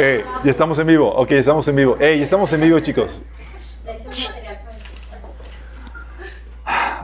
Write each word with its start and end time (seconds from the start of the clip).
Eh, 0.00 0.24
ya 0.44 0.50
estamos 0.52 0.78
en 0.78 0.86
vivo. 0.86 1.12
Ok, 1.12 1.32
estamos 1.32 1.66
en 1.66 1.74
vivo. 1.74 1.98
Ya 1.98 2.06
estamos 2.06 2.52
en 2.52 2.60
vivo, 2.60 2.78
chicos. 2.78 3.20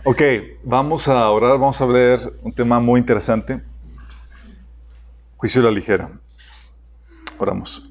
Ok, 0.04 0.22
vamos 0.62 1.09
a 1.09 1.29
orar, 1.29 1.59
vamos 1.59 1.80
a 1.80 1.87
ver 1.87 2.35
un 2.43 2.53
tema 2.53 2.79
muy 2.79 3.01
interesante. 3.01 3.61
Juicio 5.37 5.61
de 5.61 5.68
la 5.68 5.75
ligera. 5.75 6.09
Oramos. 7.36 7.82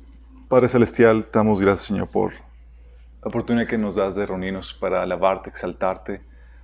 Padre 0.47 0.70
Celestial, 0.70 1.25
te 1.25 1.38
damos 1.38 1.59
gracias, 1.59 1.88
Señor, 1.88 2.07
por 2.07 2.31
la 2.31 3.27
oportunidad 3.27 3.67
que 3.67 3.77
nos 3.77 3.95
das 3.95 4.15
de 4.15 4.25
reunirnos 4.25 4.73
para 4.73 5.01
alabarte, 5.01 5.49
exaltarte, 5.49 6.21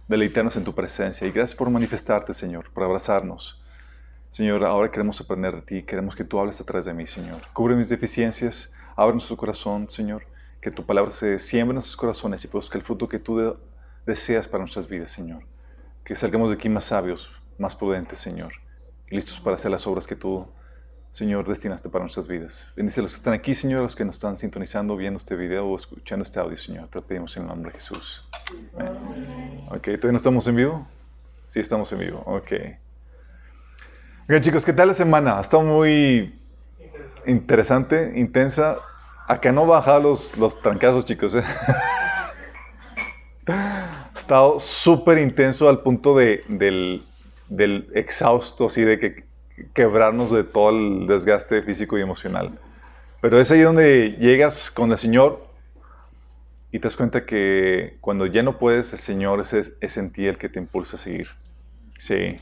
deleitarnos 0.08 0.56
en 0.56 0.64
tu 0.64 0.74
presencia. 0.74 1.28
Y 1.28 1.32
gracias 1.32 1.58
por 1.58 1.70
manifestarte, 1.70 2.34
Señor, 2.34 2.72
por 2.72 2.84
abrazarnos. 2.84 3.59
Señor, 4.32 4.64
ahora 4.64 4.92
queremos 4.92 5.20
aprender 5.20 5.56
de 5.56 5.62
ti, 5.62 5.84
queremos 5.84 6.16
que 6.16 6.24
tú 6.24 6.40
hables 6.40 6.62
a 6.62 6.64
través 6.64 6.86
de 6.86 6.94
mí, 6.94 7.08
Señor. 7.08 7.42
Cubre 7.52 7.76
mis 7.76 7.90
deficiencias, 7.90 8.72
abre 8.96 9.14
nuestro 9.14 9.36
corazón, 9.36 9.90
Señor, 9.90 10.24
que 10.62 10.70
tu 10.70 10.86
palabra 10.86 11.12
se 11.12 11.40
siembre 11.40 11.72
en 11.72 11.76
nuestros 11.76 11.98
corazones 11.98 12.44
y 12.46 12.48
produzca 12.48 12.78
el 12.78 12.84
fruto 12.84 13.10
que 13.10 13.18
tú 13.18 13.58
deseas 14.06 14.48
para 14.48 14.62
nuestras 14.62 14.88
vidas, 14.88 15.12
Señor. 15.12 15.44
Que 16.04 16.16
salgamos 16.16 16.50
de 16.50 16.56
aquí 16.56 16.70
más 16.70 16.86
sabios, 16.86 17.32
más 17.58 17.76
prudentes, 17.76 18.20
Señor, 18.20 18.54
listos 19.10 19.40
para 19.40 19.56
hacer 19.56 19.72
las 19.72 19.88
obras 19.88 20.06
que 20.06 20.16
tú, 20.16 20.46
Señor, 21.14 21.48
destinaste 21.48 21.90
para 21.90 22.04
nuestras 22.04 22.28
vidas. 22.28 22.72
Bendice 22.76 23.00
a 23.00 23.04
los 23.04 23.14
que 23.14 23.18
están 23.18 23.34
aquí, 23.34 23.56
Señor, 23.56 23.80
a 23.80 23.84
los 23.84 23.96
que 23.96 24.06
nos 24.06 24.18
están 24.18 24.38
sintonizando, 24.38 24.96
viendo 24.96 25.18
este 25.18 25.36
video 25.36 25.66
o 25.66 25.76
escuchando 25.76 26.24
este 26.24 26.40
audio, 26.40 26.58
Señor. 26.58 26.88
Te 26.90 27.00
lo 27.00 27.06
pedimos 27.06 27.36
en 27.36 27.44
el 27.44 27.50
nombre 27.50 27.72
de 27.72 27.80
Jesús. 27.80 28.30
Amén. 28.78 29.66
Ok, 29.70 29.86
¿todavía 29.86 30.12
no 30.12 30.18
estamos 30.18 30.48
en 30.48 30.56
vivo? 30.56 30.88
Sí, 31.50 31.60
estamos 31.60 31.92
en 31.92 32.00
vivo. 32.00 32.22
Ok. 32.28 32.54
Bien, 34.30 34.44
chicos, 34.44 34.64
¿qué 34.64 34.74
tal 34.74 34.90
la 34.90 34.94
semana? 34.94 35.40
Ha 35.40 35.42
estado 35.42 35.64
muy 35.64 36.40
interesante, 37.26 38.14
intensa. 38.16 38.78
Acá 39.28 39.52
no 39.52 39.66
baja 39.66 39.98
los, 39.98 40.38
los 40.38 40.62
trancazos, 40.62 41.04
chicos. 41.06 41.34
¿eh? 41.34 41.44
ha 43.48 44.12
estado 44.16 44.60
súper 44.60 45.18
intenso 45.18 45.68
al 45.68 45.82
punto 45.82 46.16
de, 46.16 46.42
del, 46.48 47.04
del, 47.48 47.90
exhausto, 47.96 48.68
así 48.68 48.84
de 48.84 49.00
que 49.00 49.24
quebrarnos 49.74 50.30
de 50.30 50.44
todo 50.44 50.70
el 50.78 51.08
desgaste 51.08 51.64
físico 51.64 51.98
y 51.98 52.04
emocional. 52.04 52.52
Pero 53.22 53.40
es 53.40 53.50
ahí 53.50 53.62
donde 53.62 54.12
llegas 54.20 54.70
con 54.70 54.92
el 54.92 55.00
Señor 55.00 55.44
y 56.72 56.78
te 56.78 56.84
das 56.84 56.96
cuenta 56.96 57.26
que 57.26 57.98
cuando 58.00 58.28
ya 58.28 58.44
no 58.44 58.60
puedes, 58.60 58.94
el 58.94 59.00
Señor 59.00 59.40
es, 59.40 59.76
es 59.82 59.98
en 59.98 60.12
ti 60.12 60.28
el 60.28 60.38
que 60.38 60.50
te 60.50 60.60
impulsa 60.60 60.98
a 60.98 61.00
seguir. 61.00 61.30
Sí. 61.98 62.40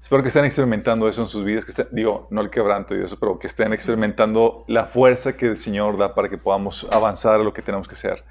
Espero 0.00 0.22
que 0.22 0.28
estén 0.28 0.44
experimentando 0.44 1.08
eso 1.08 1.22
en 1.22 1.28
sus 1.28 1.44
vidas, 1.44 1.64
que 1.64 1.72
estén, 1.72 1.88
digo, 1.90 2.28
no 2.30 2.40
el 2.40 2.50
quebranto 2.50 2.96
y 2.96 3.02
eso, 3.02 3.18
pero 3.18 3.38
que 3.38 3.46
estén 3.46 3.72
experimentando 3.72 4.64
la 4.66 4.86
fuerza 4.86 5.36
que 5.36 5.46
el 5.46 5.56
Señor 5.56 5.98
da 5.98 6.14
para 6.14 6.28
que 6.28 6.38
podamos 6.38 6.86
avanzar 6.90 7.40
a 7.40 7.42
lo 7.44 7.52
que 7.52 7.62
tenemos 7.62 7.86
que 7.88 7.94
hacer. 7.94 8.24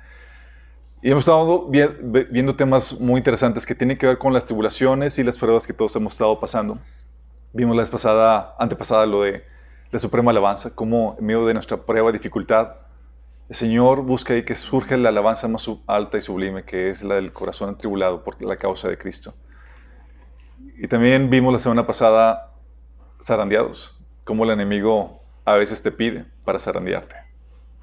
Y 1.02 1.12
hemos 1.12 1.22
estado 1.22 1.68
viendo 1.70 2.56
temas 2.56 3.00
muy 3.00 3.20
interesantes 3.20 3.66
que 3.66 3.76
tienen 3.76 3.98
que 3.98 4.08
ver 4.08 4.18
con 4.18 4.34
las 4.34 4.45
tribulaciones 4.45 5.20
y 5.20 5.23
las 5.23 5.38
pruebas 5.38 5.68
que 5.68 5.73
todos 5.73 5.95
hemos 5.95 6.14
estado 6.14 6.40
pasando. 6.40 6.80
Vimos 7.54 7.76
la 7.76 7.84
vez 7.84 7.92
pasada, 7.92 8.56
antepasada, 8.58 9.06
lo 9.06 9.22
de 9.22 9.44
la 9.92 10.00
suprema 10.00 10.32
alabanza, 10.32 10.73
cómo 10.73 11.16
en 11.20 11.26
medio 11.26 11.45
de 11.45 11.54
nuestra 11.54 11.78
prueba, 11.78 12.12
dificultad, 12.12 12.78
el 13.50 13.56
Señor 13.56 14.02
busca 14.02 14.34
ahí 14.34 14.44
que 14.44 14.56
surja 14.56 14.98
la 14.98 15.10
alabanza 15.10 15.48
más 15.48 15.70
alta 15.86 16.18
y 16.18 16.22
sublime, 16.22 16.64
que 16.64 16.90
es 16.90 17.04
la 17.04 17.16
del 17.16 17.32
corazón 17.32 17.70
atribulado 17.70 18.23
por 18.23 18.42
la 18.42 18.58
causa 18.58 18.90
de 18.90 18.98
Cristo. 18.98 19.34
Y 20.78 20.88
también 20.88 21.30
vimos 21.31 21.52
la 21.52 21.59
semana 21.59 21.88
pasada 21.88 22.53
zarandeados, 23.23 24.00
cómo 24.23 24.44
el 24.44 24.52
enemigo 24.52 25.23
a 25.44 25.56
veces 25.56 25.81
te 25.81 25.92
pide 25.92 26.25
para 26.45 26.59
zarandearte. 26.59 27.16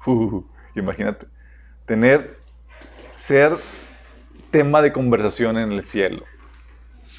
Uh, 0.05 0.41
imagínate, 0.75 1.27
tener, 1.85 2.39
ser 3.17 3.57
tema 4.49 4.81
de 4.81 4.93
conversación 4.93 5.57
en 5.57 5.73
el 5.73 5.83
cielo. 5.83 6.23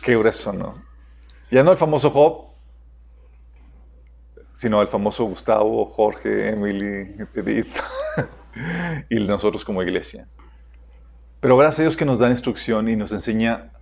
Qué 0.03 0.17
grueso, 0.17 0.53
¿no? 0.55 0.73
Ya 1.51 1.63
no 1.63 1.73
el 1.73 1.77
famoso 1.77 2.11
Job, 2.11 2.47
sino 4.55 4.81
el 4.81 4.89
famoso 4.89 5.25
Gustavo, 5.25 5.85
Jorge, 5.91 6.49
Emily, 6.49 7.17
Edith 7.35 7.77
y 9.11 9.17
nosotros 9.17 9.63
como 9.63 9.83
iglesia. 9.83 10.27
Pero 11.41 11.59
gracias 11.59 11.81
a 11.81 11.83
Dios 11.83 11.97
que 11.99 12.07
nos 12.07 12.19
da 12.19 12.31
instrucción 12.31 12.89
y 12.89 12.97
nos 12.97 13.13
enseña 13.13 13.73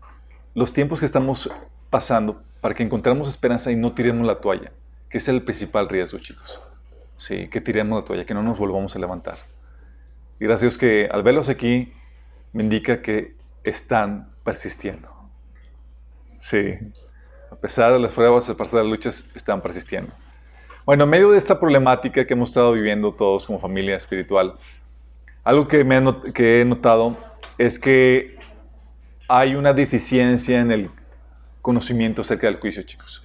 los 0.54 0.72
tiempos 0.72 0.98
que 0.98 1.06
estamos 1.06 1.50
pasando 1.90 2.42
para 2.60 2.74
que 2.74 2.82
encontremos 2.82 3.28
esperanza 3.28 3.70
y 3.70 3.76
no 3.76 3.92
tiremos 3.92 4.26
la 4.26 4.40
toalla, 4.40 4.72
que 5.08 5.18
es 5.18 5.28
el 5.28 5.42
principal 5.42 5.88
riesgo, 5.88 6.18
chicos. 6.18 6.60
Sí, 7.16 7.48
que 7.48 7.60
tiremos 7.60 8.00
la 8.00 8.06
toalla, 8.06 8.24
que 8.24 8.34
no 8.34 8.42
nos 8.42 8.58
volvamos 8.58 8.96
a 8.96 8.98
levantar. 8.98 9.38
Y 10.40 10.44
gracias 10.44 10.62
a 10.62 10.64
Dios 10.66 10.78
que 10.78 11.08
al 11.10 11.22
verlos 11.22 11.48
aquí 11.48 11.92
me 12.52 12.62
indica 12.62 13.02
que 13.02 13.34
están 13.62 14.30
persistiendo. 14.44 15.08
Sí, 16.40 16.74
a 17.50 17.56
pesar 17.56 17.92
de 17.92 17.98
las 17.98 18.12
pruebas, 18.12 18.48
a 18.50 18.56
pesar 18.56 18.72
de 18.72 18.78
las 18.78 18.90
luchas, 18.90 19.30
están 19.34 19.60
persistiendo. 19.60 20.12
Bueno, 20.84 21.04
en 21.04 21.10
medio 21.10 21.30
de 21.30 21.38
esta 21.38 21.58
problemática 21.58 22.26
que 22.26 22.34
hemos 22.34 22.50
estado 22.50 22.72
viviendo 22.72 23.12
todos 23.12 23.46
como 23.46 23.58
familia 23.58 23.96
espiritual, 23.96 24.54
algo 25.42 25.68
que, 25.68 25.84
me 25.84 26.02
que 26.32 26.60
he 26.60 26.64
notado 26.64 27.16
es 27.56 27.78
que 27.78 28.36
hay 29.28 29.54
una 29.54 29.72
deficiencia 29.72 30.60
en 30.60 30.70
el 30.72 30.90
conocimiento 31.64 32.20
acerca 32.20 32.46
del 32.46 32.56
juicio, 32.60 32.82
chicos. 32.82 33.22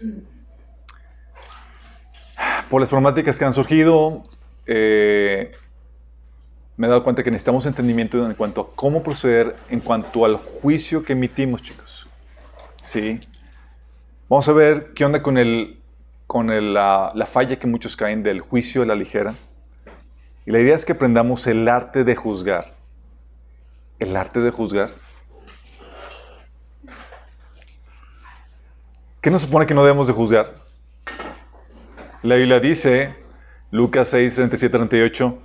Por 2.70 2.80
las 2.80 2.90
problemáticas 2.90 3.38
que 3.38 3.44
han 3.44 3.54
surgido, 3.54 4.24
eh, 4.66 5.52
me 6.78 6.88
he 6.88 6.90
dado 6.90 7.04
cuenta 7.04 7.22
que 7.22 7.32
necesitamos 7.32 7.66
entendimiento 7.66 8.26
en 8.26 8.34
cuanto 8.36 8.62
a 8.62 8.76
cómo 8.78 9.04
proceder 9.04 9.58
en 9.70 9.82
cuanto 9.82 10.24
al 10.24 10.38
juicio 10.38 11.04
que 11.04 11.12
emitimos, 11.12 11.62
chicos. 11.64 12.08
¿Sí? 12.82 13.20
Vamos 14.30 14.48
a 14.48 14.54
ver 14.54 14.94
qué 14.96 15.04
onda 15.04 15.22
con, 15.22 15.38
el, 15.38 15.78
con 16.26 16.48
la, 16.74 17.12
la 17.14 17.26
falla 17.26 17.60
que 17.60 17.68
muchos 17.68 17.98
caen 17.98 18.24
del 18.24 18.40
juicio 18.40 18.80
de 18.80 18.88
la 18.88 18.96
ligera. 18.96 19.34
Y 20.46 20.52
la 20.52 20.62
idea 20.62 20.76
es 20.78 20.86
que 20.86 20.94
aprendamos 20.94 21.46
el 21.46 21.68
arte 21.68 22.06
de 22.06 22.16
juzgar. 22.16 22.74
El 24.00 24.16
arte 24.16 24.40
de 24.40 24.52
juzgar. 24.52 24.92
¿Qué 29.22 29.30
nos 29.30 29.42
supone 29.42 29.66
que 29.66 29.74
no 29.74 29.84
debemos 29.84 30.08
de 30.08 30.14
juzgar? 30.14 30.54
La 32.24 32.36
Biblia 32.36 32.62
dice, 32.62 33.16
Lucas 33.70 34.08
6, 34.08 34.34
37, 34.34 34.78
38, 34.78 35.38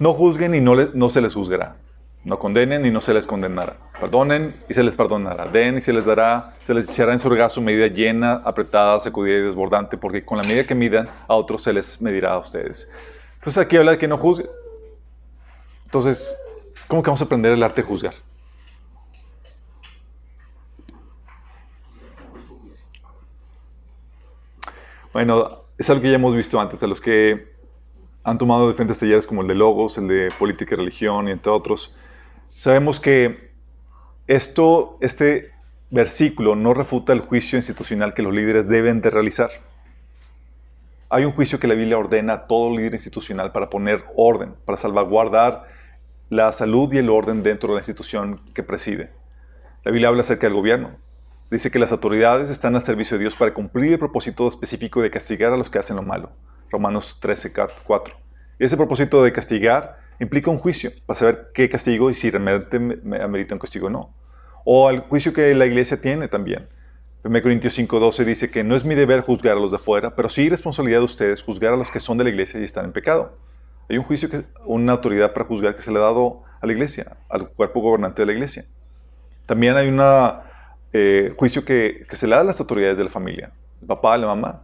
no 0.00 0.12
juzguen 0.12 0.56
y 0.56 0.60
no, 0.60 0.74
no 0.74 1.08
se 1.08 1.20
les 1.20 1.32
juzgará. 1.32 1.76
No 2.24 2.40
condenen 2.40 2.84
y 2.84 2.90
no 2.90 3.00
se 3.00 3.14
les 3.14 3.24
condenará. 3.24 3.76
Perdonen 4.00 4.56
y 4.68 4.74
se 4.74 4.82
les 4.82 4.96
perdonará. 4.96 5.46
Den 5.46 5.78
y 5.78 5.80
se 5.80 5.92
les 5.92 6.04
dará, 6.04 6.54
se 6.58 6.74
les 6.74 6.90
echará 6.90 7.12
en 7.12 7.20
su 7.20 7.28
regazo 7.28 7.60
medida 7.60 7.86
llena, 7.86 8.42
apretada, 8.44 8.98
sacudida 8.98 9.38
y 9.38 9.42
desbordante, 9.42 9.96
porque 9.96 10.24
con 10.24 10.38
la 10.38 10.42
medida 10.42 10.64
que 10.64 10.74
midan 10.74 11.08
a 11.28 11.34
otros 11.34 11.62
se 11.62 11.72
les 11.72 12.02
medirá 12.02 12.32
a 12.32 12.38
ustedes. 12.38 12.90
Entonces 13.34 13.58
aquí 13.58 13.76
habla 13.76 13.92
de 13.92 13.98
que 13.98 14.08
no 14.08 14.18
juzguen. 14.18 14.50
Entonces, 15.84 16.36
¿cómo 16.88 17.04
que 17.04 17.10
vamos 17.10 17.22
a 17.22 17.24
aprender 17.26 17.52
el 17.52 17.62
arte 17.62 17.82
de 17.82 17.86
juzgar? 17.86 18.14
Bueno, 25.12 25.64
es 25.76 25.90
algo 25.90 26.00
que 26.00 26.08
ya 26.08 26.14
hemos 26.14 26.34
visto 26.34 26.58
antes, 26.58 26.80
de 26.80 26.88
los 26.88 27.00
que 27.00 27.52
han 28.24 28.38
tomado 28.38 28.68
diferentes 28.68 28.98
talleres 28.98 29.26
como 29.26 29.42
el 29.42 29.48
de 29.48 29.54
Logos, 29.54 29.98
el 29.98 30.08
de 30.08 30.30
Política 30.38 30.74
y 30.74 30.78
Religión 30.78 31.28
y 31.28 31.32
entre 31.32 31.52
otros. 31.52 31.94
Sabemos 32.48 32.98
que 32.98 33.50
esto, 34.26 34.96
este 35.02 35.50
versículo 35.90 36.56
no 36.56 36.72
refuta 36.72 37.12
el 37.12 37.20
juicio 37.20 37.58
institucional 37.58 38.14
que 38.14 38.22
los 38.22 38.32
líderes 38.32 38.68
deben 38.68 39.02
de 39.02 39.10
realizar. 39.10 39.50
Hay 41.10 41.26
un 41.26 41.32
juicio 41.32 41.60
que 41.60 41.68
la 41.68 41.74
Biblia 41.74 41.98
ordena 41.98 42.32
a 42.32 42.46
todo 42.46 42.74
líder 42.74 42.94
institucional 42.94 43.52
para 43.52 43.68
poner 43.68 44.04
orden, 44.16 44.54
para 44.64 44.78
salvaguardar 44.78 45.68
la 46.30 46.54
salud 46.54 46.90
y 46.90 46.96
el 46.96 47.10
orden 47.10 47.42
dentro 47.42 47.68
de 47.68 47.74
la 47.74 47.80
institución 47.80 48.40
que 48.54 48.62
preside. 48.62 49.10
La 49.84 49.92
Biblia 49.92 50.08
habla 50.08 50.22
acerca 50.22 50.46
del 50.46 50.56
gobierno, 50.56 50.92
Dice 51.52 51.70
que 51.70 51.78
las 51.78 51.92
autoridades 51.92 52.48
están 52.48 52.76
al 52.76 52.82
servicio 52.82 53.18
de 53.18 53.24
Dios 53.24 53.36
para 53.36 53.52
cumplir 53.52 53.92
el 53.92 53.98
propósito 53.98 54.48
específico 54.48 55.02
de 55.02 55.10
castigar 55.10 55.52
a 55.52 55.58
los 55.58 55.68
que 55.68 55.78
hacen 55.78 55.96
lo 55.96 56.02
malo. 56.02 56.30
Romanos 56.70 57.18
13, 57.20 57.52
4. 57.52 58.14
ese 58.58 58.74
propósito 58.78 59.22
de 59.22 59.34
castigar 59.34 59.98
implica 60.18 60.50
un 60.50 60.56
juicio 60.56 60.92
para 61.04 61.18
saber 61.18 61.50
qué 61.52 61.68
castigo 61.68 62.08
y 62.08 62.14
si 62.14 62.30
realmente 62.30 62.78
amerita 63.22 63.54
un 63.54 63.58
castigo 63.58 63.88
o 63.88 63.90
no. 63.90 64.14
O 64.64 64.88
el 64.88 65.00
juicio 65.00 65.34
que 65.34 65.54
la 65.54 65.66
iglesia 65.66 66.00
tiene 66.00 66.26
también. 66.26 66.68
1 67.22 67.42
Corintios 67.42 67.78
5:12 67.78 68.24
dice 68.24 68.50
que 68.50 68.64
no 68.64 68.74
es 68.74 68.86
mi 68.86 68.94
deber 68.94 69.20
juzgar 69.20 69.58
a 69.58 69.60
los 69.60 69.72
de 69.72 69.76
afuera, 69.76 70.16
pero 70.16 70.30
sí 70.30 70.48
responsabilidad 70.48 71.00
de 71.00 71.04
ustedes 71.04 71.42
juzgar 71.42 71.74
a 71.74 71.76
los 71.76 71.90
que 71.90 72.00
son 72.00 72.16
de 72.16 72.24
la 72.24 72.30
iglesia 72.30 72.60
y 72.60 72.64
están 72.64 72.86
en 72.86 72.92
pecado. 72.92 73.36
Hay 73.90 73.98
un 73.98 74.04
juicio, 74.04 74.30
que, 74.30 74.44
una 74.64 74.92
autoridad 74.92 75.34
para 75.34 75.44
juzgar 75.44 75.76
que 75.76 75.82
se 75.82 75.92
le 75.92 75.98
ha 75.98 76.02
dado 76.02 76.44
a 76.62 76.66
la 76.66 76.72
iglesia, 76.72 77.18
al 77.28 77.50
cuerpo 77.50 77.82
gobernante 77.82 78.22
de 78.22 78.26
la 78.26 78.32
iglesia. 78.32 78.64
También 79.44 79.76
hay 79.76 79.88
una 79.88 80.44
eh, 80.92 81.32
juicio 81.36 81.64
que, 81.64 82.06
se 82.10 82.26
le 82.26 82.34
da 82.34 82.42
a 82.42 82.44
las 82.44 82.60
autoridades 82.60 82.98
de 82.98 83.04
la 83.04 83.10
familia, 83.10 83.52
el 83.80 83.86
papá, 83.86 84.16
la 84.18 84.26
mamá. 84.26 84.62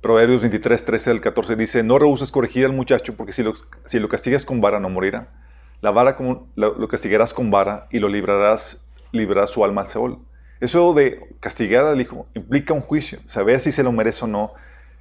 Proverbios 0.00 0.40
23, 0.40 0.84
13 0.84 1.10
al 1.10 1.20
14 1.20 1.56
dice, 1.56 1.82
no 1.82 1.98
rehuses 1.98 2.30
corregir 2.30 2.64
al 2.64 2.72
muchacho 2.72 3.14
porque 3.16 3.32
si 3.32 3.42
lo, 3.42 3.52
si 3.86 3.98
lo 3.98 4.08
castigas 4.08 4.44
con 4.44 4.60
vara 4.60 4.80
no 4.80 4.88
morirá. 4.88 5.28
La 5.80 5.90
vara 5.90 6.16
como, 6.16 6.48
lo, 6.54 6.88
castigarás 6.88 7.34
con 7.34 7.50
vara 7.50 7.88
y 7.90 7.98
lo 7.98 8.08
librarás, 8.08 8.86
librarás 9.12 9.50
su 9.50 9.64
alma 9.64 9.82
al 9.82 9.88
Seol. 9.88 10.18
Eso 10.60 10.94
de 10.94 11.20
castigar 11.40 11.84
al 11.84 12.00
hijo 12.00 12.26
implica 12.34 12.72
un 12.72 12.80
juicio, 12.80 13.18
saber 13.26 13.60
si 13.60 13.72
se 13.72 13.82
lo 13.82 13.92
merece 13.92 14.24
o 14.24 14.28
no. 14.28 14.52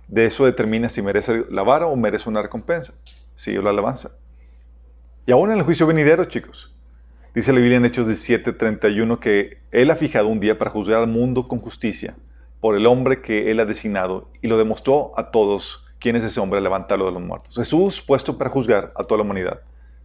De 0.07 0.25
eso 0.25 0.45
determina 0.45 0.89
si 0.89 1.01
merece 1.01 1.45
la 1.49 1.63
vara 1.63 1.87
o 1.87 1.95
merece 1.95 2.29
una 2.29 2.41
recompensa, 2.41 2.93
si 3.35 3.57
o 3.57 3.61
la 3.61 3.69
alabanza. 3.69 4.11
Y 5.25 5.31
aún 5.31 5.51
en 5.51 5.57
el 5.57 5.63
juicio 5.63 5.87
venidero, 5.87 6.25
chicos, 6.25 6.74
dice 7.35 7.51
la 7.51 7.59
Biblia 7.59 7.77
en 7.77 7.85
Hechos 7.85 8.07
17, 8.07 8.53
31 8.53 9.19
que 9.19 9.57
Él 9.71 9.91
ha 9.91 9.97
fijado 9.97 10.27
un 10.27 10.39
día 10.39 10.57
para 10.57 10.71
juzgar 10.71 11.01
al 11.01 11.07
mundo 11.07 11.47
con 11.49 11.59
justicia 11.59 12.15
por 12.61 12.77
el 12.77 12.87
hombre 12.87 13.21
que 13.21 13.51
Él 13.51 13.59
ha 13.59 13.65
designado 13.65 14.29
y 14.41 14.47
lo 14.47 14.57
demostró 14.57 15.11
a 15.17 15.31
todos 15.31 15.85
quién 15.99 16.15
es 16.15 16.23
ese 16.23 16.39
hombre, 16.39 16.61
levantarlo 16.61 17.05
de 17.05 17.11
los 17.11 17.21
muertos. 17.21 17.55
Jesús 17.55 18.01
puesto 18.01 18.37
para 18.37 18.49
juzgar 18.49 18.93
a 18.95 19.03
toda 19.03 19.17
la 19.17 19.23
humanidad. 19.23 19.59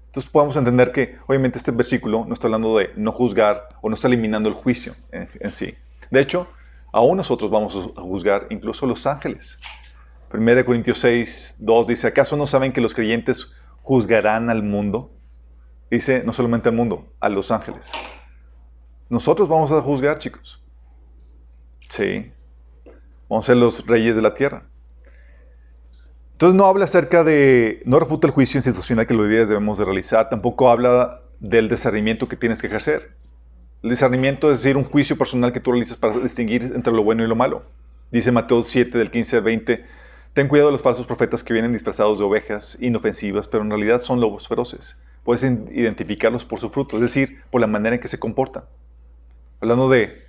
Entonces 0.07 0.29
podemos 0.29 0.57
entender 0.57 0.91
que 0.91 1.19
obviamente 1.29 1.57
este 1.57 1.71
versículo 1.71 2.25
no 2.27 2.35
está 2.35 2.49
hablando 2.49 2.77
de 2.77 2.91
no 2.97 3.13
juzgar 3.13 3.69
o 3.81 3.89
no 3.89 3.95
está 3.95 4.09
eliminando 4.09 4.49
el 4.49 4.57
juicio 4.57 4.97
en, 5.13 5.53
sí. 5.53 5.75
De 6.11 6.21
hecho, 6.21 6.49
aún 6.93 7.17
nosotros 7.17 7.49
vamos 7.49 7.77
a 7.97 8.01
juzgar 8.01 8.49
incluso 8.51 8.87
los 8.87 9.07
ángeles. 9.07 9.61
1 10.35 10.65
Corintios 10.65 10.99
6, 10.99 11.59
2 11.61 11.87
dice, 11.87 12.09
¿acaso 12.09 12.37
no 12.37 12.49
saben 12.49 12.73
que 12.73 12.81
los 12.81 12.93
creyentes 12.93 13.55
juzgarán 13.83 14.51
al 14.51 14.65
mundo? 14.65 15.13
Dice, 15.91 16.23
no 16.25 16.33
solamente 16.33 16.69
al 16.69 16.75
mundo, 16.75 17.13
a 17.19 17.29
los 17.29 17.51
ángeles. 17.51 17.91
Nosotros 19.09 19.49
vamos 19.49 19.73
a 19.73 19.81
juzgar, 19.81 20.19
chicos. 20.19 20.63
Sí. 21.89 22.31
Vamos 23.29 23.45
a 23.45 23.47
ser 23.47 23.57
los 23.57 23.87
reyes 23.87 24.15
de 24.15 24.23
la 24.23 24.35
tierra. 24.35 24.63
Entonces 26.33 26.57
no 26.57 26.65
habla 26.67 26.85
acerca 26.85 27.23
de, 27.23 27.83
no 27.85 28.01
refuta 28.01 28.27
el 28.27 28.33
juicio 28.33 28.57
institucional 28.57 29.07
que 29.07 29.15
los 29.15 29.27
líderes 29.27 29.49
debemos 29.49 29.77
de 29.79 29.85
realizar, 29.85 30.31
tampoco 30.31 30.71
habla 30.71 31.21
del 31.39 31.69
discernimiento 31.69 32.29
que 32.29 32.37
tienes 32.37 32.61
que 32.61 32.69
ejercer. 32.69 33.11
El 33.83 33.91
discernimiento 33.91 34.51
es 34.51 34.63
decir, 34.63 34.77
un 34.77 34.85
juicio 34.85 35.19
personal 35.19 35.53
que 35.53 35.61
tú 35.61 35.73
realizas 35.73 35.97
para 35.97 36.19
distinguir 36.19 36.73
entre 36.75 36.93
lo 36.93 37.03
bueno 37.03 37.25
y 37.25 37.27
lo 37.27 37.37
malo. 37.37 37.65
Dice 38.11 38.33
Mateo 38.33 38.65
7 38.65 38.97
del 38.97 39.11
15 39.11 39.37
al 39.37 39.43
20, 39.43 39.85
ten 40.33 40.49
cuidado 40.49 40.69
de 40.69 40.73
los 40.73 40.83
falsos 40.83 41.07
profetas 41.07 41.45
que 41.45 41.53
vienen 41.53 41.73
disfrazados 41.73 42.19
de 42.19 42.25
ovejas 42.25 42.79
inofensivas, 42.81 43.47
pero 43.47 43.63
en 43.63 43.71
realidad 43.71 44.01
son 44.01 44.21
lobos 44.21 44.49
feroces. 44.49 45.01
Puedes 45.25 45.43
identificarlos 45.43 46.45
por 46.45 46.61
su 46.61 46.71
fruto, 46.71 46.97
es 46.97 47.03
decir, 47.03 47.43
por 47.51 47.61
la 47.61 47.67
manera 47.67 47.97
en 47.97 48.03
que 48.03 48.09
se 48.09 48.19
comportan. 48.19 48.65
Hablando 49.61 49.89
de 49.89 50.25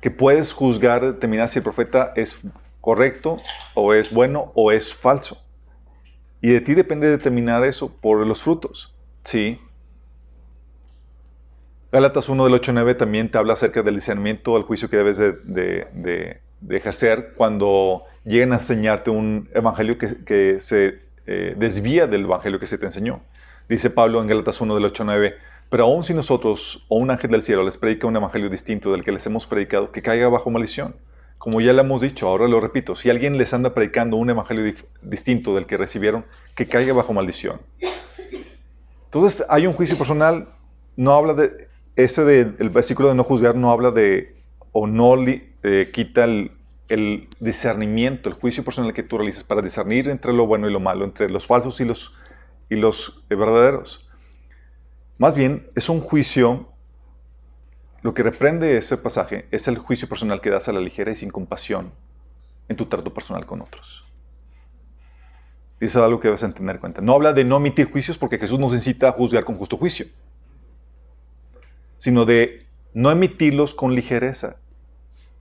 que 0.00 0.10
puedes 0.10 0.52
juzgar, 0.52 1.04
determinar 1.04 1.50
si 1.50 1.58
el 1.58 1.64
profeta 1.64 2.12
es 2.14 2.38
correcto 2.80 3.40
o 3.74 3.94
es 3.94 4.12
bueno 4.12 4.52
o 4.54 4.70
es 4.72 4.94
falso. 4.94 5.42
Y 6.40 6.50
de 6.50 6.60
ti 6.60 6.74
depende 6.74 7.08
determinar 7.08 7.64
eso 7.64 7.92
por 8.00 8.24
los 8.24 8.42
frutos. 8.42 8.94
¿Sí? 9.24 9.60
Gálatas 11.90 12.28
1 12.28 12.44
del 12.44 12.54
8 12.54 12.72
9 12.72 12.94
también 12.94 13.30
te 13.30 13.38
habla 13.38 13.54
acerca 13.54 13.82
del 13.82 13.94
discernimiento, 13.94 14.56
al 14.56 14.62
juicio 14.62 14.90
que 14.90 14.98
debes 14.98 15.18
de, 15.18 16.40
ejercer 16.68 17.32
cuando 17.36 18.04
lleguen 18.24 18.52
a 18.52 18.56
enseñarte 18.56 19.10
un 19.10 19.48
evangelio 19.54 19.96
que, 19.96 20.60
se 20.60 21.00
eh, 21.26 21.54
desvía 21.56 22.06
del 22.06 22.24
evangelio 22.24 22.60
que 22.60 22.66
se 22.66 22.78
te 22.78 22.86
enseñó. 22.86 23.22
Dice 23.68 23.90
Pablo 23.90 24.20
en 24.22 24.28
Gálatas 24.28 24.60
1 24.60 24.74
del 24.74 24.84
8 24.86 25.04
9, 25.04 25.34
pero 25.68 25.84
aún 25.84 26.02
si 26.02 26.14
nosotros 26.14 26.86
o 26.88 26.96
un 26.96 27.10
ángel 27.10 27.30
del 27.30 27.42
cielo 27.42 27.62
les 27.64 27.76
predica 27.76 28.06
un 28.06 28.16
evangelio 28.16 28.48
distinto 28.48 28.92
del 28.92 29.04
que 29.04 29.12
les 29.12 29.26
hemos 29.26 29.46
predicado, 29.46 29.92
que 29.92 30.00
caiga 30.00 30.28
bajo 30.28 30.50
maldición. 30.50 30.96
Como 31.36 31.60
ya 31.60 31.72
le 31.74 31.82
hemos 31.82 32.00
dicho, 32.00 32.26
ahora 32.26 32.48
lo 32.48 32.60
repito, 32.60 32.96
si 32.96 33.10
alguien 33.10 33.36
les 33.36 33.52
anda 33.52 33.74
predicando 33.74 34.16
un 34.16 34.30
evangelio 34.30 34.74
distinto 35.02 35.54
del 35.54 35.66
que 35.66 35.76
recibieron, 35.76 36.24
que 36.54 36.66
caiga 36.66 36.94
bajo 36.94 37.12
maldición. 37.12 37.60
Entonces 39.04 39.44
hay 39.48 39.66
un 39.66 39.74
juicio 39.74 39.98
personal, 39.98 40.48
no 40.96 41.12
habla 41.12 41.34
de, 41.34 41.68
ese 41.94 42.24
del 42.24 42.70
versículo 42.70 43.10
de 43.10 43.14
no 43.16 43.24
juzgar 43.24 43.54
no 43.54 43.70
habla 43.70 43.90
de, 43.90 44.34
o 44.72 44.86
no 44.86 45.14
eh, 45.26 45.90
quita 45.92 46.24
el, 46.24 46.52
el, 46.88 47.28
discernimiento, 47.38 48.30
el 48.30 48.34
juicio 48.34 48.64
personal 48.64 48.94
que 48.94 49.02
tú 49.02 49.18
realizas 49.18 49.44
para 49.44 49.60
discernir 49.60 50.08
entre 50.08 50.32
lo 50.32 50.46
bueno 50.46 50.68
y 50.68 50.72
lo 50.72 50.80
malo, 50.80 51.04
entre 51.04 51.28
los 51.28 51.46
falsos 51.46 51.80
y 51.80 51.84
los, 51.84 52.14
y 52.68 52.76
los 52.76 53.24
verdaderos. 53.28 54.08
Más 55.18 55.34
bien, 55.34 55.68
es 55.74 55.88
un 55.88 56.00
juicio 56.00 56.68
lo 58.02 58.14
que 58.14 58.22
reprende 58.22 58.78
ese 58.78 58.96
pasaje 58.96 59.46
es 59.50 59.66
el 59.66 59.78
juicio 59.78 60.08
personal 60.08 60.40
que 60.40 60.50
das 60.50 60.68
a 60.68 60.72
la 60.72 60.80
ligera 60.80 61.10
y 61.10 61.16
sin 61.16 61.30
compasión 61.30 61.92
en 62.68 62.76
tu 62.76 62.86
trato 62.86 63.12
personal 63.12 63.44
con 63.44 63.60
otros. 63.60 64.04
Y 65.80 65.86
eso 65.86 65.98
es 65.98 66.04
algo 66.04 66.20
que 66.20 66.28
debes 66.28 66.40
tener 66.40 66.76
en 66.76 66.80
cuenta. 66.80 67.00
No 67.00 67.14
habla 67.14 67.32
de 67.32 67.44
no 67.44 67.56
emitir 67.56 67.90
juicios 67.90 68.16
porque 68.16 68.38
Jesús 68.38 68.58
nos 68.58 68.72
incita 68.72 69.08
a 69.08 69.12
juzgar 69.12 69.44
con 69.44 69.56
justo 69.56 69.76
juicio, 69.76 70.06
sino 71.98 72.24
de 72.24 72.66
no 72.94 73.10
emitirlos 73.10 73.74
con 73.74 73.94
ligereza, 73.94 74.56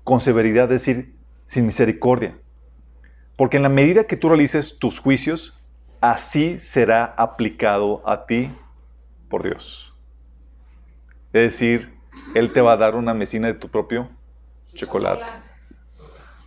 con 0.03 0.19
severidad, 0.19 0.71
es 0.71 0.85
decir, 0.85 1.15
sin 1.45 1.65
misericordia. 1.65 2.37
Porque 3.35 3.57
en 3.57 3.63
la 3.63 3.69
medida 3.69 4.05
que 4.05 4.17
tú 4.17 4.29
realices 4.29 4.79
tus 4.79 4.99
juicios, 4.99 5.56
así 6.01 6.59
será 6.59 7.13
aplicado 7.17 8.01
a 8.05 8.25
ti 8.25 8.51
por 9.29 9.43
Dios. 9.43 9.93
Es 11.33 11.53
decir, 11.53 11.93
él 12.33 12.53
te 12.53 12.61
va 12.61 12.73
a 12.73 12.77
dar 12.77 12.95
una 12.95 13.13
mesina 13.13 13.47
de 13.47 13.53
tu 13.53 13.69
propio 13.69 14.09
chocolate. 14.73 15.25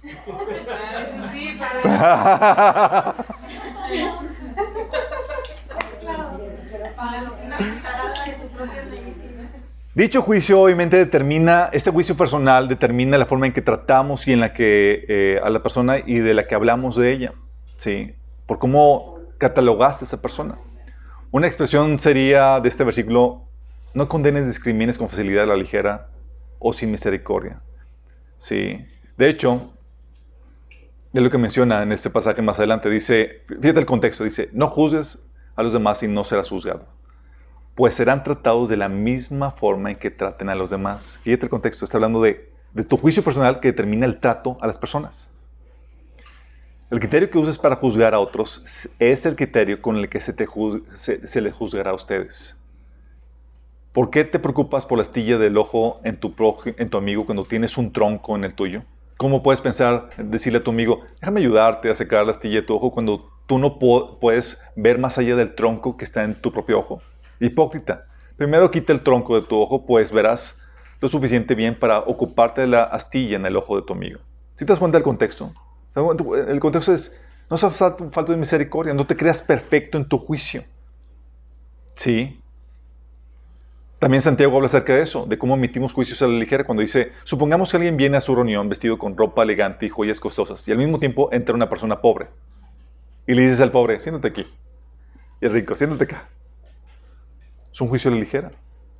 Dicho 9.92 10.22
juicio 10.22 10.62
obviamente 10.62 10.96
determina, 10.96 11.68
este 11.72 11.90
juicio 11.90 12.16
personal 12.16 12.68
determina 12.68 13.18
la 13.18 13.26
forma 13.26 13.46
en 13.46 13.52
que 13.52 13.60
tratamos 13.60 14.26
y 14.28 14.32
en 14.32 14.40
la 14.40 14.54
que 14.54 15.04
eh, 15.08 15.40
a 15.42 15.50
la 15.50 15.62
persona 15.62 15.98
y 15.98 16.20
de 16.20 16.32
la 16.32 16.46
que 16.46 16.54
hablamos 16.54 16.96
de 16.96 17.12
ella, 17.12 17.32
¿sí? 17.76 18.14
Por 18.46 18.58
cómo 18.58 19.19
catalogaste 19.40 20.04
a 20.04 20.06
esa 20.06 20.22
persona. 20.22 20.56
Una 21.32 21.48
expresión 21.48 21.98
sería 21.98 22.60
de 22.60 22.68
este 22.68 22.84
versículo, 22.84 23.48
no 23.94 24.08
condenes, 24.08 24.46
discrimines 24.46 24.98
con 24.98 25.08
facilidad 25.08 25.44
a 25.44 25.46
la 25.46 25.56
ligera 25.56 26.08
o 26.60 26.72
sin 26.72 26.90
misericordia. 26.92 27.60
Sí. 28.38 28.86
De 29.16 29.28
hecho, 29.28 29.72
de 31.12 31.20
lo 31.20 31.30
que 31.30 31.38
menciona 31.38 31.82
en 31.82 31.92
este 31.92 32.10
pasaje 32.10 32.42
más 32.42 32.58
adelante, 32.58 32.88
dice, 32.88 33.42
fíjate 33.48 33.80
el 33.80 33.86
contexto, 33.86 34.22
dice, 34.22 34.50
no 34.52 34.68
juzgues 34.68 35.26
a 35.56 35.62
los 35.62 35.72
demás 35.72 36.02
y 36.02 36.08
no 36.08 36.22
serás 36.24 36.48
juzgado, 36.48 36.86
pues 37.74 37.94
serán 37.94 38.22
tratados 38.22 38.68
de 38.68 38.76
la 38.76 38.88
misma 38.88 39.52
forma 39.52 39.90
en 39.90 39.96
que 39.96 40.10
traten 40.10 40.48
a 40.48 40.54
los 40.54 40.70
demás. 40.70 41.18
Fíjate 41.24 41.46
el 41.46 41.50
contexto, 41.50 41.84
está 41.84 41.96
hablando 41.96 42.22
de, 42.22 42.50
tu 42.88 42.96
juicio 42.96 43.24
personal 43.24 43.58
que 43.58 43.68
determina 43.68 44.06
el 44.06 44.20
trato 44.20 44.58
a 44.60 44.66
las 44.66 44.78
personas. 44.78 45.30
El 46.90 46.98
criterio 46.98 47.30
que 47.30 47.38
uses 47.38 47.56
para 47.56 47.76
juzgar 47.76 48.14
a 48.14 48.18
otros 48.18 48.90
es 48.98 49.24
el 49.24 49.36
criterio 49.36 49.80
con 49.80 49.96
el 49.96 50.08
que 50.08 50.20
se, 50.20 50.32
te 50.32 50.48
se, 50.94 51.28
se 51.28 51.40
les 51.40 51.54
juzgará 51.54 51.92
a 51.92 51.94
ustedes. 51.94 52.56
¿Por 53.92 54.10
qué 54.10 54.24
te 54.24 54.40
preocupas 54.40 54.86
por 54.86 54.98
la 54.98 55.02
astilla 55.02 55.38
del 55.38 55.56
ojo 55.56 56.00
en 56.02 56.16
tu, 56.16 56.34
en 56.64 56.90
tu 56.90 56.98
amigo 56.98 57.26
cuando 57.26 57.44
tienes 57.44 57.78
un 57.78 57.92
tronco 57.92 58.34
en 58.34 58.42
el 58.42 58.54
tuyo? 58.54 58.82
¿Cómo 59.18 59.40
puedes 59.40 59.60
pensar, 59.60 60.10
decirle 60.18 60.58
a 60.58 60.64
tu 60.64 60.72
amigo, 60.72 61.02
déjame 61.20 61.40
ayudarte 61.40 61.90
a 61.90 61.94
secar 61.94 62.24
la 62.24 62.32
astilla 62.32 62.56
de 62.56 62.66
tu 62.66 62.74
ojo 62.74 62.90
cuando 62.90 63.30
tú 63.46 63.58
no 63.58 63.78
puedes 63.78 64.60
ver 64.74 64.98
más 64.98 65.16
allá 65.16 65.36
del 65.36 65.54
tronco 65.54 65.96
que 65.96 66.04
está 66.04 66.24
en 66.24 66.34
tu 66.34 66.50
propio 66.50 66.80
ojo? 66.80 67.00
Hipócrita. 67.38 68.06
Primero 68.36 68.68
quita 68.72 68.92
el 68.92 69.02
tronco 69.04 69.40
de 69.40 69.46
tu 69.46 69.60
ojo, 69.60 69.86
pues 69.86 70.10
verás 70.10 70.60
lo 71.00 71.08
suficiente 71.08 71.54
bien 71.54 71.78
para 71.78 72.00
ocuparte 72.00 72.62
de 72.62 72.66
la 72.66 72.82
astilla 72.82 73.36
en 73.36 73.46
el 73.46 73.56
ojo 73.56 73.76
de 73.76 73.82
tu 73.86 73.92
amigo. 73.92 74.18
Si 74.56 74.64
te 74.64 74.72
das 74.72 74.80
cuenta 74.80 74.98
del 74.98 75.04
contexto, 75.04 75.52
el 75.94 76.60
contexto 76.60 76.92
es, 76.92 77.16
no 77.48 77.56
se 77.56 77.70
falta 77.70 78.24
de 78.32 78.36
misericordia, 78.36 78.94
no 78.94 79.06
te 79.06 79.16
creas 79.16 79.42
perfecto 79.42 79.98
en 79.98 80.08
tu 80.08 80.18
juicio. 80.18 80.62
Sí, 81.94 82.40
también 84.00 84.22
Santiago 84.22 84.56
habla 84.56 84.66
acerca 84.66 84.94
de 84.94 85.02
eso, 85.02 85.26
de 85.26 85.36
cómo 85.36 85.54
emitimos 85.54 85.92
juicios 85.92 86.22
a 86.22 86.26
la 86.26 86.38
ligera 86.38 86.64
cuando 86.64 86.80
dice, 86.80 87.12
supongamos 87.24 87.70
que 87.70 87.76
alguien 87.76 87.98
viene 87.98 88.16
a 88.16 88.22
su 88.22 88.34
reunión 88.34 88.66
vestido 88.66 88.96
con 88.96 89.14
ropa 89.14 89.42
elegante 89.42 89.84
y 89.84 89.88
joyas 89.90 90.18
costosas 90.18 90.66
y 90.66 90.72
al 90.72 90.78
mismo 90.78 90.98
tiempo 90.98 91.28
entra 91.32 91.54
una 91.54 91.68
persona 91.68 92.00
pobre 92.00 92.28
y 93.26 93.34
le 93.34 93.42
dices 93.42 93.60
al 93.60 93.70
pobre, 93.70 94.00
siéntate 94.00 94.28
aquí, 94.28 94.46
y 95.42 95.44
el 95.44 95.52
rico, 95.52 95.76
siéntate 95.76 96.04
acá. 96.04 96.30
Es 97.70 97.78
un 97.78 97.88
juicio 97.88 98.10
a 98.10 98.14
la 98.14 98.20
ligera. 98.20 98.52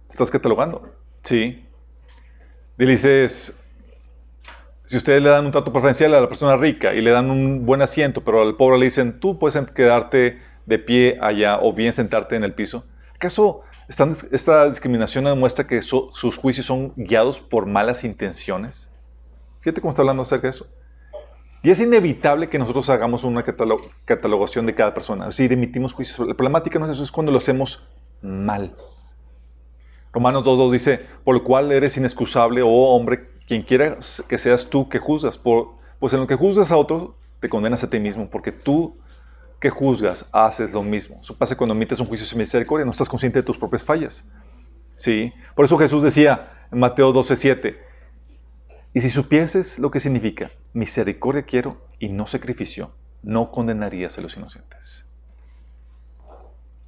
estás 0.08 0.30
catalogando. 0.30 0.92
Sí. 1.24 1.66
Y 2.78 2.84
le 2.84 2.92
dices, 2.92 3.58
si 4.90 4.96
ustedes 4.96 5.22
le 5.22 5.28
dan 5.28 5.46
un 5.46 5.52
trato 5.52 5.72
preferencial 5.72 6.12
a 6.14 6.20
la 6.20 6.28
persona 6.28 6.56
rica 6.56 6.94
y 6.94 7.00
le 7.00 7.12
dan 7.12 7.30
un 7.30 7.64
buen 7.64 7.80
asiento, 7.80 8.22
pero 8.22 8.42
al 8.42 8.56
pobre 8.56 8.76
le 8.76 8.86
dicen, 8.86 9.20
tú 9.20 9.38
puedes 9.38 9.56
quedarte 9.70 10.42
de 10.66 10.78
pie 10.80 11.16
allá 11.20 11.60
o 11.62 11.72
bien 11.72 11.92
sentarte 11.92 12.34
en 12.34 12.42
el 12.42 12.54
piso, 12.54 12.84
¿acaso 13.14 13.62
esta, 13.88 14.68
discriminación 14.68 15.26
demuestra 15.26 15.68
que 15.68 15.80
sus 15.80 16.36
juicios 16.36 16.66
son 16.66 16.92
guiados 16.96 17.38
por 17.38 17.66
malas 17.66 18.02
intenciones. 18.02 18.90
Fíjate 19.60 19.80
cómo 19.80 19.90
está 19.90 20.02
hablando 20.02 20.22
acerca 20.22 20.48
de 20.48 20.50
eso. 20.50 20.66
Y 21.62 21.70
es 21.70 21.78
inevitable 21.78 22.48
que 22.48 22.58
nosotros 22.58 22.90
hagamos 22.90 23.22
una 23.22 23.44
catalogación 23.44 24.66
de 24.66 24.74
cada 24.74 24.92
persona. 24.92 25.28
Es 25.28 25.36
decir, 25.36 25.52
emitimos 25.52 25.92
juicios. 25.92 26.18
La 26.26 26.34
problemática 26.34 26.80
no 26.80 26.86
es 26.86 26.92
eso, 26.92 27.04
es 27.04 27.12
cuando 27.12 27.30
lo 27.30 27.38
hacemos 27.38 27.86
mal. 28.22 28.74
Romanos 30.12 30.44
2.2 30.44 30.72
dice, 30.72 31.06
por 31.22 31.36
lo 31.36 31.44
cual 31.44 31.70
eres 31.70 31.96
inexcusable, 31.96 32.62
oh 32.62 32.94
hombre, 32.96 33.28
quien 33.50 33.62
quiera 33.62 33.98
que 34.28 34.38
seas 34.38 34.70
tú 34.70 34.88
que 34.88 35.00
juzgas. 35.00 35.36
Por, 35.36 35.72
pues 35.98 36.12
en 36.12 36.20
lo 36.20 36.28
que 36.28 36.36
juzgas 36.36 36.70
a 36.70 36.76
otro, 36.76 37.16
te 37.40 37.48
condenas 37.48 37.82
a 37.82 37.90
ti 37.90 37.98
mismo, 37.98 38.30
porque 38.30 38.52
tú 38.52 38.96
que 39.58 39.70
juzgas 39.70 40.24
haces 40.30 40.70
lo 40.70 40.84
mismo. 40.84 41.18
Eso 41.20 41.36
pasa 41.36 41.56
cuando 41.56 41.74
emites 41.74 41.98
un 41.98 42.06
juicio 42.06 42.24
sin 42.24 42.38
misericordia, 42.38 42.84
no 42.84 42.92
estás 42.92 43.08
consciente 43.08 43.40
de 43.40 43.42
tus 43.42 43.58
propias 43.58 43.82
fallas. 43.82 44.30
¿Sí? 44.94 45.32
Por 45.56 45.64
eso 45.64 45.76
Jesús 45.78 46.04
decía 46.04 46.52
en 46.70 46.78
Mateo 46.78 47.12
12.7, 47.12 47.76
y 48.94 49.00
si 49.00 49.10
supieses 49.10 49.80
lo 49.80 49.90
que 49.90 49.98
significa, 49.98 50.52
misericordia 50.72 51.42
quiero 51.42 51.76
y 51.98 52.08
no 52.08 52.28
sacrificio, 52.28 52.92
no 53.24 53.50
condenarías 53.50 54.16
a 54.16 54.20
los 54.20 54.36
inocentes. 54.36 55.06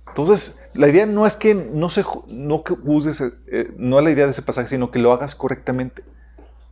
Entonces, 0.07 0.63
la 0.75 0.89
idea 0.89 1.07
no 1.07 1.27
es 1.27 1.35
que 1.35 1.57
no, 1.57 1.89
se, 1.89 2.05
no 2.29 2.63
eh, 3.51 3.75
no 3.77 3.99
es 3.99 4.05
la 4.05 4.11
idea 4.13 4.27
de 4.27 4.31
ese 4.31 4.43
pasaje, 4.43 4.69
sino 4.69 4.93
que 4.93 5.01
lo 5.01 5.11
hagas 5.11 5.35
correctamente, 5.35 6.05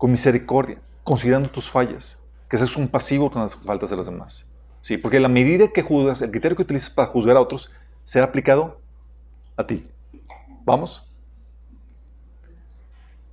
con 0.00 0.10
misericordia, 0.10 0.78
considerando 1.04 1.50
tus 1.50 1.70
fallas, 1.70 2.18
que 2.48 2.56
seas 2.56 2.74
un 2.74 2.88
pasivo 2.88 3.30
con 3.30 3.42
las 3.42 3.54
faltas 3.54 3.90
de 3.90 3.96
los 3.96 4.06
demás. 4.06 4.46
Sí, 4.80 4.96
porque 4.96 5.20
la 5.20 5.28
medida 5.28 5.68
que 5.68 5.82
juzgas, 5.82 6.22
el 6.22 6.30
criterio 6.30 6.56
que 6.56 6.62
utilizas 6.62 6.88
para 6.88 7.08
juzgar 7.08 7.36
a 7.36 7.40
otros, 7.42 7.70
será 8.04 8.24
aplicado 8.24 8.80
a 9.58 9.66
ti. 9.66 9.84
¿Vamos? 10.64 11.06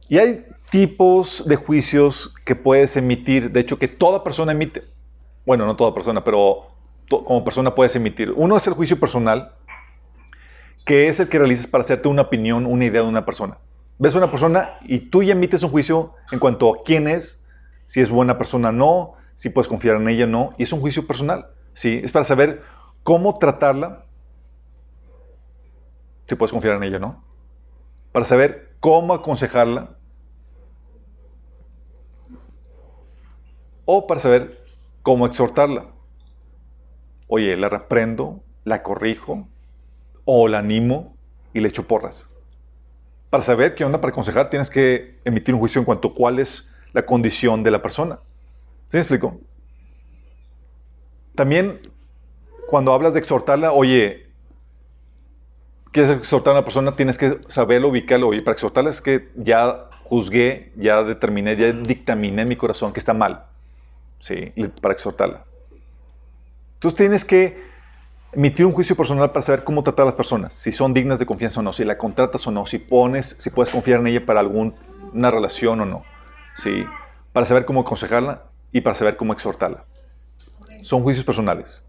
Y 0.10 0.18
hay 0.18 0.46
tipos 0.70 1.48
de 1.48 1.56
juicios 1.56 2.34
que 2.44 2.54
puedes 2.54 2.98
emitir, 2.98 3.50
de 3.50 3.62
hecho 3.62 3.80
que 3.80 3.88
toda 3.88 4.22
persona 4.22 4.52
emite. 4.52 4.82
Bueno, 5.46 5.66
no 5.66 5.78
toda 5.78 5.94
persona, 5.94 6.22
pero 6.22 6.68
como 7.08 7.46
persona 7.46 7.74
puedes 7.74 7.96
emitir. 7.96 8.34
Uno 8.36 8.58
es 8.58 8.68
el 8.68 8.74
juicio 8.74 9.00
personal, 9.00 9.54
que 10.84 11.08
es 11.08 11.22
el 11.22 11.30
que 11.30 11.40
realizas 11.40 11.68
para 11.68 11.84
hacerte 11.84 12.10
una 12.10 12.24
opinión, 12.24 12.66
una 12.66 12.84
idea 12.84 13.04
de 13.04 13.08
una 13.08 13.24
persona. 13.24 13.58
Ves 14.00 14.14
a 14.14 14.20
una 14.20 14.30
persona 14.30 14.78
y 14.82 15.10
tú 15.10 15.24
ya 15.24 15.34
emites 15.34 15.64
un 15.64 15.72
juicio 15.72 16.14
en 16.32 16.40
cuanto 16.40 16.74
a 16.74 16.84
quién 16.84 17.08
es, 17.08 17.44
si 17.88 18.00
es 18.02 18.10
buena 18.10 18.38
persona 18.38 18.70
o 18.70 18.72
no, 18.72 19.14
si 19.34 19.50
puedes 19.50 19.68
confiar 19.68 19.96
en 19.96 20.08
ella 20.08 20.26
o 20.26 20.28
no, 20.28 20.54
y 20.58 20.64
es 20.64 20.74
un 20.74 20.82
juicio 20.82 21.08
personal. 21.08 21.48
¿sí? 21.74 22.02
Es 22.04 22.12
para 22.12 22.26
saber 22.26 22.64
cómo 23.04 23.40
tratarla, 23.40 24.06
si 26.28 26.36
puedes 26.36 26.52
confiar 26.52 26.76
en 26.76 26.84
ella 26.84 26.98
o 26.98 27.00
no, 27.00 27.24
para 28.12 28.26
saber 28.26 28.76
cómo 28.80 29.14
aconsejarla, 29.14 29.98
o 33.86 34.06
para 34.06 34.20
saber 34.20 34.64
cómo 35.02 35.26
exhortarla. 35.26 35.88
Oye, 37.28 37.58
la 37.58 37.70
reprendo, 37.70 38.44
la 38.64 38.84
corrijo, 38.84 39.48
o 40.26 40.48
la 40.48 40.60
animo 40.60 41.16
y 41.54 41.62
le 41.62 41.70
echo 41.70 41.88
porras. 41.88 42.30
Para 43.38 43.46
saber 43.46 43.76
qué 43.76 43.86
onda 43.86 44.02
para 44.02 44.10
aconsejar, 44.10 44.50
tienes 44.50 44.68
que 44.68 45.20
emitir 45.24 45.54
un 45.54 45.60
juicio 45.60 45.78
en 45.78 45.86
cuanto 45.86 46.08
a 46.08 46.16
cuál 46.16 46.40
es 46.40 46.74
la 46.92 47.06
condición 47.06 47.62
de 47.62 47.70
la 47.70 47.84
persona. 47.84 48.18
¿Sí 48.90 48.98
me 48.98 49.02
explico? 49.02 49.40
También, 51.36 51.80
cuando 52.68 52.94
hablas 52.94 53.14
de 53.14 53.20
exhortarla, 53.20 53.74
oye, 53.74 54.26
quieres 55.92 56.18
exhortar 56.18 56.56
a 56.56 56.58
una 56.58 56.66
persona, 56.66 56.96
tienes 56.96 57.20
que 57.20 57.38
saberlo, 57.48 57.90
ubicarlo. 57.90 58.30
Oye, 58.30 58.42
para 58.42 58.54
exhortarla 58.54 58.90
es 58.90 59.02
que 59.04 59.30
ya 59.36 59.88
juzgué, 60.06 60.72
ya 60.76 61.04
determiné, 61.04 61.56
ya 61.56 61.72
dictaminé 61.72 62.42
en 62.42 62.50
mi 62.50 62.56
corazón 62.56 62.92
que 62.92 63.00
está 63.00 63.14
mal. 63.14 63.46
¿sí? 64.20 64.52
Para 64.82 64.96
exhortarla. 64.96 65.46
Entonces 66.74 66.98
tienes 66.98 67.24
que 67.24 67.62
emitir 68.32 68.66
un 68.66 68.74
juicio 68.74 68.96
personal 68.96 69.32
para 69.32 69.42
saber 69.42 69.64
cómo 69.64 69.84
tratar 69.84 70.04
a 70.04 70.06
las 70.08 70.16
personas, 70.16 70.54
si 70.54 70.72
son 70.72 70.94
dignas 70.94 71.20
de 71.20 71.26
confianza 71.26 71.60
o 71.60 71.64
no, 71.64 71.74
si 71.74 71.84
la 71.84 71.98
contratas 71.98 72.46
o 72.48 72.52
no, 72.52 72.66
si 72.66 72.78
pones, 72.78 73.36
si 73.40 73.50
puedes 73.50 73.72
confiar 73.72 74.00
en 74.00 74.08
ella 74.08 74.26
para 74.26 74.40
alguna 74.40 75.32
relación 75.32 75.82
o 75.82 75.86
no, 75.86 76.04
¿sí? 76.56 76.86
para 77.32 77.46
saber 77.46 77.66
cómo 77.66 77.82
aconsejarla 77.82 78.44
y 78.72 78.82
para 78.82 78.96
saber 78.96 79.18
cómo 79.18 79.34
exhortarla. 79.34 79.86
Son 80.84 81.04
juicios 81.04 81.26
personales. 81.26 81.86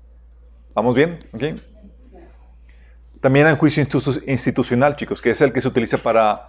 ¿Vamos 0.75 0.95
bien? 0.95 1.19
También 3.21 3.47
hay 3.47 3.53
un 3.53 3.59
juicio 3.59 3.85
institucional, 4.27 4.97
chicos, 4.97 5.21
que 5.21 5.31
es 5.31 5.41
el 5.41 5.53
que 5.53 5.61
se 5.61 5.69
utiliza 5.69 5.99
para 5.99 6.47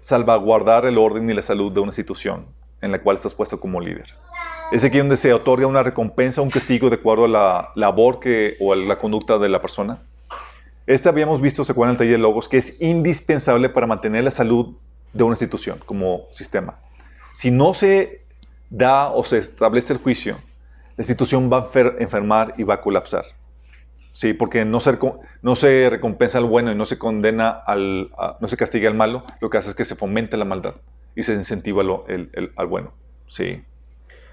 salvaguardar 0.00 0.86
el 0.86 0.98
orden 0.98 1.28
y 1.30 1.34
la 1.34 1.42
salud 1.42 1.72
de 1.72 1.80
una 1.80 1.90
institución 1.90 2.46
en 2.80 2.92
la 2.92 3.00
cual 3.00 3.16
estás 3.16 3.34
puesto 3.34 3.60
como 3.60 3.80
líder. 3.80 4.06
Es 4.70 4.84
aquí 4.84 4.98
donde 4.98 5.16
se 5.16 5.32
otorga 5.32 5.66
una 5.66 5.82
recompensa, 5.82 6.42
un 6.42 6.50
castigo 6.50 6.90
de 6.90 6.96
acuerdo 6.96 7.24
a 7.24 7.28
la 7.28 7.70
labor 7.74 8.20
que, 8.20 8.56
o 8.60 8.72
a 8.72 8.76
la 8.76 8.98
conducta 8.98 9.38
de 9.38 9.48
la 9.48 9.62
persona. 9.62 10.02
Este 10.86 11.08
habíamos 11.08 11.40
visto, 11.40 11.64
se 11.64 11.72
acuerdan 11.72 11.96
el 12.00 12.20
logos, 12.20 12.48
que 12.48 12.58
es 12.58 12.80
indispensable 12.80 13.68
para 13.70 13.86
mantener 13.86 14.24
la 14.24 14.30
salud 14.30 14.76
de 15.12 15.24
una 15.24 15.32
institución 15.32 15.80
como 15.86 16.26
sistema. 16.32 16.78
Si 17.32 17.50
no 17.50 17.72
se 17.72 18.22
da 18.68 19.08
o 19.08 19.24
se 19.24 19.38
establece 19.38 19.94
el 19.94 19.98
juicio, 20.00 20.38
la 20.96 21.02
institución 21.02 21.50
va 21.50 21.70
a 21.72 21.78
enfermar 21.98 22.54
y 22.58 22.62
va 22.62 22.74
a 22.74 22.80
colapsar. 22.80 23.24
Sí, 24.12 24.34
porque 24.34 24.64
no 24.64 24.80
se, 24.80 24.98
no 25.42 25.56
se 25.56 25.88
recompensa 25.90 26.38
al 26.38 26.44
bueno 26.44 26.72
y 26.72 26.74
no 26.74 26.84
se 26.84 26.98
condena 26.98 27.50
al, 27.50 28.10
no 28.40 28.48
se 28.48 28.56
castiga 28.56 28.88
al 28.88 28.96
malo, 28.96 29.24
lo 29.40 29.48
que 29.48 29.58
hace 29.58 29.70
es 29.70 29.74
que 29.74 29.84
se 29.84 29.94
fomente 29.94 30.36
la 30.36 30.44
maldad 30.44 30.74
y 31.18 31.24
se 31.24 31.34
incentiva 31.34 31.82
al 31.82 32.66
bueno. 32.68 32.92
Sí. 33.26 33.60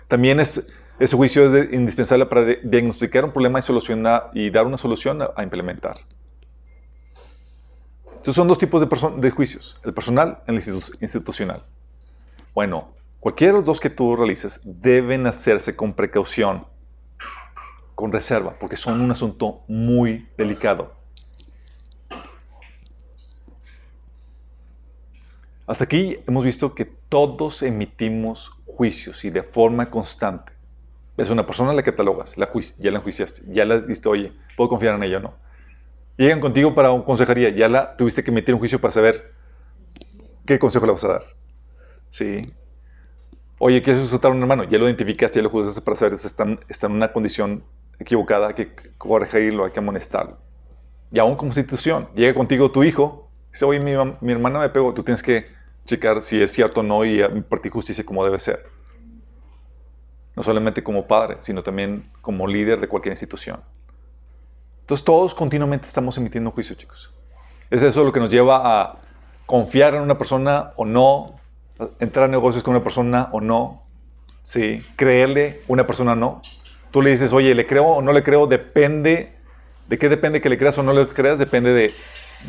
También 0.08 0.40
es, 0.40 0.68
ese 1.00 1.18
juicio 1.18 1.52
es 1.52 1.74
indispensable 1.74 2.28
para 2.28 2.46
diagnosticar 2.64 3.26
un 3.26 3.32
problema 3.32 3.58
y, 3.58 3.64
solucionar, 3.64 4.30
y 4.36 4.52
dar 4.52 4.68
una 4.68 4.78
solución 4.78 5.20
a, 5.24 5.42
implementar. 5.42 5.98
Estos 8.18 8.36
son 8.36 8.48
dos 8.48 8.60
tipos 8.60 8.82
de, 8.82 9.22
de 9.22 9.32
juicios, 9.32 9.82
el 9.84 9.96
personal 9.96 10.44
y 10.48 10.52
el 10.52 10.84
institucional. 11.02 11.64
Bueno, 12.54 12.94
cualquiera 13.20 13.54
de 13.54 13.60
los 13.60 13.66
dos 13.66 13.80
que 13.80 13.90
tú 13.90 14.16
realices 14.16 14.62
deben 14.64 15.26
hacerse 15.26 15.76
con 15.76 15.94
precaución, 15.94 16.68
con 17.96 18.12
reserva, 18.12 18.58
porque 18.60 18.76
son 18.76 19.02
un 19.02 19.10
asunto 19.10 19.64
muy 19.68 20.30
delicado. 20.38 20.94
Hasta 25.68 25.86
aquí 25.86 26.18
hemos 26.28 26.46
visto 26.46 26.76
que 26.76 26.86
todos 26.86 27.64
emitimos 27.64 28.52
juicios 28.66 29.26
y 29.26 29.30
de 29.30 29.42
forma 29.42 29.90
constante. 29.90 30.52
Es 31.18 31.30
una 31.30 31.46
persona 31.46 31.74
la 31.74 31.82
catalogas, 31.82 32.38
la 32.38 32.50
ya 32.78 32.92
la 32.92 32.98
enjuiciaste, 32.98 33.42
ya 33.48 33.66
la 33.66 33.80
diste, 33.80 34.10
oye, 34.10 34.34
¿puedo 34.58 34.70
confiar 34.70 34.96
en 34.96 35.04
ella 35.04 35.20
no? 35.20 35.34
Llegan 36.18 36.40
contigo 36.40 36.76
para 36.76 36.92
una 36.92 37.04
consejería, 37.04 37.50
ya 37.50 37.68
la 37.68 37.96
tuviste 37.98 38.24
que 38.24 38.32
emitir 38.32 38.54
un 38.54 38.60
juicio 38.60 38.80
para 38.80 38.92
saber 38.92 39.34
qué 40.46 40.60
consejo 40.60 40.86
le 40.86 40.92
vas 40.92 41.04
a 41.04 41.08
dar. 41.08 41.24
Sí. 42.10 42.54
Oye, 43.58 43.82
¿quieres 43.82 44.04
insultar 44.04 44.32
a 44.32 44.36
un 44.36 44.42
hermano? 44.42 44.66
Ya 44.66 44.78
lo 44.78 44.86
identificaste, 44.86 45.40
ya 45.40 45.44
lo 45.44 45.50
juzgaste 45.50 45.82
para 45.82 45.98
saber 45.98 46.18
si 46.18 46.28
está, 46.28 46.46
está 46.68 46.88
en 46.88 46.94
una 46.94 47.12
condición 47.12 47.64
equivocada, 48.00 48.50
hay 48.50 48.54
que 48.54 48.76
corregirlo, 48.98 49.66
hay 49.66 49.72
que 49.72 49.80
amonestarlo. 49.80 50.38
Y 51.12 51.20
aún 51.20 51.36
como 51.36 51.50
institución, 51.50 52.10
llega 52.14 52.34
contigo 52.34 52.72
tu 52.72 52.84
hijo, 52.84 53.25
Dice, 53.56 53.64
oye, 53.64 53.80
mi, 53.80 53.94
mi 54.20 54.34
hermana 54.34 54.60
me 54.60 54.68
pegó, 54.68 54.94
tú 54.94 55.02
tienes 55.02 55.24
que 55.24 55.48
checar 55.86 56.22
si 56.22 56.42
es 56.42 56.52
cierto 56.52 56.82
o 56.82 56.84
no 56.84 57.06
y 57.06 57.22
impartir 57.22 57.72
justicia 57.72 58.06
como 58.06 58.22
debe 58.26 58.38
ser. 58.42 58.66
No 60.36 60.44
solamente 60.44 60.84
como 60.84 61.08
padre, 61.08 61.38
sino 61.40 61.64
también 61.64 62.12
como 62.20 62.48
líder 62.48 62.82
de 62.82 62.90
cualquier 62.90 63.14
institución. 63.14 63.62
Entonces 64.82 65.06
todos 65.06 65.34
continuamente 65.34 65.88
estamos 65.88 66.18
emitiendo 66.18 66.52
juicio, 66.52 66.76
chicos. 66.76 67.14
Es 67.70 67.82
eso 67.82 68.04
lo 68.04 68.12
que 68.12 68.20
nos 68.20 68.30
lleva 68.30 68.82
a 68.82 68.98
confiar 69.46 69.96
en 69.96 70.02
una 70.02 70.18
persona 70.18 70.74
o 70.76 70.84
no, 70.84 71.40
entrar 72.02 72.26
a 72.26 72.28
negocios 72.28 72.62
con 72.62 72.76
una 72.76 72.84
persona 72.84 73.30
o 73.32 73.40
no, 73.40 73.84
¿sí? 74.44 74.84
creerle 74.98 75.62
una 75.70 75.88
persona 75.88 76.12
o 76.12 76.16
no. 76.16 76.42
Tú 76.92 77.02
le 77.02 77.12
dices, 77.12 77.32
oye, 77.32 77.56
¿le 77.56 77.66
creo 77.66 77.86
o 77.86 78.02
no 78.02 78.12
le 78.12 78.22
creo? 78.22 78.48
Depende, 78.48 79.32
¿de 79.88 79.98
qué 79.98 80.10
depende 80.10 80.42
que 80.42 80.50
le 80.50 80.58
creas 80.58 80.78
o 80.78 80.84
no 80.84 80.92
le 80.92 81.08
creas? 81.08 81.40
Depende 81.40 81.72
de 81.72 81.94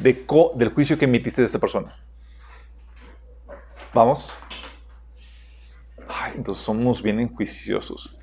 del 0.03 0.73
juicio 0.75 0.99
que 0.99 1.05
emitiste 1.05 1.43
de 1.43 1.47
esa 1.47 1.59
persona. 1.59 1.97
¿Vamos? 3.95 4.33
entonces 6.35 6.65
somos 6.65 7.03
bien 7.03 7.21
enjuiciosos. 7.21 8.15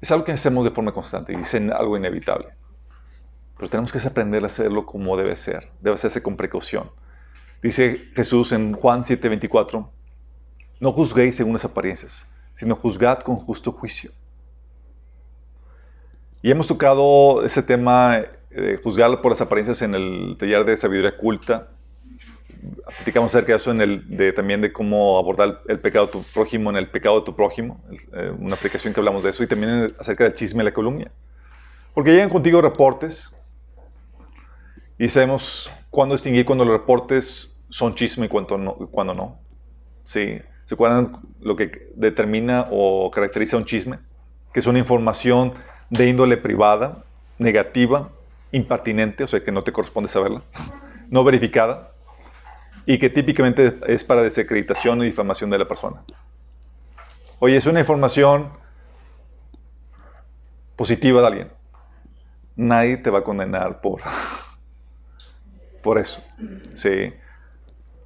Es 0.00 0.10
algo 0.10 0.24
que 0.24 0.32
hacemos 0.32 0.64
de 0.64 0.70
forma 0.70 0.92
constante 0.92 1.32
y 1.32 1.36
dicen 1.36 1.72
algo 1.72 1.96
inevitable. 1.96 2.48
Pero 3.56 3.70
tenemos 3.70 3.92
que 3.92 3.98
aprender 3.98 4.44
a 4.44 4.46
hacerlo 4.46 4.86
como 4.86 5.16
debe 5.16 5.36
ser. 5.36 5.70
Debe 5.80 5.94
hacerse 5.94 6.22
con 6.22 6.36
precaución. 6.36 6.90
Dice 7.62 8.08
Jesús 8.14 8.52
en 8.52 8.74
Juan 8.74 9.02
7:24, 9.02 9.88
no 10.80 10.92
juzguéis 10.92 11.36
según 11.36 11.54
las 11.54 11.64
apariencias, 11.64 12.24
sino 12.54 12.76
juzgad 12.76 13.20
con 13.20 13.36
justo 13.36 13.72
juicio. 13.72 14.12
Y 16.40 16.52
hemos 16.52 16.68
tocado 16.68 17.44
ese 17.44 17.64
tema 17.64 18.22
eh, 18.58 18.80
juzgar 18.82 19.20
por 19.20 19.30
las 19.32 19.40
apariencias 19.40 19.82
en 19.82 19.94
el 19.94 20.36
taller 20.38 20.64
de 20.64 20.76
sabiduría 20.76 21.16
culta. 21.16 21.68
platicamos 22.96 23.32
acerca 23.32 23.52
de 23.52 23.56
eso 23.56 23.70
en 23.70 23.80
el, 23.80 24.16
de, 24.16 24.32
también 24.32 24.60
de 24.60 24.72
cómo 24.72 25.16
abordar 25.18 25.60
el 25.68 25.78
pecado 25.78 26.06
de 26.06 26.12
tu 26.12 26.22
prójimo 26.34 26.70
en 26.70 26.76
el 26.76 26.88
pecado 26.88 27.20
de 27.20 27.26
tu 27.26 27.36
prójimo, 27.36 27.80
eh, 28.12 28.32
una 28.36 28.56
aplicación 28.56 28.92
que 28.92 29.00
hablamos 29.00 29.22
de 29.22 29.30
eso, 29.30 29.44
y 29.44 29.46
también 29.46 29.94
acerca 29.98 30.24
del 30.24 30.34
chisme 30.34 30.62
y 30.62 30.64
la 30.64 30.72
calumnia. 30.72 31.12
Porque 31.94 32.10
llegan 32.10 32.30
contigo 32.30 32.60
reportes 32.60 33.32
y 34.98 35.08
sabemos 35.08 35.70
cuándo 35.90 36.16
distinguir 36.16 36.44
cuando 36.44 36.64
los 36.64 36.80
reportes 36.80 37.56
son 37.68 37.94
chisme 37.94 38.26
y 38.26 38.28
cuándo 38.28 38.58
no. 38.58 38.74
Cuando 38.74 39.14
no. 39.14 39.38
¿Sí? 40.04 40.40
¿Se 40.64 40.74
acuerdan 40.74 41.18
lo 41.40 41.54
que 41.54 41.90
determina 41.94 42.66
o 42.70 43.10
caracteriza 43.10 43.56
un 43.56 43.64
chisme? 43.64 43.98
Que 44.52 44.60
es 44.60 44.66
una 44.66 44.78
información 44.78 45.54
de 45.90 46.08
índole 46.08 46.36
privada, 46.36 47.04
negativa, 47.38 48.10
impertinente, 48.52 49.24
o 49.24 49.26
sea 49.26 49.44
que 49.44 49.52
no 49.52 49.62
te 49.62 49.72
corresponde 49.72 50.08
saberla, 50.08 50.42
no 51.10 51.24
verificada, 51.24 51.92
y 52.86 52.98
que 52.98 53.10
típicamente 53.10 53.78
es 53.86 54.02
para 54.02 54.22
desacreditación 54.22 55.02
y 55.02 55.06
difamación 55.06 55.50
de 55.50 55.58
la 55.58 55.68
persona. 55.68 56.02
Oye, 57.38 57.56
es 57.56 57.66
una 57.66 57.80
información 57.80 58.50
positiva 60.74 61.20
de 61.20 61.26
alguien. 61.26 61.52
Nadie 62.56 62.96
te 62.96 63.10
va 63.10 63.18
a 63.18 63.24
condenar 63.24 63.80
por, 63.80 64.00
por 65.82 65.98
eso. 65.98 66.22
¿sí? 66.74 67.12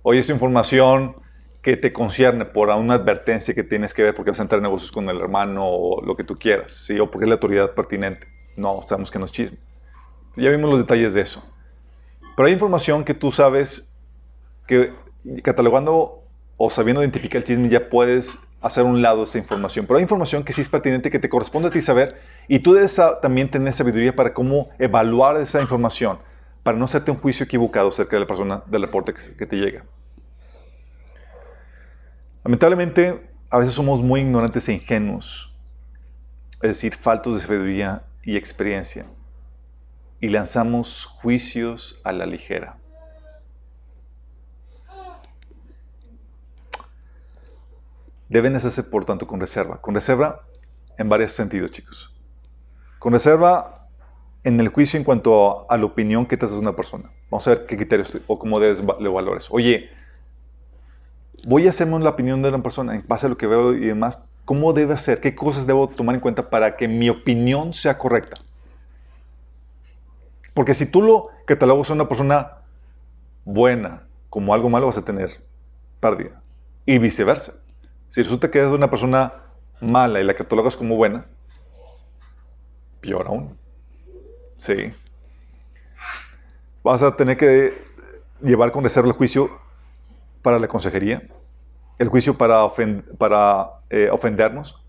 Oye, 0.03 0.21
es 0.21 0.29
información 0.29 1.17
que 1.63 1.77
te 1.77 1.93
concierne 1.93 2.45
por 2.45 2.69
una 2.71 2.95
advertencia 2.95 3.55
que 3.55 3.63
tienes 3.63 3.95
que 3.95 4.03
ver 4.03 4.15
porque 4.17 4.33
vas 4.33 4.41
a 4.41 4.43
entrar 4.43 4.59
en 4.59 4.65
negocios 4.65 4.91
con 4.91 5.09
el 5.09 5.21
hermano 5.21 5.65
o 5.65 6.05
lo 6.05 6.17
que 6.17 6.25
tú 6.25 6.37
quieras, 6.37 6.73
¿sí? 6.73 6.99
o 6.99 7.09
porque 7.11 7.25
es 7.25 7.29
la 7.29 7.37
autoridad 7.37 7.71
pertinente. 7.71 8.27
No, 8.57 8.83
sabemos 8.83 9.11
que 9.11 9.19
no 9.19 9.27
es 9.27 9.33
chisme. 9.33 9.59
Ya 10.37 10.51
vimos 10.51 10.71
los 10.71 10.79
detalles 10.79 11.15
de 11.15 11.21
eso. 11.21 11.43
Pero 12.37 12.47
hay 12.47 12.55
información 12.55 13.05
que 13.05 13.15
tú 13.15 13.33
sabes 13.33 13.95
que 14.67 14.93
catalogando 15.43 16.23
o 16.57 16.71
sabiendo 16.71 17.03
identificar 17.03 17.39
el 17.39 17.45
chisme 17.45 17.69
ya 17.69 17.89
puedes 17.89 18.39
hacer 18.61 18.85
un 18.85 19.03
lado 19.03 19.25
esa 19.25 19.39
información. 19.39 19.87
Pero 19.87 19.99
hay 19.99 20.03
información 20.03 20.45
que 20.45 20.53
sí 20.53 20.61
es 20.61 20.69
pertinente, 20.69 21.11
que 21.11 21.19
te 21.19 21.29
corresponde 21.29 21.69
a 21.69 21.71
ti 21.71 21.83
saber 21.83 22.21
y 22.49 22.61
tú 22.61 22.73
debes 22.73 22.99
también 23.21 23.51
tener 23.51 23.75
sabiduría 23.75 24.15
para 24.15 24.33
cómo 24.33 24.71
evaluar 24.79 25.37
esa 25.39 25.61
información, 25.61 26.19
para 26.63 26.79
no 26.79 26.85
hacerte 26.85 27.11
un 27.11 27.19
juicio 27.19 27.45
equivocado 27.45 27.89
acerca 27.89 28.17
de 28.17 28.21
la 28.21 28.27
persona, 28.27 28.63
del 28.67 28.83
reporte 28.83 29.15
que 29.37 29.47
te 29.47 29.57
llega. 29.57 29.85
Lamentablemente, 32.45 33.29
a 33.51 33.59
veces 33.59 33.75
somos 33.75 34.01
muy 34.01 34.21
ignorantes 34.21 34.69
e 34.69 34.73
ingenuos, 34.73 35.55
es 36.63 36.71
decir, 36.71 36.95
faltos 36.95 37.35
de 37.35 37.41
sabiduría 37.47 38.03
y 38.23 38.37
experiencia, 38.37 39.05
y 40.23 40.29
lanzamos 40.29 41.05
juicios 41.05 42.01
a 42.05 42.13
la 42.13 42.25
ligera. 42.25 42.79
deben 48.33 48.57
hacerse, 48.57 48.83
por 48.83 49.05
tanto, 49.05 49.27
con 49.27 49.41
reserva. 49.41 49.79
Con 49.83 49.95
reserva 49.95 50.41
en 50.97 51.09
varios 51.09 51.33
sentidos, 51.33 51.71
chicos. 51.71 52.11
Con 52.99 53.13
reserva 53.13 53.89
en 54.43 54.59
el 54.59 54.69
juicio 54.69 54.99
en 54.99 55.05
cuanto 55.05 55.71
a, 55.71 55.77
la 55.77 55.85
opinión 55.85 56.25
que 56.25 56.39
te 56.39 56.47
haces 56.47 56.57
de 56.57 56.63
una 56.63 56.75
persona. 56.75 57.11
Vamos 57.31 57.47
a 57.47 57.51
ver 57.51 57.67
qué 57.67 57.77
criterios 57.77 58.19
o 58.27 58.39
cómo 58.39 58.59
debes 58.59 58.83
le 59.01 59.09
valores. 59.11 59.49
Oye, 59.51 59.91
voy 61.47 61.67
a 61.67 61.71
hacerme 61.71 61.99
la 62.01 62.11
opinión 62.11 62.41
de 62.41 62.49
una 62.49 62.63
persona 62.63 62.95
en 62.95 63.05
base 63.07 63.27
a 63.27 63.29
lo 63.29 63.37
que 63.37 63.47
veo 63.47 63.75
y 63.75 63.87
demás. 63.87 64.25
¿Cómo 64.47 64.73
debe 64.73 64.95
hacer? 64.95 65.21
¿Qué 65.21 65.35
cosas 65.35 65.67
debo 65.67 65.89
tomar 65.89 66.15
en 66.15 66.23
cuenta 66.23 66.49
para 66.49 66.77
que 66.77 66.89
mi 66.89 67.11
opinión 67.11 67.75
sea 67.75 67.99
correcta? 67.99 68.39
Porque 70.55 70.75
si 70.75 70.87
tú 70.87 71.03
lo 71.03 71.29
catalogas 71.47 71.91
a 71.91 71.95
una 71.95 72.09
persona 72.09 72.59
buena 73.45 74.03
como 74.29 74.55
algo 74.55 74.69
malo, 74.69 74.87
vas 74.87 74.99
a 74.99 75.05
tener 75.05 75.31
pérdida. 76.01 76.41
Y 76.87 76.99
viceversa. 76.99 77.55
Si 78.11 78.23
resulta 78.23 78.51
que 78.51 78.61
es 78.61 78.67
una 78.67 78.91
persona 78.91 79.33
mala 79.81 80.21
y 80.21 80.25
la 80.25 80.35
catalogas 80.35 80.77
como 80.77 80.97
buena, 80.97 81.27
peor 83.01 83.27
aún. 83.27 83.57
Sí. 84.59 84.93
Vas 86.85 87.03
a 87.03 87.17
tener 87.17 87.37
que 87.37 87.75
llevar 88.41 88.73
con 88.73 88.85
reserva 88.85 89.09
el 89.09 89.15
juicio 89.15 89.51
para 90.43 90.59
la 90.59 90.69
consejería, 90.69 91.23
el 91.99 92.09
juicio 92.09 92.37
para, 92.37 92.69
para 93.19 93.71
eh, 93.91 94.09
ofendernos. 94.11 94.83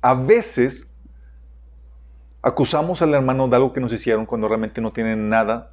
A 0.00 0.14
veces 0.14 0.89
acusamos 2.42 3.02
al 3.02 3.14
hermano 3.14 3.48
de 3.48 3.56
algo 3.56 3.72
que 3.72 3.80
nos 3.80 3.92
hicieron 3.92 4.26
cuando 4.26 4.48
realmente 4.48 4.80
no 4.80 4.92
tiene 4.92 5.16
nada 5.16 5.72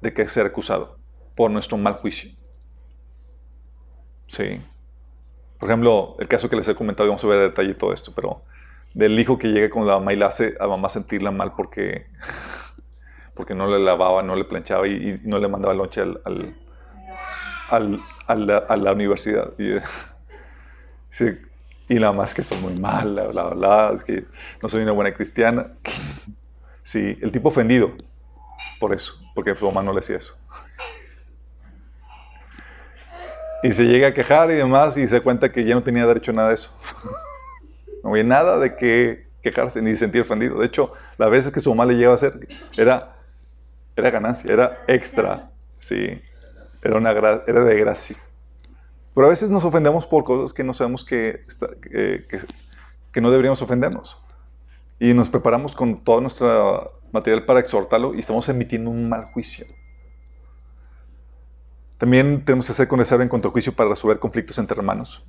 de 0.00 0.12
que 0.12 0.28
ser 0.28 0.46
acusado 0.46 0.98
por 1.34 1.50
nuestro 1.50 1.76
mal 1.76 1.94
juicio. 1.94 2.30
Sí. 4.28 4.60
Por 5.58 5.68
ejemplo, 5.68 6.16
el 6.18 6.28
caso 6.28 6.48
que 6.48 6.56
les 6.56 6.68
he 6.68 6.74
comentado, 6.74 7.08
vamos 7.08 7.24
a 7.24 7.28
ver 7.28 7.38
a 7.38 7.42
detalle 7.42 7.74
todo 7.74 7.92
esto, 7.92 8.12
pero 8.14 8.42
del 8.94 9.18
hijo 9.18 9.38
que 9.38 9.48
llega 9.48 9.70
con 9.70 9.86
la 9.86 9.94
mamá 9.94 10.12
y 10.12 10.16
la 10.16 10.26
hace 10.26 10.54
a 10.60 10.66
mamá 10.66 10.88
sentirla 10.88 11.30
mal 11.30 11.52
porque, 11.56 12.06
porque 13.34 13.54
no 13.54 13.66
le 13.66 13.78
lavaba, 13.78 14.22
no 14.22 14.36
le 14.36 14.44
planchaba 14.44 14.86
y, 14.86 15.20
no 15.24 15.38
le 15.38 15.48
mandaba 15.48 15.74
lonche 15.74 16.00
al, 16.00 16.20
al, 17.70 18.00
a 18.28 18.76
la 18.76 18.92
universidad. 18.92 19.52
Y, 19.58 19.78
y 21.88 21.98
la 21.98 22.12
mamá 22.12 22.24
es 22.24 22.34
que 22.34 22.42
estoy 22.42 22.58
muy 22.58 22.74
mal, 22.74 23.12
bla, 23.12 23.26
bla, 23.28 23.44
bla, 23.50 23.92
es 23.96 24.04
que 24.04 24.24
no 24.62 24.68
soy 24.68 24.82
una 24.82 24.92
buena 24.92 25.12
cristiana. 25.12 25.72
Sí, 26.80 27.18
el 27.20 27.30
tipo 27.30 27.50
ofendido 27.50 27.92
por 28.80 28.94
eso, 28.94 29.12
porque 29.34 29.54
su 29.54 29.66
mamá 29.66 29.82
no 29.82 29.92
le 29.92 29.98
hacía 29.98 30.16
eso. 30.16 30.38
Y 33.62 33.74
se 33.74 33.84
llega 33.84 34.08
a 34.08 34.14
quejar 34.14 34.50
y 34.50 34.54
demás 34.54 34.96
y 34.96 35.06
se 35.06 35.20
cuenta 35.20 35.52
que 35.52 35.66
ya 35.66 35.74
no 35.74 35.82
tenía 35.82 36.06
derecho 36.06 36.30
a 36.30 36.34
nada 36.34 36.48
de 36.48 36.54
eso. 36.54 36.74
no 38.02 38.08
había 38.08 38.24
nada 38.24 38.56
de 38.56 38.74
qué 38.76 39.26
quejarse 39.42 39.82
ni 39.82 39.96
sentir 39.96 40.22
ofendido. 40.22 40.58
De 40.60 40.64
hecho, 40.64 40.94
las 41.18 41.30
veces 41.30 41.52
que 41.52 41.60
su 41.60 41.68
mamá 41.68 41.84
le 41.84 41.92
llegaba 41.92 42.14
a 42.14 42.16
hacer 42.16 42.48
era, 42.74 43.16
era 43.94 44.10
ganancia, 44.10 44.50
era 44.50 44.82
extra. 44.86 45.50
Sí, 45.80 46.22
era, 46.82 46.96
una 46.96 47.10
era 47.10 47.64
de 47.64 47.78
gracia. 47.78 48.16
Pero 49.18 49.26
a 49.26 49.30
veces 49.30 49.50
nos 49.50 49.64
ofendemos 49.64 50.06
por 50.06 50.22
cosas 50.22 50.52
que 50.52 50.62
no 50.62 50.72
sabemos 50.72 51.04
que, 51.04 51.44
que, 51.82 52.24
que 53.12 53.20
no 53.20 53.32
deberíamos 53.32 53.60
ofendernos. 53.60 54.16
Y 55.00 55.12
nos 55.12 55.28
preparamos 55.28 55.74
con 55.74 56.04
todo 56.04 56.20
nuestro 56.20 57.00
material 57.10 57.44
para 57.44 57.58
exhortarlo 57.58 58.14
y 58.14 58.20
estamos 58.20 58.48
emitiendo 58.48 58.90
un 58.90 59.08
mal 59.08 59.24
juicio. 59.32 59.66
También 61.98 62.44
tenemos 62.44 62.66
que 62.66 62.70
hacer 62.70 62.86
con 62.86 63.00
reserva 63.00 63.24
en 63.24 63.28
contra 63.28 63.50
juicio 63.50 63.72
para 63.72 63.90
resolver 63.90 64.20
conflictos 64.20 64.56
entre 64.56 64.78
hermanos. 64.78 65.24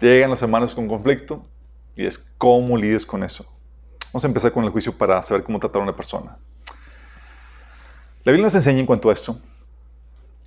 Llegan 0.00 0.30
los 0.30 0.42
hermanos 0.42 0.74
con 0.74 0.88
conflicto 0.88 1.46
y 1.94 2.04
es 2.04 2.18
cómo 2.36 2.76
lides 2.76 3.06
con 3.06 3.22
eso. 3.22 3.46
Vamos 4.06 4.24
a 4.24 4.26
empezar 4.26 4.50
con 4.50 4.64
el 4.64 4.70
juicio 4.70 4.92
para 4.92 5.22
saber 5.22 5.44
cómo 5.44 5.60
tratar 5.60 5.82
a 5.82 5.84
una 5.84 5.94
persona. 5.94 6.36
La 8.24 8.32
Biblia 8.32 8.46
nos 8.46 8.56
enseña 8.56 8.80
en 8.80 8.86
cuanto 8.86 9.08
a 9.08 9.12
esto 9.12 9.38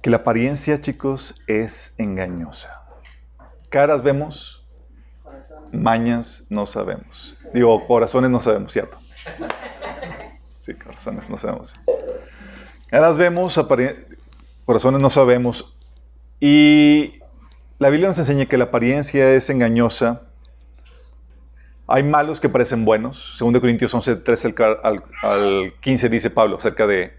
que 0.03 0.09
la 0.09 0.17
apariencia, 0.17 0.81
chicos, 0.81 1.41
es 1.47 1.95
engañosa. 1.97 2.83
Caras 3.69 4.03
vemos, 4.03 4.67
mañas 5.71 6.45
no 6.49 6.65
sabemos. 6.65 7.37
Digo, 7.53 7.87
corazones 7.87 8.29
no 8.29 8.41
sabemos, 8.41 8.73
¿cierto? 8.73 8.97
Sí, 10.59 10.73
corazones 10.73 11.29
no 11.29 11.37
sabemos. 11.37 11.79
Caras 12.89 13.17
vemos, 13.17 13.57
corazones 14.65 15.01
no 15.01 15.09
sabemos. 15.09 15.73
Y 16.41 17.21
la 17.79 17.89
Biblia 17.89 18.09
nos 18.09 18.19
enseña 18.19 18.45
que 18.47 18.57
la 18.57 18.65
apariencia 18.65 19.33
es 19.33 19.49
engañosa. 19.49 20.23
Hay 21.87 22.03
malos 22.03 22.41
que 22.41 22.49
parecen 22.49 22.83
buenos. 22.83 23.37
Según 23.37 23.53
de 23.53 23.61
Corintios 23.61 23.93
11, 23.93 24.17
13 24.17 24.53
al, 24.83 25.03
al 25.21 25.73
15 25.79 26.09
dice 26.09 26.29
Pablo 26.29 26.57
acerca 26.57 26.87
de 26.87 27.17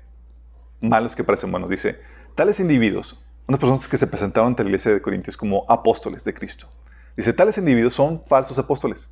malos 0.82 1.16
que 1.16 1.24
parecen 1.24 1.50
buenos. 1.50 1.70
Dice, 1.70 1.98
tales 2.34 2.60
individuos, 2.60 3.22
unas 3.46 3.60
personas 3.60 3.88
que 3.88 3.96
se 3.96 4.06
presentaron 4.06 4.48
ante 4.48 4.62
la 4.62 4.70
iglesia 4.70 4.92
de 4.92 5.02
Corintios 5.02 5.36
como 5.36 5.64
apóstoles 5.68 6.24
de 6.24 6.34
Cristo. 6.34 6.68
Dice, 7.16 7.32
tales 7.32 7.58
individuos 7.58 7.94
son 7.94 8.22
falsos 8.26 8.58
apóstoles. 8.58 9.08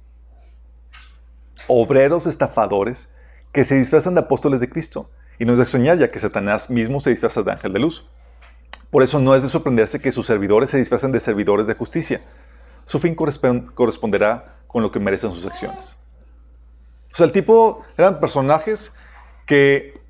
Obreros 1.68 2.26
estafadores 2.26 3.12
que 3.52 3.64
se 3.64 3.76
disfrazan 3.76 4.14
de 4.14 4.20
apóstoles 4.20 4.60
de 4.60 4.68
Cristo. 4.68 5.10
Y 5.38 5.44
no 5.44 5.52
es 5.52 5.58
de 5.58 5.64
extrañar 5.64 5.98
ya 5.98 6.10
que 6.10 6.18
Satanás 6.18 6.70
mismo 6.70 7.00
se 7.00 7.10
disfraza 7.10 7.42
de 7.42 7.52
ángel 7.52 7.72
de 7.72 7.78
luz. 7.78 8.06
Por 8.90 9.02
eso 9.02 9.20
no 9.20 9.34
es 9.34 9.42
de 9.42 9.48
sorprenderse 9.48 10.00
que 10.00 10.12
sus 10.12 10.26
servidores 10.26 10.70
se 10.70 10.78
disfracen 10.78 11.12
de 11.12 11.20
servidores 11.20 11.66
de 11.66 11.74
justicia. 11.74 12.20
Su 12.84 12.98
fin 12.98 13.14
corresponderá 13.14 14.56
con 14.66 14.82
lo 14.82 14.90
que 14.90 14.98
merecen 14.98 15.32
sus 15.32 15.46
acciones. 15.46 15.96
O 17.12 17.16
sea, 17.16 17.26
el 17.26 17.32
tipo 17.32 17.82
eran 17.96 18.20
personajes 18.20 18.92
que 19.46 20.01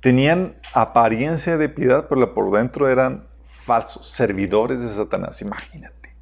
tenían 0.00 0.56
apariencia 0.74 1.56
de 1.56 1.68
piedad, 1.68 2.06
pero 2.08 2.34
por 2.34 2.50
dentro 2.52 2.88
eran 2.88 3.26
falsos, 3.64 4.08
servidores 4.08 4.80
de 4.80 4.88
Satanás, 4.88 5.42
imagínate. 5.42 6.14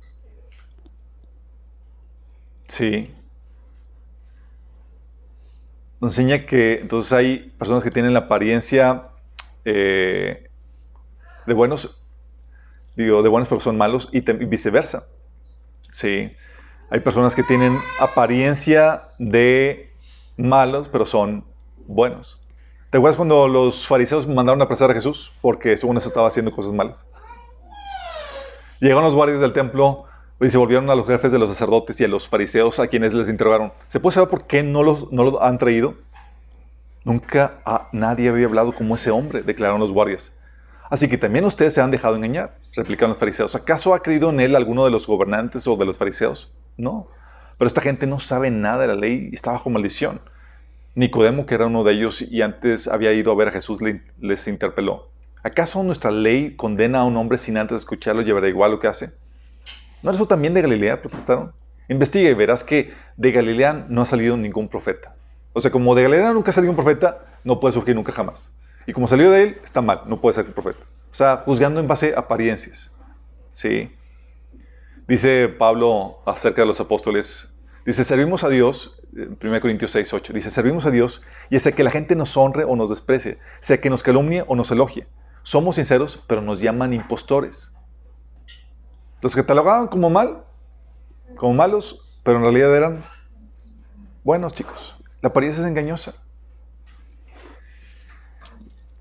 Sí. 2.68 3.14
Nos 6.00 6.18
enseña 6.18 6.46
que 6.46 6.80
entonces 6.80 7.12
hay 7.12 7.50
personas 7.58 7.84
que 7.84 7.90
tienen 7.90 8.12
la 8.12 8.20
apariencia 8.20 9.08
eh, 9.64 10.50
de 11.46 11.54
buenos, 11.54 12.04
digo, 12.96 13.22
de 13.22 13.28
buenos 13.28 13.48
pero 13.48 13.60
son 13.60 13.76
malos 13.78 14.08
y, 14.12 14.20
viceversa. 14.20 15.08
Sí. 15.90 16.32
Hay 16.90 17.00
personas 17.00 17.34
que 17.34 17.42
tienen 17.42 17.78
apariencia 17.98 19.08
de 19.18 19.92
malos, 20.36 20.88
pero 20.88 21.06
son 21.06 21.44
buenos. 21.86 22.40
¿Te 22.96 22.98
acuerdas 22.98 23.18
cuando 23.18 23.46
los 23.46 23.86
fariseos 23.86 24.26
mandaron 24.26 24.58
a 24.62 24.64
apresar 24.64 24.90
a 24.90 24.94
Jesús? 24.94 25.30
Porque 25.42 25.76
según 25.76 25.98
eso 25.98 26.08
estaba 26.08 26.28
haciendo 26.28 26.50
cosas 26.50 26.72
malas. 26.72 27.06
Llegaron 28.80 29.04
los 29.04 29.14
guardias 29.14 29.38
del 29.38 29.52
templo 29.52 30.04
y 30.40 30.48
se 30.48 30.56
volvieron 30.56 30.88
a 30.88 30.94
los 30.94 31.06
jefes 31.06 31.30
de 31.30 31.38
los 31.38 31.50
sacerdotes 31.50 32.00
y 32.00 32.04
a 32.04 32.08
los 32.08 32.26
fariseos 32.26 32.80
a 32.80 32.86
quienes 32.86 33.12
les 33.12 33.28
interrogaron. 33.28 33.70
¿Se 33.88 34.00
puede 34.00 34.14
saber 34.14 34.30
por 34.30 34.46
qué 34.46 34.62
no 34.62 34.82
los, 34.82 35.12
no 35.12 35.24
los 35.24 35.34
han 35.42 35.58
traído? 35.58 35.96
Nunca 37.04 37.58
a 37.66 37.90
nadie 37.92 38.30
había 38.30 38.46
hablado 38.46 38.72
como 38.72 38.94
ese 38.94 39.10
hombre, 39.10 39.42
declararon 39.42 39.80
los 39.80 39.92
guardias. 39.92 40.34
Así 40.88 41.06
que 41.06 41.18
también 41.18 41.44
ustedes 41.44 41.74
se 41.74 41.82
han 41.82 41.90
dejado 41.90 42.16
engañar, 42.16 42.56
replicaron 42.74 43.10
los 43.10 43.18
fariseos. 43.18 43.54
¿Acaso 43.54 43.92
ha 43.92 44.02
creído 44.02 44.30
en 44.30 44.40
él 44.40 44.56
alguno 44.56 44.86
de 44.86 44.90
los 44.90 45.06
gobernantes 45.06 45.66
o 45.66 45.76
de 45.76 45.84
los 45.84 45.98
fariseos? 45.98 46.50
No. 46.78 47.08
Pero 47.58 47.68
esta 47.68 47.82
gente 47.82 48.06
no 48.06 48.20
sabe 48.20 48.50
nada 48.50 48.78
de 48.78 48.86
la 48.86 48.94
ley 48.94 49.28
y 49.30 49.34
está 49.34 49.52
bajo 49.52 49.68
maldición. 49.68 50.18
Nicodemo, 50.96 51.44
que 51.44 51.54
era 51.54 51.66
uno 51.66 51.84
de 51.84 51.92
ellos 51.92 52.22
y 52.22 52.40
antes 52.40 52.88
había 52.88 53.12
ido 53.12 53.30
a 53.30 53.34
ver 53.34 53.48
a 53.48 53.52
Jesús, 53.52 53.80
les 54.18 54.48
interpeló. 54.48 55.10
¿Acaso 55.42 55.82
nuestra 55.82 56.10
ley 56.10 56.56
condena 56.56 57.00
a 57.00 57.04
un 57.04 57.18
hombre 57.18 57.36
sin 57.36 57.58
antes 57.58 57.76
escucharlo 57.76 58.22
y 58.22 58.24
llevará 58.24 58.48
igual 58.48 58.70
lo 58.70 58.80
que 58.80 58.88
hace? 58.88 59.10
¿No 60.02 60.10
eso 60.10 60.26
también 60.26 60.54
de 60.54 60.62
Galilea? 60.62 61.02
Protestaron. 61.02 61.52
Investiga 61.90 62.30
y 62.30 62.34
verás 62.34 62.64
que 62.64 62.94
de 63.18 63.30
Galilea 63.30 63.84
no 63.90 64.00
ha 64.00 64.06
salido 64.06 64.38
ningún 64.38 64.68
profeta. 64.68 65.14
O 65.52 65.60
sea, 65.60 65.70
como 65.70 65.94
de 65.94 66.04
Galilea 66.04 66.32
nunca 66.32 66.50
ha 66.50 66.54
salido 66.54 66.70
un 66.70 66.76
profeta, 66.76 67.26
no 67.44 67.60
puede 67.60 67.74
surgir 67.74 67.94
nunca 67.94 68.12
jamás. 68.12 68.50
Y 68.86 68.94
como 68.94 69.06
salió 69.06 69.30
de 69.30 69.42
él, 69.42 69.60
está 69.62 69.82
mal, 69.82 70.00
no 70.06 70.18
puede 70.18 70.34
ser 70.34 70.46
un 70.46 70.52
profeta. 70.52 70.80
O 71.12 71.14
sea, 71.14 71.36
juzgando 71.44 71.78
en 71.78 71.88
base 71.88 72.14
a 72.16 72.20
apariencias. 72.20 72.90
¿Sí? 73.52 73.92
Dice 75.06 75.48
Pablo 75.48 76.20
acerca 76.24 76.62
de 76.62 76.66
los 76.66 76.80
apóstoles, 76.80 77.54
dice, 77.84 78.02
servimos 78.02 78.44
a 78.44 78.48
Dios 78.48 78.95
1 79.16 79.60
Corintios 79.60 79.92
6, 79.92 80.12
8. 80.12 80.32
Dice, 80.34 80.50
servimos 80.50 80.84
a 80.84 80.90
Dios 80.90 81.22
y 81.48 81.58
sea 81.58 81.72
que 81.72 81.84
la 81.84 81.90
gente 81.90 82.14
nos 82.14 82.36
honre 82.36 82.64
o 82.64 82.76
nos 82.76 82.90
desprecie, 82.90 83.38
sea 83.60 83.80
que 83.80 83.88
nos 83.88 84.02
calumnie 84.02 84.44
o 84.46 84.54
nos 84.54 84.70
elogie. 84.70 85.06
Somos 85.42 85.76
sinceros, 85.76 86.22
pero 86.26 86.42
nos 86.42 86.60
llaman 86.60 86.92
impostores. 86.92 87.74
Los 89.22 89.34
catalogaban 89.34 89.88
como 89.88 90.10
mal, 90.10 90.44
como 91.36 91.54
malos, 91.54 92.20
pero 92.22 92.36
en 92.38 92.42
realidad 92.42 92.76
eran 92.76 93.04
buenos 94.22 94.54
chicos. 94.54 94.96
La 95.22 95.30
apariencia 95.30 95.62
es 95.62 95.68
engañosa. 95.68 96.14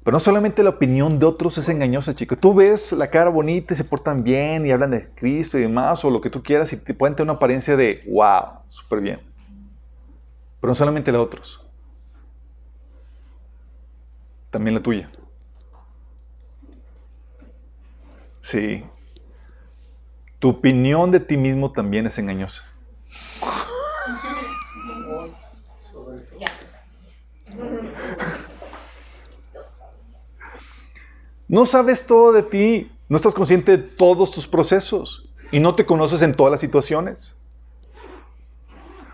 Pero 0.03 0.15
no 0.15 0.19
solamente 0.19 0.61
la 0.61 0.69
opinión 0.69 1.19
de 1.19 1.25
otros 1.25 1.57
es 1.57 1.67
engañosa, 1.67 2.15
chicos. 2.15 2.37
Tú 2.39 2.53
ves 2.53 2.91
la 2.91 3.09
cara 3.09 3.31
bonita 3.31 3.73
y 3.73 3.77
se 3.77 3.83
portan 3.83 4.23
bien 4.23 4.65
y 4.65 4.71
hablan 4.71 4.91
de 4.91 5.09
Cristo 5.15 5.57
y 5.57 5.61
demás, 5.61 6.05
o 6.05 6.11
lo 6.11 6.21
que 6.21 6.29
tú 6.29 6.43
quieras, 6.43 6.71
y 6.73 6.77
te 6.77 6.93
pueden 6.93 7.15
tener 7.15 7.25
una 7.31 7.37
apariencia 7.37 7.75
de 7.75 8.03
wow, 8.07 8.59
súper 8.69 9.01
bien 9.01 9.34
pero 10.59 10.71
no 10.71 10.75
solamente 10.75 11.11
la 11.11 11.19
de 11.19 11.23
otros, 11.23 11.61
también 14.51 14.75
la 14.75 14.81
tuya. 14.81 15.09
Sí. 18.41 18.83
Tu 20.39 20.49
opinión 20.49 21.09
de 21.11 21.19
ti 21.19 21.35
mismo 21.35 21.71
también 21.71 22.05
es 22.05 22.17
engañosa. 22.19 22.63
No 31.47 31.65
sabes 31.65 32.05
todo 32.05 32.31
de 32.31 32.43
ti, 32.43 32.91
no 33.07 33.17
estás 33.17 33.33
consciente 33.33 33.77
de 33.77 33.77
todos 33.77 34.31
tus 34.31 34.47
procesos 34.47 35.29
y 35.51 35.59
no 35.59 35.75
te 35.75 35.85
conoces 35.85 36.21
en 36.21 36.35
todas 36.35 36.51
las 36.51 36.61
situaciones. 36.61 37.35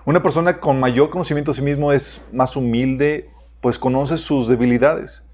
Una 0.06 0.24
persona 0.24 0.60
con 0.60 0.80
mayor 0.80 1.10
conocimiento 1.10 1.52
de 1.52 1.58
sí 1.58 1.62
mismo 1.62 1.92
es 1.92 2.28
más 2.34 2.56
humilde, 2.56 3.30
pues 3.62 3.78
conoce 3.78 4.18
sus 4.18 4.48
debilidades. 4.48 5.28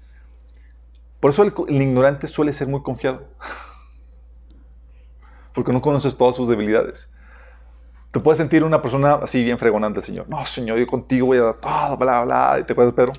Por 1.20 1.30
eso 1.30 1.42
el, 1.42 1.82
ignorante 1.82 2.26
suele 2.26 2.52
ser 2.52 2.68
muy 2.68 2.82
confiado. 2.82 3.26
Porque 5.54 5.72
no 5.72 5.80
conoces 5.80 6.16
todas 6.16 6.36
sus 6.36 6.48
debilidades. 6.48 7.12
Te 8.10 8.20
puedes 8.20 8.38
sentir 8.38 8.62
una 8.62 8.80
persona 8.80 9.14
así 9.14 9.42
bien 9.42 9.58
fregonante, 9.58 10.02
Señor. 10.02 10.28
No, 10.28 10.44
Señor, 10.46 10.78
yo 10.78 10.86
contigo 10.86 11.26
voy 11.26 11.38
a 11.38 11.42
dar 11.42 11.56
todo, 11.56 11.96
bla, 11.96 12.24
bla. 12.24 12.64
¿Te 12.66 12.72
acuerdas, 12.72 12.94
Pedro? 12.94 13.12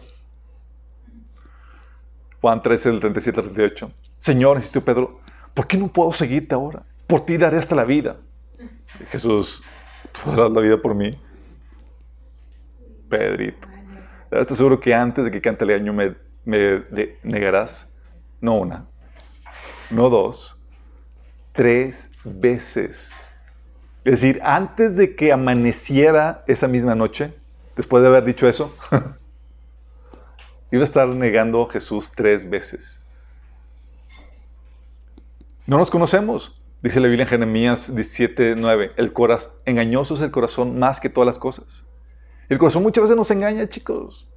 Juan 2.42 2.62
13, 2.62 2.92
del 2.92 3.00
37 3.00 3.40
al 3.40 3.46
38. 3.48 3.92
Señor, 4.18 4.58
insistió 4.58 4.84
Pedro, 4.84 5.20
¿por 5.54 5.68
qué 5.68 5.78
no 5.78 5.88
puedo 5.88 6.12
seguirte 6.12 6.56
ahora? 6.56 6.84
Por 7.08 7.26
ti 7.26 7.38
daré 7.38 7.58
hasta 7.58 7.76
la 7.76 7.84
vida. 7.84 8.18
Jesús, 9.10 9.62
tú 10.14 10.32
darás 10.32 10.52
la 10.52 10.62
vida 10.62 10.82
por 10.82 10.96
mí. 10.96 11.20
Pedrito. 13.10 13.68
¿Estás 14.32 14.58
seguro 14.58 14.80
que 14.80 14.94
antes 14.94 15.26
de 15.26 15.32
que 15.32 15.42
cante 15.42 15.64
el 15.66 15.72
año 15.72 15.92
me, 15.92 16.16
me 16.46 16.84
negarás? 17.24 17.86
No 18.42 18.56
una, 18.56 18.86
no 19.90 20.10
dos, 20.10 20.56
tres 21.52 22.12
veces. 22.24 23.12
Es 24.06 24.22
decir, 24.22 24.40
antes 24.44 24.96
de 24.96 25.16
que 25.16 25.34
amaneciera 25.34 26.44
esa 26.48 26.68
misma 26.68 26.96
noche, 26.96 27.34
después 27.76 28.02
de 28.02 28.10
haber 28.10 28.24
dicho 28.24 28.48
eso, 28.48 28.78
iba 30.72 30.82
a 30.82 30.86
estar 30.86 31.08
negando 31.10 31.64
a 31.64 31.72
Jesús 31.72 32.12
tres 32.16 32.50
veces. 32.50 33.04
No 35.66 35.78
nos 35.78 35.92
conocemos, 35.92 36.62
dice 36.82 37.00
la 37.00 37.08
Biblia 37.08 37.24
en 37.24 37.30
Jeremías 37.30 37.94
17, 37.94 38.56
9. 38.56 38.94
El 38.96 39.12
corazón, 39.12 39.52
engañoso 39.66 40.14
es 40.14 40.22
el 40.22 40.32
corazón 40.32 40.80
más 40.80 41.00
que 41.00 41.10
todas 41.10 41.28
las 41.28 41.38
cosas. 41.38 41.86
El 42.50 42.58
corazón 42.58 42.82
muchas 42.84 43.04
veces 43.04 43.16
nos 43.16 43.30
engaña, 43.30 43.70
chicos. 43.70 44.28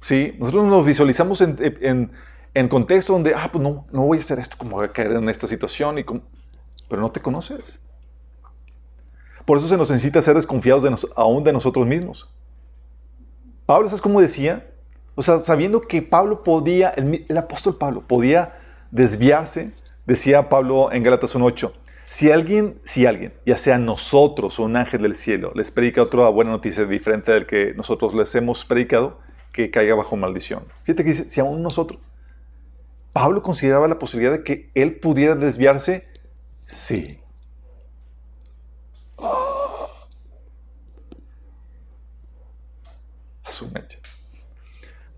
Sí, 0.00 0.34
nosotros 0.38 0.64
nos 0.64 0.86
visualizamos 0.86 1.40
en, 1.40 2.12
en, 2.54 2.68
contexto 2.68 3.12
donde, 3.12 3.34
ah, 3.34 3.50
pues 3.52 3.62
no, 3.62 3.86
no 3.90 4.06
voy 4.06 4.18
a 4.18 4.20
hacer 4.20 4.38
esto, 4.38 4.56
como 4.56 4.76
voy 4.76 4.86
a 4.86 4.92
caer 4.92 5.12
en 5.12 5.28
esta 5.28 5.48
situación, 5.48 5.98
y 5.98 6.04
pero 6.88 7.02
no 7.02 7.10
te 7.10 7.20
conoces. 7.20 7.80
Por 9.44 9.58
eso 9.58 9.68
se 9.68 9.76
nos 9.76 9.90
necesita 9.90 10.22
ser 10.22 10.36
desconfiados 10.36 10.84
de 10.84 10.94
aún 11.16 11.42
de 11.42 11.52
nosotros 11.52 11.86
mismos. 11.86 12.30
Pablo, 13.64 13.88
¿sabes 13.88 14.00
cómo 14.00 14.20
decía? 14.20 14.70
O 15.16 15.22
sea, 15.22 15.40
sabiendo 15.40 15.80
que 15.80 16.02
Pablo 16.02 16.44
podía, 16.44 16.90
el, 16.90 17.26
el 17.28 17.36
apóstol 17.36 17.76
Pablo 17.76 18.02
podía 18.06 18.58
desviarse, 18.92 19.72
decía 20.06 20.48
Pablo 20.48 20.92
en 20.92 21.02
Gálatas 21.02 21.34
1.8, 21.34 21.72
si 22.08 22.30
alguien, 22.30 22.80
si 22.84 23.06
alguien, 23.06 23.34
ya 23.44 23.58
sea 23.58 23.78
nosotros 23.78 24.58
o 24.58 24.64
un 24.64 24.76
ángel 24.76 25.02
del 25.02 25.16
cielo, 25.16 25.52
les 25.54 25.70
predica 25.70 26.02
otra 26.02 26.28
buena 26.28 26.52
noticia 26.52 26.84
diferente 26.84 27.32
del 27.32 27.46
que 27.46 27.74
nosotros 27.74 28.14
les 28.14 28.34
hemos 28.34 28.64
predicado, 28.64 29.20
que 29.52 29.70
caiga 29.70 29.94
bajo 29.94 30.16
maldición. 30.16 30.64
Fíjate 30.84 31.02
que 31.02 31.10
dice, 31.10 31.30
si 31.30 31.40
aún 31.40 31.62
nosotros. 31.62 32.00
Pablo 33.12 33.42
consideraba 33.42 33.88
la 33.88 33.98
posibilidad 33.98 34.32
de 34.32 34.44
que 34.44 34.70
él 34.74 34.96
pudiera 35.00 35.34
desviarse. 35.34 36.06
Sí. 36.66 37.18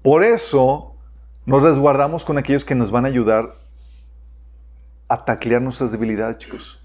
Por 0.03 0.23
eso 0.23 0.95
nos 1.45 1.63
resguardamos 1.63 2.25
con 2.25 2.39
aquellos 2.39 2.65
que 2.65 2.75
nos 2.75 2.91
van 2.91 3.05
a 3.05 3.09
ayudar 3.09 3.57
a 5.09 5.25
taclear 5.25 5.63
nuestras 5.63 5.93
debilidades, 5.93 6.39
chicos. 6.39 6.81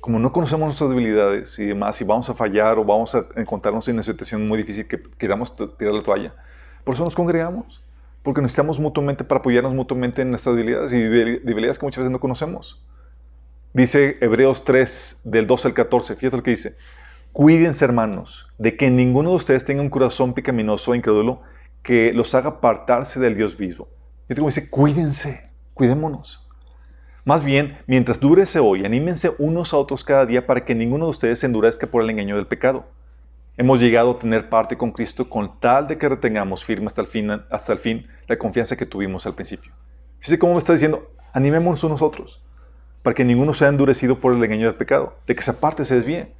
Como 0.00 0.18
no 0.18 0.32
conocemos 0.32 0.66
nuestras 0.66 0.90
debilidades 0.90 1.58
y 1.58 1.66
demás, 1.66 2.00
y 2.00 2.04
vamos 2.04 2.28
a 2.30 2.34
fallar 2.34 2.78
o 2.78 2.84
vamos 2.84 3.14
a 3.14 3.26
encontrarnos 3.36 3.88
en 3.88 3.94
una 3.94 4.02
situación 4.02 4.46
muy 4.46 4.58
difícil 4.58 4.86
que 4.86 5.02
queramos 5.18 5.54
tirar 5.76 5.94
la 5.94 6.02
toalla, 6.02 6.34
por 6.84 6.94
eso 6.94 7.04
nos 7.04 7.14
congregamos. 7.14 7.82
Porque 8.22 8.40
necesitamos 8.40 8.80
mutuamente 8.80 9.22
para 9.22 9.40
apoyarnos 9.40 9.74
mutuamente 9.74 10.22
en 10.22 10.30
nuestras 10.30 10.56
debilidades 10.56 10.94
y 10.94 10.98
debilidades 10.98 11.78
que 11.78 11.84
muchas 11.84 11.98
veces 11.98 12.10
no 12.10 12.20
conocemos. 12.20 12.82
Dice 13.74 14.16
Hebreos 14.22 14.64
3, 14.64 15.20
del 15.24 15.46
12 15.46 15.68
al 15.68 15.74
14, 15.74 16.16
fíjate 16.16 16.36
lo 16.38 16.42
que 16.42 16.52
dice. 16.52 16.74
Cuídense, 17.32 17.84
hermanos, 17.84 18.48
de 18.56 18.78
que 18.78 18.88
ninguno 18.88 19.30
de 19.30 19.36
ustedes 19.36 19.66
tenga 19.66 19.82
un 19.82 19.90
corazón 19.90 20.32
pecaminoso 20.32 20.94
e 20.94 20.96
incrédulo 20.96 21.42
que 21.82 22.14
los 22.14 22.34
haga 22.34 22.48
apartarse 22.48 23.20
del 23.20 23.34
Dios 23.34 23.58
vivo. 23.58 23.88
Fíjate 24.22 24.36
cómo 24.36 24.48
dice, 24.48 24.70
cuídense, 24.70 25.50
cuidémonos. 25.74 26.43
Más 27.24 27.42
bien, 27.42 27.78
mientras 27.86 28.20
dure 28.20 28.42
ese 28.42 28.58
hoy, 28.58 28.84
anímense 28.84 29.32
unos 29.38 29.72
a 29.72 29.78
otros 29.78 30.04
cada 30.04 30.26
día 30.26 30.46
para 30.46 30.66
que 30.66 30.74
ninguno 30.74 31.06
de 31.06 31.10
ustedes 31.10 31.38
se 31.38 31.46
endurezca 31.46 31.86
por 31.86 32.02
el 32.02 32.10
engaño 32.10 32.36
del 32.36 32.46
pecado. 32.46 32.84
Hemos 33.56 33.80
llegado 33.80 34.10
a 34.10 34.18
tener 34.18 34.50
parte 34.50 34.76
con 34.76 34.92
Cristo 34.92 35.30
con 35.30 35.58
tal 35.58 35.86
de 35.86 35.96
que 35.96 36.08
retengamos 36.08 36.64
firme 36.64 36.88
hasta 36.88 37.00
el 37.00 37.06
fin, 37.06 37.30
hasta 37.50 37.72
el 37.72 37.78
fin 37.78 38.06
la 38.26 38.36
confianza 38.36 38.76
que 38.76 38.84
tuvimos 38.84 39.24
al 39.24 39.34
principio. 39.34 39.72
Fíjese 40.18 40.38
cómo 40.38 40.52
me 40.52 40.58
está 40.58 40.74
diciendo, 40.74 41.10
animémonos 41.32 41.82
unos 41.82 42.02
a 42.02 42.04
otros, 42.04 42.42
para 43.02 43.14
que 43.14 43.24
ninguno 43.24 43.54
sea 43.54 43.68
endurecido 43.68 44.18
por 44.18 44.34
el 44.34 44.44
engaño 44.44 44.66
del 44.66 44.74
pecado, 44.74 45.16
de 45.26 45.34
que 45.34 45.40
esa 45.40 45.60
parte 45.60 45.86
se 45.86 45.94
desvíe. 45.94 46.30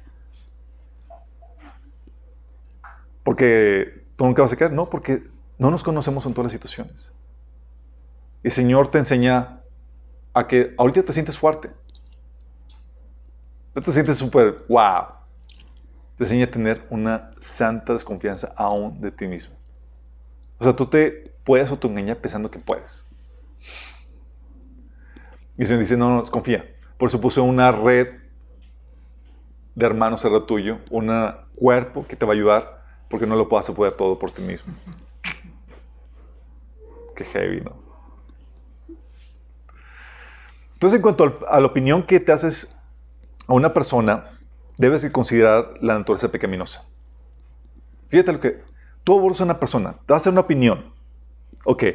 Porque 3.23 4.03
tú 4.17 4.25
nunca 4.25 4.43
vas 4.43 4.53
a 4.53 4.55
caer, 4.55 4.71
no, 4.71 4.87
porque 4.87 5.23
no 5.57 5.71
nos 5.71 5.83
conocemos 5.83 6.27
en 6.27 6.33
todas 6.35 6.45
las 6.45 6.53
situaciones. 6.53 7.11
El 8.43 8.51
Señor 8.51 8.91
te 8.91 8.99
enseña 8.99 9.61
a 10.35 10.45
que 10.47 10.75
ahorita 10.77 11.01
te 11.01 11.13
sientes 11.13 11.37
fuerte. 11.37 11.71
Te 13.73 13.91
sientes 13.91 14.17
súper, 14.17 14.65
wow. 14.67 15.05
Te 16.17 16.25
enseña 16.25 16.45
a 16.45 16.51
tener 16.51 16.85
una 16.89 17.31
santa 17.39 17.93
desconfianza 17.93 18.53
aún 18.57 18.99
de 18.99 19.11
ti 19.11 19.27
mismo. 19.27 19.55
O 20.59 20.63
sea, 20.65 20.75
tú 20.75 20.87
te 20.87 21.33
puedes 21.45 21.69
autoengañar 21.69 22.17
pensando 22.17 22.51
que 22.51 22.59
puedes. 22.59 23.05
Y 25.57 25.61
el 25.61 25.67
Señor 25.67 25.79
dice, 25.79 25.95
no, 25.95 26.13
no, 26.15 26.23
confía. 26.23 26.69
Por 26.97 27.07
eso 27.07 27.21
puso 27.21 27.41
una 27.43 27.71
red 27.71 28.07
de 29.73 29.85
hermanos 29.85 30.23
alrededor 30.25 30.47
tuyo, 30.47 30.79
un 30.89 31.33
cuerpo 31.55 32.05
que 32.07 32.17
te 32.17 32.25
va 32.25 32.33
a 32.33 32.35
ayudar 32.35 32.83
porque 33.09 33.25
no 33.25 33.37
lo 33.37 33.47
puedas 33.47 33.69
poder 33.71 33.93
todo 33.93 34.19
por 34.19 34.31
ti 34.31 34.41
mismo. 34.41 34.73
Qué 37.15 37.23
heavy, 37.23 37.61
¿no? 37.61 37.84
Entonces, 40.85 40.97
en 40.97 41.01
cuanto 41.01 41.39
a 41.47 41.59
la 41.59 41.65
opinión 41.65 42.03
que 42.03 42.19
te 42.19 42.31
haces 42.31 42.79
a 43.47 43.53
una 43.55 43.73
persona, 43.73 44.25
debes 44.77 45.03
considerar 45.09 45.73
la 45.81 45.97
naturaleza 45.97 46.31
pecaminosa. 46.31 46.85
Fíjate 48.09 48.33
lo 48.33 48.39
que... 48.39 48.61
Tú 49.03 49.17
abordas 49.17 49.41
a 49.41 49.45
una 49.45 49.59
persona, 49.59 49.95
te 50.05 50.13
hacer 50.13 50.31
una 50.31 50.41
opinión. 50.41 50.93
Ok. 51.63 51.85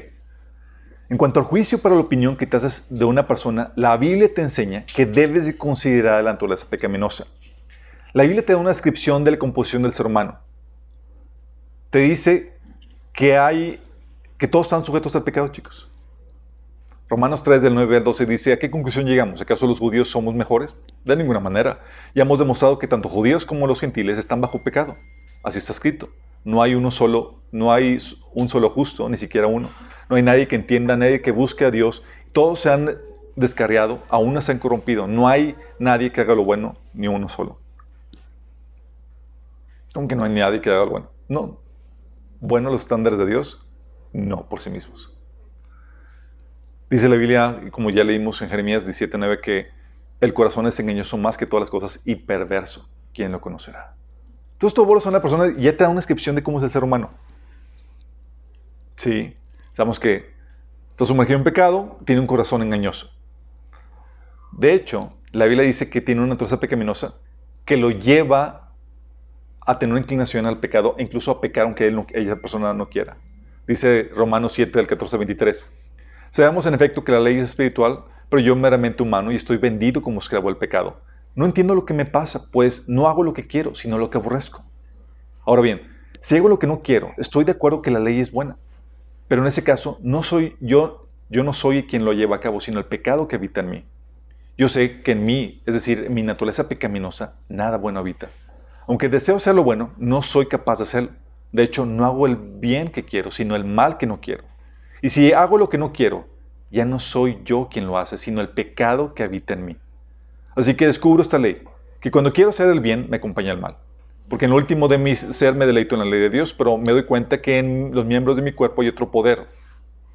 En 1.09 1.17
cuanto 1.17 1.39
al 1.39 1.47
juicio 1.47 1.79
para 1.79 1.95
la 1.95 2.01
opinión 2.01 2.37
que 2.37 2.49
te 2.49 2.57
haces 2.57 2.85
de 2.91 3.05
una 3.05 3.29
persona, 3.29 3.73
la 3.77 3.97
Biblia 3.97 4.35
te 4.35 4.43
enseña 4.43 4.85
que 4.87 5.07
debes 5.07 5.47
de 5.47 5.57
considerar 5.57 6.25
la 6.25 6.33
naturaleza 6.33 6.67
pecaminosa. 6.69 7.29
La 8.13 8.25
Biblia 8.25 8.45
te 8.45 8.55
da 8.55 8.59
una 8.59 8.71
descripción 8.71 9.23
de 9.23 9.31
la 9.31 9.39
composición 9.39 9.83
del 9.83 9.93
ser 9.93 10.07
humano. 10.07 10.41
Te 11.91 12.01
dice 12.01 12.59
que 13.13 13.39
hay 13.39 13.81
que 14.37 14.49
todos 14.49 14.67
están 14.67 14.85
sujetos 14.85 15.15
al 15.15 15.23
pecado, 15.23 15.47
chicos. 15.47 15.90
Romanos 17.11 17.43
3 17.43 17.61
del 17.61 17.75
9 17.75 17.97
al 17.97 18.05
12 18.05 18.25
dice, 18.25 18.53
¿a 18.53 18.59
qué 18.61 18.71
conclusión 18.71 19.05
llegamos? 19.05 19.43
¿Acaso 19.43 19.67
los 19.67 19.81
judíos 19.81 20.09
somos 20.09 20.33
mejores? 20.33 20.77
De 21.05 21.17
ninguna 21.17 21.41
manera. 21.41 21.81
Ya 22.15 22.23
hemos 22.23 22.39
demostrado 22.39 22.79
que 22.79 22.87
tanto 22.87 23.09
judíos 23.09 23.45
como 23.45 23.67
los 23.67 23.81
gentiles 23.81 24.17
están 24.17 24.41
bajo 24.41 24.63
pecado. 24.63 24.97
Así 25.43 25.59
está 25.59 25.73
escrito. 25.73 26.11
No 26.45 26.63
hay 26.63 26.77
uno 26.77 26.93
solo, 26.93 27.41
no 27.51 27.73
hay 27.73 27.99
un 28.33 28.49
solo 28.49 28.71
justo, 28.71 29.09
ni 29.09 29.17
siquiera 29.17 29.49
uno. 29.49 29.71
No 30.09 30.15
hay 30.15 30.23
nadie 30.23 30.47
que 30.47 30.55
entienda, 30.55 30.97
nadie 30.97 31.21
que 31.21 31.33
busque 31.33 31.65
a 31.65 31.73
Dios. 31.73 32.05
Todos 32.31 32.61
se 32.61 32.71
han 32.71 32.99
descarriado, 33.35 34.05
aún 34.09 34.41
se 34.41 34.53
han 34.53 34.61
corrompido. 34.61 35.09
No 35.09 35.27
hay 35.27 35.57
nadie 35.81 36.13
que 36.13 36.21
haga 36.21 36.37
lo 36.37 36.45
bueno, 36.45 36.77
ni 36.95 37.09
uno 37.09 37.29
solo. 37.29 37.59
Aunque 39.95 40.15
no 40.15 40.23
hay 40.23 40.33
nadie 40.33 40.61
que 40.61 40.71
haga 40.71 40.85
lo 40.85 40.91
bueno. 40.91 41.11
No. 41.27 41.59
Bueno 42.39 42.71
los 42.71 42.83
estándares 42.83 43.19
de 43.19 43.27
Dios, 43.27 43.67
no 44.13 44.49
por 44.49 44.61
sí 44.61 44.71
mismos. 44.71 45.13
Dice 46.91 47.09
la 47.09 47.15
Biblia, 47.15 47.61
como 47.71 47.91
ya 47.91 48.03
leímos 48.03 48.43
en 48.43 48.49
Jeremías 48.49 48.85
17:9, 48.85 49.41
que 49.41 49.69
el 50.21 50.35
corazón 50.35 50.67
es 50.67 50.79
engañoso 50.81 51.17
más 51.17 51.39
que 51.39 51.47
todas 51.47 51.63
las 51.63 51.71
cosas 51.71 52.03
y 52.05 52.17
perverso. 52.17 52.89
¿Quién 53.15 53.31
lo 53.31 53.41
conocerá? 53.41 53.95
Entonces 54.55 54.75
tú 54.75 54.83
abordas 54.83 55.07
a 55.07 55.11
una 55.11 55.23
persona 55.23 55.55
y 55.57 55.63
ya 55.63 55.77
te 55.77 55.85
da 55.85 55.89
una 55.89 55.99
descripción 55.99 56.35
de 56.35 56.43
cómo 56.43 56.59
es 56.59 56.65
el 56.65 56.71
ser 56.71 56.83
humano. 56.83 57.11
Sí, 58.97 59.37
sabemos 59.73 60.01
que 60.01 60.33
está 60.91 61.05
sumergido 61.05 61.39
en 61.39 61.45
pecado, 61.45 61.99
tiene 62.05 62.21
un 62.21 62.27
corazón 62.27 62.61
engañoso. 62.61 63.11
De 64.51 64.75
hecho, 64.75 65.13
la 65.31 65.47
Biblia 65.47 65.65
dice 65.65 65.89
que 65.89 66.01
tiene 66.01 66.21
una 66.21 66.31
naturaleza 66.31 66.59
pecaminosa 66.59 67.15
que 67.65 67.77
lo 67.77 67.91
lleva 67.91 68.73
a 69.65 69.79
tener 69.79 69.93
una 69.93 70.01
inclinación 70.01 70.45
al 70.45 70.59
pecado 70.59 70.97
e 70.99 71.05
incluso 71.05 71.31
a 71.31 71.41
pecar 71.41 71.67
aunque 71.67 71.87
él 71.87 72.05
esa 72.15 72.37
persona 72.37 72.75
no 72.75 72.89
quiera. 72.89 73.17
Dice 73.69 74.11
Romanos 74.13 74.53
7 74.55 74.77
del 74.77 74.89
14 74.89 75.15
al 75.15 75.21
23. 75.21 75.80
Sabemos 76.31 76.65
en 76.67 76.75
efecto 76.75 77.03
que 77.03 77.11
la 77.11 77.19
ley 77.19 77.39
es 77.39 77.51
espiritual, 77.51 78.05
pero 78.29 78.41
yo 78.41 78.55
meramente 78.55 79.03
humano 79.03 79.33
y 79.33 79.37
estoy 79.37 79.57
vendido 79.57 80.01
como 80.01 80.21
esclavo 80.21 80.49
del 80.49 80.59
pecado. 80.59 81.01
No 81.35 81.45
entiendo 81.45 81.75
lo 81.75 81.85
que 81.85 81.93
me 81.93 82.07
pasa, 82.07 82.51
pues 82.53 82.89
no 82.89 83.09
hago 83.09 83.25
lo 83.25 83.33
que 83.33 83.49
quiero, 83.49 83.75
sino 83.75 83.99
lo 83.99 84.11
que 84.11 84.19
aborrezco. 84.19 84.63
Ahora 85.45 85.63
bien, 85.63 85.83
si 86.21 86.37
hago 86.37 86.49
lo 86.49 86.61
que 86.61 86.69
no 86.69 86.83
quiero, 86.83 87.13
estoy 87.19 87.43
de 87.43 87.53
acuerdo 87.53 87.83
que 87.83 87.91
la 87.91 87.99
ley 87.99 88.21
es 88.21 88.31
buena. 88.31 88.57
Pero 89.27 89.43
en 89.43 89.49
ese 89.49 89.65
caso, 89.65 89.99
no 90.03 90.23
soy 90.23 90.57
yo, 90.61 91.09
yo 91.31 91.43
no 91.43 91.53
soy 91.53 91.89
quien 91.89 92.05
lo 92.05 92.13
lleva 92.13 92.37
a 92.37 92.41
cabo, 92.41 92.61
sino 92.61 92.79
el 92.79 92.85
pecado 92.85 93.27
que 93.27 93.35
habita 93.35 93.61
en 93.61 93.71
mí. 93.71 93.85
Yo 94.57 94.69
sé 94.69 95.03
que 95.03 95.13
en 95.13 95.25
mí, 95.25 95.63
es 95.67 95.75
decir, 95.75 96.05
en 96.07 96.15
mi 96.15 96.23
naturaleza 96.23 96.69
pecaminosa, 96.69 97.39
nada 97.49 97.77
bueno 97.77 97.99
habita. 97.99 98.29
Aunque 98.87 99.09
deseo 99.09 99.37
hacer 99.37 99.57
lo 99.57 99.65
bueno, 99.65 99.91
no 99.99 100.23
soy 100.23 100.47
capaz 100.47 100.79
de 100.79 100.85
hacerlo. 100.85 101.11
De 101.51 101.65
hecho, 101.65 101.87
no 101.87 102.05
hago 102.05 102.29
el 102.29 102.37
bien 102.37 102.93
que 102.93 103.05
quiero, 103.05 103.33
sino 103.33 103.57
el 103.57 103.65
mal 103.65 103.99
que 103.99 104.07
no 104.07 104.21
quiero. 104.21 104.50
Y 105.03 105.09
si 105.09 105.33
hago 105.33 105.59
lo 105.59 105.69
que 105.69 105.79
no 105.79 105.93
quiero, 105.93 106.27
ya 106.71 106.85
no 106.85 107.01
soy 107.01 107.39
yo 107.45 107.69
quien 107.71 107.87
lo 107.87 107.99
hace, 107.99 108.19
sino 108.19 108.41
el 108.41 108.49
pecado 108.51 109.15
que 109.15 109.23
habita 109.23 109.55
en 109.55 109.65
mí. 109.65 109.77
Así 110.55 110.75
que 110.75 110.87
descubro 110.87 111.23
esta 111.23 111.39
ley, 111.39 111.63
que 112.01 112.11
cuando 112.11 112.33
quiero 112.33 112.51
hacer 112.51 112.69
el 112.69 112.81
bien, 112.81 113.07
me 113.09 113.17
acompaña 113.17 113.53
el 113.53 113.59
mal. 113.59 113.77
Porque 114.29 114.45
en 114.45 114.53
lo 114.53 114.57
último 114.57 114.87
de 114.87 114.99
mi 114.99 115.17
ser 115.17 115.55
me 115.55 115.67
deleito 115.67 115.97
en 115.97 116.01
la 116.01 116.05
ley 116.05 116.21
de 116.21 116.31
Dios, 116.31 116.53
pero 116.53 116.79
me 116.79 116.93
doy 116.93 117.05
cuenta 117.05 117.41
que 117.43 117.59
en 117.59 117.91
los 117.95 118.05
miembros 118.05 118.37
de 118.37 118.43
mi 118.43 118.53
cuerpo 118.53 118.83
hay 118.83 118.89
otro 118.89 119.11
poder, 119.11 119.47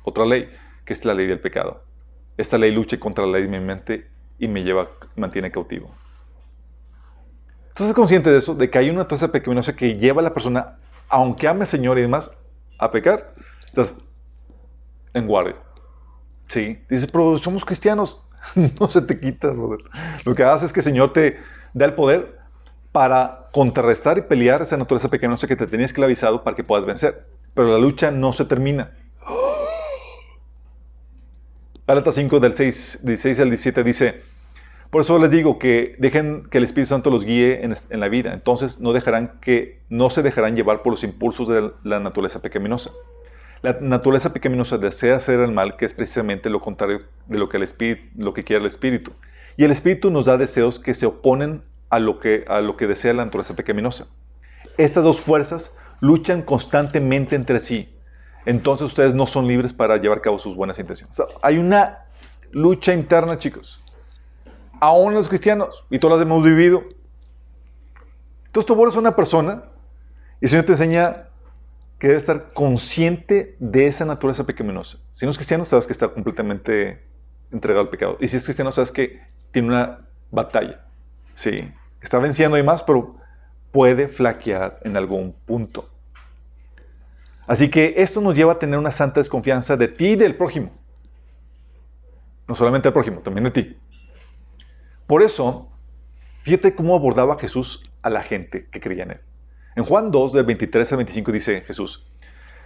otra 0.03 0.25
ley, 0.25 0.49
que 0.85 0.93
es 0.93 1.03
la 1.03 1.13
ley 1.13 1.27
del 1.27 1.39
pecado. 1.39 1.83
Esta 2.37 2.57
ley 2.57 2.71
lucha 2.71 2.97
contra 2.99 3.25
la 3.25 3.33
ley 3.33 3.43
de 3.43 3.49
mi 3.49 3.59
mente 3.59 4.07
y 4.39 4.47
me 4.47 4.63
lleva, 4.63 4.89
mantiene 5.15 5.51
cautivo. 5.51 5.93
Entonces, 7.69 7.93
consciente 7.93 8.29
de 8.29 8.37
eso, 8.37 8.55
de 8.55 8.69
que 8.69 8.77
hay 8.77 8.89
una 8.89 9.05
tasa 9.07 9.31
pecaminosa 9.31 9.75
que 9.75 9.97
lleva 9.97 10.21
a 10.21 10.23
la 10.23 10.33
persona, 10.33 10.77
aunque 11.09 11.47
ame 11.47 11.61
al 11.61 11.67
Señor 11.67 11.97
y 11.97 12.01
demás, 12.01 12.31
a 12.77 12.91
pecar, 12.91 13.33
estás 13.65 13.97
en 15.15 15.27
guardia. 15.27 15.55
Sí, 16.47 16.77
dices, 16.89 17.09
pero 17.11 17.37
somos 17.37 17.65
cristianos. 17.65 18.21
no 18.79 18.87
se 18.87 19.01
te 19.01 19.19
quita, 19.19 19.53
Lo 20.23 20.35
que 20.35 20.43
hace 20.43 20.65
es 20.65 20.73
que 20.73 20.81
el 20.81 20.83
Señor 20.83 21.13
te 21.13 21.39
da 21.73 21.85
el 21.85 21.93
poder 21.93 22.37
para 22.91 23.47
contrarrestar 23.51 24.17
y 24.17 24.21
pelear 24.21 24.61
esa 24.61 24.77
naturaleza 24.77 25.09
pecaminosa 25.09 25.47
que 25.47 25.55
te 25.55 25.67
tenías 25.67 25.91
que 25.91 26.03
avisado 26.03 26.43
para 26.43 26.55
que 26.55 26.63
puedas 26.63 26.85
vencer. 26.85 27.25
Pero 27.53 27.69
la 27.69 27.79
lucha 27.79 28.11
no 28.11 28.33
se 28.33 28.45
termina. 28.45 28.91
Gálatas 31.87 32.15
5 32.15 32.39
del 32.39 32.55
6, 32.55 33.01
16 33.03 33.39
al 33.39 33.49
17 33.49 33.83
dice, 33.83 34.21
por 34.91 35.01
eso 35.01 35.17
les 35.17 35.31
digo 35.31 35.59
que 35.59 35.95
dejen 35.99 36.47
que 36.49 36.59
el 36.59 36.63
Espíritu 36.63 36.89
Santo 36.89 37.09
los 37.09 37.25
guíe 37.25 37.65
en, 37.65 37.73
en, 37.89 37.99
la 37.99 38.07
vida. 38.07 38.33
Entonces 38.33 38.79
no 38.79 38.93
dejarán 38.93 39.39
que 39.41 39.81
no 39.89 40.09
se 40.09 40.21
dejarán 40.21 40.55
llevar 40.55 40.83
por 40.83 40.93
los 40.93 41.03
impulsos 41.03 41.47
de 41.47 41.71
la 41.83 41.99
naturaleza 41.99 42.41
pecaminosa. 42.41 42.91
La 43.61 43.77
naturaleza 43.79 44.33
pecaminosa 44.33 44.77
desea 44.77 45.15
hacer 45.15 45.39
el 45.39 45.51
mal, 45.51 45.77
que 45.77 45.85
es 45.85 45.93
precisamente 45.93 46.49
lo 46.49 46.61
contrario 46.61 47.01
de 47.27 47.37
lo 47.37 47.49
que, 47.49 47.57
el 47.57 47.63
espíritu, 47.63 48.03
lo 48.15 48.33
que 48.33 48.43
quiere 48.43 48.61
el 48.61 48.67
espíritu. 48.67 49.11
Y 49.57 49.63
el 49.63 49.71
espíritu 49.71 50.11
nos 50.11 50.25
da 50.25 50.37
deseos 50.37 50.79
que 50.79 50.93
se 50.93 51.05
oponen 51.05 51.63
a 51.89 51.99
lo 51.99 52.19
que, 52.19 52.45
a 52.47 52.61
lo 52.61 52.77
que 52.77 52.87
desea 52.87 53.13
la 53.13 53.25
naturaleza 53.25 53.55
pecaminosa. 53.55 54.07
Estas 54.77 55.03
dos 55.03 55.21
fuerzas 55.21 55.71
luchan 56.01 56.41
constantemente 56.41 57.35
entre 57.35 57.59
sí. 57.59 57.89
Entonces 58.45 58.85
ustedes 58.85 59.15
no 59.15 59.25
son 59.25 59.47
libres 59.47 59.73
para 59.73 59.97
llevar 59.97 60.19
a 60.19 60.21
cabo 60.21 60.37
sus 60.37 60.55
buenas 60.55 60.77
intenciones. 60.77 61.19
hay 61.41 61.57
una 61.57 62.05
lucha 62.51 62.93
interna, 62.93 63.37
chicos. 63.37 63.81
Aún 64.79 65.13
los 65.13 65.27
cristianos, 65.27 65.83
y 65.89 65.99
todas 65.99 66.17
las 66.17 66.25
hemos 66.25 66.43
vivido. 66.43 66.83
Entonces 68.45 68.67
tú 68.67 68.83
eres 68.83 68.95
una 68.95 69.15
persona 69.15 69.63
y 70.41 70.45
el 70.45 70.49
Señor 70.49 70.65
te 70.65 70.73
enseña 70.73 71.25
que 72.05 72.09
debe 72.09 72.19
estar 72.19 72.53
consciente 72.53 73.55
de 73.57 73.87
esa 73.87 74.05
naturaleza 74.05 74.45
pecaminosa. 74.45 74.99
Si 75.11 75.25
no 75.25 75.31
es 75.31 75.37
cristiano, 75.37 75.65
sabes 75.65 75.87
que 75.87 75.93
está 75.93 76.07
completamente 76.09 77.01
entregado 77.51 77.81
al 77.81 77.89
pecado. 77.89 78.17
Y 78.21 78.27
si 78.27 78.37
es 78.37 78.43
cristiano, 78.43 78.71
sabes 78.71 78.91
que 78.91 79.23
tiene 79.49 79.69
una 79.69 80.01
batalla. 80.29 80.85
Sí, 81.33 81.67
está 81.99 82.19
venciendo 82.19 82.59
y 82.59 82.61
más, 82.61 82.83
pero 82.83 83.15
puede 83.71 84.07
flaquear 84.07 84.81
en 84.83 84.97
algún 84.97 85.33
punto. 85.47 85.89
Así 87.47 87.71
que 87.71 87.95
esto 87.97 88.21
nos 88.21 88.35
lleva 88.35 88.53
a 88.53 88.59
tener 88.59 88.77
una 88.77 88.91
santa 88.91 89.19
desconfianza 89.19 89.75
de 89.75 89.87
ti 89.87 90.09
y 90.09 90.15
del 90.15 90.35
prójimo. 90.35 90.73
No 92.47 92.53
solamente 92.53 92.87
del 92.87 92.93
prójimo, 92.93 93.21
también 93.21 93.45
de 93.45 93.49
ti. 93.49 93.77
Por 95.07 95.23
eso, 95.23 95.71
fíjate 96.43 96.75
cómo 96.75 96.95
abordaba 96.95 97.39
Jesús 97.39 97.81
a 98.03 98.11
la 98.11 98.21
gente 98.21 98.67
que 98.69 98.79
creía 98.79 99.05
en 99.05 99.11
él. 99.13 99.21
En 99.75 99.83
Juan 99.83 100.11
2, 100.11 100.33
del 100.33 100.45
23 100.45 100.91
al 100.91 100.97
25 100.97 101.31
dice 101.31 101.61
Jesús, 101.61 102.05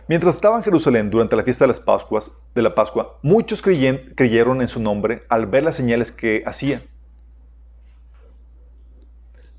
Mientras 0.10 0.36
estaba 0.36 0.58
en 0.58 0.64
Jerusalén 0.64 1.12
durante 1.12 1.36
la 1.36 1.44
fiesta 1.44 1.66
de, 1.66 1.68
las 1.68 1.80
Pascuas, 1.80 2.32
de 2.56 2.64
la 2.64 2.74
Pascua, 2.74 3.20
muchos 3.22 3.62
creyeron 3.62 4.60
en 4.60 4.68
su 4.68 4.80
nombre 4.80 5.24
al 5.30 5.46
ver 5.46 5.64
las 5.64 5.76
señales 5.76 6.12
que 6.12 6.42
hacía. 6.48 6.82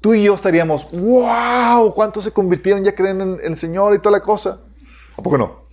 Tú 0.00 0.12
y 0.12 0.24
yo 0.24 0.34
estaríamos, 0.34 0.90
wow, 0.90 1.94
¿cuántos 1.94 2.24
se 2.24 2.32
convirtieron? 2.32 2.82
Ya 2.82 2.96
creen 2.96 3.20
en 3.20 3.38
el 3.44 3.56
Señor 3.56 3.94
y 3.94 4.00
toda 4.00 4.18
la 4.18 4.24
cosa. 4.24 4.60
¿A 5.16 5.22
poco 5.22 5.38
no? 5.38 5.66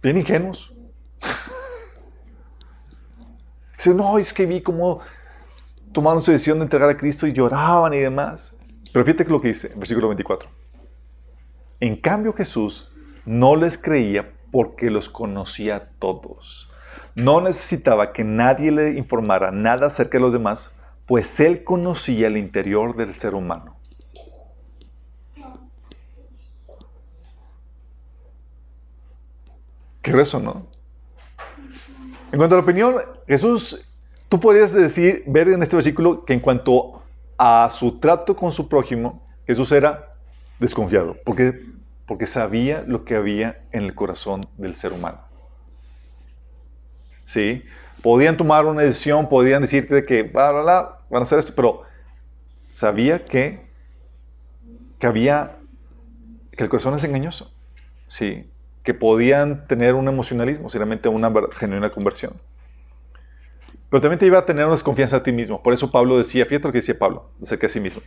Bien 0.00 0.16
ingenuos. 0.16 0.72
Dice, 3.76 3.92
no, 3.92 4.18
es 4.18 4.32
que 4.32 4.46
vi 4.46 4.62
cómo 4.62 5.00
tomaron 5.90 6.22
su 6.22 6.30
decisión 6.30 6.58
de 6.58 6.64
entregar 6.64 6.90
a 6.90 6.96
Cristo 6.96 7.26
y 7.26 7.32
lloraban 7.32 7.92
y 7.92 7.98
demás. 7.98 8.54
Pero 8.92 9.04
fíjate 9.04 9.24
lo 9.24 9.40
que 9.40 9.48
dice 9.48 9.72
versículo 9.76 10.08
24. 10.08 10.48
En 11.80 11.96
cambio 11.96 12.32
Jesús 12.32 12.92
no 13.24 13.56
les 13.56 13.78
creía 13.78 14.32
porque 14.50 14.90
los 14.90 15.08
conocía 15.08 15.76
a 15.76 15.84
todos. 15.98 16.66
no 17.16 17.40
necesitaba 17.40 18.12
que 18.12 18.22
nadie 18.22 18.70
le 18.70 18.96
informara 18.96 19.50
nada 19.50 19.88
acerca 19.88 20.16
de 20.16 20.22
los 20.22 20.32
demás, 20.32 20.74
pues 21.06 21.40
él 21.40 21.64
conocía 21.64 22.28
el 22.28 22.36
interior 22.36 22.96
del 22.96 23.14
ser 23.14 23.34
humano. 23.34 23.76
Qué 30.02 30.12
eso, 30.12 30.38
¿no? 30.40 30.66
En 32.32 32.38
cuanto 32.38 32.54
a 32.54 32.58
la 32.58 32.64
opinión, 32.64 32.94
Jesús, 33.26 33.86
tú 34.28 34.38
podrías 34.38 34.72
decir, 34.72 35.24
ver 35.26 35.48
en 35.48 35.62
este 35.62 35.76
versículo 35.76 36.24
que 36.24 36.32
en 36.32 36.40
cuanto 36.40 36.99
a 37.42 37.70
su 37.72 37.98
trato 38.00 38.36
con 38.36 38.52
su 38.52 38.68
prójimo, 38.68 39.26
Jesús 39.46 39.72
era 39.72 40.12
desconfiado, 40.58 41.16
porque, 41.24 41.58
porque 42.06 42.26
sabía 42.26 42.84
lo 42.86 43.06
que 43.06 43.16
había 43.16 43.62
en 43.72 43.84
el 43.84 43.94
corazón 43.94 44.46
del 44.58 44.76
ser 44.76 44.92
humano. 44.92 45.22
¿Sí? 47.24 47.64
Podían 48.02 48.36
tomar 48.36 48.66
una 48.66 48.82
decisión, 48.82 49.30
podían 49.30 49.62
decirte 49.62 50.04
que 50.04 50.22
bla, 50.24 50.52
bla, 50.52 50.62
bla, 50.62 50.98
van 51.08 51.22
a 51.22 51.24
hacer 51.24 51.38
esto, 51.38 51.54
pero 51.56 51.84
sabía 52.70 53.24
que, 53.24 53.66
que 54.98 55.06
había, 55.06 55.56
que 56.52 56.64
el 56.64 56.68
corazón 56.68 56.92
es 56.92 57.04
engañoso. 57.04 57.54
Sí, 58.06 58.50
que 58.82 58.92
podían 58.92 59.66
tener 59.66 59.94
un 59.94 60.08
emocionalismo, 60.08 60.68
realmente 60.68 61.08
una 61.08 61.32
genuina 61.52 61.88
conversión. 61.88 62.34
Pero 63.90 64.00
también 64.00 64.20
te 64.20 64.26
iba 64.26 64.38
a 64.38 64.46
tener 64.46 64.64
una 64.64 64.74
desconfianza 64.74 65.16
a 65.16 65.22
ti 65.22 65.32
mismo. 65.32 65.62
Por 65.62 65.72
eso 65.72 65.90
Pablo 65.90 66.16
decía, 66.16 66.46
fíjate 66.46 66.68
lo 66.68 66.72
que 66.72 66.78
decía 66.78 66.98
Pablo 66.98 67.30
acerca 67.42 67.66
de 67.66 67.72
sí 67.72 67.80
mismo. 67.80 68.00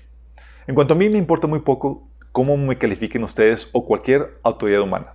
En 0.66 0.76
cuanto 0.76 0.94
a 0.94 0.98
mí 0.98 1.10
me 1.10 1.18
importa 1.18 1.46
muy 1.46 1.60
poco 1.60 2.08
cómo 2.32 2.56
me 2.56 2.78
califiquen 2.78 3.24
ustedes 3.24 3.70
o 3.74 3.86
cualquier 3.86 4.40
autoridad 4.44 4.82
humana. 4.82 5.14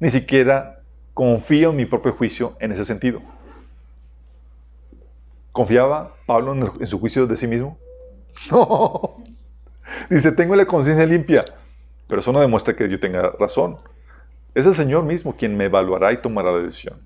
Ni 0.00 0.10
siquiera 0.10 0.80
confío 1.12 1.70
en 1.70 1.76
mi 1.76 1.84
propio 1.84 2.12
juicio 2.12 2.56
en 2.58 2.72
ese 2.72 2.86
sentido. 2.86 3.20
¿Confiaba 5.52 6.14
Pablo 6.24 6.54
en, 6.54 6.86
su 6.86 6.98
juicio 6.98 7.26
de 7.26 7.36
sí 7.36 7.46
mismo? 7.46 7.78
No. 8.50 9.16
Dice, 10.08 10.32
tengo 10.32 10.56
la 10.56 10.64
conciencia 10.64 11.04
limpia, 11.04 11.44
pero 12.08 12.22
eso 12.22 12.32
no 12.32 12.40
demuestra 12.40 12.74
que 12.74 12.88
yo 12.88 12.98
tenga 12.98 13.30
razón. 13.38 13.76
Es 14.54 14.64
el 14.64 14.74
Señor 14.74 15.04
mismo 15.04 15.36
quien 15.36 15.54
me 15.54 15.66
evaluará 15.66 16.12
y 16.14 16.16
tomará 16.16 16.50
la 16.50 16.62
decisión. 16.62 16.98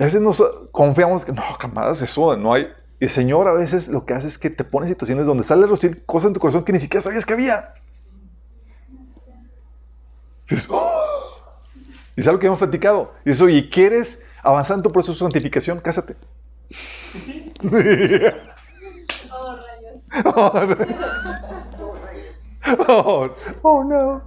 Y 0.00 0.02
a 0.02 0.06
veces 0.06 0.22
nos 0.22 0.42
confiamos 0.72 1.26
que 1.26 1.32
no, 1.32 1.42
jamás 1.60 2.00
eso, 2.00 2.34
no 2.34 2.54
hay. 2.54 2.72
Y 3.00 3.04
el 3.04 3.10
Señor 3.10 3.46
a 3.46 3.52
veces 3.52 3.86
lo 3.86 4.06
que 4.06 4.14
hace 4.14 4.28
es 4.28 4.38
que 4.38 4.48
te 4.48 4.64
pone 4.64 4.86
en 4.86 4.94
situaciones 4.94 5.26
donde 5.26 5.44
sale 5.44 5.64
a 5.64 5.66
lucir 5.66 6.06
cosas 6.06 6.28
en 6.28 6.32
tu 6.32 6.40
corazón 6.40 6.64
que 6.64 6.72
ni 6.72 6.78
siquiera 6.78 7.02
sabías 7.02 7.26
que 7.26 7.34
había. 7.34 7.74
Y 10.48 10.54
es, 10.54 10.66
oh". 10.70 10.90
y 12.16 12.20
es 12.20 12.26
algo 12.26 12.40
que 12.40 12.46
hemos 12.46 12.58
platicado. 12.58 13.12
Y 13.26 13.30
eso, 13.32 13.44
oye, 13.44 13.68
¿quieres 13.68 14.24
avanzar 14.42 14.78
en 14.78 14.82
tu 14.82 14.90
proceso 14.90 15.12
de 15.12 15.18
santificación? 15.18 15.80
Cásate. 15.80 16.16
oh, 20.24 20.50
rayos. 20.62 20.88
Oh, 22.88 23.28
oh, 23.62 23.84
no. 23.84 24.22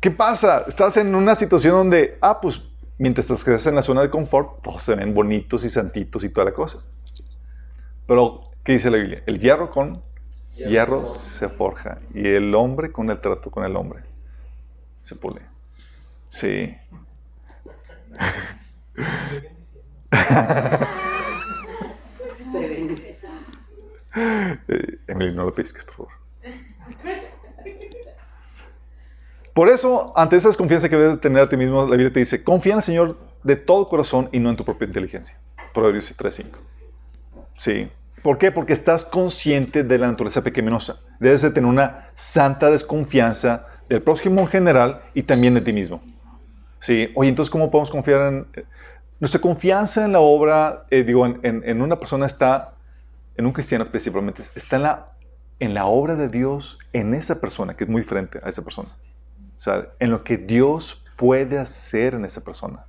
¿Qué 0.00 0.10
pasa? 0.10 0.64
Estás 0.68 0.98
en 0.98 1.14
una 1.14 1.34
situación 1.34 1.76
donde, 1.76 2.18
ah, 2.20 2.40
pues 2.40 2.60
mientras 2.98 3.28
estás 3.30 3.66
en 3.66 3.74
la 3.74 3.82
zona 3.82 4.02
de 4.02 4.10
confort, 4.10 4.60
pues 4.62 4.82
se 4.82 4.94
ven 4.94 5.14
bonitos 5.14 5.64
y 5.64 5.70
santitos 5.70 6.24
y 6.24 6.30
toda 6.30 6.46
la 6.46 6.52
cosa. 6.52 6.78
Pero, 8.06 8.50
¿qué 8.64 8.72
dice 8.72 8.90
la 8.90 8.98
Biblia? 8.98 9.22
El 9.26 9.38
hierro 9.40 9.70
con 9.70 10.02
hierro, 10.56 11.06
se 11.06 11.48
forja 11.48 11.98
y 12.14 12.26
el 12.26 12.54
hombre 12.54 12.90
con 12.90 13.10
el 13.10 13.20
trato 13.20 13.50
con 13.50 13.64
el 13.64 13.76
hombre 13.76 14.02
se 15.02 15.14
pule. 15.16 15.40
Sí. 16.30 16.74
Eh, 24.68 24.98
Emily, 25.08 25.34
no 25.34 25.44
lo 25.44 25.54
pesques, 25.54 25.84
por 25.84 25.94
favor. 25.94 26.12
Por 29.56 29.70
eso, 29.70 30.12
ante 30.14 30.36
esa 30.36 30.48
desconfianza 30.48 30.90
que 30.90 30.96
debes 30.96 31.18
tener 31.18 31.42
a 31.42 31.48
ti 31.48 31.56
mismo, 31.56 31.86
la 31.86 31.92
Biblia 31.92 32.12
te 32.12 32.18
dice, 32.18 32.44
confía 32.44 32.74
en 32.74 32.80
el 32.80 32.82
Señor 32.82 33.16
de 33.42 33.56
todo 33.56 33.88
corazón 33.88 34.28
y 34.30 34.38
no 34.38 34.50
en 34.50 34.56
tu 34.56 34.66
propia 34.66 34.86
inteligencia. 34.86 35.34
Proverbios 35.72 36.14
3.5. 36.14 36.44
Sí. 37.56 37.88
¿Por 38.22 38.36
qué? 38.36 38.52
Porque 38.52 38.74
estás 38.74 39.06
consciente 39.06 39.82
de 39.82 39.96
la 39.96 40.08
naturaleza 40.08 40.42
pequeñosa. 40.42 41.00
Debes 41.20 41.40
de 41.40 41.52
tener 41.52 41.70
una 41.70 42.10
santa 42.16 42.70
desconfianza 42.70 43.66
del 43.88 44.02
próximo 44.02 44.42
en 44.42 44.48
general 44.48 45.00
y 45.14 45.22
también 45.22 45.54
de 45.54 45.62
ti 45.62 45.72
mismo. 45.72 46.02
Sí. 46.80 47.10
Oye, 47.14 47.30
entonces, 47.30 47.50
¿cómo 47.50 47.70
podemos 47.70 47.90
confiar 47.90 48.30
en... 48.30 48.46
Nuestra 49.20 49.40
confianza 49.40 50.04
en 50.04 50.12
la 50.12 50.20
obra, 50.20 50.84
eh, 50.90 51.02
digo, 51.02 51.24
en, 51.24 51.40
en 51.42 51.80
una 51.80 51.98
persona 51.98 52.26
está 52.26 52.74
en 53.38 53.46
un 53.46 53.52
cristiano 53.54 53.86
principalmente, 53.86 54.42
está 54.54 54.76
en 54.76 54.82
la, 54.82 55.06
en 55.60 55.72
la 55.72 55.86
obra 55.86 56.14
de 56.14 56.28
Dios 56.28 56.78
en 56.92 57.14
esa 57.14 57.40
persona, 57.40 57.74
que 57.74 57.84
es 57.84 57.90
muy 57.90 58.02
diferente 58.02 58.38
a 58.42 58.50
esa 58.50 58.62
persona. 58.62 58.90
O 59.56 59.60
sea, 59.60 59.88
en 59.98 60.10
lo 60.10 60.22
que 60.22 60.36
Dios 60.36 61.04
puede 61.16 61.58
hacer 61.58 62.14
en 62.14 62.24
esa 62.24 62.42
persona. 62.42 62.84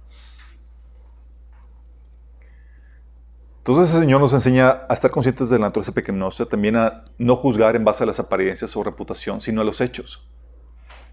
Entonces 3.60 3.94
el 3.94 4.02
Señor 4.02 4.22
nos 4.22 4.34
enseña 4.34 4.86
a 4.88 4.94
estar 4.94 5.12
conscientes 5.12 5.50
de 5.50 5.60
la 5.60 5.68
naturaleza 5.68 5.92
pequeñosa, 5.92 6.46
también 6.46 6.78
a 6.78 7.06
no 7.18 7.36
juzgar 7.36 7.76
en 7.76 7.84
base 7.84 8.04
a 8.04 8.08
las 8.08 8.20
apariencias 8.20 8.76
o 8.76 8.84
reputación, 8.84 9.42
sino 9.42 9.62
a 9.62 9.64
los 9.66 9.82
hechos. 9.82 10.26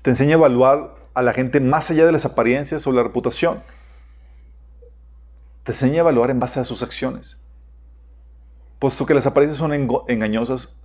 Te 0.02 0.10
enseña 0.10 0.32
a 0.32 0.38
evaluar 0.38 0.94
a 1.14 1.22
la 1.22 1.32
gente 1.32 1.60
más 1.60 1.90
allá 1.90 2.06
de 2.06 2.12
las 2.12 2.24
apariencias 2.24 2.86
o 2.86 2.92
la 2.92 3.02
reputación. 3.02 3.62
Te 5.64 5.72
enseña 5.72 5.96
a 5.96 6.00
evaluar 6.00 6.30
en 6.30 6.38
base 6.38 6.60
a 6.60 6.64
sus 6.64 6.82
acciones 6.82 7.38
puesto 8.84 9.06
que 9.06 9.14
las 9.14 9.26
apariencias 9.26 9.56
son 9.56 9.72
engañosas 9.72 10.78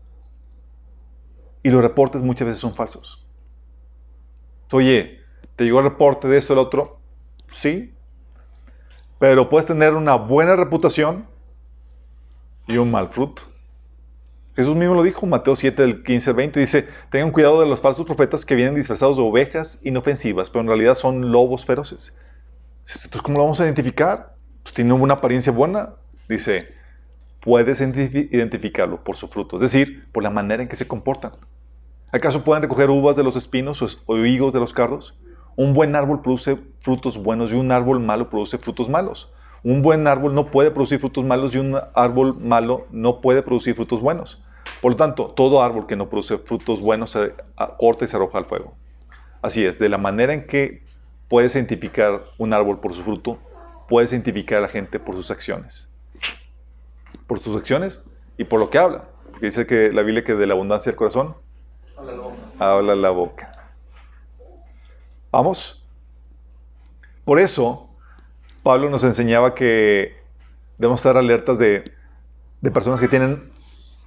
y 1.63 1.69
los 1.69 1.82
reportes 1.82 2.21
muchas 2.21 2.47
veces 2.47 2.62
son 2.62 2.73
falsos. 2.73 3.27
Oye, 4.71 5.19
¿te 5.55 5.63
llegó 5.63 5.79
el 5.79 5.86
reporte 5.86 6.27
de 6.27 6.38
esto 6.38 6.53
o 6.53 6.55
el 6.55 6.65
otro? 6.65 6.99
Sí, 7.51 7.93
pero 9.19 9.49
puedes 9.49 9.67
tener 9.67 9.93
una 9.95 10.15
buena 10.15 10.55
reputación 10.55 11.27
y 12.67 12.77
un 12.77 12.91
mal 12.91 13.10
fruto. 13.10 13.43
Jesús 14.55 14.75
mismo 14.75 14.93
lo 14.93 15.03
dijo, 15.03 15.25
Mateo 15.25 15.55
7, 15.55 15.82
del 15.82 16.03
15 16.03 16.29
al 16.29 16.36
20, 16.36 16.60
dice, 16.60 16.88
tengan 17.12 17.32
cuidado 17.32 17.62
de 17.62 17.67
los 17.67 17.79
falsos 17.79 18.05
profetas 18.05 18.45
que 18.45 18.55
vienen 18.55 18.75
disfrazados 18.75 19.17
de 19.17 19.23
ovejas 19.23 19.79
inofensivas, 19.84 20.49
pero 20.49 20.62
en 20.62 20.67
realidad 20.67 20.95
son 20.95 21.32
lobos 21.32 21.65
feroces. 21.65 22.17
Entonces, 22.79 23.21
¿cómo 23.21 23.38
lo 23.38 23.43
vamos 23.45 23.60
a 23.62 23.65
identificar? 23.65 24.36
Pues 24.63 24.73
tiene 24.73 24.93
una 24.93 25.15
apariencia 25.15 25.51
buena. 25.51 25.95
Dice, 26.27 26.73
puedes 27.41 27.79
identificarlo 27.82 29.03
por 29.03 29.15
su 29.15 29.27
fruto, 29.27 29.58
es 29.58 29.62
decir, 29.62 30.08
por 30.12 30.23
la 30.23 30.29
manera 30.29 30.62
en 30.62 30.69
que 30.69 30.75
se 30.75 30.88
comportan. 30.88 31.32
¿Acaso 32.12 32.43
pueden 32.43 32.63
recoger 32.63 32.89
uvas 32.89 33.15
de 33.15 33.24
los 33.24 33.36
espinos 33.36 34.04
o 34.06 34.17
higos 34.17 34.54
de 34.54 34.60
los 34.60 34.74
cardos? 34.74 35.15
Un 35.56 35.74
buen 35.74 35.95
árbol 35.95 36.22
produce 36.22 36.58
frutos 36.80 37.22
buenos 37.22 37.52
y 37.52 37.56
un 37.56 37.72
árbol 37.72 38.00
malo 38.00 38.30
produce 38.30 38.58
frutos 38.58 38.89
malos. 38.89 39.32
Un 39.63 39.82
buen 39.82 40.08
árbol 40.08 40.34
no 40.34 40.52
puede 40.52 40.72
producir 40.72 41.00
frutos 41.00 41.26
malos 41.26 41.54
y 41.54 41.58
un 41.58 41.78
árbol 41.93 42.36
malo 42.39 42.88
no 42.91 43.22
puede 43.22 43.41
producir 43.41 43.76
frutos 43.76 44.02
buenos. 44.02 44.41
Por 44.82 44.91
lo 44.91 44.98
tanto, 44.98 45.28
todo 45.36 45.62
árbol 45.62 45.86
que 45.86 45.95
no 45.95 46.10
produce 46.10 46.38
frutos 46.38 46.80
buenos 46.80 47.12
se 47.12 47.34
corta 47.78 48.06
y 48.06 48.08
se 48.08 48.15
arroja 48.15 48.38
al 48.38 48.45
fuego. 48.45 48.74
Así 49.41 49.65
es, 49.65 49.78
de 49.80 49.89
la 49.89 49.98
manera 49.98 50.34
en 50.34 50.48
que 50.48 50.84
puedes 51.28 51.56
identificar 51.56 52.22
un 52.38 52.54
árbol 52.54 52.80
por 52.80 52.95
su 52.95 53.04
fruto, 53.04 53.38
puedes 53.88 54.12
identificar 54.12 54.60
a 54.60 54.62
la 54.62 54.67
gente 54.69 55.00
por 55.00 55.15
sus 55.15 55.30
acciones 55.32 55.89
por 57.30 57.39
sus 57.39 57.56
acciones 57.56 58.04
y 58.38 58.43
por 58.43 58.60
lo 58.60 58.69
que 58.69 58.80
habla. 58.80 59.06
Porque 59.32 59.45
dice 59.45 59.65
que 59.67 59.93
la 59.93 60.02
Biblia 60.02 60.24
que 60.24 60.36
de 60.36 60.48
la 60.48 60.54
abundancia 60.54 60.91
del 60.91 60.98
corazón 60.98 61.36
habla 62.59 62.95
la 62.95 63.09
boca. 63.09 63.51
¿Vamos? 65.31 65.83
Por 67.23 67.39
eso, 67.39 67.89
Pablo 68.63 68.89
nos 68.89 69.04
enseñaba 69.04 69.54
que 69.56 70.17
debemos 70.77 71.00
estar 71.00 71.17
alertas 71.17 71.60
de, 71.60 71.83
de 72.62 72.71
personas 72.71 73.00
que 73.00 73.08
tienen 73.08 73.52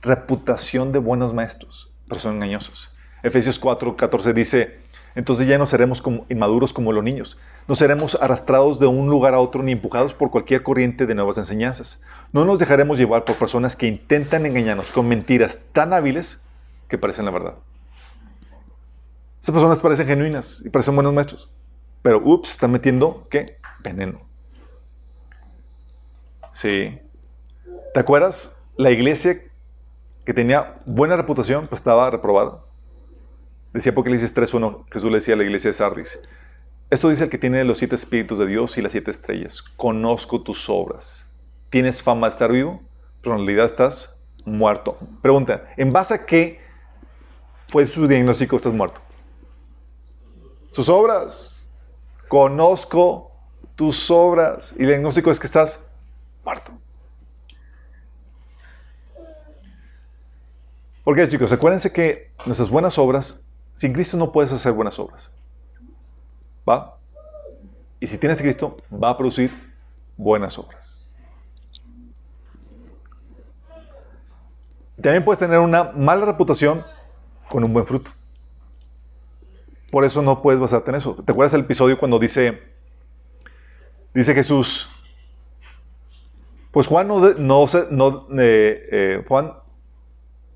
reputación 0.03 0.93
de 0.93 0.99
buenos 0.99 1.33
maestros, 1.33 1.91
pero 2.09 2.21
son 2.21 2.37
engañosos. 2.37 2.91
Efesios 3.23 3.59
4, 3.59 3.97
14 3.97 4.35
dice, 4.35 4.81
entonces 5.15 5.47
ya 5.47 5.59
no 5.59 5.67
seremos 5.67 6.03
inmaduros 6.29 6.73
como 6.73 6.93
los 6.93 7.05
niños, 7.05 7.39
no 7.69 7.77
seremos 7.77 8.21
arrastrados 8.21 8.81
de 8.81 8.87
un 8.87 9.09
lugar 9.09 9.35
a 9.35 9.41
otro 9.41 9.63
ni 9.63 9.73
empujados 9.73 10.13
por 10.13 10.31
cualquier 10.31 10.65
corriente 10.65 11.07
de 11.07 11.15
nuevas 11.15 11.39
enseñanzas. 11.39 12.03
No 12.33 12.45
nos 12.45 12.59
dejaremos 12.59 12.99
llevar 12.99 13.25
por 13.25 13.37
personas 13.37 13.77
que 13.77 13.87
intentan 13.87 14.47
engañarnos 14.47 14.87
con 14.87 15.07
mentiras 15.07 15.61
tan 15.73 15.93
hábiles 15.93 16.43
que 16.89 16.99
parecen 16.99 17.27
la 17.27 17.31
verdad. 17.31 17.55
Esas 19.43 19.55
personas 19.55 19.81
parecen 19.81 20.07
genuinas 20.07 20.63
y 20.65 20.71
parecen 20.71 20.95
buenos 20.95 21.13
maestros, 21.13 21.53
pero 22.01 22.23
ups, 22.25 22.53
están 22.53 22.71
metiendo 22.71 23.27
¿qué? 23.29 23.57
Veneno. 23.81 24.21
Sí. 26.53 26.97
¿Te 27.93 27.99
acuerdas? 27.99 28.57
La 28.77 28.93
iglesia 28.93 29.43
que 30.25 30.33
tenía 30.33 30.81
buena 30.87 31.17
reputación, 31.17 31.67
pues 31.67 31.81
estaba 31.81 32.09
reprobada. 32.09 32.61
Decía 33.73 33.91
Apocalipsis 33.91 34.33
3.1, 34.33 34.85
Jesús 34.93 35.11
le 35.11 35.17
decía 35.17 35.35
a 35.35 35.39
la 35.39 35.43
iglesia 35.43 35.71
de 35.71 35.75
Sardis, 35.75 36.21
esto 36.91 37.09
dice 37.09 37.25
el 37.25 37.31
que 37.31 37.39
tiene 37.39 37.65
los 37.65 37.79
siete 37.79 37.97
espíritus 37.97 38.39
de 38.39 38.47
Dios 38.47 38.79
y 38.79 38.83
las 38.83 38.93
siete 38.93 39.11
estrellas. 39.11 39.61
Conozco 39.77 40.43
tus 40.43 40.69
obras. 40.69 41.29
Tienes 41.69 42.01
fama 42.01 42.29
de 42.29 42.31
estar 42.31 42.53
vivo, 42.53 42.81
pero 43.21 43.35
en 43.35 43.45
realidad 43.45 43.67
estás 43.67 44.17
muerto. 44.45 44.99
Pregunta, 45.21 45.65
¿en 45.77 45.93
base 45.93 46.15
a 46.15 46.27
qué 46.27 46.61
fue 47.67 47.89
su 47.89 48.07
diagnóstico 48.07 48.55
estás 48.55 48.73
muerto? 48.73 49.01
Sus 50.73 50.89
obras. 50.89 51.57
Conozco 52.29 53.31
tus 53.77 54.11
obras. 54.11 54.75
Y 54.77 54.83
el 54.83 54.89
diagnóstico 54.89 55.31
es 55.31 55.39
que 55.39 55.47
estás 55.47 55.79
muerto. 56.45 56.73
¿Por 61.05 61.17
qué, 61.17 61.29
chicos? 61.29 61.53
Acuérdense 61.53 61.93
que 61.93 62.33
nuestras 62.47 62.71
buenas 62.71 62.97
obras, 62.97 63.45
sin 63.75 63.93
Cristo 63.93 64.17
no 64.17 64.33
puedes 64.33 64.53
hacer 64.53 64.73
buenas 64.73 64.99
obras. 64.99 65.33
¿Va? 66.69 66.97
Y 68.01 68.07
si 68.07 68.19
tienes 68.19 68.39
Cristo, 68.39 68.77
va 68.93 69.11
a 69.11 69.19
producir 69.19 69.53
buenas 70.17 70.59
obras. 70.59 71.07
También 75.03 75.25
puedes 75.25 75.41
tener 75.41 75.59
una 75.59 75.85
mala 75.93 76.25
reputación 76.25 76.85
con 77.49 77.65
un 77.65 77.73
buen 77.73 77.87
fruto. 77.87 78.13
Por 79.93 80.07
eso 80.07 80.23
no 80.23 80.41
puedes 80.41 80.59
basarte 80.59 80.91
en 80.91 80.97
eso. 80.97 81.23
¿Te 81.23 81.33
acuerdas 81.33 81.53
del 81.53 81.61
episodio 81.61 81.99
cuando 81.99 82.19
dice, 82.19 82.63
dice 84.15 84.33
Jesús, 84.33 84.89
pues 86.71 86.87
Juan 86.87 87.09
no, 87.09 87.21
no, 87.35 87.67
no 87.91 88.27
eh, 88.41 88.89
eh, 88.91 89.25
Juan 89.29 89.53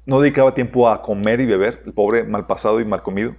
no 0.07 0.21
dedicaba 0.23 0.55
tiempo 0.55 0.89
a 0.89 1.03
comer 1.03 1.41
y 1.41 1.45
beber, 1.45 1.83
el 1.85 1.93
pobre 1.93 2.25
mal 2.25 2.47
pasado 2.47 2.81
y 2.81 2.87
mal 2.87 3.03
comido. 3.03 3.37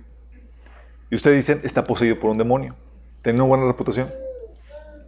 Y 1.10 1.16
ustedes 1.16 1.38
dicen, 1.38 1.62
está 1.64 1.84
poseído 1.84 2.20
por 2.20 2.30
un 2.30 2.38
demonio. 2.38 2.76
Tiene 3.24 3.40
una 3.40 3.48
buena 3.48 3.66
reputación. 3.66 4.14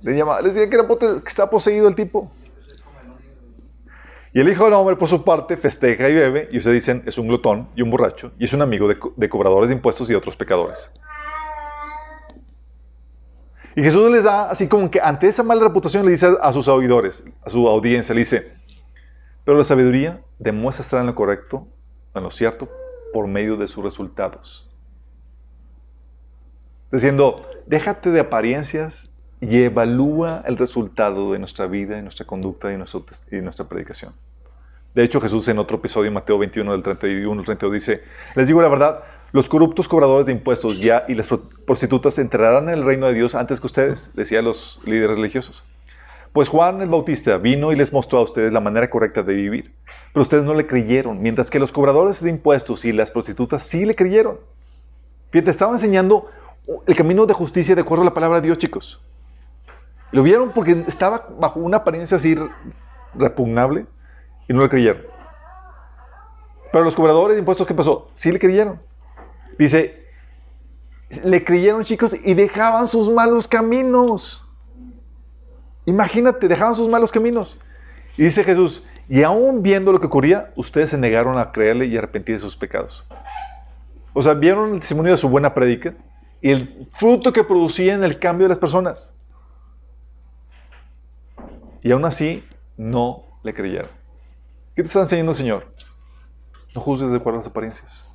Le 0.01 0.17
llama, 0.17 0.41
les 0.41 0.55
decía 0.55 0.71
que 0.71 1.27
está 1.27 1.51
poseído 1.51 1.87
el 1.87 1.93
tipo. 1.93 2.31
Y 4.34 4.39
el 4.39 4.49
hijo 4.49 4.65
del 4.65 4.73
hombre, 4.73 4.95
por 4.95 5.07
su 5.07 5.23
parte, 5.23 5.57
festeja 5.57 6.07
y 6.09 6.13
bebe, 6.13 6.49
y 6.51 6.57
ustedes 6.57 6.84
dicen, 6.84 7.03
es 7.05 7.17
un 7.17 7.27
glotón 7.27 7.69
y 7.75 7.82
un 7.82 7.89
borracho, 7.89 8.32
y 8.38 8.45
es 8.45 8.53
un 8.53 8.61
amigo 8.61 8.88
de, 8.88 9.30
cobradores 9.30 9.69
de 9.69 9.75
impuestos 9.75 10.09
y 10.09 10.13
otros 10.13 10.36
pecadores. 10.36 10.91
Y 13.75 13.82
Jesús 13.82 14.11
les 14.11 14.23
da, 14.23 14.49
así 14.49 14.67
como 14.67 14.91
que 14.91 14.99
ante 15.01 15.27
esa 15.27 15.43
mala 15.43 15.61
reputación, 15.61 16.05
le 16.05 16.11
dice 16.11 16.27
a 16.41 16.53
sus 16.53 16.67
oidores, 16.67 17.23
a 17.43 17.49
su 17.49 17.67
audiencia, 17.67 18.13
le 18.13 18.19
dice, 18.19 18.53
pero 19.45 19.57
la 19.57 19.63
sabiduría 19.63 20.21
demuestra 20.38 20.84
estar 20.84 20.99
en 20.99 21.07
lo 21.07 21.15
correcto, 21.15 21.67
en 22.13 22.23
lo 22.23 22.32
cierto, 22.32 22.69
por 23.13 23.27
medio 23.27 23.57
de 23.57 23.67
sus 23.67 23.84
resultados 23.84 24.69
diciendo, 26.91 27.45
déjate 27.67 28.09
de 28.11 28.19
apariencias 28.19 29.11
y 29.41 29.63
evalúa 29.63 30.43
el 30.45 30.57
resultado 30.57 31.31
de 31.31 31.39
nuestra 31.39 31.67
vida, 31.67 31.97
y 31.97 32.01
nuestra 32.01 32.25
conducta 32.25 32.71
y, 32.71 32.75
y 32.75 33.41
nuestra 33.41 33.65
predicación. 33.65 34.13
De 34.93 35.03
hecho, 35.03 35.21
Jesús 35.21 35.47
en 35.47 35.59
otro 35.59 35.77
episodio, 35.77 36.11
Mateo 36.11 36.37
21, 36.37 36.71
del 36.71 36.83
31 36.83 37.39
al 37.39 37.45
32, 37.45 37.73
dice, 37.73 38.03
les 38.35 38.47
digo 38.47 38.61
la 38.61 38.67
verdad, 38.67 39.03
los 39.31 39.47
corruptos 39.47 39.87
cobradores 39.87 40.25
de 40.25 40.31
impuestos 40.31 40.79
ya 40.79 41.05
y 41.07 41.13
las 41.13 41.27
prostitutas 41.65 42.17
entrarán 42.17 42.69
en 42.69 42.75
el 42.75 42.83
reino 42.83 43.07
de 43.07 43.13
Dios 43.13 43.35
antes 43.35 43.59
que 43.59 43.67
ustedes, 43.67 44.11
decía 44.15 44.41
los 44.41 44.81
líderes 44.85 45.17
religiosos. 45.17 45.63
Pues 46.33 46.49
Juan 46.49 46.81
el 46.81 46.89
Bautista 46.89 47.37
vino 47.37 47.71
y 47.71 47.75
les 47.75 47.93
mostró 47.93 48.19
a 48.19 48.23
ustedes 48.23 48.51
la 48.51 48.59
manera 48.59 48.89
correcta 48.89 49.23
de 49.23 49.33
vivir, 49.33 49.73
pero 50.13 50.23
ustedes 50.23 50.43
no 50.43 50.53
le 50.53 50.67
creyeron, 50.67 51.21
mientras 51.21 51.49
que 51.49 51.59
los 51.59 51.71
cobradores 51.71 52.23
de 52.23 52.29
impuestos 52.29 52.85
y 52.85 52.91
las 52.91 53.11
prostitutas 53.11 53.63
sí 53.63 53.85
le 53.85 53.95
creyeron. 53.95 54.39
Fíjate, 55.31 55.51
estaba 55.51 55.73
enseñando 55.73 56.27
el 56.87 56.95
camino 56.95 57.25
de 57.25 57.33
justicia 57.33 57.75
de 57.75 57.81
acuerdo 57.81 58.01
a 58.01 58.05
la 58.05 58.13
palabra 58.13 58.41
de 58.41 58.47
Dios, 58.47 58.57
chicos. 58.57 58.99
Lo 60.12 60.24
vieron 60.24 60.51
porque 60.51 60.84
estaba 60.88 61.28
bajo 61.39 61.60
una 61.60 61.78
apariencia 61.78 62.18
así 62.18 62.36
repugnable 63.14 63.86
y 64.47 64.53
no 64.53 64.62
le 64.62 64.70
creyeron. 64.70 65.03
Pero 66.72 66.84
los 66.84 66.95
cobradores 66.95 67.36
de 67.36 67.39
impuestos, 67.39 67.68
¿qué 67.68 67.74
pasó? 67.74 68.10
Sí 68.14 68.32
le 68.32 68.39
creyeron. 68.39 68.80
Dice, 69.57 70.05
le 71.24 71.43
creyeron, 71.43 71.84
chicos, 71.84 72.16
y 72.24 72.34
dejaban 72.34 72.88
sus 72.88 73.10
malos 73.10 73.47
caminos. 73.47 74.45
Imagínate, 75.86 76.47
dejaban 76.47 76.76
sus 76.76 76.88
malos 76.88 77.12
caminos. 77.12 77.60
Y 78.18 78.24
dice 78.24 78.43
Jesús, 78.43 78.88
y 79.07 79.24
aún 79.24 79.64
viendo 79.64 79.91
lo 79.91 79.99
que 79.99 80.05
ocurría, 80.05 80.51
ustedes 80.55 80.91
se 80.91 80.97
negaron 80.97 81.39
a 81.39 81.51
creerle 81.51 81.88
y 81.88 81.97
arrepentir 81.97 82.36
de 82.36 82.39
sus 82.39 82.55
pecados. 82.55 83.05
O 84.14 84.22
sea, 84.22 84.34
vieron 84.34 84.76
el 84.76 84.80
testimonio 84.80 85.14
de 85.14 85.18
su 85.18 85.30
buena 85.30 85.53
prédica, 85.53 85.93
y 86.41 86.51
el 86.51 86.88
fruto 86.93 87.34
que 87.34 87.43
producía 87.43 87.93
en 87.93 88.03
el 88.03 88.20
cambio 88.20 88.45
de 88.45 88.49
las 88.49 88.60
personas. 88.60 89.14
Y 91.82 91.91
aún 91.91 92.05
así 92.05 92.43
no 92.77 93.23
le 93.43 93.53
creyeron. 93.53 93.89
¿Qué 94.75 94.84
te 94.84 94.88
está 94.88 95.01
enseñando 95.01 95.32
el 95.32 95.38
Señor? 95.38 95.73
No 96.75 96.82
juzgues 96.82 97.11
de 97.11 97.17
acuerdo 97.17 97.39
a 97.39 97.41
las 97.41 97.49
apariencias, 97.49 98.05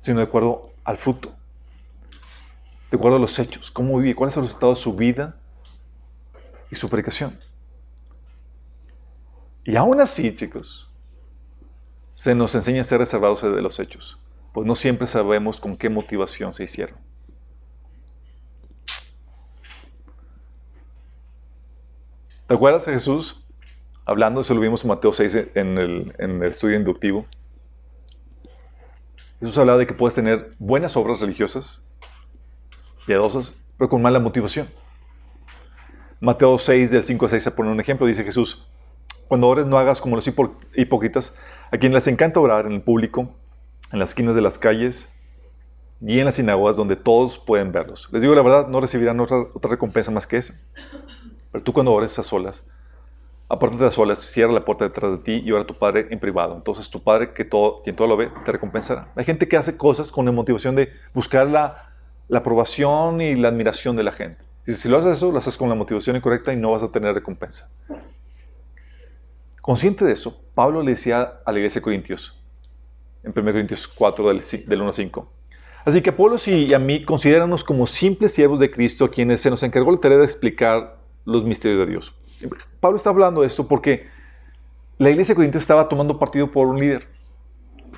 sino 0.00 0.18
de 0.18 0.24
acuerdo 0.24 0.70
al 0.84 0.98
fruto, 0.98 1.34
de 2.90 2.96
acuerdo 2.96 3.16
a 3.16 3.20
los 3.20 3.38
hechos, 3.38 3.70
cómo 3.70 3.98
vive, 3.98 4.14
cuál 4.14 4.28
es 4.28 4.36
el 4.36 4.42
resultado 4.42 4.74
de 4.74 4.80
su 4.80 4.94
vida 4.94 5.36
y 6.70 6.76
su 6.76 6.88
predicación. 6.88 7.38
Y 9.64 9.76
aún 9.76 10.00
así, 10.00 10.36
chicos, 10.36 10.88
se 12.14 12.34
nos 12.34 12.54
enseña 12.54 12.82
a 12.82 12.84
ser 12.84 12.98
reservados 12.98 13.42
de 13.42 13.62
los 13.62 13.80
hechos 13.80 14.18
pues 14.56 14.66
no 14.66 14.74
siempre 14.74 15.06
sabemos 15.06 15.60
con 15.60 15.76
qué 15.76 15.90
motivación 15.90 16.54
se 16.54 16.64
hicieron. 16.64 16.96
¿Te 22.46 22.54
acuerdas 22.54 22.86
de 22.86 22.92
Jesús 22.92 23.44
hablando? 24.04 24.40
Eso 24.40 24.54
lo 24.54 24.60
vimos 24.60 24.84
en 24.84 24.88
Mateo 24.88 25.12
6 25.12 25.48
en 25.54 25.78
el, 25.78 26.14
en 26.18 26.42
el 26.42 26.50
estudio 26.50 26.76
inductivo. 26.76 27.26
Jesús 29.40 29.58
hablaba 29.58 29.78
de 29.78 29.86
que 29.88 29.94
puedes 29.94 30.14
tener 30.14 30.52
buenas 30.60 30.96
obras 30.96 31.18
religiosas, 31.18 31.82
piadosas, 33.04 33.60
pero 33.76 33.90
con 33.90 34.00
mala 34.00 34.20
motivación. 34.20 34.68
Mateo 36.20 36.56
6, 36.56 36.92
del 36.92 37.02
5 37.02 37.26
a 37.26 37.28
6, 37.30 37.42
se 37.42 37.50
pone 37.50 37.70
un 37.70 37.80
ejemplo, 37.80 38.06
dice 38.06 38.22
Jesús, 38.22 38.66
cuando 39.26 39.48
ores 39.48 39.66
no 39.66 39.76
hagas 39.76 40.00
como 40.00 40.14
los 40.14 40.26
hipócritas, 40.26 41.36
a 41.72 41.78
quienes 41.78 41.96
les 41.96 42.06
encanta 42.06 42.38
orar 42.38 42.66
en 42.66 42.72
el 42.72 42.80
público 42.80 43.34
en 43.92 43.98
las 43.98 44.10
esquinas 44.10 44.34
de 44.34 44.40
las 44.40 44.58
calles 44.58 45.12
y 46.00 46.18
en 46.18 46.24
las 46.24 46.36
sinagogas 46.36 46.76
donde 46.76 46.94
todos 46.94 47.38
pueden 47.38 47.72
verlos. 47.72 48.08
Les 48.12 48.22
digo 48.22 48.34
la 48.34 48.42
verdad, 48.42 48.68
no 48.68 48.80
recibirán 48.80 49.18
otra, 49.18 49.38
otra 49.52 49.70
recompensa 49.70 50.10
más 50.10 50.26
que 50.26 50.36
esa. 50.36 50.54
Pero 51.52 51.64
tú 51.64 51.72
cuando 51.72 51.92
ores 51.92 52.18
a 52.18 52.22
solas, 52.22 52.64
apártate 53.48 53.84
a 53.84 53.90
solas, 53.90 54.20
cierra 54.20 54.52
la 54.52 54.64
puerta 54.64 54.84
detrás 54.84 55.12
de 55.12 55.18
ti 55.18 55.42
y 55.44 55.52
ora 55.52 55.62
a 55.62 55.66
tu 55.66 55.78
Padre 55.78 56.08
en 56.10 56.18
privado. 56.18 56.56
Entonces 56.56 56.90
tu 56.90 57.02
Padre, 57.02 57.32
que 57.32 57.44
todo, 57.44 57.82
quien 57.82 57.96
todo 57.96 58.08
lo 58.08 58.16
ve, 58.16 58.30
te 58.44 58.52
recompensará. 58.52 59.12
Hay 59.14 59.24
gente 59.24 59.48
que 59.48 59.56
hace 59.56 59.76
cosas 59.76 60.10
con 60.10 60.24
la 60.24 60.32
motivación 60.32 60.74
de 60.74 60.92
buscar 61.14 61.46
la, 61.46 61.90
la 62.28 62.38
aprobación 62.38 63.20
y 63.20 63.36
la 63.36 63.48
admiración 63.48 63.96
de 63.96 64.02
la 64.02 64.12
gente. 64.12 64.44
Y 64.66 64.74
si 64.74 64.88
lo 64.88 64.98
haces 64.98 65.18
eso, 65.18 65.30
lo 65.30 65.38
haces 65.38 65.56
con 65.56 65.68
la 65.68 65.76
motivación 65.76 66.16
incorrecta 66.16 66.52
y 66.52 66.56
no 66.56 66.72
vas 66.72 66.82
a 66.82 66.90
tener 66.90 67.14
recompensa. 67.14 67.70
Consciente 69.62 70.04
de 70.04 70.12
eso, 70.12 70.40
Pablo 70.54 70.82
le 70.82 70.92
decía 70.92 71.40
a 71.44 71.52
la 71.52 71.58
iglesia 71.58 71.80
de 71.80 71.84
Corintios, 71.84 72.40
en 73.22 73.32
1 73.36 73.52
Corintios 73.52 73.86
4 73.86 74.28
del, 74.28 74.42
1 74.80 74.86
al 74.86 74.94
5. 74.94 75.32
Así 75.84 76.02
que 76.02 76.10
Apolos 76.10 76.48
y 76.48 76.74
a 76.74 76.80
mí 76.80 77.04
considéranos 77.04 77.62
como 77.62 77.86
simples 77.86 78.32
siervos 78.32 78.58
de 78.58 78.70
Cristo 78.72 79.04
a 79.04 79.10
quienes 79.10 79.40
se 79.40 79.50
nos 79.50 79.62
encargó 79.62 79.92
la 79.92 80.00
tarea 80.00 80.18
de 80.18 80.24
explicar 80.24 80.96
los 81.26 81.44
misterios 81.44 81.80
de 81.80 81.92
Dios. 81.92 82.14
Pablo 82.80 82.96
está 82.96 83.10
hablando 83.10 83.42
de 83.42 83.48
esto 83.48 83.68
porque 83.68 84.06
la 84.96 85.10
iglesia 85.10 85.34
de 85.34 85.58
estaba 85.58 85.88
tomando 85.88 86.18
partido 86.18 86.50
por 86.50 86.66
un 86.66 86.80
líder, 86.80 87.06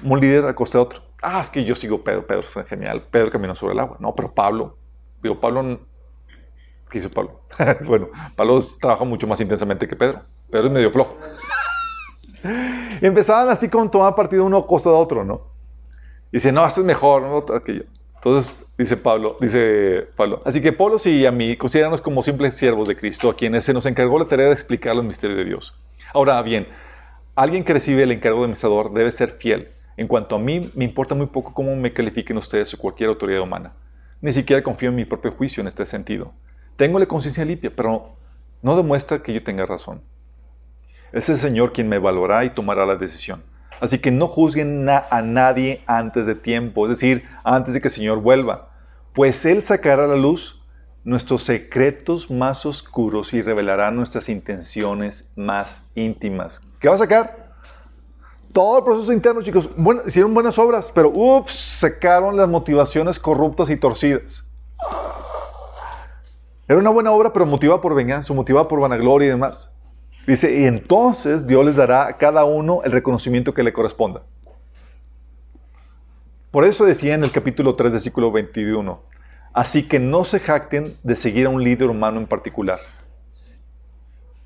un 0.02 0.20
líder 0.20 0.46
a 0.46 0.54
costa 0.54 0.78
de 0.78 0.82
otro. 0.82 1.02
Ah, 1.22 1.40
es 1.40 1.50
que 1.50 1.64
yo 1.64 1.74
sigo 1.74 2.02
Pedro, 2.02 2.26
Pedro 2.26 2.42
fue 2.42 2.64
genial, 2.64 3.02
Pedro 3.10 3.30
caminó 3.30 3.54
sobre 3.54 3.74
el 3.74 3.80
agua. 3.80 3.96
No, 4.00 4.14
pero 4.14 4.32
Pablo, 4.32 4.76
digo, 5.22 5.38
Pablo, 5.40 5.80
¿qué 6.90 6.98
hizo 6.98 7.10
Pablo? 7.10 7.42
bueno, 7.84 8.08
Pablo 8.34 8.60
trabaja 8.80 9.04
mucho 9.04 9.26
más 9.26 9.40
intensamente 9.40 9.86
que 9.86 9.94
Pedro. 9.94 10.22
Pedro 10.50 10.66
es 10.66 10.72
medio 10.72 10.90
flojo. 10.90 11.16
Y 13.00 13.06
empezaban 13.06 13.48
así 13.48 13.68
con 13.68 13.90
tomar 13.90 14.14
partido 14.14 14.44
uno 14.44 14.58
a 14.58 14.66
costa 14.66 14.90
de 14.90 14.96
otro, 14.96 15.24
¿no? 15.24 15.58
dice, 16.32 16.52
no, 16.52 16.66
esto 16.66 16.80
es 16.80 16.86
mejor, 16.86 17.22
no, 17.22 17.54
aquello. 17.54 17.84
Entonces, 18.16 18.54
dice 18.78 18.96
Pablo, 18.96 19.36
dice 19.40 20.06
Pablo, 20.16 20.40
así 20.44 20.62
que 20.62 20.72
Pablo 20.72 20.96
y 21.04 21.26
a 21.26 21.32
mí 21.32 21.56
consideramos 21.56 22.00
como 22.00 22.22
simples 22.22 22.54
siervos 22.54 22.88
de 22.88 22.96
Cristo, 22.96 23.28
a 23.28 23.36
quienes 23.36 23.64
se 23.64 23.74
nos 23.74 23.84
encargó 23.86 24.18
la 24.18 24.26
tarea 24.26 24.46
de 24.46 24.52
explicar 24.52 24.94
los 24.94 25.04
misterios 25.04 25.38
de 25.38 25.44
Dios. 25.44 25.78
Ahora 26.14 26.40
bien, 26.42 26.68
alguien 27.34 27.64
que 27.64 27.72
recibe 27.72 28.04
el 28.04 28.12
encargo 28.12 28.38
de 28.38 28.44
administrador 28.44 28.92
debe 28.92 29.12
ser 29.12 29.32
fiel. 29.32 29.68
En 29.96 30.06
cuanto 30.06 30.36
a 30.36 30.38
mí, 30.38 30.70
me 30.74 30.84
importa 30.84 31.16
muy 31.16 31.26
poco 31.26 31.52
cómo 31.52 31.74
me 31.74 31.92
califiquen 31.92 32.36
ustedes 32.36 32.72
o 32.72 32.78
cualquier 32.78 33.08
autoridad 33.08 33.42
humana. 33.42 33.72
Ni 34.20 34.32
siquiera 34.32 34.62
confío 34.62 34.90
en 34.90 34.94
mi 34.94 35.04
propio 35.04 35.32
juicio 35.32 35.60
en 35.60 35.66
este 35.66 35.84
sentido. 35.84 36.32
Tengo 36.76 37.00
la 37.00 37.06
conciencia 37.06 37.44
limpia, 37.44 37.72
pero 37.74 38.16
no 38.62 38.76
demuestra 38.76 39.22
que 39.22 39.32
yo 39.32 39.42
tenga 39.42 39.66
razón. 39.66 40.00
Es 41.12 41.28
el 41.28 41.36
Señor 41.38 41.72
quien 41.72 41.88
me 41.88 41.96
evaluará 41.96 42.44
y 42.44 42.50
tomará 42.50 42.86
la 42.86 42.94
decisión. 42.94 43.42
Así 43.80 43.98
que 43.98 44.10
no 44.10 44.28
juzguen 44.28 44.88
a 44.88 45.22
nadie 45.22 45.82
antes 45.86 46.26
de 46.26 46.34
tiempo, 46.34 46.86
es 46.86 46.90
decir, 46.90 47.24
antes 47.44 47.74
de 47.74 47.80
que 47.80 47.88
el 47.88 47.94
Señor 47.94 48.20
vuelva. 48.20 48.70
pues 49.12 49.44
Él 49.44 49.62
sacará 49.62 50.04
a 50.04 50.08
la 50.08 50.16
luz 50.16 50.62
nuestros 51.04 51.44
secretos 51.44 52.30
más 52.30 52.66
oscuros 52.66 53.32
y 53.32 53.40
revelará 53.42 53.90
nuestras 53.90 54.28
intenciones 54.28 55.32
más 55.36 55.82
íntimas. 55.94 56.60
¿Qué 56.80 56.88
va 56.88 56.96
a 56.96 56.98
sacar? 56.98 57.34
Todo 58.52 58.78
el 58.78 58.84
proceso 58.84 59.12
interno, 59.12 59.42
chicos. 59.42 59.68
Hicieron 60.06 60.34
buenas 60.34 60.58
obras, 60.58 60.92
pero 60.94 61.10
ups, 61.10 61.54
sacaron 61.54 62.36
las 62.36 62.48
motivaciones 62.48 63.18
corruptas 63.18 63.70
y 63.70 63.76
torcidas. 63.76 64.48
Era 66.66 66.78
una 66.78 66.90
buena 66.90 67.10
obra, 67.10 67.32
pero 67.32 67.46
motivada 67.46 67.80
por 67.80 67.94
venganza, 67.94 68.34
motivada 68.34 68.68
por 68.68 68.80
vanagloria 68.80 69.28
y 69.28 69.30
demás. 69.30 69.72
Dice, 70.28 70.60
y 70.60 70.64
entonces 70.64 71.46
Dios 71.46 71.64
les 71.64 71.76
dará 71.76 72.06
a 72.06 72.18
cada 72.18 72.44
uno 72.44 72.82
el 72.84 72.92
reconocimiento 72.92 73.54
que 73.54 73.62
le 73.62 73.72
corresponda. 73.72 74.24
Por 76.50 76.64
eso 76.64 76.84
decía 76.84 77.14
en 77.14 77.24
el 77.24 77.32
capítulo 77.32 77.76
3, 77.76 77.92
versículo 77.92 78.30
21, 78.30 79.00
así 79.54 79.88
que 79.88 79.98
no 79.98 80.26
se 80.26 80.38
jacten 80.38 80.94
de 81.02 81.16
seguir 81.16 81.46
a 81.46 81.48
un 81.48 81.64
líder 81.64 81.88
humano 81.88 82.20
en 82.20 82.26
particular. 82.26 82.78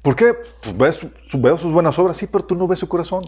¿Por 0.03 0.14
qué? 0.14 0.37
Pues 0.78 1.05
veo 1.35 1.59
sus 1.59 1.72
buenas 1.72 1.99
obras, 1.99 2.16
sí, 2.16 2.28
pero 2.30 2.45
tú 2.45 2.55
no 2.55 2.68
ves 2.68 2.78
su 2.78 2.89
corazón. 2.89 3.24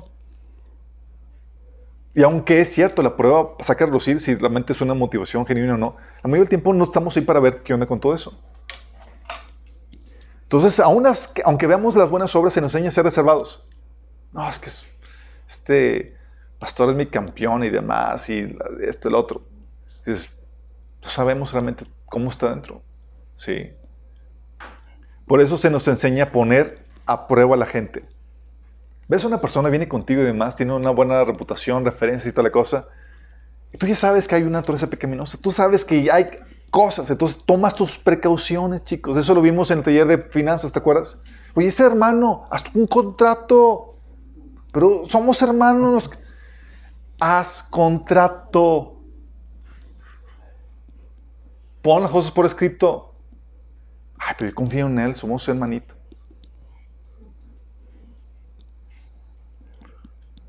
Y 2.15 2.23
aunque 2.23 2.61
es 2.61 2.73
cierto, 2.73 3.03
la 3.03 3.17
prueba 3.17 3.57
saca 3.59 3.85
a 3.85 3.89
lucir 3.89 4.21
si 4.21 4.33
realmente 4.37 4.75
es 4.75 4.81
una 4.81 4.95
motivación 4.95 5.45
genuina 5.45 5.75
o 5.75 5.77
no, 5.77 5.97
a 6.23 6.29
mayoría 6.29 6.43
del 6.43 6.51
tiempo 6.51 6.73
no 6.73 6.85
estamos 6.85 7.17
ahí 7.17 7.25
para 7.25 7.41
ver 7.41 7.65
qué 7.65 7.75
onda 7.75 7.87
con 7.87 7.99
todo 7.99 8.15
eso. 8.15 8.41
Entonces, 10.55 10.79
aún 10.79 11.05
aunque 11.45 11.67
veamos 11.67 11.97
las 11.97 12.09
buenas 12.09 12.35
obras, 12.37 12.53
se 12.53 12.61
nos 12.61 12.73
enseña 12.73 12.89
a 12.89 12.93
ser 12.93 13.05
reservados. 13.05 13.67
No, 14.33 14.49
es 14.49 14.61
que 14.61 14.71
este 15.49 16.17
pastor 16.61 16.91
es 16.91 16.95
mi 16.95 17.07
campeón 17.07 17.65
y 17.65 17.71
demás, 17.71 18.31
y 18.31 18.57
esto 18.83 19.11
lo 19.11 19.19
otro. 19.19 19.43
Entonces, 19.99 20.31
no 21.03 21.11
sabemos 21.11 21.53
realmente 21.53 21.85
cómo 22.07 22.31
está 22.31 22.51
dentro. 22.51 22.83
Sí. 23.35 23.73
Por 25.27 25.41
eso 25.41 25.57
se 25.57 25.71
nos 25.71 25.89
enseña 25.89 26.25
a 26.25 26.31
poner 26.31 26.85
a 27.05 27.27
prueba 27.27 27.57
a 27.57 27.59
la 27.59 27.67
gente. 27.67 28.05
Ves 29.09 29.25
a 29.25 29.27
una 29.27 29.41
persona, 29.41 29.71
viene 29.71 29.89
contigo 29.89 30.23
y 30.23 30.25
demás, 30.25 30.55
tiene 30.55 30.73
una 30.73 30.91
buena 30.91 31.25
reputación, 31.25 31.85
referencias 31.85 32.29
y 32.29 32.33
toda 32.33 32.45
la 32.45 32.53
cosa, 32.53 32.87
y 33.73 33.77
tú 33.77 33.89
ya 33.89 33.97
sabes 33.97 34.29
que 34.29 34.37
hay 34.37 34.43
una 34.43 34.61
naturaleza 34.61 34.87
pecaminosa, 34.87 35.37
tú 35.37 35.51
sabes 35.51 35.85
que 35.85 36.13
hay 36.13 36.31
cosas. 36.75 37.09
Entonces 37.09 37.41
tomas 37.47 37.77
tus 37.77 37.97
precauciones, 37.97 38.83
chicos. 38.83 39.17
Eso 39.17 39.33
lo 39.33 39.41
vimos 39.41 39.71
en 39.71 39.79
el 39.79 39.85
taller 39.85 40.09
de 40.09 40.19
finanzas, 40.19 40.73
¿te 40.73 40.81
acuerdas? 40.81 41.21
Oye, 41.55 41.69
ese 41.69 41.85
hermano, 41.85 42.49
haz 42.51 42.65
un 42.75 42.89
contrato. 42.89 43.95
Pero 44.73 45.05
somos 45.09 45.41
hermanos. 45.41 46.11
Haz 47.21 47.63
contrato. 47.71 48.97
Pon 51.81 52.03
las 52.03 52.11
cosas 52.11 52.33
por 52.33 52.45
escrito. 52.45 53.15
Ay, 54.19 54.35
pero 54.37 54.51
yo 54.51 54.55
confío 54.57 54.89
en 54.89 54.99
él, 54.99 55.15
somos 55.15 55.47
hermanitos. 55.49 55.97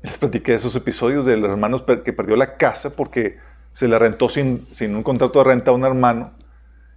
Les 0.02 0.18
platiqué 0.18 0.54
esos 0.54 0.74
episodios 0.74 1.24
del 1.24 1.44
hermano 1.44 1.86
que 1.86 2.12
perdió 2.12 2.34
la 2.34 2.56
casa 2.56 2.96
porque 2.96 3.38
se 3.76 3.88
le 3.88 3.98
rentó 3.98 4.30
sin, 4.30 4.66
sin 4.70 4.96
un 4.96 5.02
contrato 5.02 5.38
de 5.38 5.44
renta 5.44 5.70
a 5.70 5.74
un 5.74 5.84
hermano, 5.84 6.32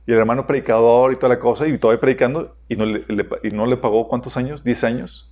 y 0.07 0.13
el 0.13 0.17
hermano 0.17 0.47
predicador 0.47 1.11
y 1.11 1.17
toda 1.17 1.27
la 1.27 1.37
cosa, 1.37 1.67
y 1.67 1.77
todavía 1.77 1.99
predicando, 1.99 2.55
y 2.69 2.77
no 2.77 2.85
le, 2.85 3.05
y 3.43 3.49
no 3.49 3.65
le 3.65 3.75
pagó 3.75 4.07
cuántos 4.07 4.37
años, 4.37 4.63
10 4.63 4.83
años. 4.85 5.29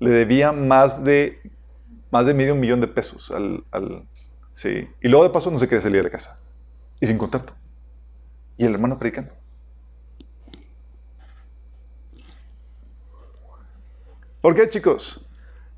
Le 0.00 0.10
debía 0.10 0.52
más 0.52 1.02
de, 1.04 1.40
más 2.10 2.26
de 2.26 2.34
medio 2.34 2.54
millón 2.54 2.82
de 2.82 2.86
pesos 2.86 3.30
al, 3.30 3.64
al, 3.70 4.02
sí. 4.52 4.86
Y 5.00 5.08
luego 5.08 5.24
de 5.24 5.30
paso 5.30 5.50
no 5.50 5.58
se 5.58 5.68
quería 5.68 5.80
salir 5.80 5.96
de 5.96 6.02
la 6.02 6.10
casa, 6.10 6.38
y 7.00 7.06
sin 7.06 7.16
contrato. 7.16 7.54
Y 8.58 8.66
el 8.66 8.74
hermano 8.74 8.98
predicando. 8.98 9.32
¿Por 14.42 14.54
qué, 14.54 14.68
chicos? 14.68 15.23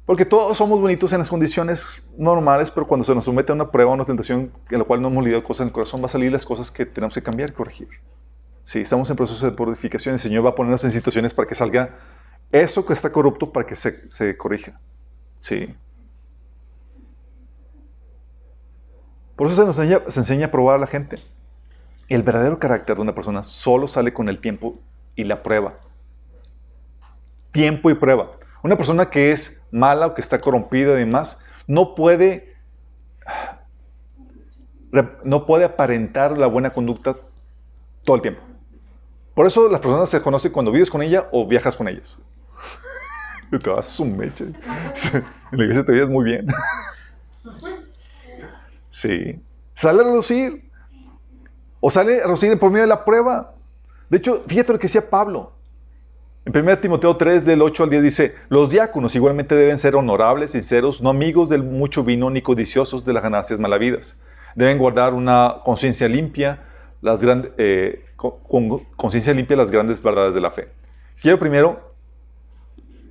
Porque 0.07 0.24
todos 0.24 0.57
somos 0.57 0.80
bonitos 0.80 1.12
en 1.12 1.18
las 1.18 1.28
condiciones 1.28 2.00
normales, 2.16 2.70
pero 2.70 2.86
cuando 2.86 3.04
se 3.04 3.12
nos 3.12 3.24
somete 3.24 3.50
a 3.50 3.57
una 3.57 3.72
prueba, 3.72 3.90
a 3.90 3.94
una 3.94 4.04
tentación 4.04 4.52
en 4.70 4.78
la 4.78 4.84
cual 4.84 5.02
no 5.02 5.09
hemos 5.09 5.24
lidiado 5.24 5.42
cosas 5.42 5.62
en 5.62 5.66
el 5.68 5.72
corazón, 5.72 6.00
va 6.00 6.07
a 6.07 6.09
salir 6.09 6.30
las 6.30 6.44
cosas 6.44 6.70
que 6.70 6.86
tenemos 6.86 7.12
que 7.12 7.22
cambiar 7.22 7.52
corregir. 7.52 7.88
Sí, 8.62 8.80
estamos 8.80 9.11
en 9.11 9.16
proceso 9.16 9.44
de 9.44 9.52
purificación. 9.52 10.12
El 10.14 10.20
Señor 10.20 10.44
va 10.44 10.50
a 10.50 10.54
ponernos 10.54 10.84
en 10.84 10.92
situaciones 10.92 11.34
para 11.34 11.48
que 11.48 11.57
salga 11.57 11.98
eso 12.52 12.86
que 12.86 12.92
está 12.92 13.11
corrupto 13.11 13.52
para 13.52 13.66
que 13.66 13.74
se, 13.74 14.09
se 14.11 14.36
corrija. 14.36 14.80
Sí. 15.38 15.74
Por 19.34 19.48
eso 19.48 19.57
se 19.57 19.66
nos 19.66 19.78
enseña, 19.78 20.00
se 20.09 20.20
enseña 20.20 20.46
a 20.46 20.50
probar 20.52 20.76
a 20.76 20.78
la 20.78 20.86
gente. 20.86 21.18
El 22.09 22.22
verdadero 22.22 22.61
carácter 22.61 22.94
de 22.94 23.02
una 23.02 23.14
persona 23.14 23.42
solo 23.42 23.88
sale 23.88 24.12
con 24.12 24.28
el 24.28 24.40
tiempo 24.40 24.78
y 25.16 25.24
la 25.24 25.42
prueba. 25.42 25.74
Tiempo 27.50 27.90
y 27.90 27.94
prueba. 27.94 28.30
Una 28.62 28.76
persona 28.76 29.11
que 29.11 29.32
es 29.32 29.62
mala 29.76 30.06
o 30.06 30.14
que 30.14 30.20
está 30.20 30.40
corrompida 30.40 30.94
y 30.94 30.98
demás, 30.98 31.40
no 31.66 31.94
puede, 31.94 32.54
no 35.24 35.46
puede 35.46 35.64
aparentar 35.64 36.36
la 36.36 36.46
buena 36.46 36.70
conducta 36.72 37.16
todo 38.04 38.16
el 38.16 38.22
tiempo. 38.22 38.42
Por 39.34 39.46
eso 39.46 39.68
las 39.68 39.80
personas 39.80 40.08
se 40.08 40.22
conocen 40.22 40.52
cuando 40.52 40.72
vives 40.72 40.88
con 40.88 41.02
ella 41.02 41.28
o 41.30 41.46
viajas 41.46 41.76
con 41.76 41.88
ellas. 41.88 42.16
te 43.62 43.70
vas 43.70 44.00
un 44.00 44.16
meche. 44.16 44.44
En 44.44 45.58
la 45.58 45.64
iglesia 45.64 45.84
te 45.84 45.92
vives 45.92 46.08
muy 46.08 46.24
bien. 46.24 46.46
Sí. 48.96 49.38
Sale 49.74 50.00
a 50.00 50.04
relucir. 50.04 50.70
O 51.80 51.90
sale 51.90 52.20
a 52.20 52.22
relucir 52.22 52.58
por 52.58 52.70
medio 52.70 52.84
de 52.84 52.88
la 52.88 53.04
prueba. 53.04 53.52
De 54.08 54.16
hecho, 54.16 54.42
fíjate 54.46 54.72
lo 54.72 54.78
que 54.78 54.86
decía 54.86 55.10
Pablo. 55.10 55.52
En 56.47 56.57
1 56.57 56.78
Timoteo 56.78 57.16
3, 57.16 57.44
del 57.44 57.61
8 57.61 57.82
al 57.82 57.90
10 57.90 58.03
dice, 58.05 58.36
los 58.49 58.70
diáconos 58.70 59.16
igualmente 59.16 59.57
deben 59.57 59.80
ser 59.80 59.97
honorables, 59.97 60.53
sinceros, 60.53 61.03
no 61.03 61.11
amigos 61.11 61.49
del 61.49 61.64
mucho 61.64 62.05
vino 62.05 62.30
ni 62.30 62.40
codiciosos 62.40 63.05
de 63.05 63.12
las 63.12 63.24
ganancias 63.24 63.59
malavidas. 63.59 64.16
Deben 64.55 64.78
guardar 64.78 65.12
una 65.12 65.57
conciencia 65.64 66.09
limpia, 66.09 66.62
las 67.03 67.20
eh, 67.24 68.05
con 68.16 68.84
conciencia 68.94 69.34
limpia 69.34 69.57
las 69.57 69.72
grandes 69.72 70.01
verdades 70.01 70.34
de 70.34 70.40
la 70.40 70.53
fe. 70.53 70.68
Quiero 71.20 71.36
primero 71.40 71.80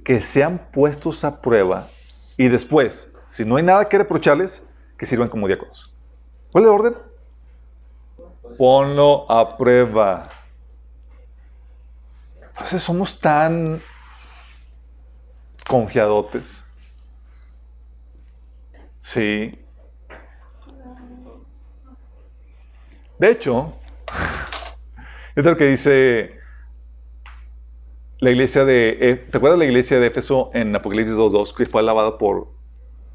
que 0.05 0.21
sean 0.21 0.69
puestos 0.71 1.25
a 1.25 1.41
prueba 1.41 1.89
y 2.37 2.47
después, 2.47 3.13
si 3.27 3.43
no 3.43 3.57
hay 3.57 3.63
nada 3.63 3.89
que 3.89 3.97
reprocharles, 3.97 4.65
que 4.97 5.05
sirvan 5.05 5.27
como 5.27 5.47
diáconos. 5.47 5.93
¿Cuál 6.53 6.63
es 6.63 6.69
el 6.69 6.73
orden? 6.73 6.95
Ponlo 8.57 9.29
a 9.29 9.57
prueba. 9.57 10.29
Entonces 12.55 12.83
somos 12.83 13.19
tan 13.19 13.81
confiadotes. 15.67 16.65
Sí. 19.01 19.59
De 23.19 23.31
hecho, 23.31 23.73
es 25.35 25.43
lo 25.43 25.57
que 25.57 25.65
dice 25.65 26.39
la 28.19 28.31
iglesia 28.31 28.63
de... 28.63 28.97
Eh, 29.01 29.15
¿Te 29.15 29.37
acuerdas 29.37 29.59
de 29.59 29.65
la 29.65 29.71
iglesia 29.71 29.99
de 29.99 30.07
Éfeso 30.07 30.49
en 30.53 30.73
Apocalipsis 30.75 31.17
2.2 31.17 31.53
que 31.53 31.65
fue 31.65 31.81
alabada 31.81 32.17
por, 32.17 32.47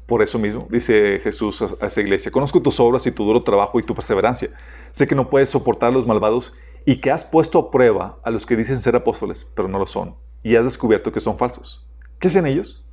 por 0.05 0.21
eso 0.21 0.37
mismo? 0.37 0.67
Dice 0.69 1.19
Jesús 1.23 1.63
a 1.81 1.87
esa 1.87 1.99
iglesia, 1.99 2.31
conozco 2.31 2.61
tus 2.61 2.79
obras 2.79 3.07
y 3.07 3.11
tu 3.11 3.25
duro 3.25 3.41
trabajo 3.41 3.79
y 3.79 3.83
tu 3.83 3.95
perseverancia. 3.95 4.49
Sé 4.91 5.07
que 5.07 5.15
no 5.15 5.29
puedes 5.31 5.49
soportar 5.49 5.89
a 5.89 5.93
los 5.93 6.05
malvados 6.05 6.53
y 6.85 6.99
que 6.99 7.11
has 7.11 7.23
puesto 7.25 7.59
a 7.59 7.71
prueba 7.71 8.19
a 8.23 8.29
los 8.29 8.45
que 8.45 8.55
dicen 8.55 8.79
ser 8.79 8.95
apóstoles, 8.95 9.49
pero 9.55 9.67
no 9.67 9.77
lo 9.79 9.85
son, 9.85 10.15
y 10.43 10.55
has 10.55 10.63
descubierto 10.63 11.11
que 11.11 11.19
son 11.19 11.37
falsos. 11.37 11.87
¿Qué 12.19 12.27
hacen 12.27 12.45
ellos? 12.45 12.83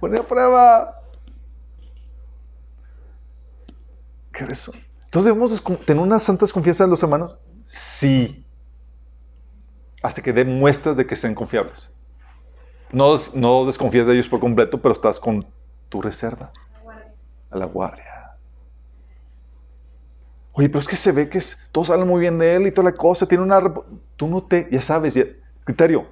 Poner 0.00 0.20
a 0.20 0.22
prueba. 0.22 1.02
¿Qué 4.32 4.44
es 4.44 4.50
eso? 4.50 4.72
Entonces 5.04 5.34
debemos 5.34 5.64
tener 5.84 6.02
una 6.02 6.18
santa 6.18 6.44
desconfianza 6.44 6.84
de 6.84 6.90
los 6.90 7.02
hermanos. 7.02 7.36
Sí. 7.64 8.44
Hasta 10.02 10.22
que 10.22 10.32
den 10.32 10.58
muestras 10.58 10.96
de 10.96 11.06
que 11.06 11.16
sean 11.16 11.34
confiables. 11.34 11.92
No, 12.92 13.18
no 13.34 13.66
desconfías 13.66 14.06
de 14.06 14.14
ellos 14.14 14.28
por 14.28 14.40
completo, 14.40 14.80
pero 14.80 14.92
estás 14.92 15.18
con 15.18 15.46
tu 15.88 16.00
reserva. 16.00 16.52
A 17.50 17.56
la 17.56 17.64
guardia. 17.66 18.07
Oye, 20.58 20.68
pero 20.68 20.80
es 20.80 20.88
que 20.88 20.96
se 20.96 21.12
ve 21.12 21.28
que 21.28 21.38
es, 21.38 21.56
todos 21.70 21.88
hablan 21.90 22.08
muy 22.08 22.18
bien 22.18 22.36
de 22.36 22.56
él 22.56 22.66
y 22.66 22.72
toda 22.72 22.90
la 22.90 22.96
cosa, 22.96 23.26
tiene 23.26 23.44
una... 23.44 23.62
Tú 24.16 24.26
no 24.26 24.42
te, 24.42 24.66
ya 24.72 24.82
sabes, 24.82 25.16
criterio 25.62 26.04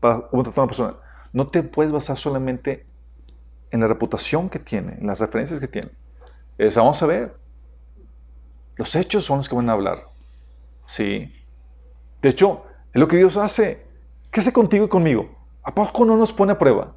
para 0.00 0.22
contratar 0.22 0.62
una 0.62 0.68
persona, 0.68 0.94
no 1.34 1.48
te 1.48 1.62
puedes 1.62 1.92
basar 1.92 2.16
solamente 2.16 2.86
en 3.70 3.80
la 3.80 3.86
reputación 3.86 4.48
que 4.48 4.58
tiene, 4.58 4.94
en 4.94 5.06
las 5.06 5.18
referencias 5.18 5.60
que 5.60 5.68
tiene. 5.68 5.90
Es, 6.56 6.76
vamos 6.76 7.02
a 7.02 7.06
ver. 7.06 7.36
Los 8.76 8.96
hechos 8.96 9.24
son 9.24 9.36
los 9.36 9.50
que 9.50 9.54
van 9.54 9.68
a 9.68 9.74
hablar. 9.74 10.04
Sí. 10.86 11.30
De 12.22 12.30
hecho, 12.30 12.64
es 12.90 12.98
lo 12.98 13.06
que 13.06 13.18
Dios 13.18 13.36
hace. 13.36 13.84
¿Qué 14.30 14.40
hace 14.40 14.54
contigo 14.54 14.86
y 14.86 14.88
conmigo? 14.88 15.28
¿A 15.62 15.74
poco 15.74 16.06
no 16.06 16.16
nos 16.16 16.32
pone 16.32 16.52
a 16.52 16.58
prueba? 16.58 16.94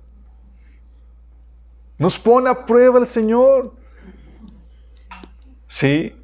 Nos 1.98 2.18
pone 2.18 2.50
a 2.50 2.66
prueba 2.66 2.98
el 2.98 3.08
Señor. 3.08 3.74
Sí. 5.66 6.16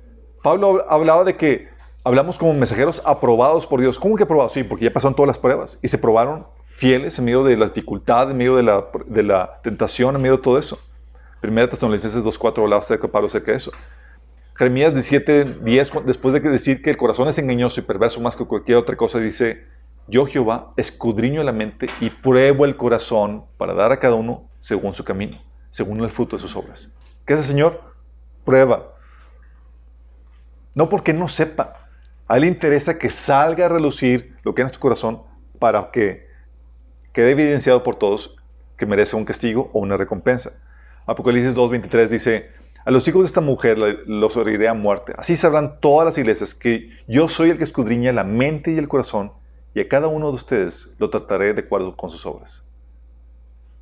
Pablo 0.43 0.85
hablaba 0.89 1.23
de 1.23 1.37
que 1.37 1.69
hablamos 2.03 2.37
como 2.37 2.53
mensajeros 2.53 3.01
aprobados 3.05 3.65
por 3.65 3.79
Dios. 3.79 3.97
¿Cómo 3.97 4.17
que 4.17 4.23
aprobados? 4.23 4.51
Sí, 4.51 4.63
porque 4.63 4.85
ya 4.85 4.91
pasaron 4.91 5.15
todas 5.15 5.27
las 5.27 5.39
pruebas 5.39 5.79
y 5.81 5.87
se 5.87 5.97
probaron 5.97 6.45
fieles 6.75 7.17
en 7.17 7.25
medio 7.25 7.45
de 7.45 7.55
la 7.55 7.67
dificultad, 7.67 8.29
en 8.29 8.37
medio 8.37 8.57
de 8.57 8.63
la, 9.23 9.61
tentación, 9.63 10.15
en 10.15 10.21
medio 10.21 10.37
de 10.37 10.43
todo 10.43 10.59
eso. 10.59 10.77
Primera 11.39 11.69
Tesalonicenses 11.69 12.23
2.4 12.23 12.61
hablaba 12.61 12.81
acerca 12.81 13.07
Pablo 13.07 13.27
acerca 13.27 13.51
de 13.51 13.57
eso. 13.57 13.71
Jeremías 14.55 14.93
17.10, 14.93 16.03
después 16.03 16.33
de 16.33 16.39
decir 16.41 16.81
que 16.81 16.89
el 16.89 16.97
corazón 16.97 17.27
es 17.29 17.37
engañoso 17.37 17.79
y 17.79 17.83
perverso 17.83 18.19
más 18.19 18.35
que 18.35 18.45
cualquier 18.45 18.77
otra 18.77 18.97
cosa, 18.97 19.19
dice, 19.19 19.65
yo 20.07 20.25
Jehová 20.25 20.73
escudriño 20.75 21.41
la 21.43 21.53
mente 21.53 21.87
y 22.01 22.09
pruebo 22.09 22.65
el 22.65 22.75
corazón 22.75 23.45
para 23.57 23.73
dar 23.73 23.93
a 23.93 23.99
cada 23.99 24.15
uno 24.15 24.49
según 24.59 24.93
su 24.93 25.05
camino, 25.05 25.41
según 25.69 26.01
el 26.01 26.11
fruto 26.11 26.35
de 26.35 26.41
sus 26.41 26.55
obras. 26.55 26.93
¿Qué 27.25 27.33
hace 27.33 27.43
el 27.43 27.47
Señor? 27.47 27.81
Prueba. 28.45 28.92
No 30.75 30.89
porque 30.89 31.13
no 31.13 31.27
sepa. 31.27 31.87
A 32.27 32.35
Él 32.35 32.41
le 32.41 32.47
interesa 32.47 32.97
que 32.97 33.09
salga 33.09 33.65
a 33.65 33.69
relucir 33.69 34.35
lo 34.43 34.55
que 34.55 34.61
hay 34.61 34.67
en 34.67 34.73
su 34.73 34.79
corazón 34.79 35.23
para 35.59 35.91
que 35.91 36.27
quede 37.11 37.31
evidenciado 37.31 37.83
por 37.83 37.95
todos 37.95 38.35
que 38.77 38.85
merece 38.85 39.15
un 39.15 39.25
castigo 39.25 39.69
o 39.73 39.79
una 39.79 39.97
recompensa. 39.97 40.51
Apocalipsis 41.05 41.55
2.23 41.55 42.07
dice, 42.07 42.51
a 42.85 42.91
los 42.91 43.07
hijos 43.07 43.23
de 43.23 43.27
esta 43.27 43.41
mujer 43.41 43.77
los 43.77 44.35
heriré 44.35 44.67
a 44.67 44.73
muerte. 44.73 45.13
Así 45.17 45.35
sabrán 45.37 45.79
todas 45.79 46.05
las 46.05 46.17
iglesias 46.17 46.53
que 46.53 46.89
yo 47.07 47.29
soy 47.29 47.49
el 47.49 47.57
que 47.57 47.63
escudriña 47.63 48.11
la 48.11 48.23
mente 48.23 48.71
y 48.71 48.77
el 48.77 48.87
corazón 48.87 49.31
y 49.73 49.79
a 49.79 49.87
cada 49.87 50.07
uno 50.07 50.29
de 50.29 50.35
ustedes 50.35 50.93
lo 50.99 51.09
trataré 51.09 51.53
de 51.53 51.61
acuerdo 51.61 51.95
con 51.95 52.09
sus 52.11 52.25
obras. 52.25 52.65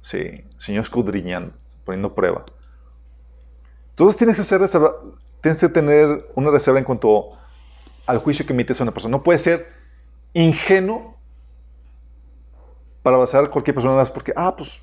Sí, 0.02 0.44
Señor 0.58 0.84
escudriñando, 0.84 1.54
poniendo 1.84 2.14
prueba. 2.14 2.46
Entonces 3.90 4.18
tienes 4.18 4.38
que, 4.38 4.44
ser 4.44 4.62
tienes 5.42 5.60
que 5.60 5.70
tener 5.70 6.30
una 6.36 6.50
reserva 6.52 6.80
en 6.80 6.86
cuanto 6.86 7.38
al 8.06 8.20
juicio 8.20 8.46
que 8.46 8.54
emites 8.54 8.80
a 8.80 8.84
una 8.84 8.92
persona. 8.92 9.12
No 9.12 9.24
puede 9.24 9.40
ser 9.40 9.68
ingenuo 10.34 11.18
para 13.04 13.18
basar 13.18 13.50
cualquier 13.50 13.76
persona 13.76 13.96
más 13.96 14.10
porque, 14.10 14.34
ah, 14.36 14.56
pues, 14.56 14.80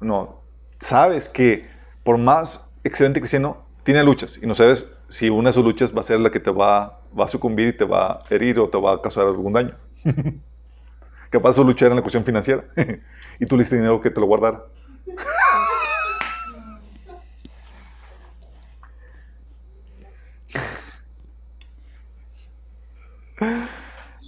no, 0.00 0.40
sabes 0.80 1.28
que 1.28 1.68
por 2.02 2.18
más 2.18 2.72
excelente 2.84 3.20
cristiano, 3.20 3.58
tiene 3.84 4.02
luchas 4.02 4.38
y 4.40 4.46
no 4.46 4.54
sabes 4.54 4.90
si 5.08 5.28
una 5.28 5.50
de 5.50 5.52
sus 5.52 5.64
luchas 5.64 5.94
va 5.94 6.00
a 6.00 6.04
ser 6.04 6.20
la 6.20 6.30
que 6.30 6.40
te 6.40 6.50
va, 6.50 7.00
va 7.18 7.24
a 7.24 7.28
sucumbir 7.28 7.68
y 7.68 7.76
te 7.76 7.84
va 7.84 8.12
a 8.12 8.22
herir 8.30 8.58
o 8.58 8.68
te 8.68 8.78
va 8.78 8.94
a 8.94 9.02
causar 9.02 9.26
algún 9.26 9.52
daño. 9.52 9.74
Capaz 11.30 11.56
de 11.56 11.64
luchar 11.64 11.90
en 11.90 11.96
la 11.96 12.02
cuestión 12.02 12.24
financiera 12.24 12.64
y 13.40 13.46
tú 13.46 13.56
le 13.56 13.62
diste 13.62 13.76
dinero 13.76 14.00
que 14.00 14.10
te 14.10 14.20
lo 14.20 14.26
guardara. 14.26 14.64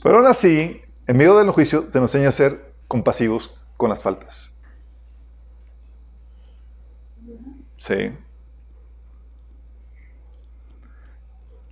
Pero 0.04 0.18
aún 0.18 0.26
así, 0.26 0.82
en 1.06 1.16
medio 1.16 1.38
del 1.38 1.50
juicio, 1.50 1.90
se 1.90 1.98
nos 1.98 2.14
enseña 2.14 2.28
a 2.28 2.32
ser 2.32 2.74
compasivos 2.88 3.58
con 3.78 3.88
las 3.88 4.02
faltas. 4.02 4.52
Sí. 7.78 8.12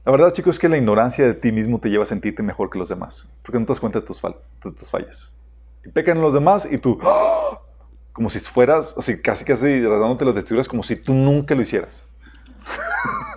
La 0.07 0.12
verdad, 0.12 0.33
chicos, 0.33 0.57
es 0.57 0.59
que 0.59 0.70
la 0.70 0.78
ignorancia 0.78 1.26
de 1.26 1.35
ti 1.35 1.53
mismo 1.53 1.78
te 1.78 1.91
lleva 1.91 2.05
a 2.05 2.07
sentirte 2.07 2.43
mejor 2.43 2.70
que 2.70 2.78
los 2.78 2.89
demás, 2.89 3.30
porque 3.43 3.59
no 3.59 3.66
te 3.66 3.72
das 3.72 3.80
cuenta 3.80 4.01
de 4.01 4.07
tus, 4.07 4.22
tus 4.62 4.91
fallas. 4.91 5.30
Y 5.85 5.91
pecan 5.91 6.22
los 6.22 6.33
demás 6.33 6.66
y 6.70 6.78
tú, 6.78 6.99
¡ah! 7.03 7.61
como 8.14 8.30
si 8.30 8.39
fueras, 8.39 8.95
o 8.97 9.03
sea, 9.03 9.20
casi 9.20 9.45
casi 9.45 9.78
dándote 9.78 10.24
las 10.24 10.35
vestiduras 10.35 10.68
como 10.68 10.83
si 10.83 10.97
tú 10.97 11.12
nunca 11.12 11.55
lo 11.55 11.61
hicieras. 11.61 12.09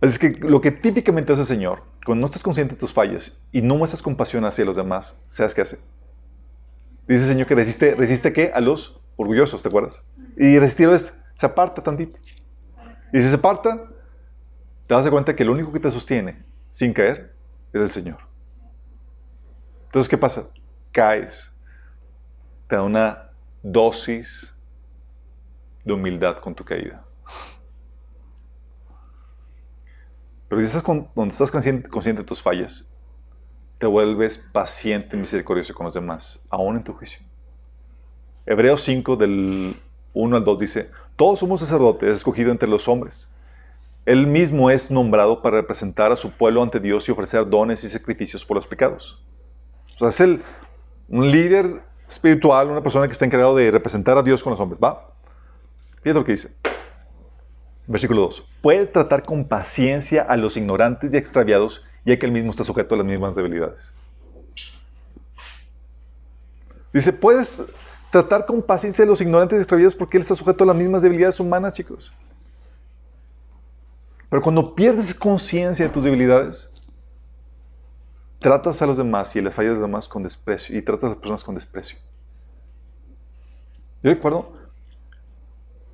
es 0.00 0.18
que 0.18 0.30
lo 0.30 0.60
que 0.60 0.70
típicamente 0.70 1.32
hace 1.32 1.42
el 1.42 1.48
Señor, 1.48 1.82
cuando 2.04 2.22
no 2.22 2.26
estás 2.26 2.42
consciente 2.42 2.74
de 2.74 2.80
tus 2.80 2.92
fallas 2.92 3.42
y 3.50 3.62
no 3.62 3.76
muestras 3.76 4.02
compasión 4.02 4.44
hacia 4.44 4.64
los 4.64 4.76
demás, 4.76 5.18
¿sabes 5.28 5.54
qué 5.54 5.62
hace? 5.62 5.78
Dice 7.08 7.22
el 7.22 7.28
Señor 7.28 7.46
que 7.46 7.54
resiste, 7.54 7.94
¿resiste 7.94 8.32
qué? 8.32 8.52
A 8.54 8.60
los 8.60 9.00
orgullosos, 9.16 9.62
¿te 9.62 9.68
acuerdas? 9.68 10.02
Y 10.36 10.58
resistir 10.58 10.88
es, 10.90 11.16
se 11.34 11.46
aparta 11.46 11.82
tantito. 11.82 12.18
Y 13.12 13.20
si 13.20 13.28
se 13.28 13.34
aparta, 13.34 13.88
te 14.86 14.94
das 14.94 15.08
cuenta 15.10 15.34
que 15.34 15.44
lo 15.44 15.52
único 15.52 15.72
que 15.72 15.80
te 15.80 15.90
sostiene 15.90 16.44
sin 16.72 16.92
caer 16.92 17.34
es 17.72 17.80
el 17.80 17.90
Señor. 17.90 18.18
Entonces, 19.86 20.08
¿qué 20.08 20.18
pasa? 20.18 20.48
Caes. 20.92 21.50
Te 22.68 22.76
da 22.76 22.82
una 22.82 23.30
dosis 23.62 24.54
de 25.84 25.92
humildad 25.92 26.38
con 26.38 26.54
tu 26.54 26.64
caída. 26.64 27.07
Pero 30.48 30.62
estás 30.62 30.82
cuando 30.82 31.10
estás 31.30 31.50
consciente, 31.50 31.88
consciente, 31.88 32.22
de 32.22 32.28
tus 32.28 32.42
fallas, 32.42 32.90
te 33.78 33.86
vuelves 33.86 34.38
paciente 34.52 35.16
y 35.16 35.20
misericordioso 35.20 35.74
con 35.74 35.84
los 35.86 35.94
demás, 35.94 36.44
aún 36.50 36.76
en 36.76 36.84
tu 36.84 36.94
juicio. 36.94 37.20
Hebreos 38.46 38.80
5, 38.82 39.16
del 39.16 39.76
1 40.14 40.36
al 40.36 40.44
2 40.44 40.58
dice, 40.58 40.90
todos 41.16 41.38
somos 41.38 41.60
sacerdotes 41.60 42.10
escogido 42.10 42.50
entre 42.50 42.68
los 42.68 42.88
hombres. 42.88 43.30
Él 44.06 44.26
mismo 44.26 44.70
es 44.70 44.90
nombrado 44.90 45.42
para 45.42 45.58
representar 45.58 46.12
a 46.12 46.16
su 46.16 46.30
pueblo 46.30 46.62
ante 46.62 46.80
Dios 46.80 47.06
y 47.08 47.12
ofrecer 47.12 47.48
dones 47.48 47.84
y 47.84 47.90
sacrificios 47.90 48.42
por 48.44 48.56
los 48.56 48.66
pecados. 48.66 49.22
O 49.96 49.98
sea, 49.98 50.08
es 50.08 50.20
el, 50.20 50.42
un 51.08 51.30
líder 51.30 51.82
espiritual, 52.08 52.70
una 52.70 52.80
persona 52.80 53.06
que 53.06 53.12
está 53.12 53.26
encargado 53.26 53.54
de 53.54 53.70
representar 53.70 54.16
a 54.16 54.22
Dios 54.22 54.42
con 54.42 54.52
los 54.52 54.60
hombres. 54.60 54.80
¿Va? 54.82 55.12
Fíjate 56.02 56.14
lo 56.14 56.24
que 56.24 56.32
dice. 56.32 56.54
Versículo 57.88 58.20
2. 58.20 58.46
Puede 58.60 58.86
tratar 58.86 59.22
con 59.22 59.48
paciencia 59.48 60.22
a 60.22 60.36
los 60.36 60.58
ignorantes 60.58 61.12
y 61.12 61.16
extraviados, 61.16 61.84
ya 62.04 62.18
que 62.18 62.26
él 62.26 62.32
mismo 62.32 62.50
está 62.50 62.62
sujeto 62.62 62.94
a 62.94 62.98
las 62.98 63.06
mismas 63.06 63.34
debilidades. 63.34 63.94
Dice, 66.92 67.14
puedes 67.14 67.62
tratar 68.12 68.44
con 68.44 68.62
paciencia 68.62 69.04
a 69.04 69.08
los 69.08 69.22
ignorantes 69.22 69.56
y 69.56 69.60
extraviados 69.60 69.94
porque 69.94 70.18
él 70.18 70.22
está 70.22 70.34
sujeto 70.34 70.64
a 70.64 70.66
las 70.66 70.76
mismas 70.76 71.00
debilidades 71.00 71.40
humanas, 71.40 71.72
chicos. 71.72 72.12
Pero 74.28 74.42
cuando 74.42 74.74
pierdes 74.74 75.14
conciencia 75.14 75.86
de 75.86 75.92
tus 75.92 76.04
debilidades, 76.04 76.70
tratas 78.38 78.82
a 78.82 78.86
los 78.86 78.98
demás 78.98 79.34
y 79.34 79.40
les 79.40 79.54
fallas 79.54 79.70
a 79.70 79.74
los 79.74 79.82
demás 79.82 80.06
con 80.06 80.22
desprecio 80.22 80.76
y 80.76 80.82
tratas 80.82 81.04
a 81.04 81.08
las 81.08 81.16
personas 81.16 81.42
con 81.42 81.54
desprecio. 81.54 81.98
Yo 84.02 84.10
recuerdo, 84.10 84.52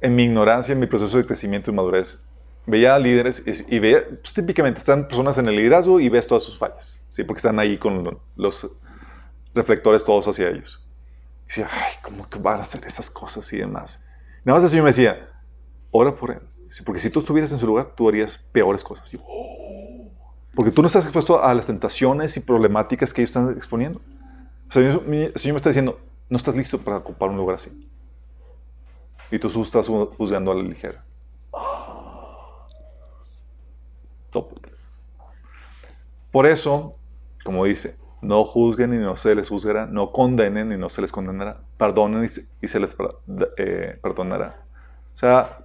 en 0.04 0.14
mi 0.14 0.24
ignorancia, 0.24 0.72
en 0.72 0.80
mi 0.80 0.86
proceso 0.86 1.16
de 1.16 1.24
crecimiento 1.24 1.70
y 1.70 1.74
madurez, 1.74 2.20
veía 2.66 2.94
a 2.94 2.98
líderes 2.98 3.42
y, 3.46 3.78
veía, 3.78 4.04
pues, 4.20 4.34
típicamente 4.34 4.78
están 4.78 5.08
personas 5.08 5.38
en 5.38 5.48
el 5.48 5.56
liderazgo 5.56 5.98
y 5.98 6.10
ves 6.10 6.26
todas 6.26 6.42
sus 6.42 6.58
fallas, 6.58 7.00
¿sí? 7.12 7.24
porque 7.24 7.38
están 7.38 7.58
ahí 7.58 7.78
con 7.78 8.18
los 8.36 8.70
reflectores 9.54 10.04
todos 10.04 10.28
hacia 10.28 10.50
ellos. 10.50 10.86
Y 11.44 11.48
decía, 11.48 11.68
ay, 11.70 11.94
¿cómo 12.02 12.28
que 12.28 12.38
van 12.38 12.60
a 12.60 12.64
hacer 12.64 12.84
esas 12.84 13.08
cosas 13.08 13.50
y 13.54 13.56
demás? 13.56 14.02
nada 14.44 14.58
más 14.58 14.64
el 14.64 14.70
Señor 14.70 14.84
me 14.84 14.90
decía, 14.90 15.26
ora 15.90 16.14
por 16.14 16.32
él. 16.32 16.40
Porque 16.84 17.00
si 17.00 17.08
tú 17.08 17.20
estuvieras 17.20 17.50
en 17.52 17.58
su 17.58 17.66
lugar, 17.66 17.92
tú 17.96 18.06
harías 18.06 18.36
peores 18.36 18.84
cosas. 18.84 19.08
Oh". 19.26 20.10
porque 20.54 20.70
tú 20.70 20.82
no 20.82 20.86
estás 20.86 21.04
expuesto 21.04 21.42
a 21.42 21.54
las 21.54 21.66
tentaciones 21.66 22.36
y 22.36 22.40
problemáticas 22.40 23.14
que 23.14 23.22
ellos 23.22 23.30
están 23.30 23.56
exponiendo. 23.56 24.00
O 24.68 24.72
sea, 24.72 24.82
el 24.82 25.32
Señor 25.36 25.54
me 25.54 25.56
está 25.56 25.70
diciendo, 25.70 25.98
no 26.28 26.36
estás 26.36 26.54
listo 26.54 26.78
para 26.78 26.98
ocupar 26.98 27.30
un 27.30 27.36
lugar 27.36 27.56
así. 27.56 27.70
Y 29.34 29.38
tú 29.40 29.48
estás 29.64 29.88
juzgando 29.88 30.52
a 30.52 30.54
la 30.54 30.62
ligera. 30.62 31.04
Por 36.30 36.46
eso, 36.46 36.94
como 37.42 37.64
dice, 37.64 37.96
no 38.22 38.44
juzguen 38.44 38.94
y 38.94 38.98
no 38.98 39.16
se 39.16 39.34
les 39.34 39.48
juzgará, 39.48 39.86
no 39.86 40.12
condenen 40.12 40.70
y 40.70 40.76
no 40.76 40.88
se 40.88 41.02
les 41.02 41.10
condenará, 41.10 41.58
perdonen 41.76 42.30
y 42.62 42.68
se, 42.68 42.78
les 42.78 42.94
eh, 43.56 43.98
perdonará. 44.00 44.62
O 45.16 45.18
sea, 45.18 45.64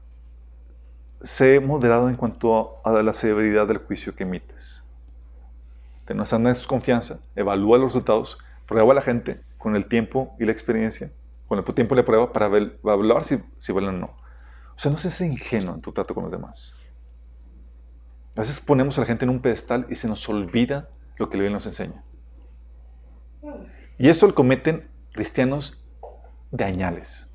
sé 1.22 1.60
moderado 1.60 2.10
en 2.10 2.16
cuanto 2.16 2.78
a 2.84 2.92
la 3.04 3.14
severidad 3.14 3.68
del 3.68 3.78
juicio 3.78 4.16
que 4.16 4.24
emites. 4.24 4.84
Ten 6.06 6.20
una 6.20 6.54
desconfianza, 6.54 7.20
evalúa 7.36 7.78
los 7.78 7.90
resultados, 7.90 8.40
prueba 8.66 8.94
a 8.94 8.96
la 8.96 9.04
gente 9.04 9.42
con 9.60 9.76
el 9.76 9.88
tiempo 9.88 10.36
y 10.40 10.46
la 10.46 10.54
experiencia, 10.54 11.12
con 11.50 11.58
el 11.58 11.66
tiempo 11.74 11.96
la 11.96 12.06
prueba 12.06 12.32
para 12.32 12.46
evaluar 12.46 13.26
si, 13.26 13.40
si 13.58 13.74
valen 13.74 13.90
o 13.90 13.98
no. 13.98 14.06
O 14.76 14.80
sea, 14.80 14.92
no 14.92 15.00
seas 15.00 15.20
ingenuo 15.20 15.76
en 15.76 15.82
tu 15.82 15.92
trato 15.92 16.14
con 16.14 16.24
los 16.24 16.32
demás. 16.32 16.76
A 18.36 18.42
veces 18.42 18.62
ponemos 18.62 18.98
a 18.98 19.02
la 19.02 19.08
gente 19.08 19.26
en 19.26 19.32
un 19.32 19.42
pedestal 19.42 19.88
y 19.90 19.96
se 19.96 20.08
nos 20.08 20.30
olvida 20.30 20.90
lo 21.18 21.28
que 21.28 21.36
la 21.36 21.44
Biblia 21.44 21.56
nos 21.56 21.66
enseña. 21.66 22.04
Y 23.98 24.08
esto 24.08 24.28
lo 24.28 24.36
cometen 24.36 24.88
cristianos 25.12 25.84
de 26.52 26.64
añales. 26.64 27.28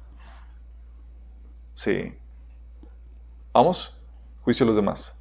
Sí. 1.74 2.14
Vamos, 3.52 4.00
juicio 4.42 4.64
a 4.64 4.68
los 4.68 4.76
demás. 4.76 5.12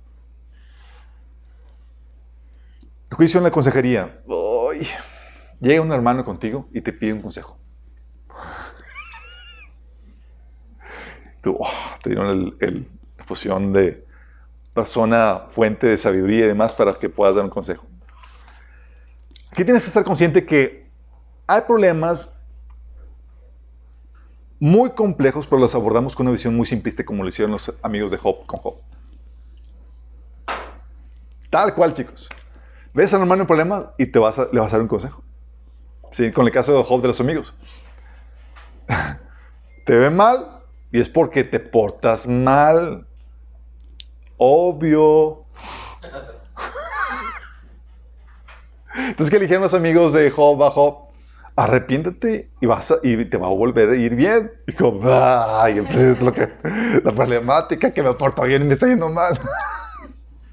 juicio 3.12 3.40
en 3.40 3.44
la 3.44 3.52
consejería. 3.52 4.22
llega 5.60 5.82
un 5.82 5.92
hermano 5.92 6.24
contigo 6.24 6.68
y 6.74 6.82
te 6.82 6.94
pide 6.94 7.14
un 7.14 7.22
consejo. 7.22 7.63
Oh, 11.46 11.68
te 12.02 12.10
dieron 12.10 12.56
el, 12.60 12.88
fusión 13.26 13.72
de 13.72 14.06
persona, 14.74 15.44
fuente 15.54 15.88
de 15.88 15.98
sabiduría 15.98 16.46
y 16.46 16.48
demás 16.48 16.74
para 16.76 16.94
que 16.96 17.10
puedas 17.10 17.36
dar 17.36 17.46
un 17.46 17.50
consejo. 17.50 17.86
Aquí 19.52 19.64
tienes 19.64 19.84
que 19.84 19.88
estar 19.88 20.04
consciente 20.04 20.46
que 20.46 20.90
hay 21.48 21.62
problemas 21.62 22.38
muy 24.60 24.92
complejos, 24.92 25.46
pero 25.46 25.62
los 25.62 25.76
abordamos 25.76 26.16
con 26.16 26.26
una 26.26 26.34
visión 26.34 26.56
muy 26.56 26.66
simplista 26.66 27.06
como 27.06 27.24
lo 27.24 27.30
hicieron 27.30 27.52
los 27.52 27.74
amigos 27.82 28.12
de 28.12 28.18
Job 28.18 28.46
con 28.46 28.60
Job. 28.60 28.76
Tal 31.50 31.76
cual, 31.76 31.94
chicos. 31.94 32.30
Ves 32.94 33.14
a 33.14 33.18
un 33.18 33.24
hermano 33.24 33.44
un 33.44 33.48
problema 33.48 33.94
y 33.98 34.06
te 34.06 34.20
vas 34.20 34.38
le 34.38 34.60
vas 34.60 34.74
a 34.74 34.78
dar 34.78 34.82
un 34.82 34.88
consejo. 34.88 35.24
Sí, 36.12 36.32
con 36.32 36.46
el 36.46 36.52
caso 36.52 36.76
de 36.76 36.84
Job 36.84 37.02
de 37.02 37.08
los 37.08 37.20
amigos. 37.20 37.54
te 39.86 39.98
ve 39.98 40.10
mal 40.10 40.63
y 40.94 41.00
es 41.00 41.10
porque 41.10 41.44
te 41.44 41.60
portas 41.60 42.28
mal. 42.28 43.08
Obvio. 44.38 45.44
Entonces, 48.96 49.32
¿qué 49.32 49.38
eligieron 49.38 49.64
los 49.64 49.74
amigos 49.74 50.14
de 50.14 50.30
Job 50.30 50.64
a 50.64 50.70
Job? 50.70 51.08
Arrepiéntete 51.56 52.52
y, 52.62 52.66
vas 52.68 52.94
y 53.02 53.26
te 53.26 53.38
va 53.38 53.48
a 53.48 53.50
volver 53.50 53.90
a 53.90 53.96
ir 53.96 54.14
bien. 54.14 54.52
Y 54.68 54.74
como, 54.74 55.02
ay, 55.12 55.82
pues 55.82 55.98
es 55.98 56.22
lo 56.22 56.32
que, 56.32 56.48
la 57.04 57.12
problemática 57.12 57.92
que 57.92 58.04
me 58.04 58.14
porto 58.14 58.44
bien 58.44 58.62
y 58.62 58.66
me 58.66 58.76
está 58.76 58.86
yendo 58.86 59.10
mal. 59.10 59.40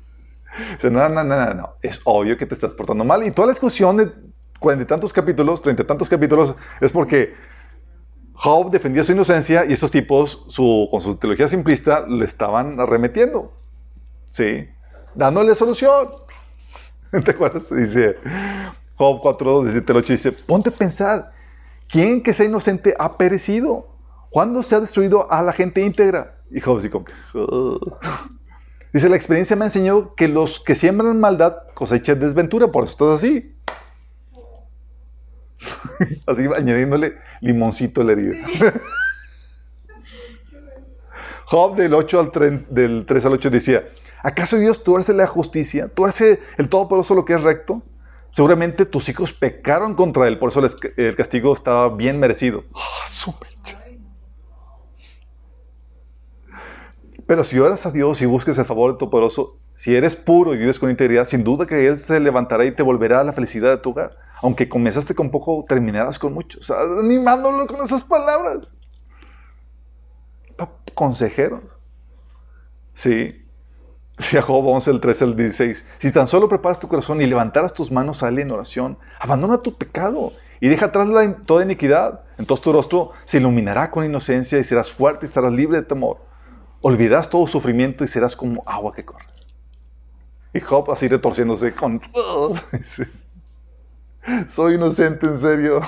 no, 0.85 0.91
no, 0.91 1.09
no, 1.09 1.25
no, 1.25 1.55
no. 1.55 1.75
Es 1.83 2.01
obvio 2.05 2.39
que 2.39 2.47
te 2.47 2.55
estás 2.55 2.73
portando 2.73 3.05
mal. 3.05 3.27
Y 3.27 3.31
toda 3.31 3.49
la 3.49 3.53
discusión 3.53 3.99
de 3.99 4.11
cuarenta 4.59 4.85
y 4.85 4.87
tantos 4.87 5.13
capítulos, 5.13 5.61
treinta 5.61 5.83
y 5.83 5.87
tantos 5.87 6.09
capítulos, 6.09 6.55
es 6.81 6.93
porque 6.93 7.35
Job 8.43 8.71
defendía 8.71 9.05
su 9.05 9.13
inocencia 9.13 9.67
y 9.67 9.75
estos 9.75 9.91
tipos, 9.91 10.47
su, 10.49 10.89
con 10.91 11.03
su 11.03 11.17
teología 11.17 11.47
simplista, 11.47 12.07
le 12.07 12.25
estaban 12.25 12.81
arremetiendo. 12.81 13.53
¿Sí? 14.31 14.67
Dándole 15.15 15.55
solución. 15.55 16.09
¿Te 17.25 17.33
acuerdas? 17.33 17.69
Dice 17.75 18.17
Job 18.97 19.21
4, 19.21 19.65
17 19.65 19.93
8, 19.93 20.13
dice, 20.15 20.33
ponte 20.33 20.71
a 20.71 20.73
pensar, 20.73 21.33
¿quién 21.87 22.23
que 22.23 22.33
sea 22.33 22.47
inocente 22.47 22.95
ha 22.99 23.19
perecido? 23.19 23.89
¿Cuándo 24.31 24.63
se 24.63 24.75
ha 24.75 24.81
destruido 24.81 25.31
a 25.31 25.43
la 25.43 25.53
gente 25.53 25.83
íntegra? 25.85 26.39
Y 26.51 26.63
Job 26.63 26.81
dice, 26.81 26.99
dice, 28.91 29.09
la 29.11 29.17
experiencia 29.17 29.55
me 29.55 29.67
enseñó 29.67 30.15
que 30.15 30.29
los 30.29 30.61
que 30.61 30.75
siembran 30.75 31.21
maldad 31.21 31.57
cosechan 31.75 32.19
desventura, 32.19 32.69
por 32.69 32.85
eso 32.85 32.93
estás 32.93 33.23
así. 33.23 33.55
así 36.27 36.45
añadiéndole 36.57 37.17
limoncito 37.41 38.01
a 38.01 38.05
la 38.05 38.13
herida. 38.13 38.47
Job 41.47 41.77
del, 41.77 41.95
8 41.95 42.21
al 42.21 42.31
del 42.71 43.05
3 43.07 43.27
al 43.27 43.33
8 43.33 43.51
decía, 43.51 43.89
¿acaso 44.23 44.57
Dios 44.57 44.85
tuerce 44.85 45.13
la 45.13 45.27
justicia? 45.27 45.89
¿Tuerce 45.89 46.41
el 46.59 46.69
Todopoderoso 46.69 47.17
lo 47.17 47.25
que 47.25 47.35
es 47.35 47.43
recto? 47.43 47.83
Seguramente 48.31 48.87
tus 48.87 49.09
hijos 49.09 49.33
pecaron 49.33 49.97
contra 49.97 50.29
él, 50.29 50.39
por 50.39 50.51
eso 50.51 50.63
el 50.97 51.17
castigo 51.17 51.53
estaba 51.53 51.89
bien 51.89 52.21
merecido. 52.21 52.63
Ah, 52.73 53.07
Pero 57.27 57.45
si 57.45 57.59
oras 57.59 57.87
a 57.87 57.93
Dios 57.93 58.23
y 58.23 58.27
busques 58.27 58.59
el 58.59 58.65
favor 58.65 58.93
de 58.93 58.99
tu 58.99 59.11
poderoso, 59.11 59.59
si 59.77 59.95
eres 59.95 60.17
puro 60.17 60.53
y 60.53 60.59
vives 60.59 60.79
con 60.79 60.91
integridad, 60.91 61.27
sin 61.27 61.45
duda 61.45 61.65
que 61.65 61.87
Él 61.87 61.99
se 61.99 62.19
levantará 62.19 62.65
y 62.65 62.73
te 62.73 62.83
volverá 62.83 63.21
a 63.21 63.25
la 63.25 63.33
felicidad 63.33 63.71
de 63.71 63.77
tu 63.79 63.91
hogar. 63.91 64.17
Aunque 64.43 64.69
comenzaste 64.69 65.15
con 65.15 65.31
poco, 65.31 65.65
terminarás 65.69 66.19
con 66.19 66.33
mucho. 66.33 66.59
O 66.61 66.63
sea, 66.63 66.77
animándolo 66.81 67.67
con 67.67 67.83
esas 67.85 68.03
palabras. 68.05 68.73
Consejeros. 70.95 71.63
Sí. 72.95 73.47
Decía 74.19 74.43
Job 74.43 74.67
11, 74.67 74.91
el 74.91 75.01
13 75.01 75.25
al 75.25 75.37
16. 75.37 75.87
Si 75.99 76.13
tan 76.13 76.27
solo 76.27 76.49
preparas 76.49 76.79
tu 76.79 76.89
corazón 76.89 77.23
y 77.23 77.27
levantaras 77.27 77.73
tus 77.73 77.91
manos 77.91 78.23
a 78.23 78.29
él 78.29 78.39
en 78.39 78.51
oración, 78.51 78.99
abandona 79.19 79.59
tu 79.59 79.77
pecado 79.77 80.33
y 80.61 80.69
deja 80.69 80.87
atrás 80.87 81.09
la, 81.09 81.37
toda 81.47 81.65
iniquidad. 81.65 82.21
Entonces 82.37 82.63
tu 82.63 82.73
rostro 82.73 83.13
se 83.25 83.39
iluminará 83.39 83.91
con 83.91 84.05
inocencia 84.05 84.59
y 84.59 84.65
serás 84.65 84.91
fuerte 84.91 85.25
y 85.25 85.29
estarás 85.29 85.53
libre 85.53 85.79
de 85.79 85.87
temor. 85.87 86.19
Olvidarás 86.83 87.31
todo 87.31 87.47
sufrimiento 87.47 88.05
y 88.05 88.09
serás 88.09 88.37
como 88.37 88.63
agua 88.67 88.93
que 88.95 89.05
corre. 89.05 89.25
Y 90.53 90.61
Job 90.61 90.91
así 90.91 91.09
retorciéndose 91.09 91.75
con... 91.75 92.01
Soy 94.49 94.75
inocente, 94.75 95.27
en 95.27 95.39
serio. 95.39 95.81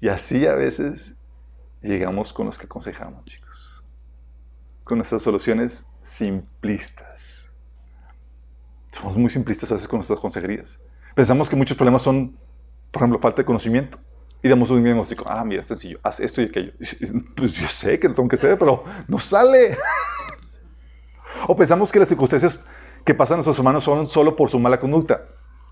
Y 0.00 0.08
así 0.08 0.46
a 0.46 0.54
veces 0.54 1.14
llegamos 1.82 2.32
con 2.32 2.46
los 2.46 2.58
que 2.58 2.66
aconsejamos, 2.66 3.24
chicos. 3.24 3.84
Con 4.84 4.98
nuestras 4.98 5.22
soluciones 5.22 5.86
simplistas. 6.02 7.50
Somos 8.92 9.16
muy 9.16 9.30
simplistas 9.30 9.70
a 9.70 9.74
veces 9.74 9.88
con 9.88 9.98
nuestras 9.98 10.20
consejerías. 10.20 10.78
Pensamos 11.14 11.48
que 11.48 11.56
muchos 11.56 11.76
problemas 11.76 12.02
son, 12.02 12.36
por 12.90 13.02
ejemplo, 13.02 13.18
falta 13.18 13.42
de 13.42 13.46
conocimiento. 13.46 13.98
Y 14.42 14.48
damos 14.48 14.70
un 14.70 14.84
diagnóstico. 14.84 15.24
Ah, 15.26 15.44
mira, 15.44 15.62
sencillo. 15.62 15.98
Haz 16.02 16.20
esto 16.20 16.42
y 16.42 16.44
aquello. 16.44 16.72
Pues 17.36 17.54
yo 17.54 17.68
sé 17.68 17.98
que 17.98 18.08
lo 18.08 18.14
tengo 18.14 18.28
que 18.28 18.36
hacer, 18.36 18.58
pero 18.58 18.84
no 19.08 19.18
sale. 19.18 19.76
o 21.48 21.56
pensamos 21.56 21.90
que 21.90 21.98
las 21.98 22.08
circunstancias 22.08 22.64
que 23.04 23.14
pasan 23.14 23.34
a 23.34 23.36
nuestros 23.38 23.58
hermanos 23.58 23.84
son 23.84 24.06
solo 24.06 24.36
por 24.36 24.50
su 24.50 24.58
mala 24.58 24.78
conducta. 24.78 25.26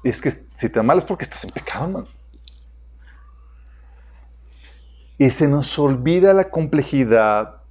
Y 0.05 0.11
es 0.11 0.21
que 0.21 0.31
si 0.31 0.69
te 0.69 0.83
mal 0.83 0.99
es 0.99 1.05
porque 1.05 1.25
estás 1.25 1.43
en 1.45 1.51
pecado, 1.51 1.89
man. 1.89 2.07
Y 5.17 5.31
se 5.31 5.49
nos 5.49 5.79
olvida 5.79 6.35
la 6.35 6.51
complejidad 6.51 7.63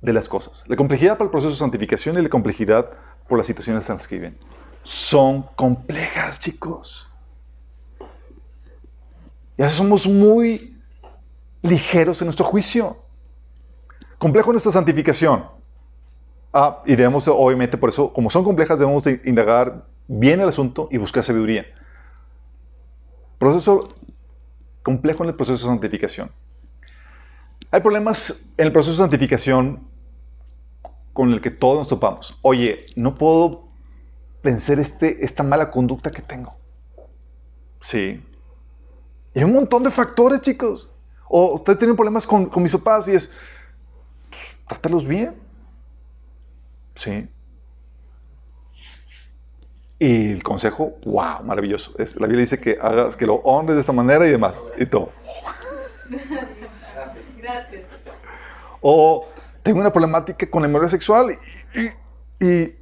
de 0.00 0.12
las 0.14 0.28
cosas. 0.28 0.64
La 0.66 0.76
complejidad 0.76 1.18
para 1.18 1.26
el 1.26 1.30
proceso 1.30 1.50
de 1.50 1.56
santificación 1.56 2.18
y 2.18 2.22
la 2.22 2.30
complejidad 2.30 2.90
por 3.28 3.36
las 3.36 3.46
situaciones 3.46 3.88
en 3.90 3.96
las 3.96 4.08
que 4.08 4.16
viven. 4.16 4.38
Son 4.82 5.42
complejas, 5.56 6.40
chicos. 6.40 7.10
Y 9.58 9.62
a 9.62 9.66
veces 9.66 9.76
somos 9.76 10.06
muy 10.06 10.80
ligeros 11.60 12.22
en 12.22 12.26
nuestro 12.26 12.46
juicio. 12.46 12.96
Complejo 14.16 14.52
nuestra 14.52 14.72
santificación. 14.72 15.44
Ah, 16.52 16.82
y 16.86 16.96
debemos, 16.96 17.28
obviamente, 17.28 17.76
por 17.76 17.90
eso, 17.90 18.10
como 18.12 18.30
son 18.30 18.44
complejas, 18.44 18.78
debemos 18.78 19.02
de 19.04 19.20
indagar 19.26 19.84
bien 20.08 20.40
el 20.40 20.48
asunto 20.48 20.88
y 20.90 20.98
buscar 20.98 21.24
sabiduría. 21.24 21.66
Proceso 23.38 23.88
complejo 24.82 25.24
en 25.24 25.30
el 25.30 25.36
proceso 25.36 25.66
de 25.66 25.72
santificación. 25.72 26.30
Hay 27.70 27.80
problemas 27.80 28.48
en 28.56 28.66
el 28.66 28.72
proceso 28.72 28.92
de 28.92 28.98
santificación 28.98 29.88
con 31.12 31.32
el 31.32 31.40
que 31.40 31.50
todos 31.50 31.78
nos 31.78 31.88
topamos. 31.88 32.38
Oye, 32.42 32.86
no 32.94 33.14
puedo 33.14 33.68
vencer 34.42 34.78
este, 34.78 35.24
esta 35.24 35.42
mala 35.42 35.70
conducta 35.70 36.10
que 36.10 36.22
tengo. 36.22 36.56
Sí. 37.80 38.22
Y 39.34 39.38
hay 39.38 39.44
un 39.44 39.52
montón 39.52 39.82
de 39.82 39.90
factores, 39.90 40.40
chicos. 40.42 40.92
O 41.28 41.54
usted 41.54 41.76
tiene 41.76 41.94
problemas 41.94 42.26
con, 42.26 42.46
con 42.46 42.62
mis 42.62 42.72
papás 42.72 43.08
y 43.08 43.12
es, 43.12 43.32
trátalos 44.68 45.06
bien. 45.06 45.34
Sí. 46.94 47.28
Y 49.98 50.32
el 50.32 50.42
consejo, 50.42 50.98
wow, 51.04 51.42
maravilloso. 51.44 51.92
Es, 51.98 52.20
la 52.20 52.26
Biblia 52.26 52.42
dice 52.42 52.60
que 52.60 52.78
hagas, 52.80 53.16
que 53.16 53.26
lo 53.26 53.36
honres 53.36 53.76
de 53.76 53.80
esta 53.80 53.92
manera 53.92 54.26
y 54.26 54.30
demás. 54.30 54.54
Y 54.78 54.86
todo. 54.86 55.10
Gracias. 57.38 57.82
O 58.80 59.28
tengo 59.62 59.80
una 59.80 59.92
problemática 59.92 60.48
con 60.48 60.62
la 60.62 60.68
memoria 60.68 60.88
sexual 60.88 61.36
y, 61.74 62.44
y, 62.44 62.74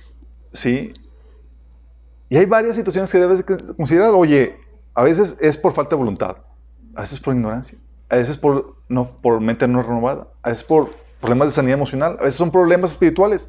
sí. 0.52 0.92
Y 2.28 2.36
hay 2.36 2.46
varias 2.46 2.74
situaciones 2.74 3.10
que 3.10 3.18
debes 3.18 3.44
considerar. 3.76 4.10
Oye, 4.10 4.56
a 4.94 5.02
veces 5.02 5.36
es 5.40 5.56
por 5.56 5.72
falta 5.72 5.90
de 5.90 5.96
voluntad, 5.96 6.36
a 6.94 7.02
veces 7.02 7.20
por 7.20 7.34
ignorancia, 7.34 7.78
a 8.08 8.16
veces 8.16 8.36
por, 8.36 8.76
no, 8.88 9.20
por 9.20 9.40
mente 9.40 9.66
no 9.68 9.82
renovada, 9.82 10.28
a 10.42 10.50
veces 10.50 10.64
por 10.64 10.90
problemas 11.20 11.48
de 11.48 11.54
sanidad 11.54 11.78
emocional, 11.78 12.16
a 12.20 12.24
veces 12.24 12.36
son 12.36 12.50
problemas 12.50 12.92
espirituales, 12.92 13.48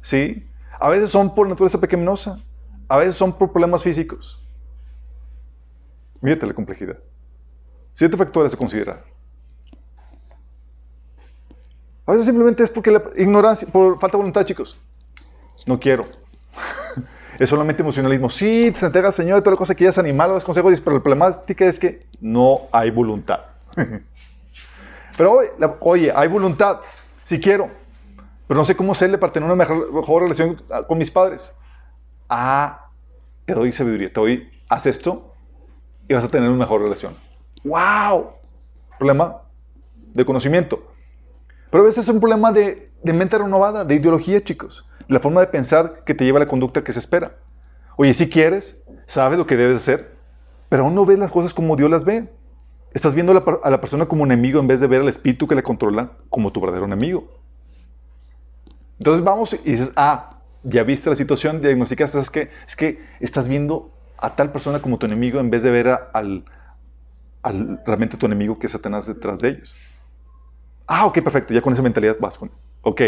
¿sí? 0.00 0.46
A 0.78 0.90
veces 0.90 1.10
son 1.10 1.34
por 1.34 1.48
naturaleza 1.48 1.80
pequeñosa, 1.80 2.40
a 2.88 2.96
veces 2.96 3.14
son 3.14 3.32
por 3.32 3.52
problemas 3.52 3.82
físicos. 3.82 4.42
Mírate 6.20 6.46
la 6.46 6.54
complejidad. 6.54 6.96
Siete 7.94 8.16
factores 8.16 8.52
a 8.54 8.56
considerar. 8.56 9.04
A 12.06 12.12
veces 12.12 12.26
simplemente 12.26 12.62
es 12.62 12.70
porque 12.70 12.90
la 12.90 13.02
ignorancia, 13.16 13.68
por 13.70 13.98
falta 14.00 14.16
de 14.16 14.18
voluntad, 14.18 14.44
chicos. 14.44 14.76
No 15.66 15.78
quiero. 15.78 16.06
es 17.38 17.50
solamente 17.50 17.82
emocionalismo. 17.82 18.30
Sí, 18.30 18.72
te 18.76 18.86
entrega 18.86 19.08
al 19.08 19.14
Señor 19.14 19.42
toda 19.42 19.52
la 19.52 19.58
cosa 19.58 19.74
que 19.74 19.84
ya 19.84 19.90
es 19.90 19.98
animal, 19.98 20.30
los 20.30 20.44
consejos, 20.44 20.80
pero 20.80 20.96
la 20.96 21.02
problemática 21.02 21.66
es 21.66 21.78
que 21.78 22.06
no 22.20 22.62
hay 22.72 22.90
voluntad. 22.90 23.40
pero 25.16 25.40
oye, 25.80 26.10
hay 26.14 26.28
voluntad, 26.28 26.80
si 27.24 27.38
quiero, 27.38 27.68
pero 28.46 28.58
no 28.58 28.64
sé 28.64 28.74
cómo 28.74 28.92
hacerle 28.92 29.18
para 29.18 29.32
tener 29.32 29.50
una 29.50 29.64
mejor 29.64 30.22
relación 30.22 30.62
con 30.86 30.96
mis 30.96 31.10
padres 31.10 31.52
ah, 32.28 32.90
te 33.46 33.54
doy 33.54 33.72
sabiduría, 33.72 34.12
te 34.12 34.20
doy, 34.20 34.50
haz 34.68 34.86
esto 34.86 35.34
y 36.08 36.14
vas 36.14 36.24
a 36.24 36.28
tener 36.28 36.48
una 36.48 36.58
mejor 36.58 36.82
relación. 36.82 37.14
¡Wow! 37.64 38.32
Problema 38.98 39.42
de 40.14 40.24
conocimiento. 40.24 40.92
Pero 41.70 41.82
a 41.82 41.86
veces 41.86 42.04
es 42.04 42.14
un 42.14 42.20
problema 42.20 42.52
de, 42.52 42.90
de 43.02 43.12
mente 43.12 43.38
renovada, 43.38 43.84
de 43.84 43.94
ideología, 43.94 44.42
chicos. 44.42 44.86
La 45.06 45.20
forma 45.20 45.40
de 45.40 45.46
pensar 45.46 46.02
que 46.04 46.14
te 46.14 46.24
lleva 46.24 46.38
a 46.38 46.40
la 46.40 46.48
conducta 46.48 46.82
que 46.82 46.92
se 46.92 46.98
espera. 46.98 47.36
Oye, 47.96 48.14
si 48.14 48.28
quieres, 48.28 48.82
sabes 49.06 49.38
lo 49.38 49.46
que 49.46 49.56
debes 49.56 49.82
hacer, 49.82 50.14
pero 50.68 50.84
aún 50.84 50.94
no 50.94 51.04
ves 51.04 51.18
las 51.18 51.30
cosas 51.30 51.52
como 51.52 51.76
Dios 51.76 51.90
las 51.90 52.04
ve. 52.04 52.28
Estás 52.92 53.14
viendo 53.14 53.32
a 53.32 53.34
la, 53.34 53.70
la 53.70 53.80
persona 53.80 54.06
como 54.06 54.22
un 54.22 54.32
enemigo 54.32 54.60
en 54.60 54.66
vez 54.66 54.80
de 54.80 54.86
ver 54.86 55.02
al 55.02 55.08
espíritu 55.08 55.46
que 55.46 55.54
le 55.54 55.62
controla 55.62 56.12
como 56.30 56.52
tu 56.52 56.60
verdadero 56.60 56.86
enemigo. 56.86 57.28
Entonces 58.98 59.24
vamos 59.24 59.52
y 59.52 59.70
dices, 59.70 59.92
ah, 59.96 60.37
ya 60.62 60.82
viste 60.84 61.10
la 61.10 61.16
situación, 61.16 61.60
diagnosticas, 61.62 62.14
es 62.14 62.30
que, 62.30 62.50
es 62.66 62.76
que 62.76 63.00
estás 63.20 63.48
viendo 63.48 63.90
a 64.18 64.36
tal 64.36 64.52
persona 64.52 64.82
como 64.82 64.98
tu 64.98 65.06
enemigo 65.06 65.40
en 65.40 65.50
vez 65.50 65.62
de 65.62 65.70
ver 65.70 65.88
a- 65.88 66.10
al, 66.12 66.44
al 67.42 67.80
realmente 67.86 68.16
tu 68.16 68.26
enemigo 68.26 68.58
que 68.58 68.66
es 68.68 68.72
Satanás 68.72 69.06
detrás 69.06 69.40
de 69.40 69.50
ellos. 69.50 69.74
Ah, 70.86 71.06
ok, 71.06 71.20
perfecto, 71.22 71.52
ya 71.54 71.60
con 71.62 71.72
esa 71.72 71.82
mentalidad 71.82 72.16
vas 72.20 72.38
con, 72.38 72.50
ok. 72.82 73.00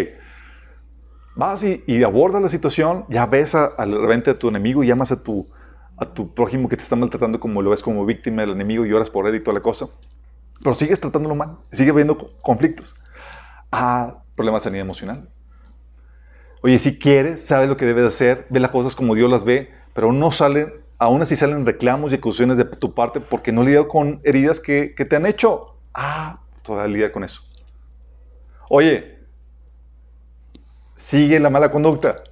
Vas 1.34 1.62
y, 1.62 1.82
y 1.86 2.02
abordas 2.02 2.42
la 2.42 2.48
situación, 2.48 3.06
ya 3.08 3.26
ves 3.26 3.54
a, 3.54 3.66
al 3.66 3.92
realmente 3.92 4.30
a 4.30 4.34
tu 4.38 4.48
enemigo, 4.48 4.82
llamas 4.82 5.12
a 5.12 5.22
tu, 5.22 5.48
a 5.96 6.12
tu 6.12 6.34
prójimo 6.34 6.68
que 6.68 6.76
te 6.76 6.82
está 6.82 6.96
maltratando 6.96 7.38
como 7.40 7.62
lo 7.62 7.70
ves 7.70 7.82
como 7.82 8.04
víctima 8.04 8.42
del 8.42 8.50
enemigo 8.50 8.84
y 8.84 8.92
oras 8.92 9.10
por 9.10 9.26
él 9.28 9.36
y 9.36 9.42
toda 9.42 9.54
la 9.54 9.62
cosa. 9.62 9.86
Pero 10.62 10.74
sigues 10.74 11.00
tratándolo 11.00 11.34
mal, 11.36 11.58
sigue 11.72 11.90
habiendo 11.90 12.18
co- 12.18 12.30
conflictos. 12.42 12.94
Ah, 13.72 14.24
problemas 14.36 14.62
de 14.62 14.64
sanidad 14.70 14.84
emocional. 14.86 15.30
Oye, 16.62 16.78
si 16.78 16.98
quieres, 16.98 17.44
sabes 17.46 17.68
lo 17.68 17.76
que 17.76 17.86
debes 17.86 18.04
hacer, 18.04 18.46
ve 18.50 18.60
las 18.60 18.70
cosas 18.70 18.94
como 18.94 19.14
Dios 19.14 19.30
las 19.30 19.44
ve, 19.44 19.70
pero 19.94 20.12
no 20.12 20.30
salen, 20.30 20.74
aún 20.98 21.22
así 21.22 21.34
salen 21.34 21.64
reclamos 21.64 22.12
y 22.12 22.16
acusaciones 22.16 22.58
de 22.58 22.64
tu 22.64 22.94
parte 22.94 23.20
porque 23.20 23.50
no 23.50 23.62
lidias 23.62 23.86
con 23.86 24.20
heridas 24.24 24.60
que, 24.60 24.94
que 24.94 25.04
te 25.06 25.16
han 25.16 25.24
hecho. 25.24 25.76
Ah, 25.94 26.40
todavía 26.62 26.94
lidia 26.94 27.12
con 27.12 27.24
eso. 27.24 27.42
Oye, 28.68 29.18
sigue 30.96 31.40
la 31.40 31.48
mala 31.50 31.70
conducta. 31.72 32.22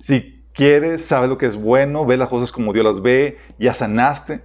Si 0.00 0.44
quieres, 0.52 1.04
sabes 1.04 1.30
lo 1.30 1.38
que 1.38 1.46
es 1.46 1.56
bueno, 1.56 2.04
ve 2.04 2.18
las 2.18 2.28
cosas 2.28 2.52
como 2.52 2.72
Dios 2.74 2.84
las 2.84 3.00
ve, 3.00 3.38
ya 3.58 3.72
sanaste, 3.72 4.42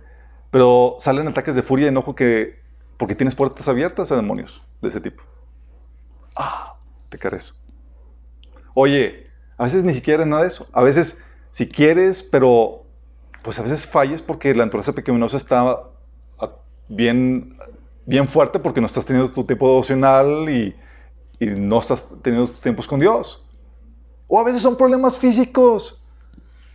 pero 0.52 0.96
salen 1.00 1.28
ataques 1.28 1.54
de 1.54 1.64
furia 1.64 1.86
y 1.86 1.90
enojo 1.90 2.16
que, 2.16 2.60
porque 2.98 3.16
tienes 3.16 3.36
puertas 3.36 3.68
abiertas 3.68 4.12
a 4.12 4.16
demonios 4.16 4.64
de 4.82 4.88
ese 4.88 5.02
tipo. 5.02 5.22
Ah, 6.36 6.76
te 7.10 7.20
carezco. 7.20 7.59
Oye, 8.82 9.28
a 9.58 9.66
veces 9.66 9.84
ni 9.84 9.94
siquiera 9.94 10.24
es 10.24 10.30
nada 10.30 10.44
de 10.44 10.48
eso. 10.48 10.66
A 10.72 10.82
veces, 10.82 11.22
si 11.52 11.68
quieres, 11.68 12.24
pero 12.24 12.86
pues 13.44 13.60
a 13.60 13.62
veces 13.62 13.86
falles 13.86 14.22
porque 14.22 14.56
la 14.56 14.64
naturaleza 14.64 14.94
pecaminosa 14.94 15.36
está 15.36 15.84
ah, 16.40 16.52
bien, 16.88 17.58
bien 18.06 18.30
fuerte 18.30 18.58
porque 18.58 18.80
no 18.80 18.88
estás 18.88 19.06
teniendo 19.06 19.34
tu 19.34 19.44
tiempo 19.44 19.68
devocional 19.68 20.50
y, 20.50 20.74
y 21.42 21.48
no 21.48 21.82
estás 21.82 22.08
teniendo 22.22 22.50
tus 22.50 22.62
tiempos 22.62 22.88
con 22.88 23.02
Dios. 23.02 23.46
O 24.30 24.40
a 24.40 24.46
veces 24.46 24.62
son 24.62 24.78
problemas 24.78 25.18
físicos. 25.18 26.02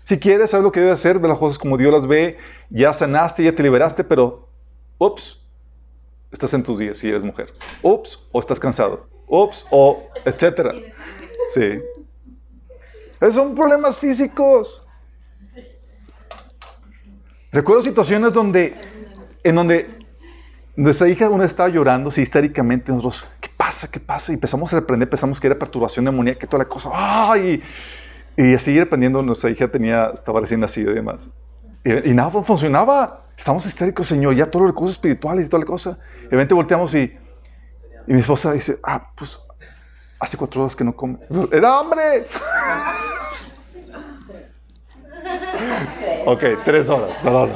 Si 0.02 0.18
quieres, 0.18 0.50
sabes 0.50 0.64
lo 0.64 0.72
que 0.72 0.80
debes 0.80 0.96
hacer, 0.96 1.18
ve 1.18 1.26
las 1.26 1.38
cosas 1.38 1.58
como 1.58 1.78
Dios 1.78 1.90
las 1.90 2.06
ve, 2.06 2.36
ya 2.68 2.92
sanaste, 2.92 3.44
ya 3.44 3.52
te 3.52 3.62
liberaste, 3.62 4.04
pero, 4.04 4.46
ups, 4.98 5.40
estás 6.30 6.52
en 6.52 6.64
tus 6.64 6.78
días 6.78 6.98
si 6.98 7.08
eres 7.08 7.22
mujer. 7.22 7.54
Ups, 7.80 8.22
o 8.30 8.40
estás 8.40 8.60
cansado. 8.60 9.06
Ups, 9.26 9.66
o 9.70 10.02
etcétera. 10.26 10.74
Sí. 11.54 11.80
Son 13.32 13.54
problemas 13.54 13.96
físicos. 13.96 14.82
Recuerdo 17.52 17.82
situaciones 17.82 18.32
donde, 18.32 18.74
en 19.44 19.54
donde 19.54 19.98
nuestra 20.76 21.08
hija 21.08 21.28
una 21.28 21.44
estaba 21.44 21.68
llorando, 21.68 22.10
sí, 22.10 22.22
histéricamente, 22.22 22.90
nosotros, 22.90 23.28
¿qué 23.40 23.48
pasa? 23.56 23.88
¿Qué 23.88 24.00
pasa? 24.00 24.32
Y 24.32 24.34
empezamos 24.34 24.72
a 24.72 24.80
reprender, 24.80 25.08
pensamos 25.08 25.40
que 25.40 25.46
era 25.46 25.56
perturbación 25.56 26.04
demoníaca 26.04 26.44
y 26.44 26.48
toda 26.48 26.64
la 26.64 26.68
cosa. 26.68 26.90
¡Ay! 26.92 27.62
Y 28.36 28.54
así 28.54 28.76
reprendiendo, 28.78 29.22
nuestra 29.22 29.50
hija 29.50 29.68
tenía, 29.68 30.10
estaba 30.12 30.40
recién 30.40 30.60
nacida 30.60 30.90
y 30.90 30.94
demás. 30.94 31.20
Y, 31.84 32.10
y 32.10 32.14
nada 32.14 32.30
funcionaba. 32.42 33.26
Estamos 33.36 33.64
histéricos, 33.66 34.08
Señor, 34.08 34.34
ya 34.34 34.46
todos 34.50 34.66
los 34.66 34.74
recursos 34.74 34.96
espirituales 34.96 35.46
y 35.46 35.48
toda 35.48 35.60
la 35.60 35.66
cosa. 35.66 35.98
Y 36.18 36.24
de 36.24 36.30
repente 36.30 36.54
volteamos 36.54 36.92
y, 36.94 37.16
y 38.06 38.12
mi 38.12 38.20
esposa 38.20 38.52
dice, 38.52 38.78
ah, 38.82 39.12
pues 39.16 39.38
hace 40.18 40.36
cuatro 40.36 40.62
horas 40.62 40.74
que 40.74 40.82
no 40.82 40.94
come. 40.94 41.18
¡Era 41.52 41.78
hambre! 41.78 42.26
Ok, 46.26 46.42
tres 46.64 46.88
horas, 46.88 47.10
perdón. 47.22 47.52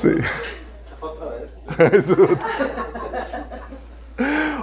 Sí. 0.00 0.08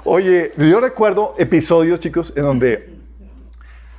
Oye, 0.03 0.51
yo 0.57 0.79
recuerdo 0.79 1.35
episodios, 1.37 1.99
chicos, 1.99 2.33
en 2.35 2.43
donde 2.43 2.97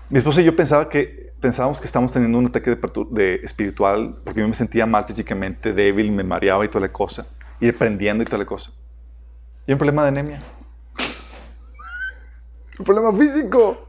mi 0.09 0.19
esposa 0.19 0.41
y 0.41 0.45
yo 0.45 0.57
pensaba 0.57 0.89
que, 0.89 1.33
pensábamos 1.41 1.81
que 1.81 1.87
estábamos 1.87 2.13
teniendo 2.13 2.39
un 2.39 2.47
ataque 2.47 2.71
de, 2.71 2.79
de 3.11 3.35
espiritual 3.45 4.17
porque 4.25 4.41
yo 4.41 4.49
me 4.49 4.55
sentía 4.55 4.87
mal 4.87 5.05
físicamente, 5.05 5.73
débil, 5.73 6.11
me 6.11 6.25
mareaba 6.25 6.65
y 6.65 6.69
toda 6.69 6.81
la 6.83 6.93
cosa, 6.93 7.27
y 7.61 7.71
prendiendo 7.73 8.23
y 8.23 8.27
toda 8.27 8.39
la 8.39 8.47
cosa. 8.47 8.73
Y 9.67 9.73
un 9.73 9.79
problema 9.79 10.03
de 10.03 10.09
anemia. 10.09 10.41
Un 12.79 12.85
problema 12.85 13.13
físico. 13.13 13.89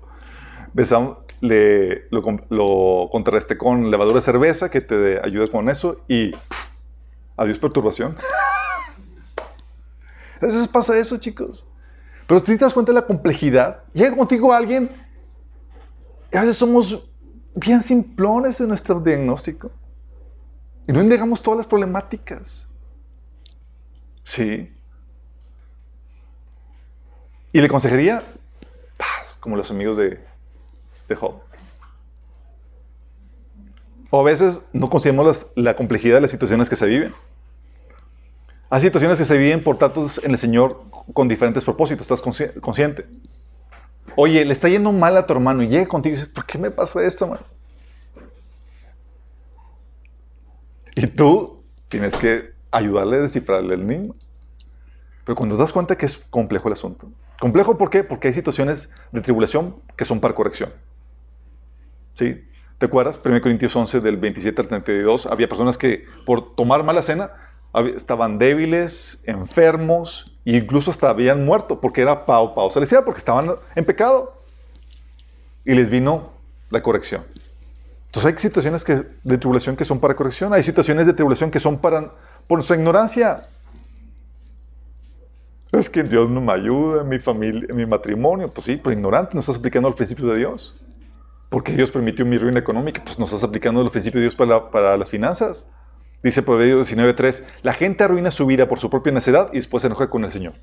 Besamos, 0.74 1.18
le, 1.42 2.08
lo, 2.10 2.24
lo 2.50 3.10
contrarresté 3.12 3.58
con 3.58 3.90
levadura 3.92 4.18
de 4.18 4.22
cerveza 4.22 4.70
que 4.70 4.82
te 4.82 5.20
ayuda 5.24 5.48
con 5.48 5.70
eso 5.70 6.02
y 6.08 6.32
pff, 6.32 6.70
adiós 7.38 7.58
perturbación. 7.58 8.18
A 10.42 10.46
veces 10.46 10.68
pasa 10.68 10.98
eso, 10.98 11.18
chicos. 11.18 11.66
Pero 12.28 12.40
si 12.40 12.46
te 12.46 12.58
das 12.58 12.74
cuenta 12.74 12.92
de 12.92 13.00
la 13.00 13.06
complejidad, 13.06 13.84
llega 13.92 14.16
contigo 14.16 14.54
alguien 14.54 14.90
y 16.32 16.38
a 16.38 16.42
veces 16.42 16.58
somos 16.58 17.04
bien 17.56 17.82
simplones 17.82 18.62
en 18.62 18.68
nuestro 18.70 19.00
diagnóstico 19.00 19.72
y 20.88 20.94
no 20.94 21.02
indagamos 21.02 21.42
todas 21.42 21.58
las 21.58 21.68
problemáticas. 21.68 22.68
Sí. 24.24 24.72
Y 27.52 27.62
le 27.62 27.68
consejería 27.68 28.24
como 29.40 29.56
los 29.56 29.72
amigos 29.72 29.98
de, 29.98 30.20
de 31.08 31.16
Job. 31.16 31.42
O 34.12 34.20
a 34.22 34.24
veces 34.24 34.62
no 34.74 34.90
consideramos 34.90 35.48
la 35.56 35.76
complejidad 35.76 36.16
de 36.16 36.22
las 36.22 36.32
situaciones 36.32 36.70
que 36.70 36.76
se 36.76 36.88
viven. 36.88 37.14
Hay 38.72 38.82
situaciones 38.82 39.18
que 39.18 39.26
se 39.26 39.38
viven 39.38 39.64
por 39.64 39.78
tratos 39.78 40.20
en 40.24 40.32
el 40.32 40.38
Señor 40.38 40.84
con 41.14 41.28
diferentes 41.28 41.64
propósitos, 41.64 42.04
estás 42.10 42.24
consci- 42.24 42.60
consciente. 42.60 43.08
Oye, 44.16 44.44
le 44.46 44.54
está 44.54 44.68
yendo 44.70 44.92
mal 44.92 45.16
a 45.18 45.26
tu 45.26 45.34
hermano 45.34 45.64
y 45.64 45.68
llega 45.68 45.88
contigo 45.88 46.14
y 46.14 46.18
dices, 46.18 46.34
¿por 46.34 46.46
qué 46.46 46.58
me 46.58 46.72
pasa 46.72 47.04
esto, 47.04 47.28
man? 47.28 47.40
Y 50.96 51.08
tú 51.08 51.64
tienes 51.88 52.16
que 52.16 52.52
ayudarle 52.72 53.18
a 53.18 53.22
descifrarle 53.22 53.76
el 53.76 53.82
enigma. 53.82 54.16
Pero 55.24 55.36
cuando 55.36 55.56
das 55.56 55.72
cuenta 55.72 55.98
que 55.98 56.06
es 56.06 56.18
complejo 56.18 56.68
el 56.68 56.74
asunto. 56.74 57.08
¿Complejo 57.40 57.78
por 57.78 57.90
qué? 57.90 58.04
Porque 58.04 58.28
hay 58.28 58.34
situaciones 58.34 58.90
de 59.12 59.22
tribulación 59.22 59.76
que 59.96 60.06
son 60.06 60.20
para 60.20 60.36
corrección. 60.36 60.72
¿Sí? 62.16 62.46
¿Te 62.78 62.86
acuerdas? 62.86 63.20
1 63.24 63.42
Corintios 63.42 63.76
11 63.76 64.00
del 64.02 64.18
27 64.18 64.62
al 64.62 64.68
32. 64.68 65.26
Había 65.28 65.48
personas 65.48 65.78
que 65.78 66.06
por 66.26 66.56
tomar 66.56 66.84
mala 66.84 67.02
cena 67.02 67.32
estaban 67.96 68.40
débiles, 68.40 69.22
enfermos 69.26 70.38
e 70.46 70.58
incluso 70.58 70.92
hasta 70.92 71.10
habían 71.10 71.46
muerto 71.46 71.80
porque 71.80 72.02
era 72.02 72.26
pao, 72.26 72.56
pao 72.56 72.72
celestial, 72.72 73.04
porque 73.04 73.20
estaban 73.20 73.52
en 73.76 73.86
pecado. 73.86 74.42
Y 75.66 75.76
les 75.76 75.90
vino 75.90 76.32
la 76.70 76.82
corrección. 76.82 77.24
Entonces 78.08 78.34
hay 78.34 78.40
situaciones 78.40 78.84
que, 78.84 79.04
de 79.24 79.38
tribulación 79.38 79.76
que 79.76 79.86
son 79.86 80.00
para 80.00 80.16
corrección, 80.16 80.54
hay 80.54 80.64
situaciones 80.64 81.06
de 81.06 81.14
tribulación 81.14 81.52
que 81.52 81.60
son 81.60 81.78
para, 81.78 82.12
por 82.48 82.58
nuestra 82.58 82.76
ignorancia. 82.76 83.44
Es 85.72 85.90
que 85.90 86.04
Dios 86.04 86.30
no 86.30 86.42
me 86.42 86.54
ayuda 86.54 87.04
mi 87.04 87.20
familia, 87.20 87.74
mi 87.74 87.86
matrimonio. 87.86 88.50
Pues 88.52 88.66
sí, 88.66 88.78
pero 88.78 88.94
ignorante, 88.94 89.32
no 89.36 89.40
estás 89.42 89.58
aplicando 89.58 89.90
los 89.90 89.96
principios 89.98 90.32
de 90.32 90.38
Dios. 90.38 90.76
Porque 91.50 91.74
Dios 91.74 91.92
permitió 91.92 92.26
mi 92.26 92.38
ruina 92.38 92.60
económica, 92.60 93.04
pues 93.04 93.20
no 93.20 93.26
estás 93.26 93.44
aplicando 93.44 93.84
los 93.84 93.92
principios 93.92 94.20
de 94.22 94.24
Dios 94.24 94.36
para, 94.36 94.52
la- 94.52 94.72
para 94.72 94.98
las 94.98 95.10
finanzas. 95.10 95.70
Dice 96.24 96.44
Proverbios 96.44 96.88
19.3, 96.88 97.46
la 97.64 97.74
gente 97.74 98.04
arruina 98.04 98.32
su 98.32 98.46
vida 98.46 98.68
por 98.70 98.80
su 98.80 98.90
propia 98.90 99.14
necedad 99.14 99.50
y 99.54 99.58
después 99.58 99.82
se 99.82 99.88
enoja 99.88 100.10
con 100.10 100.26
el 100.26 100.32
Señor. 100.32 100.56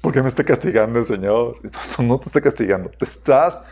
¿Por 0.00 0.12
qué 0.12 0.22
me 0.22 0.28
está 0.28 0.44
castigando 0.44 0.98
el 0.98 1.04
Señor? 1.06 1.56
No, 1.98 2.18
te 2.18 2.26
está 2.26 2.40
castigando, 2.40 2.90
te 2.90 3.04
estás 3.04 3.62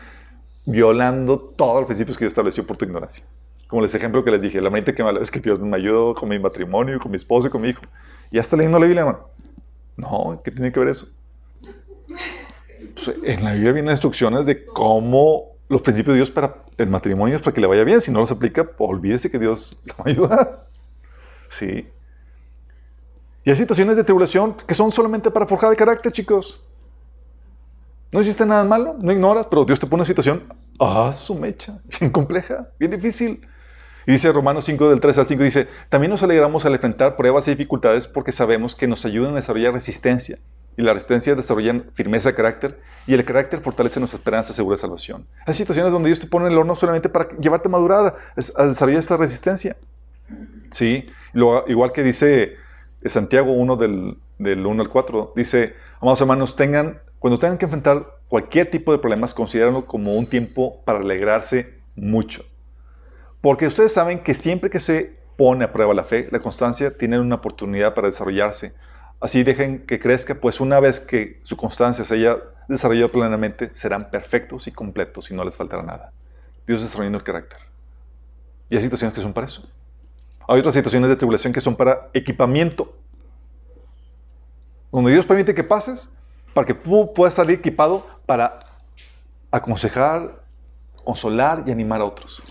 violando 0.65 1.39
todos 1.39 1.81
los 1.81 1.85
principios 1.87 2.17
que 2.17 2.25
Dios 2.25 2.31
estableció 2.31 2.65
por 2.67 2.77
tu 2.77 2.85
ignorancia. 2.85 3.23
Como 3.67 3.81
les 3.81 3.95
ejemplo 3.95 4.23
que 4.23 4.31
les 4.31 4.41
dije, 4.41 4.61
la 4.61 4.69
manita 4.69 4.93
que 4.95 5.03
me 5.03 5.11
es 5.21 5.31
que 5.31 5.39
Dios 5.39 5.59
me 5.59 5.77
ayudó 5.77 6.15
con 6.15 6.29
mi 6.29 6.39
matrimonio, 6.39 6.99
con 6.99 7.11
mi 7.11 7.17
esposo 7.17 7.47
y 7.47 7.51
con 7.51 7.61
mi 7.61 7.69
hijo. 7.69 7.83
¿Ya 8.31 8.41
está 8.41 8.57
leyendo 8.57 8.79
la 8.79 8.85
Biblia, 8.85 9.01
hermano? 9.01 9.27
No, 9.97 10.41
¿qué 10.43 10.51
tiene 10.51 10.71
que 10.71 10.79
ver 10.79 10.89
eso? 10.89 11.07
Pues, 12.93 13.17
en 13.23 13.43
la 13.43 13.53
Biblia 13.53 13.71
vienen 13.73 13.91
instrucciones 13.91 14.45
de 14.45 14.65
cómo 14.65 15.57
los 15.69 15.81
principios 15.81 16.13
de 16.13 16.17
Dios 16.17 16.31
para 16.31 16.63
el 16.77 16.87
matrimonio 16.87 17.35
es 17.35 17.41
para 17.41 17.53
que 17.53 17.61
le 17.61 17.67
vaya 17.67 17.83
bien. 17.83 17.99
Si 17.99 18.11
no 18.11 18.19
los 18.19 18.31
aplica, 18.31 18.69
olvídese 18.77 19.29
que 19.29 19.39
Dios 19.39 19.75
le 19.85 19.93
va 19.93 20.03
a 20.05 20.09
ayudar. 20.09 20.67
Sí. 21.49 21.87
Y 23.43 23.49
hay 23.49 23.55
situaciones 23.55 23.97
de 23.97 24.03
tribulación 24.03 24.55
que 24.55 24.73
son 24.73 24.91
solamente 24.91 25.31
para 25.31 25.47
forjar 25.47 25.71
el 25.71 25.77
carácter, 25.77 26.11
chicos. 26.11 26.61
No 28.11 28.21
hiciste 28.21 28.45
nada 28.45 28.63
malo, 28.63 28.95
no 28.99 29.11
ignoras, 29.11 29.47
pero 29.47 29.65
Dios 29.65 29.79
te 29.79 29.85
pone 29.85 30.01
una 30.01 30.05
situación, 30.05 30.43
ah, 30.79 31.11
su 31.13 31.35
mecha, 31.35 31.79
bien 31.99 32.11
compleja, 32.11 32.69
bien 32.79 32.91
difícil. 32.91 33.45
Y 34.07 34.13
dice 34.13 34.31
Romanos 34.31 34.63
5 34.63 34.89
del 34.89 35.01
3 35.01 35.17
al 35.17 35.27
5, 35.27 35.43
dice, 35.43 35.67
también 35.89 36.09
nos 36.09 36.23
alegramos 36.23 36.65
al 36.65 36.73
enfrentar 36.73 37.17
pruebas 37.17 37.45
y 37.47 37.51
dificultades 37.51 38.07
porque 38.07 38.31
sabemos 38.31 38.73
que 38.73 38.87
nos 38.87 39.05
ayudan 39.05 39.33
a 39.33 39.41
desarrollar 39.41 39.73
resistencia. 39.73 40.37
Y 40.77 40.81
la 40.81 40.93
resistencia 40.93 41.35
desarrolla 41.35 41.83
firmeza 41.93 42.29
de 42.29 42.35
carácter 42.35 42.79
y 43.05 43.13
el 43.13 43.25
carácter 43.25 43.59
fortalece 43.59 43.99
nuestra 43.99 44.17
esperanza 44.17 44.53
segura 44.53 44.75
de 44.75 44.81
salvación. 44.81 45.25
Hay 45.45 45.53
situaciones 45.53 45.91
donde 45.91 46.07
Dios 46.07 46.21
te 46.21 46.27
pone 46.27 46.45
en 46.45 46.53
el 46.53 46.57
horno 46.57 46.77
solamente 46.77 47.09
para 47.09 47.29
llevarte 47.37 47.67
a 47.67 47.71
madurar, 47.71 48.15
a 48.55 48.65
desarrollar 48.65 48.99
esta 48.99 49.17
resistencia. 49.17 49.75
¿Sí? 50.71 51.09
igual 51.67 51.91
que 51.91 52.01
dice 52.01 52.55
Santiago 53.05 53.51
1 53.51 53.75
del, 53.75 54.17
del 54.39 54.65
1 54.65 54.83
al 54.83 54.89
4, 54.89 55.33
dice, 55.35 55.75
amados 55.99 56.21
hermanos, 56.21 56.55
tengan 56.55 56.99
cuando 57.19 57.39
tengan 57.39 57.57
que 57.57 57.65
enfrentar 57.65 58.05
cualquier 58.29 58.71
tipo 58.71 58.93
de 58.93 58.99
problemas, 58.99 59.33
considérenlo 59.33 59.85
como 59.85 60.13
un 60.13 60.27
tiempo 60.27 60.81
para 60.85 60.99
alegrarse 60.99 61.73
mucho. 61.95 62.45
Porque 63.41 63.67
ustedes 63.67 63.93
saben 63.93 64.23
que 64.23 64.33
siempre 64.33 64.69
que 64.69 64.79
se 64.79 65.17
pone 65.37 65.65
a 65.65 65.71
prueba 65.71 65.93
la 65.93 66.03
fe, 66.03 66.27
la 66.31 66.39
constancia, 66.39 66.97
tienen 66.97 67.19
una 67.21 67.35
oportunidad 67.35 67.93
para 67.93 68.07
desarrollarse. 68.07 68.73
Así 69.19 69.43
dejen 69.43 69.85
que 69.85 69.99
crezca, 69.99 70.35
pues 70.35 70.59
una 70.59 70.79
vez 70.79 70.99
que 70.99 71.39
su 71.43 71.55
constancia 71.55 72.05
se 72.05 72.15
haya 72.15 72.37
desarrollado 72.67 73.11
plenamente, 73.11 73.71
serán 73.73 74.09
perfectos 74.09 74.67
y 74.67 74.71
completos 74.71 75.31
y 75.31 75.33
no 75.33 75.43
les 75.43 75.55
faltará 75.55 75.83
nada. 75.83 76.11
Dios 76.65 76.83
desarrollando 76.83 77.19
el 77.19 77.23
carácter. 77.23 77.59
Y 78.69 78.75
hay 78.75 78.81
situaciones 78.81 79.15
que 79.15 79.21
son 79.21 79.33
para 79.33 79.47
eso. 79.47 79.63
Hay 80.47 80.59
otras 80.59 80.73
situaciones 80.73 81.09
de 81.09 81.15
tribulación 81.15 81.53
que 81.53 81.61
son 81.61 81.75
para 81.75 82.09
equipamiento. 82.13 82.93
Donde 84.91 85.11
Dios 85.11 85.25
permite 85.25 85.53
que 85.53 85.63
pases 85.63 86.09
para 86.53 86.65
que 86.65 86.73
tú 86.73 87.13
puedas 87.13 87.33
salir 87.33 87.59
equipado 87.59 88.05
para 88.25 88.59
aconsejar, 89.51 90.41
consolar 91.03 91.63
y 91.65 91.71
animar 91.71 92.01
a 92.01 92.05
otros. 92.05 92.41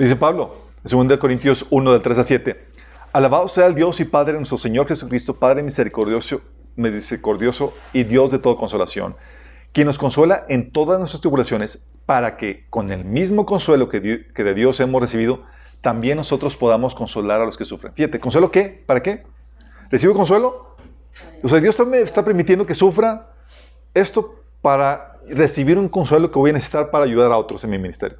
Dice 0.00 0.16
Pablo, 0.16 0.54
en 0.90 1.08
2 1.08 1.18
Corintios 1.18 1.66
1, 1.68 1.92
del 1.92 2.00
3 2.00 2.18
a 2.20 2.24
7. 2.24 2.66
Alabado 3.12 3.48
sea 3.48 3.66
el 3.66 3.74
Dios 3.74 4.00
y 4.00 4.06
Padre 4.06 4.32
nuestro 4.32 4.56
Señor 4.56 4.88
Jesucristo, 4.88 5.34
Padre 5.34 5.62
misericordioso, 5.62 6.40
misericordioso 6.74 7.74
y 7.92 8.04
Dios 8.04 8.30
de 8.30 8.38
toda 8.38 8.56
consolación, 8.56 9.14
quien 9.74 9.86
nos 9.86 9.98
consuela 9.98 10.46
en 10.48 10.72
todas 10.72 10.98
nuestras 10.98 11.20
tribulaciones, 11.20 11.84
para 12.06 12.38
que 12.38 12.64
con 12.70 12.92
el 12.92 13.04
mismo 13.04 13.44
consuelo 13.44 13.90
que, 13.90 14.00
de 14.00 14.54
Dios 14.54 14.80
hemos 14.80 15.02
recibido, 15.02 15.42
también 15.82 16.16
nosotros 16.16 16.56
podamos 16.56 16.94
consolar 16.94 17.42
a 17.42 17.44
los 17.44 17.58
que 17.58 17.66
sufren. 17.66 17.92
Fíjate, 17.92 18.20
¿consuelo 18.20 18.50
qué? 18.50 18.82
¿Para 18.86 19.02
qué? 19.02 19.24
¿Recibo 19.90 20.14
consuelo? 20.14 20.76
O 21.42 21.48
sea, 21.50 21.60
Dios 21.60 21.78
me 21.86 22.00
está 22.00 22.24
permitiendo 22.24 22.64
que 22.64 22.72
sufra 22.72 23.34
esto 23.92 24.36
para 24.62 25.18
recibir 25.28 25.76
un 25.76 25.90
consuelo 25.90 26.30
que 26.30 26.38
voy 26.38 26.48
a 26.48 26.54
necesitar 26.54 26.90
para 26.90 27.04
ayudar 27.04 27.30
a 27.32 27.36
otros 27.36 27.62
en 27.64 27.70
mi 27.70 27.76
ministerio. 27.76 28.16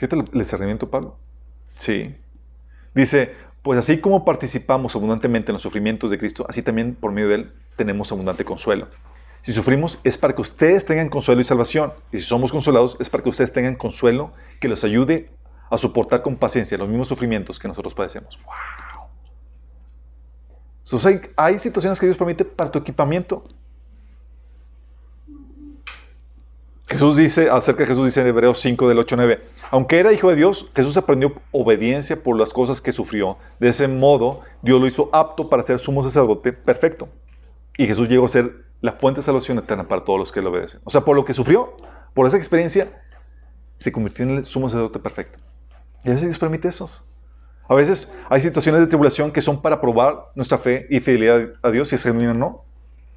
Fíjate 0.00 0.16
el 0.16 0.24
discernimiento, 0.32 0.88
Pablo. 0.88 1.18
Sí. 1.78 2.16
Dice, 2.94 3.34
pues 3.60 3.78
así 3.78 4.00
como 4.00 4.24
participamos 4.24 4.96
abundantemente 4.96 5.50
en 5.50 5.52
los 5.52 5.62
sufrimientos 5.62 6.10
de 6.10 6.18
Cristo, 6.18 6.46
así 6.48 6.62
también 6.62 6.94
por 6.94 7.12
medio 7.12 7.28
de 7.28 7.34
Él 7.34 7.52
tenemos 7.76 8.10
abundante 8.10 8.42
consuelo. 8.42 8.88
Si 9.42 9.52
sufrimos 9.52 9.98
es 10.02 10.16
para 10.16 10.34
que 10.34 10.40
ustedes 10.40 10.86
tengan 10.86 11.10
consuelo 11.10 11.42
y 11.42 11.44
salvación. 11.44 11.92
Y 12.12 12.18
si 12.18 12.24
somos 12.24 12.50
consolados 12.50 12.96
es 12.98 13.10
para 13.10 13.22
que 13.22 13.28
ustedes 13.28 13.52
tengan 13.52 13.76
consuelo 13.76 14.32
que 14.58 14.68
los 14.68 14.84
ayude 14.84 15.28
a 15.68 15.76
soportar 15.76 16.22
con 16.22 16.36
paciencia 16.36 16.78
los 16.78 16.88
mismos 16.88 17.08
sufrimientos 17.08 17.58
que 17.58 17.68
nosotros 17.68 17.92
padecemos. 17.92 18.38
Entonces 20.84 21.30
hay, 21.36 21.58
situaciones 21.58 22.00
que 22.00 22.06
Dios 22.06 22.16
permite 22.16 22.46
para 22.46 22.70
tu 22.70 22.78
equipamiento. 22.78 23.44
Jesús 26.90 27.16
dice, 27.16 27.48
acerca 27.48 27.84
de 27.84 27.86
Jesús 27.86 28.06
dice 28.06 28.20
en 28.20 28.26
Hebreos 28.26 28.60
5 28.60 28.88
del 28.88 28.98
8 28.98 29.14
9, 29.16 29.42
aunque 29.70 30.00
era 30.00 30.12
hijo 30.12 30.28
de 30.28 30.34
Dios, 30.34 30.72
Jesús 30.74 30.96
aprendió 30.96 31.34
obediencia 31.52 32.20
por 32.20 32.36
las 32.36 32.52
cosas 32.52 32.80
que 32.80 32.90
sufrió. 32.90 33.38
De 33.60 33.68
ese 33.68 33.86
modo, 33.86 34.40
Dios 34.60 34.80
lo 34.80 34.88
hizo 34.88 35.08
apto 35.12 35.48
para 35.48 35.62
ser 35.62 35.78
sumo 35.78 36.02
sacerdote 36.02 36.52
perfecto. 36.52 37.08
Y 37.78 37.86
Jesús 37.86 38.08
llegó 38.08 38.24
a 38.24 38.28
ser 38.28 38.64
la 38.80 38.94
fuente 38.94 39.20
de 39.20 39.24
salvación 39.24 39.58
eterna 39.58 39.86
para 39.86 40.02
todos 40.04 40.18
los 40.18 40.32
que 40.32 40.42
lo 40.42 40.50
obedecen. 40.50 40.80
O 40.82 40.90
sea, 40.90 41.02
por 41.02 41.14
lo 41.14 41.24
que 41.24 41.32
sufrió, 41.32 41.76
por 42.12 42.26
esa 42.26 42.36
experiencia, 42.36 43.00
se 43.78 43.92
convirtió 43.92 44.24
en 44.24 44.38
el 44.38 44.44
sumo 44.44 44.68
sacerdote 44.68 44.98
perfecto. 44.98 45.38
Y 46.04 46.08
a 46.08 46.14
veces 46.14 46.26
Dios 46.26 46.40
permite 46.40 46.66
esos. 46.66 47.04
A 47.68 47.76
veces 47.76 48.12
hay 48.28 48.40
situaciones 48.40 48.80
de 48.80 48.88
tribulación 48.88 49.30
que 49.30 49.40
son 49.40 49.62
para 49.62 49.80
probar 49.80 50.32
nuestra 50.34 50.58
fe 50.58 50.88
y 50.90 50.98
fidelidad 50.98 51.50
a 51.62 51.70
Dios, 51.70 51.88
si 51.88 51.94
es 51.94 52.02
genuina 52.02 52.32
o 52.32 52.34
no. 52.34 52.64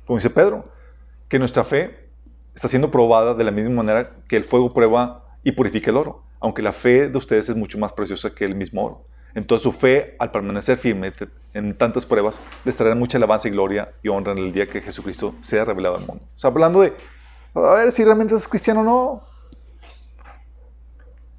Como 0.06 0.20
dice 0.20 0.30
Pedro, 0.30 0.66
que 1.28 1.40
nuestra 1.40 1.64
fe 1.64 2.03
está 2.56 2.68
siendo 2.68 2.92
probada 2.92 3.34
de 3.34 3.44
la 3.44 3.52
misma 3.52 3.84
manera 3.84 4.12
que 4.28 4.38
el 4.38 4.46
fuego 4.46 4.74
prueba 4.74 5.24
y 5.44 5.52
purifica 5.52 5.92
el 5.92 5.98
oro, 5.98 6.24
aunque 6.40 6.62
la 6.62 6.72
fe 6.72 7.10
de 7.10 7.18
ustedes 7.18 7.50
es 7.50 7.56
mucho 7.56 7.78
más 7.78 7.94
preciosa 7.94 8.34
que 8.34 8.46
el 8.46 8.56
mismo 8.56 8.86
oro. 8.86 9.06
Entonces 9.36 9.64
su 9.64 9.72
fe, 9.72 10.16
al 10.20 10.32
permanecer 10.32 10.78
firme 10.78 11.12
en 11.54 11.76
tantas 11.76 12.06
pruebas, 12.06 12.40
les 12.66 12.76
traerá 12.76 12.96
mucha 12.96 13.18
alabanza 13.18 13.48
y 13.48 13.52
gloria 13.52 13.92
y 14.04 14.10
honra 14.10 14.34
en 14.34 14.38
el 14.38 14.54
día 14.54 14.68
que 14.68 14.82
Jesucristo 14.82 15.34
sea 15.42 15.66
revelado 15.66 15.96
al 15.96 16.06
mundo. 16.06 16.24
O 16.36 16.40
sea, 16.40 16.52
hablando 16.52 16.82
de, 16.82 16.94
a 17.56 17.74
ver 17.76 17.92
si 17.92 18.04
realmente 18.04 18.36
es 18.36 18.48
cristiano 18.48 18.82
o 18.82 18.84
no. 18.84 19.24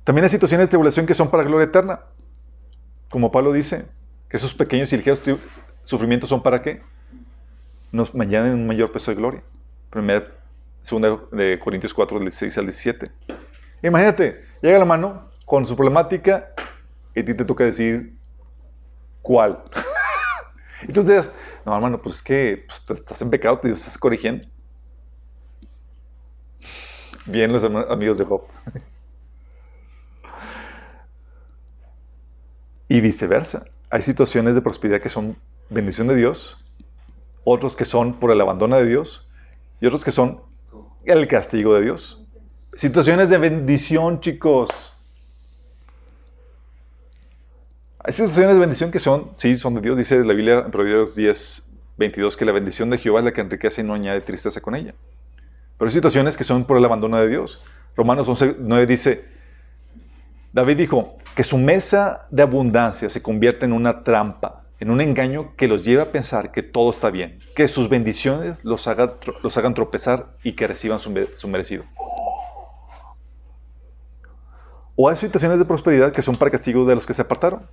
También 0.03 0.25
hay 0.25 0.29
situaciones 0.29 0.67
de 0.67 0.71
tribulación 0.71 1.07
que 1.07 1.15
son 1.15 1.31
para 1.31 1.45
gloria 1.45 1.65
eterna. 1.65 2.01
Como 3.09 3.31
Pablo 3.31 3.53
dice, 3.53 3.87
que 4.29 4.37
esos 4.37 4.53
pequeños 4.53 4.93
y 4.93 4.97
ligeros 4.97 5.21
sufrimientos 5.85 6.29
son 6.29 6.43
para 6.43 6.61
qué? 6.61 6.83
Nos 7.93 8.15
mañana 8.15 8.53
un 8.53 8.67
mayor 8.67 8.91
peso 8.91 9.13
de 9.13 9.17
gloria. 9.17 9.43
Primer 9.91 10.44
2 10.89 11.31
de 11.33 11.59
Corintios 11.59 11.95
4, 11.95 12.19
del 12.19 12.33
6 12.33 12.59
al 12.59 12.65
17. 12.67 13.11
Imagínate, 13.83 14.45
llega 14.63 14.79
la 14.79 14.85
mano 14.85 15.31
con 15.45 15.67
su 15.67 15.77
problemática 15.77 16.51
y 17.15 17.21
a 17.21 17.25
ti 17.25 17.35
te 17.35 17.45
toca 17.45 17.65
decir 17.65 18.17
cuál. 19.23 19.63
Y 20.83 20.87
tú 20.93 21.01
Entonces, 21.01 21.33
no, 21.65 21.75
hermano, 21.75 22.01
pues 22.01 22.17
es 22.17 22.23
que 22.23 22.67
pues, 22.67 23.01
estás 23.01 23.21
en 23.23 23.31
pecado, 23.31 23.59
te 23.59 23.71
estás 23.71 23.97
corrigiendo. 23.99 24.47
Bien, 27.27 27.51
los 27.53 27.65
amigos 27.65 28.19
de 28.19 28.25
Job. 28.25 28.43
y 32.89 33.01
viceversa. 33.01 33.65
Hay 33.91 34.03
situaciones 34.03 34.55
de 34.55 34.61
prosperidad 34.61 35.01
que 35.01 35.09
son 35.09 35.37
bendición 35.71 36.07
de 36.07 36.17
Dios, 36.17 36.57
otros 37.45 37.77
que 37.77 37.85
son 37.85 38.21
por 38.21 38.31
el 38.31 38.41
abandono 38.41 38.77
de 38.77 38.87
Dios 38.87 39.29
y 39.81 39.87
otros 39.87 40.05
que 40.05 40.11
son 40.11 40.43
el 41.07 41.29
castigo 41.29 41.75
de 41.75 41.83
Dios. 41.83 42.21
Situaciones 42.75 43.29
de 43.31 43.39
bendición, 43.39 44.21
chicos. 44.21 44.71
Hay 47.99 48.13
situaciones 48.13 48.55
de 48.55 48.61
bendición 48.61 48.91
que 48.91 48.99
son, 48.99 49.31
sí, 49.37 49.57
son 49.57 49.75
de 49.75 49.81
Dios. 49.81 49.97
Dice 49.97 50.23
la 50.25 50.35
Biblia 50.35 50.63
en 50.67 50.71
Proverbios 50.71 51.15
10, 51.15 51.73
22 51.97 52.37
que 52.37 52.45
la 52.45 52.53
bendición 52.53 52.91
de 52.91 52.99
Jehová 52.99 53.21
es 53.21 53.25
la 53.25 53.33
que 53.33 53.41
enriquece 53.41 53.81
y 53.81 53.85
no 53.85 53.95
añade 53.95 54.21
tristeza 54.21 54.61
con 54.61 54.75
ella. 54.75 54.95
Pero 55.79 55.89
hay 55.89 55.95
situaciones 55.95 56.37
que 56.37 56.45
son 56.45 56.65
por 56.65 56.77
el 56.77 56.85
abandono 56.85 57.19
de 57.19 57.29
Dios. 57.29 57.63
Romanos 57.97 58.29
11, 58.29 58.57
9 58.59 58.87
dice, 58.87 59.25
David 60.53 60.77
dijo 60.77 61.17
que 61.35 61.45
su 61.45 61.59
mesa 61.59 62.27
de 62.31 62.43
abundancia 62.43 63.09
se 63.09 63.23
convierte 63.23 63.65
en 63.65 63.73
una 63.73 64.05
trampa, 64.05 64.64
en 64.85 64.91
un 64.91 65.01
engaño 65.01 65.57
que 65.57 65.67
los 65.67 65.83
lleva 65.83 66.03
a 66.03 66.13
pensar 66.13 66.53
que 66.53 66.63
todo 66.63 66.91
está 66.91 67.09
bien, 67.09 67.39
que 67.57 67.69
sus 67.69 67.89
bendiciones 67.89 68.63
los, 68.67 68.87
los 69.43 69.57
hagan 69.57 69.73
tropezar 69.73 70.37
y 70.43 70.53
que 70.53 70.67
reciban 70.67 70.99
su, 70.99 71.49
merecido. 71.49 71.85
O 74.95 75.09
hay 75.09 75.17
situaciones 75.17 75.59
de 75.59 75.65
prosperidad 75.65 76.13
que 76.13 76.21
son 76.21 76.37
para 76.37 76.51
castigo 76.51 76.85
de 76.85 76.95
los 76.95 77.07
que 77.07 77.15
se 77.15 77.23
apartaron. 77.23 77.67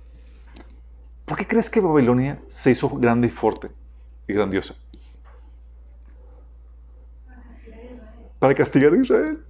¿Por 1.26 1.36
qué 1.36 1.46
crees 1.46 1.68
que 1.68 1.80
Babilonia 1.80 2.40
se 2.48 2.70
hizo 2.70 2.88
grande 2.88 3.26
y 3.26 3.30
fuerte 3.30 3.68
y 4.26 4.32
grandiosa? 4.32 4.74
Para 8.38 8.54
castigar 8.54 8.94
a 8.94 8.96
Israel. 8.96 9.44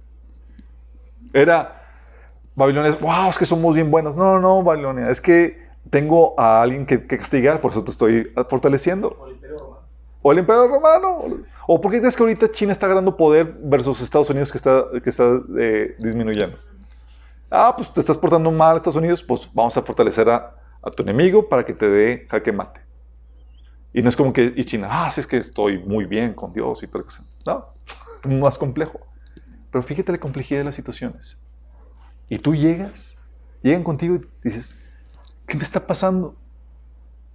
Era 1.31 1.81
Babilonia 2.55 2.89
es, 2.89 2.99
wow, 2.99 3.29
es 3.29 3.37
que 3.37 3.45
somos 3.45 3.73
bien 3.73 3.89
buenos. 3.89 4.17
No, 4.17 4.37
no, 4.37 4.61
Babilonia, 4.63 5.05
es 5.05 5.21
que 5.21 5.62
tengo 5.89 6.39
a 6.39 6.61
alguien 6.61 6.85
que, 6.85 7.05
castigar, 7.05 7.61
por 7.61 7.71
eso 7.71 7.83
te 7.83 7.91
estoy 7.91 8.31
fortaleciendo. 8.49 9.17
O 9.19 9.27
el 9.27 9.33
Imperio 9.33 9.57
Romano. 9.57 9.79
O 10.21 10.31
el 10.31 10.39
Imperio 10.39 10.67
Romano. 10.67 11.17
¿O 11.67 11.81
por 11.81 11.91
qué 11.91 11.99
crees 11.99 12.15
que 12.15 12.23
ahorita 12.23 12.51
China 12.51 12.71
está 12.71 12.87
ganando 12.87 13.15
poder 13.15 13.55
versus 13.61 14.01
Estados 14.01 14.29
Unidos 14.29 14.51
que 14.51 14.57
está, 14.57 14.85
que 15.03 15.09
está 15.09 15.39
eh, 15.57 15.95
disminuyendo? 15.99 16.57
Ah, 17.49 17.73
pues 17.75 17.93
te 17.93 17.99
estás 17.99 18.17
portando 18.17 18.51
mal 18.51 18.77
Estados 18.77 18.95
Unidos, 18.95 19.21
pues 19.21 19.47
vamos 19.53 19.77
a 19.77 19.81
fortalecer 19.81 20.29
a, 20.29 20.55
tu 20.97 21.03
enemigo 21.03 21.47
para 21.47 21.63
que 21.63 21.73
te 21.73 21.87
dé 21.87 22.27
jaque 22.29 22.51
mate. 22.51 22.81
Y 23.93 24.01
no 24.01 24.09
es 24.09 24.15
como 24.15 24.33
que, 24.33 24.53
y 24.55 24.65
China, 24.65 24.89
ah, 24.91 25.11
sí 25.11 25.21
es 25.21 25.27
que 25.27 25.37
estoy 25.37 25.77
muy 25.79 26.05
bien 26.05 26.33
con 26.33 26.51
Dios 26.51 26.83
y 26.83 26.87
todo 26.87 27.05
eso. 27.07 27.23
No, 27.45 27.67
más 28.39 28.57
complejo. 28.57 28.99
Pero 29.71 29.83
fíjate 29.83 30.11
la 30.11 30.17
complejidad 30.17 30.61
de 30.61 30.65
las 30.65 30.75
situaciones. 30.75 31.39
Y 32.27 32.39
tú 32.39 32.55
llegas 32.55 33.17
llegan 33.63 33.83
contigo 33.83 34.15
y 34.15 34.21
dices, 34.43 34.75
¿qué 35.47 35.57
me 35.57 35.63
está 35.63 35.85
pasando? 35.85 36.35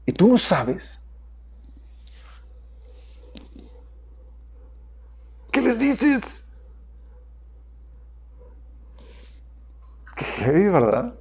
Y 0.06 0.12
tú 0.12 0.28
no 0.28 0.38
sabes. 0.38 1.00
¿Qué 5.52 5.60
les 5.60 5.78
dices? 5.78 6.44
Qué 10.16 10.24
heavy, 10.24 10.68
¿verdad? 10.68 11.14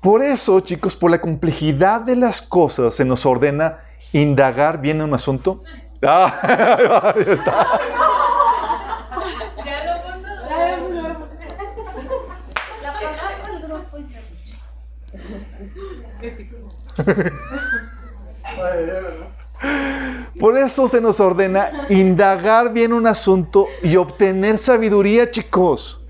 Por 0.00 0.22
eso, 0.22 0.60
chicos, 0.60 0.94
por 0.94 1.10
la 1.10 1.20
complejidad 1.20 2.00
de 2.00 2.16
las 2.16 2.40
cosas 2.40 2.94
se 2.94 3.04
nos 3.04 3.26
ordena 3.26 3.80
indagar 4.12 4.80
bien 4.80 4.98
en 4.98 5.08
un 5.08 5.14
asunto. 5.14 5.62
Ah, 6.02 7.12
está. 7.16 7.80
Ya 9.64 9.84
lo 9.84 10.02
puso. 10.02 10.28
Por 20.38 20.56
eso 20.56 20.86
se 20.86 21.00
nos 21.00 21.18
ordena 21.20 21.86
indagar 21.88 22.72
bien 22.72 22.92
un 22.92 23.06
asunto 23.06 23.66
y 23.82 23.96
obtener 23.96 24.58
sabiduría, 24.58 25.30
chicos. 25.30 26.00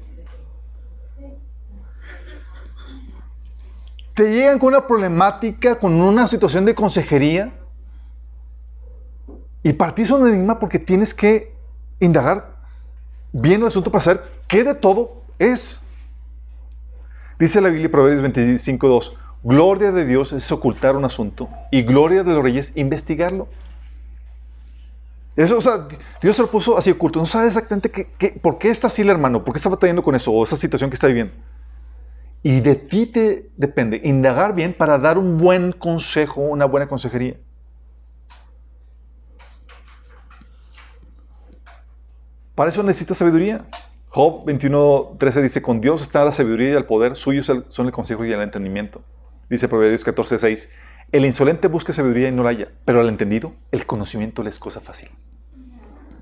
Te 4.15 4.31
llegan 4.31 4.59
con 4.59 4.69
una 4.69 4.87
problemática, 4.87 5.79
con 5.79 6.01
una 6.01 6.27
situación 6.27 6.65
de 6.65 6.75
consejería, 6.75 7.53
y 9.63 9.71
es 9.71 10.11
un 10.11 10.27
enigma 10.27 10.59
porque 10.59 10.79
tienes 10.79 11.15
que 11.15 11.53
indagar 12.01 12.57
bien 13.33 13.61
el 13.61 13.69
asunto 13.69 13.91
para 13.91 14.03
saber 14.03 14.23
qué 14.47 14.65
de 14.65 14.75
todo 14.75 15.23
es. 15.39 15.83
Dice 17.39 17.61
la 17.61 17.69
Biblia, 17.69 17.91
Proverbios 17.91 18.23
25.2, 18.35 19.13
gloria 19.43 19.93
de 19.93 20.05
Dios 20.05 20.33
es 20.33 20.51
ocultar 20.53 20.97
un 20.97 21.05
asunto 21.05 21.49
y 21.71 21.83
gloria 21.83 22.25
de 22.25 22.35
los 22.35 22.43
reyes 22.43 22.73
investigarlo. 22.77 23.49
Eso, 25.37 25.61
Dios 26.21 26.35
se 26.35 26.43
lo 26.43 26.51
puso 26.51 26.77
así 26.77 26.91
oculto. 26.91 27.21
No 27.21 27.27
sabe 27.27 27.47
exactamente 27.47 27.91
qué, 27.91 28.41
por 28.43 28.59
qué 28.59 28.71
está 28.71 28.89
así 28.89 29.03
el 29.03 29.09
hermano, 29.09 29.45
por 29.45 29.55
qué 29.55 29.59
está 29.59 29.69
batallando 29.69 30.03
con 30.03 30.17
eso 30.17 30.33
o 30.33 30.43
esa 30.43 30.57
situación 30.57 30.91
que 30.91 30.95
está 30.95 31.07
viviendo. 31.07 31.33
Y 32.43 32.61
de 32.61 32.75
ti 32.75 33.07
te 33.07 33.51
depende 33.57 34.01
indagar 34.05 34.55
bien 34.55 34.75
para 34.75 34.99
dar 34.99 35.17
un 35.17 35.39
buen 35.39 35.71
consejo, 35.71 36.41
una 36.41 36.65
buena 36.65 36.89
consejería. 36.89 37.37
Para 42.57 42.71
eso 42.71 42.83
necesitas 42.83 43.19
sabiduría. 43.19 43.65
Job 44.09 44.45
21.13 44.47 45.43
dice, 45.43 45.63
con 45.63 45.81
Dios 45.81 46.03
está 46.03 46.25
la 46.25 46.33
sabiduría 46.33 46.71
y 46.71 46.73
el 46.73 46.87
poder, 46.87 47.15
suyos 47.15 47.47
son 47.69 47.87
el 47.87 47.93
consejo 47.93 48.25
y 48.25 48.33
el 48.33 48.41
entendimiento. 48.41 49.03
Dice 49.49 49.69
Proverbios 49.69 50.07
14.6, 50.07 50.69
el 51.13 51.25
insolente 51.25 51.69
busca 51.69 51.93
sabiduría 51.93 52.29
y 52.29 52.33
no 52.33 52.43
la 52.43 52.51
haya, 52.51 52.69
pero 52.85 53.01
al 53.01 53.09
entendido 53.09 53.55
el 53.73 53.87
conocimiento 53.87 54.43
le 54.43 54.51
es 54.51 54.59
cosa 54.59 54.81
fácil. 54.81 55.09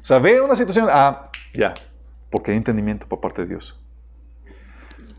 O 0.00 0.04
sea, 0.04 0.18
ve 0.20 0.40
una 0.40 0.54
situación, 0.54 0.88
ah, 0.90 1.30
ya, 1.52 1.74
porque 2.30 2.52
hay 2.52 2.56
entendimiento 2.56 3.06
por 3.06 3.20
parte 3.20 3.42
de 3.42 3.48
Dios. 3.48 3.80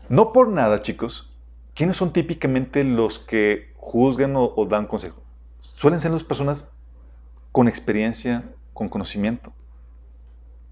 No 0.08 0.32
por 0.32 0.48
nada, 0.48 0.80
chicos, 0.80 1.36
¿quiénes 1.74 1.96
son 1.96 2.12
típicamente 2.12 2.82
los 2.84 3.18
que 3.18 3.72
juzgan 3.76 4.36
o, 4.36 4.54
o 4.56 4.64
dan 4.64 4.86
consejo? 4.86 5.22
Suelen 5.60 6.00
ser 6.00 6.12
las 6.12 6.24
personas 6.24 6.64
con 7.52 7.68
experiencia, 7.68 8.44
con 8.72 8.88
conocimiento. 8.88 9.52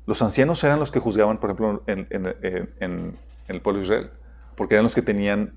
Los 0.06 0.22
ancianos 0.22 0.62
eran 0.62 0.78
los 0.78 0.92
que 0.92 1.00
juzgaban, 1.00 1.38
por 1.38 1.50
ejemplo, 1.50 1.82
en, 1.88 3.18
el 3.48 3.60
pueblo 3.60 3.80
de 3.80 3.84
Israel, 3.86 4.10
porque 4.56 4.74
eran 4.74 4.84
los 4.84 4.94
que 4.94 5.02
tenían 5.02 5.54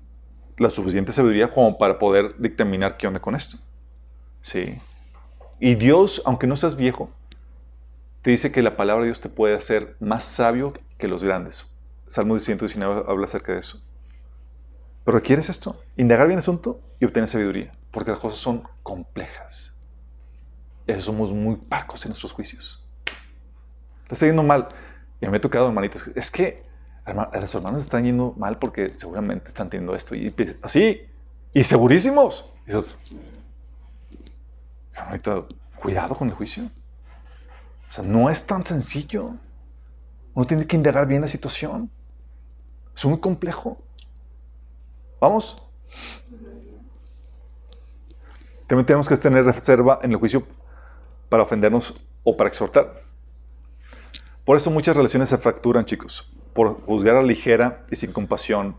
la 0.60 0.70
suficiente 0.70 1.10
sabiduría 1.10 1.50
como 1.50 1.76
para 1.76 1.98
poder 1.98 2.36
dictaminar 2.38 2.96
qué 2.96 3.08
onda 3.08 3.18
con 3.18 3.34
esto. 3.34 3.58
Sí. 4.42 4.78
Y 5.58 5.74
Dios, 5.74 6.22
aunque 6.24 6.46
no 6.46 6.54
seas 6.54 6.76
viejo, 6.76 7.10
te 8.22 8.30
dice 8.30 8.52
que 8.52 8.62
la 8.62 8.76
palabra 8.76 9.02
de 9.02 9.08
Dios 9.08 9.20
te 9.20 9.28
puede 9.28 9.56
hacer 9.56 9.96
más 9.98 10.24
sabio 10.24 10.74
que 10.98 11.08
los 11.08 11.24
grandes. 11.24 11.66
Salmo 12.06 12.38
119 12.38 13.04
habla 13.08 13.24
acerca 13.24 13.54
de 13.54 13.60
eso. 13.60 13.82
Pero 15.04 15.18
requieres 15.18 15.48
esto, 15.48 15.82
indagar 15.96 16.28
bien 16.28 16.38
el 16.38 16.42
asunto 16.42 16.80
y 17.00 17.06
obtener 17.06 17.28
sabiduría, 17.28 17.72
porque 17.90 18.12
las 18.12 18.20
cosas 18.20 18.38
son 18.38 18.62
complejas. 18.84 19.74
Y 20.86 21.00
somos 21.00 21.32
muy 21.32 21.56
parcos 21.56 22.04
en 22.04 22.10
nuestros 22.10 22.32
juicios 22.32 22.80
está 24.14 24.26
yendo 24.26 24.42
mal. 24.42 24.68
Y 25.20 25.26
me 25.28 25.36
ha 25.36 25.40
tocado, 25.40 25.66
hermanitas, 25.68 26.10
es 26.14 26.30
que 26.30 26.62
los 27.14 27.54
hermanos 27.54 27.82
están 27.82 28.04
yendo 28.04 28.34
mal 28.36 28.58
porque 28.58 28.94
seguramente 28.96 29.48
están 29.48 29.70
teniendo 29.70 29.94
esto. 29.94 30.14
Y 30.14 30.34
así, 30.62 31.02
y 31.52 31.64
segurísimos. 31.64 32.44
Y 32.66 32.72
hermanita, 34.94 35.44
cuidado 35.80 36.16
con 36.16 36.28
el 36.28 36.34
juicio. 36.34 36.64
O 37.88 37.92
sea, 37.92 38.04
no 38.04 38.30
es 38.30 38.46
tan 38.46 38.64
sencillo. 38.64 39.34
Uno 40.34 40.46
tiene 40.46 40.66
que 40.66 40.76
indagar 40.76 41.06
bien 41.06 41.22
la 41.22 41.28
situación. 41.28 41.90
Es 42.94 43.04
muy 43.04 43.18
complejo. 43.18 43.78
Vamos. 45.20 45.62
También 48.66 48.86
tenemos 48.86 49.08
que 49.08 49.16
tener 49.16 49.44
reserva 49.44 49.98
en 50.02 50.12
el 50.12 50.18
juicio 50.18 50.46
para 51.28 51.42
ofendernos 51.42 51.94
o 52.22 52.36
para 52.36 52.48
exhortar. 52.48 53.02
Por 54.44 54.56
eso 54.56 54.70
muchas 54.70 54.96
relaciones 54.96 55.28
se 55.28 55.38
fracturan, 55.38 55.84
chicos, 55.84 56.30
por 56.54 56.80
juzgar 56.80 57.16
a 57.16 57.22
ligera 57.22 57.84
y 57.90 57.96
sin 57.96 58.12
compasión. 58.12 58.76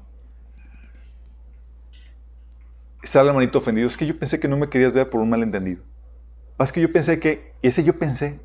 Está 3.03 3.22
el 3.22 3.28
hermanito 3.28 3.59
ofendido. 3.59 3.88
Es 3.88 3.97
que 3.97 4.05
yo 4.05 4.17
pensé 4.17 4.39
que 4.39 4.47
no 4.47 4.57
me 4.57 4.69
querías 4.69 4.93
ver 4.93 5.09
por 5.09 5.22
un 5.22 5.30
malentendido. 5.30 5.82
Ah, 6.57 6.63
es 6.63 6.72
que 6.72 6.82
yo 6.82 6.91
pensé 6.91 7.19
que, 7.19 7.53
y 7.61 7.67
ese 7.67 7.84
yo 7.84 7.97
pensé, 7.97 8.39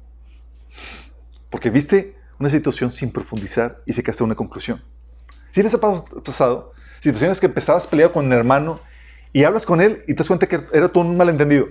porque 1.51 1.71
viste 1.71 2.17
una 2.39 2.51
situación 2.51 2.93
sin 2.93 3.11
profundizar 3.11 3.83
y 3.87 3.93
se 3.93 4.03
quedaste 4.03 4.25
una 4.25 4.35
conclusión. 4.35 4.83
Si 5.51 5.63
les 5.63 5.75
ha 5.75 5.81
pasado 5.81 6.73
situaciones 7.01 7.41
que 7.41 7.47
empezabas 7.47 7.87
peleado 7.87 8.13
con 8.13 8.27
un 8.27 8.33
hermano 8.33 8.81
y 9.33 9.45
hablas 9.45 9.67
con 9.67 9.81
él 9.81 10.03
y 10.07 10.15
te 10.15 10.19
das 10.19 10.27
cuenta 10.27 10.47
que 10.47 10.61
era 10.73 10.89
todo 10.89 11.05
un 11.05 11.17
malentendido. 11.17 11.69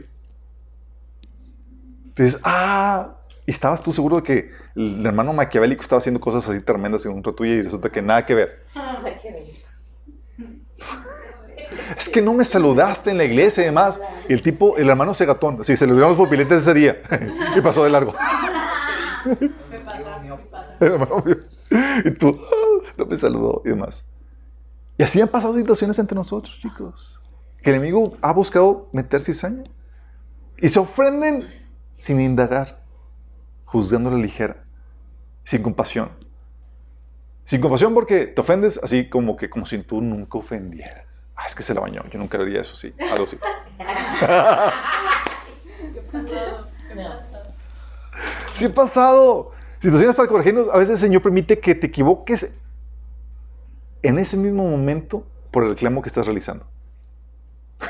Entonces, 2.05 2.39
ah, 2.43 3.15
y 3.45 3.51
estabas 3.51 3.81
tú 3.81 3.93
seguro 3.93 4.17
de 4.17 4.23
que 4.23 4.51
el 4.75 5.05
hermano 5.05 5.31
maquiavélico 5.31 5.81
estaba 5.81 5.99
haciendo 5.99 6.19
cosas 6.19 6.47
así 6.49 6.59
tremendas 6.61 7.05
en 7.05 7.11
un 7.11 7.21
tuya 7.21 7.53
y 7.53 7.61
resulta 7.61 7.89
que 7.89 8.01
nada 8.01 8.25
que 8.25 8.33
ver. 8.33 8.57
es 11.97 12.09
que 12.09 12.21
no 12.23 12.33
me 12.33 12.43
saludaste 12.43 13.11
en 13.11 13.17
la 13.17 13.23
iglesia 13.23 13.61
y 13.61 13.65
demás. 13.67 14.01
Y 14.27 14.33
el 14.33 14.41
tipo, 14.41 14.77
el 14.77 14.89
hermano 14.89 15.13
se 15.13 15.25
gatón, 15.25 15.63
sí, 15.63 15.77
se 15.77 15.85
le 15.85 15.91
olvidaron 15.93 16.17
los 16.17 16.25
pupiletes 16.25 16.63
ese 16.63 16.73
día 16.73 17.01
y 17.55 17.61
pasó 17.61 17.83
de 17.83 17.91
largo. 17.91 18.15
y 22.03 22.11
tú, 22.11 22.39
ah, 22.51 22.91
no 22.97 23.05
me 23.05 23.17
saludó 23.17 23.61
y 23.63 23.69
demás. 23.69 24.03
Y 24.97 25.03
así 25.03 25.21
han 25.21 25.27
pasado 25.27 25.55
situaciones 25.55 25.99
entre 25.99 26.15
nosotros, 26.15 26.57
chicos. 26.61 27.19
Que 27.61 27.69
el 27.69 27.75
enemigo 27.75 28.17
ha 28.21 28.33
buscado 28.33 28.89
meter 28.91 29.21
cizaña. 29.21 29.65
Y 30.57 30.69
se 30.69 30.79
ofenden 30.79 31.43
sin 31.97 32.21
indagar 32.21 32.84
juzgando 33.75 34.09
la 34.09 34.17
ligera, 34.17 34.63
sin 35.43 35.61
compasión. 35.61 36.11
Sin 37.43 37.59
compasión 37.59 37.93
porque 37.93 38.27
te 38.27 38.39
ofendes 38.39 38.79
así 38.81 39.09
como 39.09 39.35
que 39.35 39.49
como 39.49 39.65
si 39.65 39.79
tú 39.79 39.99
nunca 39.99 40.37
ofendieras. 40.37 41.27
Ah, 41.35 41.43
es 41.45 41.53
que 41.53 41.61
se 41.61 41.73
la 41.73 41.81
bañó. 41.81 42.01
Yo 42.09 42.17
nunca 42.17 42.37
haría 42.37 42.61
eso, 42.61 42.73
sí. 42.73 42.95
Algo 43.11 43.25
así. 43.25 43.37
sí 48.53 48.63
ha 48.63 48.73
pasado. 48.73 49.51
Situaciones 49.79 50.15
para 50.15 50.29
corregirnos. 50.29 50.69
A 50.69 50.77
veces 50.77 50.91
el 50.91 50.97
Señor 50.97 51.21
permite 51.21 51.59
que 51.59 51.75
te 51.75 51.87
equivoques 51.87 52.57
en 54.03 54.19
ese 54.19 54.37
mismo 54.37 54.69
momento 54.69 55.27
por 55.51 55.63
el 55.63 55.71
reclamo 55.71 56.01
que 56.01 56.07
estás 56.07 56.25
realizando. 56.25 56.65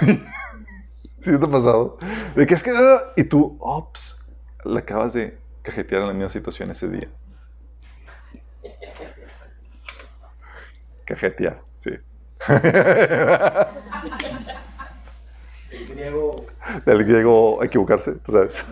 ¿Sí 1.22 1.22
te 1.22 1.46
ha 1.46 1.50
pasado? 1.50 2.00
De 2.36 2.48
que 2.48 2.56
es 2.56 2.64
que... 2.64 2.72
Ah, 2.72 3.14
y 3.16 3.24
tú, 3.24 3.56
ops, 3.60 4.20
la 4.64 4.80
acabas 4.80 5.14
de 5.14 5.45
cajetear 5.66 6.02
en 6.02 6.08
la 6.08 6.14
misma 6.14 6.30
situación 6.30 6.72
ese 6.72 6.88
día. 6.88 7.10
Cajetear, 11.06 11.62
sí. 11.80 11.92
El 15.72 15.88
griego. 15.88 16.46
El 16.86 17.04
griego 17.04 17.64
equivocarse, 17.64 18.14
tú 18.14 18.32
sabes. 18.32 18.64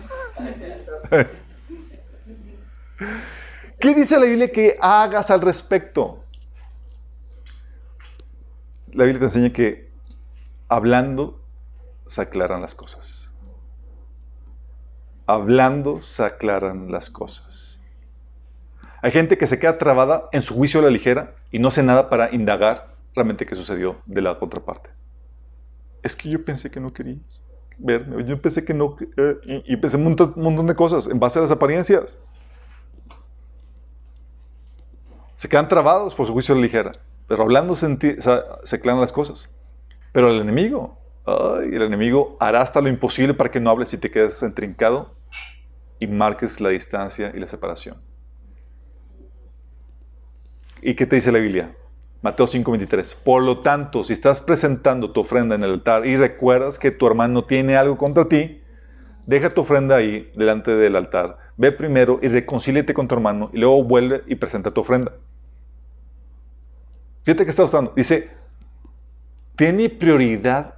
¿Qué 3.78 3.94
dice 3.94 4.18
la 4.18 4.24
Biblia 4.24 4.50
que 4.50 4.78
hagas 4.80 5.30
al 5.30 5.40
respecto? 5.40 6.24
La 8.92 9.04
Biblia 9.04 9.20
te 9.20 9.26
enseña 9.26 9.52
que 9.52 9.90
hablando 10.68 11.40
se 12.06 12.22
aclaran 12.22 12.62
las 12.62 12.74
cosas. 12.74 13.23
Hablando 15.26 16.02
se 16.02 16.24
aclaran 16.24 16.90
las 16.90 17.10
cosas. 17.10 17.80
Hay 19.02 19.12
gente 19.12 19.36
que 19.36 19.46
se 19.46 19.58
queda 19.58 19.78
trabada 19.78 20.28
en 20.32 20.42
su 20.42 20.54
juicio 20.54 20.80
a 20.80 20.82
la 20.82 20.90
ligera 20.90 21.34
y 21.50 21.58
no 21.58 21.68
hace 21.68 21.82
nada 21.82 22.08
para 22.08 22.34
indagar 22.34 22.94
realmente 23.14 23.46
qué 23.46 23.54
sucedió 23.54 23.96
de 24.06 24.22
la 24.22 24.38
contraparte. 24.38 24.90
Es 26.02 26.16
que 26.16 26.28
yo 26.28 26.44
pensé 26.44 26.70
que 26.70 26.80
no 26.80 26.92
querías 26.92 27.42
verme, 27.76 28.24
yo 28.24 28.40
pensé 28.40 28.64
que 28.64 28.74
no, 28.74 28.96
eh, 29.16 29.62
y, 29.66 29.76
pensé 29.76 29.96
un 29.96 30.04
montón, 30.04 30.66
de 30.66 30.74
cosas 30.74 31.06
en 31.06 31.18
base 31.18 31.38
a 31.38 31.42
las 31.42 31.50
apariencias. 31.50 32.18
Se 35.36 35.48
quedan 35.48 35.68
trabados 35.68 36.14
por 36.14 36.26
su 36.26 36.32
juicio 36.32 36.54
a 36.54 36.56
la 36.56 36.62
ligera, 36.62 36.92
pero 37.28 37.42
hablando 37.42 37.76
se, 37.76 37.98
se 37.98 38.76
aclaran 38.76 39.00
las 39.00 39.12
cosas. 39.12 39.54
Pero 40.12 40.30
el 40.30 40.40
enemigo, 40.40 40.98
el 41.26 41.82
enemigo 41.82 42.36
hará 42.40 42.60
hasta 42.60 42.80
lo 42.80 42.88
imposible 42.88 43.34
para 43.34 43.50
que 43.50 43.60
no 43.60 43.70
hables 43.70 43.92
y 43.94 43.98
te 43.98 44.10
quedes 44.10 44.42
entrincado 44.42 45.14
y 45.98 46.06
marques 46.06 46.60
la 46.60 46.68
distancia 46.68 47.32
y 47.34 47.40
la 47.40 47.46
separación. 47.46 47.96
¿Y 50.82 50.94
qué 50.94 51.06
te 51.06 51.16
dice 51.16 51.32
la 51.32 51.38
Biblia? 51.38 51.70
Mateo 52.20 52.46
5:23. 52.46 53.14
Por 53.14 53.42
lo 53.42 53.60
tanto, 53.60 54.04
si 54.04 54.12
estás 54.12 54.40
presentando 54.40 55.12
tu 55.12 55.20
ofrenda 55.20 55.54
en 55.54 55.64
el 55.64 55.72
altar 55.72 56.06
y 56.06 56.16
recuerdas 56.16 56.78
que 56.78 56.90
tu 56.90 57.06
hermano 57.06 57.44
tiene 57.44 57.76
algo 57.76 57.96
contra 57.96 58.28
ti, 58.28 58.62
deja 59.26 59.54
tu 59.54 59.62
ofrenda 59.62 59.96
ahí 59.96 60.30
delante 60.36 60.72
del 60.72 60.96
altar. 60.96 61.38
Ve 61.56 61.72
primero 61.72 62.18
y 62.22 62.28
reconcíliate 62.28 62.92
con 62.92 63.08
tu 63.08 63.14
hermano 63.14 63.50
y 63.52 63.58
luego 63.58 63.82
vuelve 63.84 64.24
y 64.26 64.34
presenta 64.34 64.70
tu 64.70 64.82
ofrenda. 64.82 65.12
Fíjate 67.24 67.44
que 67.44 67.50
está 67.50 67.64
usando. 67.64 67.92
Dice, 67.96 68.30
tiene 69.56 69.88
prioridad 69.88 70.74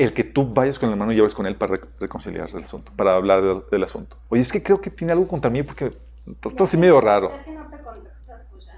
el 0.00 0.14
que 0.14 0.24
tú 0.24 0.52
vayas 0.52 0.78
con 0.78 0.88
el 0.88 0.94
hermano 0.94 1.12
y 1.12 1.18
hables 1.18 1.34
con 1.34 1.46
él 1.46 1.56
para 1.56 1.78
reconciliar 1.98 2.48
el 2.50 2.64
asunto, 2.64 2.90
para 2.96 3.14
hablar 3.14 3.42
del, 3.70 3.84
asunto. 3.84 4.16
Oye, 4.30 4.40
es 4.40 4.50
que 4.50 4.62
creo 4.62 4.80
que 4.80 4.88
tiene 4.88 5.12
algo 5.12 5.28
contra 5.28 5.50
mí 5.50 5.62
porque 5.62 5.90
está 6.26 6.64
así 6.64 6.78
medio 6.78 7.00
raro. 7.00 7.30
Ya, 7.32 7.42
si 7.42 7.52
no 7.52 7.68
te 7.68 7.82
contesta, 7.82 8.46
pues 8.50 8.64
ya, 8.64 8.72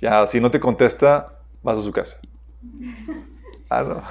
Ya, 0.00 0.26
si 0.28 0.40
no 0.40 0.50
te 0.50 0.60
contesta, 0.60 1.38
vas 1.62 1.78
a 1.78 1.82
su 1.82 1.90
casa. 1.90 2.18
Ah, 3.68 3.82
no. 3.82 4.02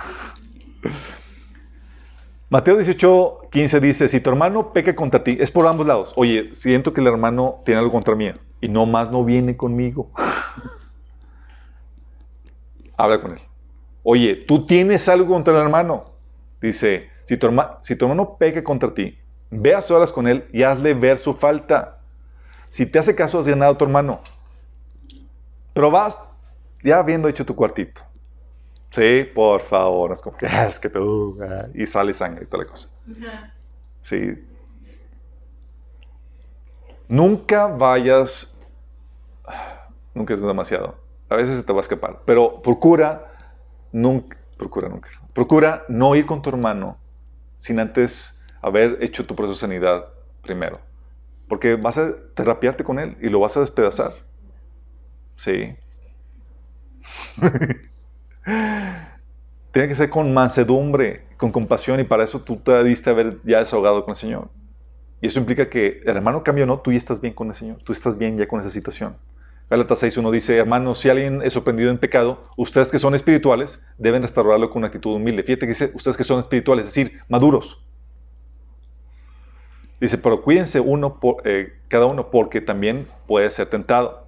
Mateo 2.49 2.75
18, 2.75 3.39
15 3.49 3.79
dice, 3.79 4.09
si 4.09 4.19
tu 4.19 4.29
hermano 4.29 4.73
peca 4.73 4.93
contra 4.95 5.23
ti, 5.23 5.37
es 5.39 5.49
por 5.49 5.65
ambos 5.65 5.87
lados. 5.87 6.11
Oye, 6.17 6.53
siento 6.53 6.93
que 6.93 6.99
el 6.99 7.07
hermano 7.07 7.61
tiene 7.63 7.79
algo 7.79 7.91
contra 7.91 8.15
mí 8.15 8.31
y 8.59 8.67
no 8.67 8.85
más 8.85 9.09
no 9.09 9.23
viene 9.23 9.55
conmigo. 9.55 10.11
Habla 12.97 13.21
con 13.21 13.31
él. 13.31 13.39
Oye, 14.03 14.35
tú 14.35 14.65
tienes 14.65 15.07
algo 15.07 15.33
contra 15.33 15.53
el 15.53 15.61
hermano. 15.61 16.12
Dice, 16.63 17.09
si 17.25 17.35
tu, 17.35 17.47
hermano, 17.47 17.79
si 17.81 17.93
tu 17.93 18.05
hermano 18.05 18.37
peca 18.37 18.63
contra 18.63 18.93
ti, 18.93 19.19
ve 19.51 19.75
a 19.75 19.81
solas 19.81 20.13
con 20.13 20.29
él 20.29 20.47
y 20.53 20.63
hazle 20.63 20.93
ver 20.93 21.19
su 21.19 21.33
falta. 21.33 21.99
Si 22.69 22.85
te 22.85 22.99
hace 22.99 23.13
caso, 23.13 23.37
has 23.37 23.45
ganado 23.45 23.73
a 23.73 23.77
tu 23.77 23.83
hermano. 23.83 24.21
Pero 25.73 25.91
vas 25.91 26.17
ya 26.81 26.99
habiendo 26.99 27.27
hecho 27.27 27.45
tu 27.45 27.53
cuartito. 27.53 28.01
Sí, 28.91 29.25
por 29.35 29.59
favor, 29.59 30.13
es 30.13 30.21
como 30.21 30.37
que 30.37 30.45
ah, 30.47 30.67
es 30.67 30.79
que 30.79 30.87
tú, 30.87 31.37
ah", 31.41 31.67
y 31.73 31.85
sale 31.85 32.13
sangre 32.13 32.45
y 32.45 32.47
toda 32.47 32.63
la 32.63 32.69
cosa. 32.69 32.87
Sí. 34.01 34.47
Nunca 37.09 37.67
vayas, 37.67 38.57
nunca 40.13 40.33
es 40.33 40.41
demasiado. 40.41 40.95
A 41.27 41.35
veces 41.35 41.57
se 41.57 41.63
te 41.63 41.73
va 41.73 41.79
a 41.79 41.81
escapar, 41.81 42.21
pero 42.25 42.61
procura 42.61 43.33
nunca, 43.91 44.37
procura 44.57 44.87
nunca, 44.87 45.09
procura 45.33 45.85
no 45.87 46.15
ir 46.15 46.25
con 46.25 46.41
tu 46.41 46.49
hermano 46.49 46.97
sin 47.59 47.79
antes 47.79 48.41
haber 48.61 48.97
hecho 49.01 49.25
tu 49.25 49.35
proceso 49.35 49.53
de 49.53 49.59
sanidad 49.73 50.05
primero. 50.41 50.79
Porque 51.47 51.75
vas 51.75 51.97
a 51.97 52.13
terapiarte 52.35 52.83
con 52.83 52.99
él 52.99 53.17
y 53.21 53.29
lo 53.29 53.39
vas 53.39 53.55
a 53.57 53.61
despedazar. 53.61 54.13
Sí. 55.35 55.75
Tiene 59.71 59.87
que 59.87 59.95
ser 59.95 60.09
con 60.09 60.33
mansedumbre, 60.33 61.25
con 61.37 61.51
compasión, 61.51 61.99
y 61.99 62.03
para 62.03 62.23
eso 62.23 62.41
tú 62.41 62.57
te 62.57 62.83
diste 62.83 63.09
haber 63.09 63.39
ya 63.43 63.59
desahogado 63.59 64.03
con 64.05 64.11
el 64.11 64.17
Señor. 64.17 64.49
Y 65.19 65.27
eso 65.27 65.39
implica 65.39 65.69
que 65.69 66.01
el 66.05 66.17
hermano 66.17 66.43
cambia 66.43 66.65
o 66.65 66.67
no, 66.67 66.79
tú 66.79 66.91
ya 66.91 66.97
estás 66.97 67.21
bien 67.21 67.33
con 67.33 67.47
el 67.47 67.55
Señor, 67.55 67.77
tú 67.83 67.91
estás 67.91 68.17
bien 68.17 68.37
ya 68.37 68.47
con 68.47 68.59
esa 68.59 68.69
situación. 68.69 69.15
Gálatas 69.73 70.03
6.1 70.03 70.29
dice, 70.29 70.55
hermanos, 70.55 70.99
si 70.99 71.09
alguien 71.09 71.41
es 71.41 71.53
sorprendido 71.53 71.89
en 71.89 71.97
pecado, 71.97 72.47
ustedes 72.57 72.89
que 72.89 72.99
son 72.99 73.15
espirituales 73.15 73.83
deben 73.97 74.21
restaurarlo 74.21 74.69
con 74.69 74.81
una 74.81 74.87
actitud 74.89 75.15
humilde. 75.15 75.41
Fíjate 75.41 75.61
que 75.61 75.69
dice, 75.69 75.91
ustedes 75.95 76.15
que 76.15 76.23
son 76.23 76.39
espirituales, 76.39 76.85
es 76.85 76.93
decir, 76.93 77.19
maduros. 77.27 77.83
Dice, 79.99 80.19
pero 80.19 80.43
cuídense 80.43 80.79
uno 80.79 81.19
por, 81.19 81.37
eh, 81.45 81.73
cada 81.87 82.05
uno 82.05 82.29
porque 82.29 82.61
también 82.61 83.07
puede 83.25 83.49
ser 83.49 83.67
tentado. 83.67 84.27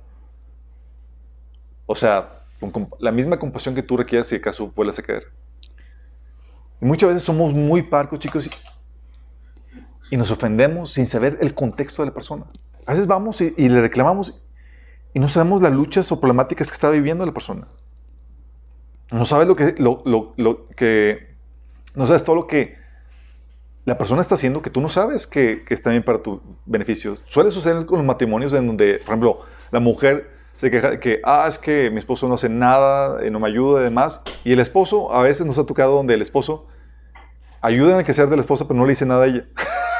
O 1.85 1.93
sea, 1.93 2.41
con 2.59 2.89
la 2.97 3.11
misma 3.11 3.37
compasión 3.37 3.75
que 3.75 3.83
tú 3.83 3.97
requieres 3.97 4.25
si 4.25 4.37
acaso 4.37 4.71
vuelves 4.75 4.97
a 4.97 5.03
caer. 5.03 5.27
Y 6.81 6.85
muchas 6.85 7.09
veces 7.09 7.21
somos 7.21 7.53
muy 7.53 7.83
parcos, 7.83 8.17
chicos, 8.17 8.49
y, 10.09 10.17
nos 10.17 10.31
ofendemos 10.31 10.91
sin 10.91 11.05
saber 11.05 11.37
el 11.39 11.53
contexto 11.53 12.01
de 12.01 12.07
la 12.07 12.15
persona. 12.15 12.45
A 12.87 12.93
veces 12.93 13.05
vamos 13.05 13.41
y, 13.41 13.53
le 13.55 13.79
reclamamos 13.79 14.41
y 15.15 15.19
no 15.19 15.29
sabemos 15.29 15.61
las 15.61 15.71
luchas 15.71 16.11
o 16.11 16.19
problemáticas 16.19 16.67
que 16.67 16.73
está 16.73 16.89
viviendo 16.89 17.25
la 17.25 17.31
persona. 17.31 17.67
No 19.11 19.23
sabes 19.23 19.47
lo 19.47 19.55
que, 19.55 19.73
lo, 19.77 20.03
lo, 20.03 20.67
que, 20.75 21.29
no 21.95 22.05
sabes 22.05 22.25
todo 22.25 22.35
lo 22.35 22.47
que 22.47 22.75
la 23.85 23.97
persona 23.97 24.21
está 24.21 24.35
haciendo 24.35 24.61
que 24.61 24.69
tú 24.69 24.81
no 24.81 24.89
sabes 24.89 25.25
que, 25.25 25.63
que 25.65 25.73
está 25.73 25.91
bien 25.91 26.03
para 26.03 26.21
tu 26.21 26.41
beneficio. 26.65 27.17
Suele 27.29 27.49
suceder 27.49 27.85
con 27.85 27.99
los 27.99 28.05
matrimonios 28.05 28.51
en 28.55 28.67
donde, 28.67 28.95
por 28.95 29.07
ejemplo, 29.07 29.39
la 29.71 29.79
mujer 29.79 30.31
se 30.57 30.69
queja 30.69 30.89
de 30.89 30.99
que, 30.99 31.21
ah, 31.23 31.45
es 31.47 31.57
que 31.57 31.89
mi 31.91 31.99
esposo 31.99 32.27
no 32.27 32.33
hace 32.33 32.49
nada, 32.49 33.23
eh, 33.23 33.31
no 33.31 33.39
me 33.39 33.47
ayuda 33.47 33.79
y 33.79 33.83
demás. 33.85 34.21
Y 34.43 34.51
el 34.51 34.59
esposo, 34.59 35.13
a 35.13 35.23
veces 35.23 35.47
nos 35.47 35.57
ha 35.57 35.65
tocado 35.65 35.95
donde 35.95 36.13
el 36.13 36.23
esposo 36.23 36.67
ayuda 37.61 37.93
en 37.93 37.99
el 37.99 38.05
que 38.05 38.13
sea 38.13 38.25
de 38.25 38.35
la 38.35 38.41
esposa, 38.41 38.67
pero 38.67 38.77
no 38.77 38.85
le 38.85 38.91
dice 38.91 39.05
nada 39.05 39.23
a 39.23 39.27
ella. 39.27 39.45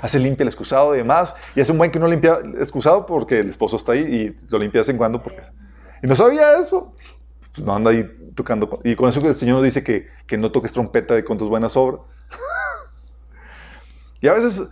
hace 0.00 0.18
limpia 0.18 0.42
el 0.42 0.48
excusado 0.48 0.94
y 0.94 0.98
demás. 0.98 1.34
Y 1.54 1.60
hace 1.60 1.72
un 1.72 1.78
buen 1.78 1.90
que 1.90 1.98
no 1.98 2.06
limpia 2.06 2.38
el 2.42 2.56
excusado 2.56 3.06
porque 3.06 3.40
el 3.40 3.50
esposo 3.50 3.76
está 3.76 3.92
ahí 3.92 4.00
y 4.00 4.50
lo 4.50 4.58
limpia 4.58 4.78
de 4.78 4.82
vez 4.82 4.88
en 4.88 4.96
cuando. 4.96 5.22
Porque... 5.22 5.42
Y 6.02 6.06
no 6.06 6.16
sabía 6.16 6.58
eso. 6.58 6.94
Pues 7.54 7.66
no 7.66 7.74
anda 7.74 7.90
ahí 7.90 8.08
tocando. 8.34 8.80
Y 8.84 8.96
con 8.96 9.08
eso 9.08 9.20
que 9.20 9.28
el 9.28 9.36
Señor 9.36 9.56
nos 9.56 9.64
dice 9.64 9.82
que, 9.82 10.08
que 10.26 10.38
no 10.38 10.50
toques 10.52 10.72
trompeta 10.72 11.14
de 11.14 11.24
con 11.24 11.38
tus 11.38 11.48
buenas 11.48 11.76
obras. 11.76 12.00
y 14.20 14.28
a 14.28 14.34
veces 14.34 14.70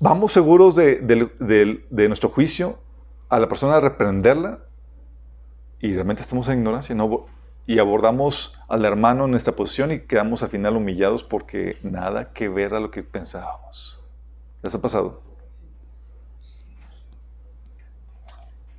vamos 0.00 0.32
seguros 0.32 0.74
de, 0.74 2.06
nuestro 2.08 2.30
juicio 2.30 2.78
a 3.28 3.38
la 3.38 3.48
persona 3.48 3.76
a 3.76 3.80
reprenderla 3.80 4.60
y 5.80 5.92
realmente 5.94 6.22
estamos 6.22 6.48
en 6.48 6.58
ignorancia 6.58 6.94
¿no? 6.94 7.26
Y 7.68 7.80
abordamos 7.80 8.58
al 8.66 8.86
hermano 8.86 9.26
en 9.26 9.30
nuestra 9.30 9.54
posición 9.54 9.92
y 9.92 10.00
quedamos 10.00 10.42
al 10.42 10.48
final 10.48 10.74
humillados 10.74 11.22
porque 11.22 11.76
nada 11.82 12.32
que 12.32 12.48
ver 12.48 12.72
a 12.72 12.80
lo 12.80 12.90
que 12.90 13.02
pensábamos. 13.02 14.00
¿Les 14.62 14.74
ha 14.74 14.80
pasado? 14.80 15.20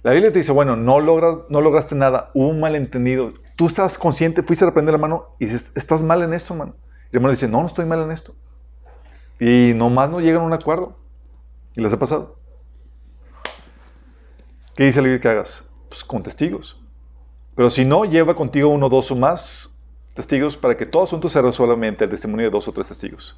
La 0.02 0.12
Biblia 0.12 0.34
te 0.34 0.40
dice, 0.40 0.52
bueno, 0.52 0.76
no, 0.76 1.00
logras, 1.02 1.38
no 1.50 1.62
lograste 1.62 1.94
nada, 1.94 2.32
hubo 2.34 2.48
un 2.48 2.60
malentendido. 2.60 3.34
Tú 3.56 3.68
estás 3.68 3.96
consciente, 3.96 4.42
fuiste 4.42 4.66
a 4.66 4.70
reprender 4.70 4.96
al 4.96 5.00
hermano 5.00 5.36
y 5.38 5.46
dices, 5.46 5.72
estás 5.76 6.02
mal 6.02 6.24
en 6.24 6.34
esto, 6.34 6.56
hermano. 6.56 6.74
Y 7.06 7.10
el 7.12 7.18
hermano 7.18 7.34
dice, 7.34 7.48
no, 7.48 7.62
no 7.62 7.68
estoy 7.68 7.86
mal 7.86 8.02
en 8.02 8.10
esto. 8.10 8.34
Y 9.40 9.74
nomás 9.76 10.10
no 10.10 10.20
llegan 10.20 10.42
a 10.42 10.46
un 10.46 10.54
acuerdo. 10.54 10.98
¿Y 11.76 11.82
les 11.82 11.94
ha 11.94 12.00
pasado? 12.00 12.40
¿Qué 14.76 14.86
dice 14.86 15.00
la 15.00 15.10
Biblia 15.10 15.22
que 15.22 15.30
hagas? 15.30 15.70
Pues 15.90 16.04
con 16.04 16.24
testigos. 16.24 16.82
Pero 17.60 17.70
si 17.70 17.84
no, 17.84 18.06
lleva 18.06 18.38
contigo 18.38 18.70
uno, 18.70 18.88
dos 18.88 19.12
o 19.12 19.18
más 19.18 19.78
testigos 20.16 20.56
para 20.56 20.78
que 20.78 20.86
todo 20.86 21.04
asunto 21.04 21.28
se 21.28 21.42
resuelva 21.42 21.76
mediante 21.76 22.06
el 22.06 22.10
testimonio 22.10 22.46
de 22.46 22.52
dos 22.52 22.66
o 22.70 22.72
tres 22.72 22.88
testigos. 22.88 23.38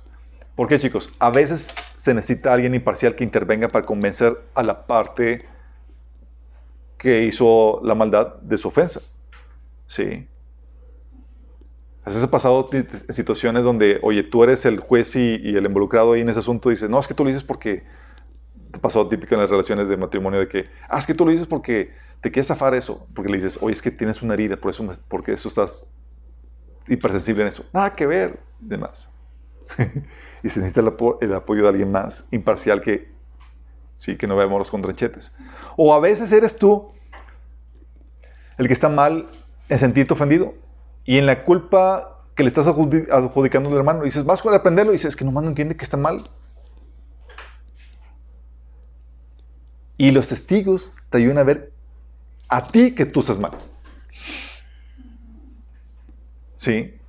¿Por 0.56 0.68
qué, 0.68 0.77
chicos? 0.77 1.11
A 1.18 1.31
veces 1.31 1.73
se 1.98 2.14
necesita 2.14 2.53
alguien 2.53 2.76
imparcial 2.76 3.15
que 3.15 3.23
intervenga 3.23 3.69
para 3.69 3.84
convencer 3.84 4.38
a 4.53 4.61
la 4.61 4.85
parte 4.85 5.43
que 6.99 7.23
hizo 7.23 7.81
la 7.84 7.95
maldad 7.95 8.35
de 8.43 8.60
su 8.60 8.68
ofensa. 8.68 9.02
¿Sí? 9.88 10.27
A 12.03 12.10
veces 12.11 12.23
ha 12.23 12.30
pasado 12.30 12.69
en 12.73 13.15
situaciones 13.15 13.64
donde, 13.64 13.98
oye, 14.03 14.22
tú 14.22 14.43
eres 14.43 14.68
el 14.68 14.81
juez 14.81 15.15
y, 15.15 15.34
el 15.56 15.65
involucrado 15.65 16.14
ahí 16.14 16.22
en 16.22 16.30
ese 16.30 16.41
asunto 16.41 16.69
y 16.69 16.76
dices, 16.76 16.91
no, 16.91 16.99
es 16.99 17.07
que 17.07 17.15
tú 17.15 17.23
lo 17.23 17.30
dices 17.30 17.43
porque 17.43 17.85
pasó 18.81 19.07
típico 19.07 19.34
en 19.34 19.41
las 19.41 19.49
relaciones 19.49 19.89
de 19.89 19.98
matrimonio 19.98 20.41
de 20.41 20.48
que, 20.48 20.69
ah, 20.89 20.99
es 20.99 21.07
que 21.07 21.15
tú 21.15 21.26
lo 21.26 21.31
dices 21.31 21.48
porque 21.48 22.10
te 22.22 22.31
quieres 22.31 22.48
zafar 22.48 22.76
eso, 22.76 23.07
porque 23.15 23.31
le 23.31 23.38
dices, 23.38 23.57
oye, 23.61 23.73
es 23.73 23.81
que 23.81 23.89
tienes 23.89 24.22
una 24.22 24.35
herida, 24.35 24.56
por 24.56 24.72
eso, 24.72 24.88
porque 25.07 25.34
eso 25.34 25.49
estás 25.49 25.88
hipersensible 26.88 27.41
en 27.41 27.48
eso. 27.49 27.65
Nada 27.73 27.95
que 27.95 28.06
ver, 28.06 28.39
demás. 28.60 29.11
y 30.43 30.49
se 30.49 30.60
necesita 30.60 30.81
el, 30.81 31.34
apoyo 31.34 31.64
de 31.64 31.68
alguien 31.68 31.91
más 31.91 32.27
imparcial 32.31 32.81
que, 32.81 33.11
sí, 33.98 34.18
que 34.18 34.27
no 34.27 34.35
vemos 34.35 34.60
los 34.60 34.69
contrachetes. 34.69 35.35
O 35.76 35.93
a 35.93 35.99
veces 35.99 36.31
eres 36.31 36.56
tú 36.56 36.91
el 38.57 38.68
que 38.68 38.73
está 38.73 38.89
mal 38.89 39.27
en 39.69 39.77
sentirte 39.80 40.14
ofendido 40.14 40.53
y 41.06 41.18
en 41.18 41.26
la 41.26 41.43
culpa 41.43 42.19
que 42.35 42.43
le 42.43 42.49
estás 42.49 42.68
adjudicando 42.68 43.69
al 43.69 43.76
hermano. 43.76 44.03
Y 44.03 44.06
dices, 44.06 44.26
vas 44.26 44.45
a 44.45 44.56
aprenderlo. 44.56 44.91
Y 44.91 44.95
dices, 44.95 45.10
es 45.10 45.15
que 45.15 45.26
nomás 45.26 45.43
no 45.43 45.49
entiende 45.49 45.76
que 45.76 45.84
está 45.84 45.98
mal. 45.98 46.30
Y 49.98 50.11
los 50.11 50.27
testigos 50.27 50.95
te 51.10 51.18
ayudan 51.18 51.39
a 51.39 51.43
ver 51.43 51.72
a 52.52 52.68
ti 52.68 52.94
que 52.94 53.06
tú 53.06 53.22
estás 53.22 53.40
mal. 53.40 53.57
¿Sí? 56.57 56.99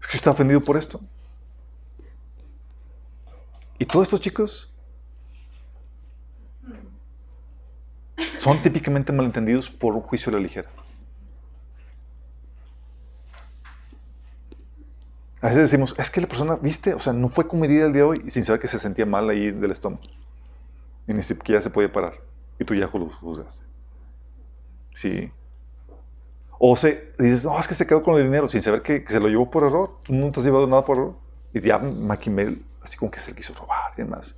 Es 0.00 0.06
que 0.08 0.16
está 0.16 0.32
ofendido 0.32 0.60
por 0.60 0.76
esto. 0.76 1.00
Y 3.78 3.86
todos 3.86 4.02
estos 4.02 4.20
chicos 4.20 4.74
son 8.40 8.60
típicamente 8.62 9.12
malentendidos 9.12 9.70
por 9.70 9.94
un 9.94 10.00
juicio 10.00 10.32
de 10.32 10.38
la 10.38 10.42
ligera. 10.42 10.68
A 15.40 15.50
veces 15.50 15.70
decimos, 15.70 15.94
es 15.96 16.10
que 16.10 16.20
la 16.20 16.26
persona, 16.26 16.56
viste, 16.56 16.94
o 16.94 16.98
sea, 16.98 17.12
no 17.12 17.28
fue 17.28 17.46
comedida 17.46 17.86
el 17.86 17.92
día 17.92 18.02
de 18.02 18.08
hoy 18.08 18.30
sin 18.32 18.44
saber 18.44 18.60
que 18.60 18.66
se 18.66 18.80
sentía 18.80 19.06
mal 19.06 19.28
ahí 19.28 19.52
del 19.52 19.70
estómago. 19.70 20.02
Y 21.06 21.12
ni 21.12 21.22
siquiera 21.22 21.62
se 21.62 21.70
podía 21.70 21.92
parar. 21.92 22.14
Y 22.58 22.64
tú 22.64 22.74
ya 22.74 22.90
lo 22.92 23.08
juzgaste. 23.08 23.67
Sí. 24.98 25.30
O 26.58 26.74
se, 26.74 27.14
dices, 27.20 27.44
no, 27.44 27.56
es 27.60 27.68
que 27.68 27.74
se 27.74 27.86
quedó 27.86 28.02
con 28.02 28.16
el 28.16 28.24
dinero 28.24 28.48
sin 28.48 28.60
saber 28.60 28.82
que, 28.82 29.04
se 29.06 29.20
lo 29.20 29.28
llevó 29.28 29.48
por 29.48 29.62
error. 29.62 30.00
Tú 30.02 30.12
no 30.12 30.32
te 30.32 30.40
has 30.40 30.46
llevado 30.46 30.66
nada 30.66 30.84
por 30.84 30.96
error. 30.96 31.14
Y 31.54 31.60
ya 31.60 31.78
Maquimel, 31.78 32.66
así 32.82 32.96
como 32.96 33.12
que 33.12 33.20
se 33.20 33.30
le 33.30 33.36
quiso 33.36 33.54
robar 33.54 33.92
y 33.96 34.02
demás. 34.02 34.36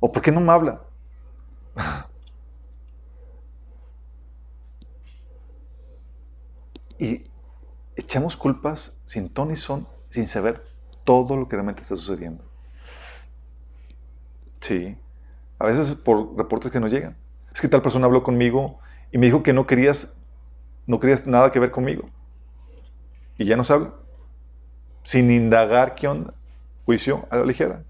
¿O 0.00 0.10
por 0.10 0.22
qué 0.22 0.32
no 0.32 0.40
me 0.40 0.50
habla? 0.50 0.82
y 6.98 7.24
echamos 7.94 8.36
culpas 8.36 9.00
sin 9.04 9.28
ton 9.28 9.56
son, 9.56 9.86
sin 10.10 10.26
saber 10.26 10.66
todo 11.04 11.36
lo 11.36 11.48
que 11.48 11.54
realmente 11.54 11.82
está 11.82 11.94
sucediendo. 11.94 12.42
Sí. 14.60 14.98
A 15.60 15.66
veces 15.66 15.94
por 15.94 16.36
reportes 16.36 16.72
que 16.72 16.80
no 16.80 16.88
llegan. 16.88 17.16
Es 17.54 17.60
que 17.60 17.68
tal 17.68 17.82
persona 17.82 18.06
habló 18.06 18.24
conmigo 18.24 18.80
y 19.12 19.18
me 19.18 19.26
dijo 19.26 19.42
que 19.42 19.52
no 19.52 19.66
querías, 19.66 20.14
no 20.86 21.00
querías 21.00 21.26
nada 21.26 21.52
que 21.52 21.60
ver 21.60 21.70
conmigo. 21.70 22.08
Y 23.36 23.46
ya 23.46 23.56
nos 23.56 23.70
habla. 23.70 23.94
Sin 25.04 25.30
indagar 25.30 25.94
qué 25.94 26.08
onda. 26.08 26.34
Juicio 26.84 27.26
a 27.30 27.36
la 27.36 27.44
ligera. 27.44 27.82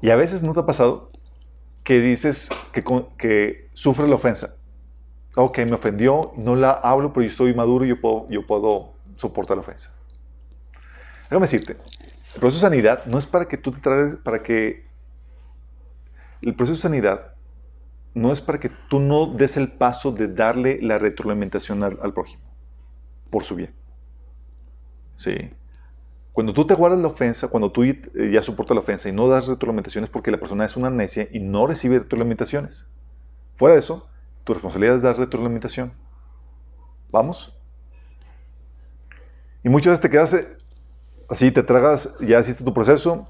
Y 0.00 0.10
a 0.10 0.16
veces 0.16 0.42
no 0.42 0.54
te 0.54 0.60
ha 0.60 0.66
pasado 0.66 1.10
que 1.84 2.00
dices 2.00 2.48
que, 2.72 2.84
que 3.18 3.68
sufre 3.74 4.08
la 4.08 4.14
ofensa 4.14 4.54
ok, 5.34 5.58
me 5.58 5.74
ofendió, 5.74 6.32
no 6.36 6.56
la 6.56 6.72
hablo, 6.72 7.12
pero 7.12 7.24
yo 7.24 7.30
estoy 7.30 7.54
maduro 7.54 7.84
y 7.84 7.88
yo 7.88 8.00
puedo, 8.00 8.28
yo 8.30 8.46
puedo 8.46 8.92
soportar 9.16 9.56
la 9.56 9.62
ofensa. 9.62 9.92
Déjame 11.24 11.42
decirte, 11.42 11.76
el 12.34 12.40
proceso 12.40 12.66
de 12.66 12.70
sanidad 12.70 13.04
no 13.06 13.18
es 13.18 13.26
para 13.26 13.46
que 13.46 13.56
tú 13.56 13.72
te 13.72 13.80
traes, 13.80 14.16
para 14.16 14.42
que... 14.42 14.88
El 16.42 16.54
proceso 16.54 16.76
de 16.76 16.82
sanidad 16.82 17.34
no 18.14 18.32
es 18.32 18.40
para 18.40 18.58
que 18.58 18.70
tú 18.88 19.00
no 19.00 19.26
des 19.26 19.56
el 19.56 19.72
paso 19.72 20.12
de 20.12 20.28
darle 20.28 20.80
la 20.82 20.98
retroalimentación 20.98 21.82
al, 21.82 22.12
prójimo, 22.12 22.42
por 23.30 23.44
su 23.44 23.54
bien. 23.54 23.72
Sí. 25.16 25.50
Cuando 26.32 26.52
tú 26.52 26.66
te 26.66 26.74
guardas 26.74 27.00
la 27.00 27.08
ofensa, 27.08 27.48
cuando 27.48 27.70
tú 27.70 27.84
ya 27.84 28.42
soportas 28.42 28.74
la 28.74 28.80
ofensa 28.80 29.08
y 29.08 29.12
no 29.12 29.28
das 29.28 29.46
retroalimentaciones 29.46 30.10
porque 30.10 30.30
la 30.30 30.38
persona 30.38 30.64
es 30.64 30.76
una 30.76 30.90
necia 30.90 31.28
y 31.30 31.40
no 31.40 31.66
recibe 31.66 31.98
retroalimentaciones. 31.98 32.90
Fuera 33.56 33.74
de 33.74 33.80
eso, 33.80 34.08
tu 34.44 34.54
responsabilidad 34.54 34.96
es 34.96 35.02
dar 35.02 35.18
retroalimentación. 35.18 35.92
¿Vamos? 37.10 37.54
Y 39.62 39.68
muchas 39.68 39.92
veces 39.92 40.00
te 40.00 40.10
quedas 40.10 40.32
eh, 40.32 40.56
así, 41.28 41.50
te 41.50 41.62
tragas, 41.62 42.16
ya 42.20 42.40
hiciste 42.40 42.64
tu 42.64 42.72
proceso 42.72 43.28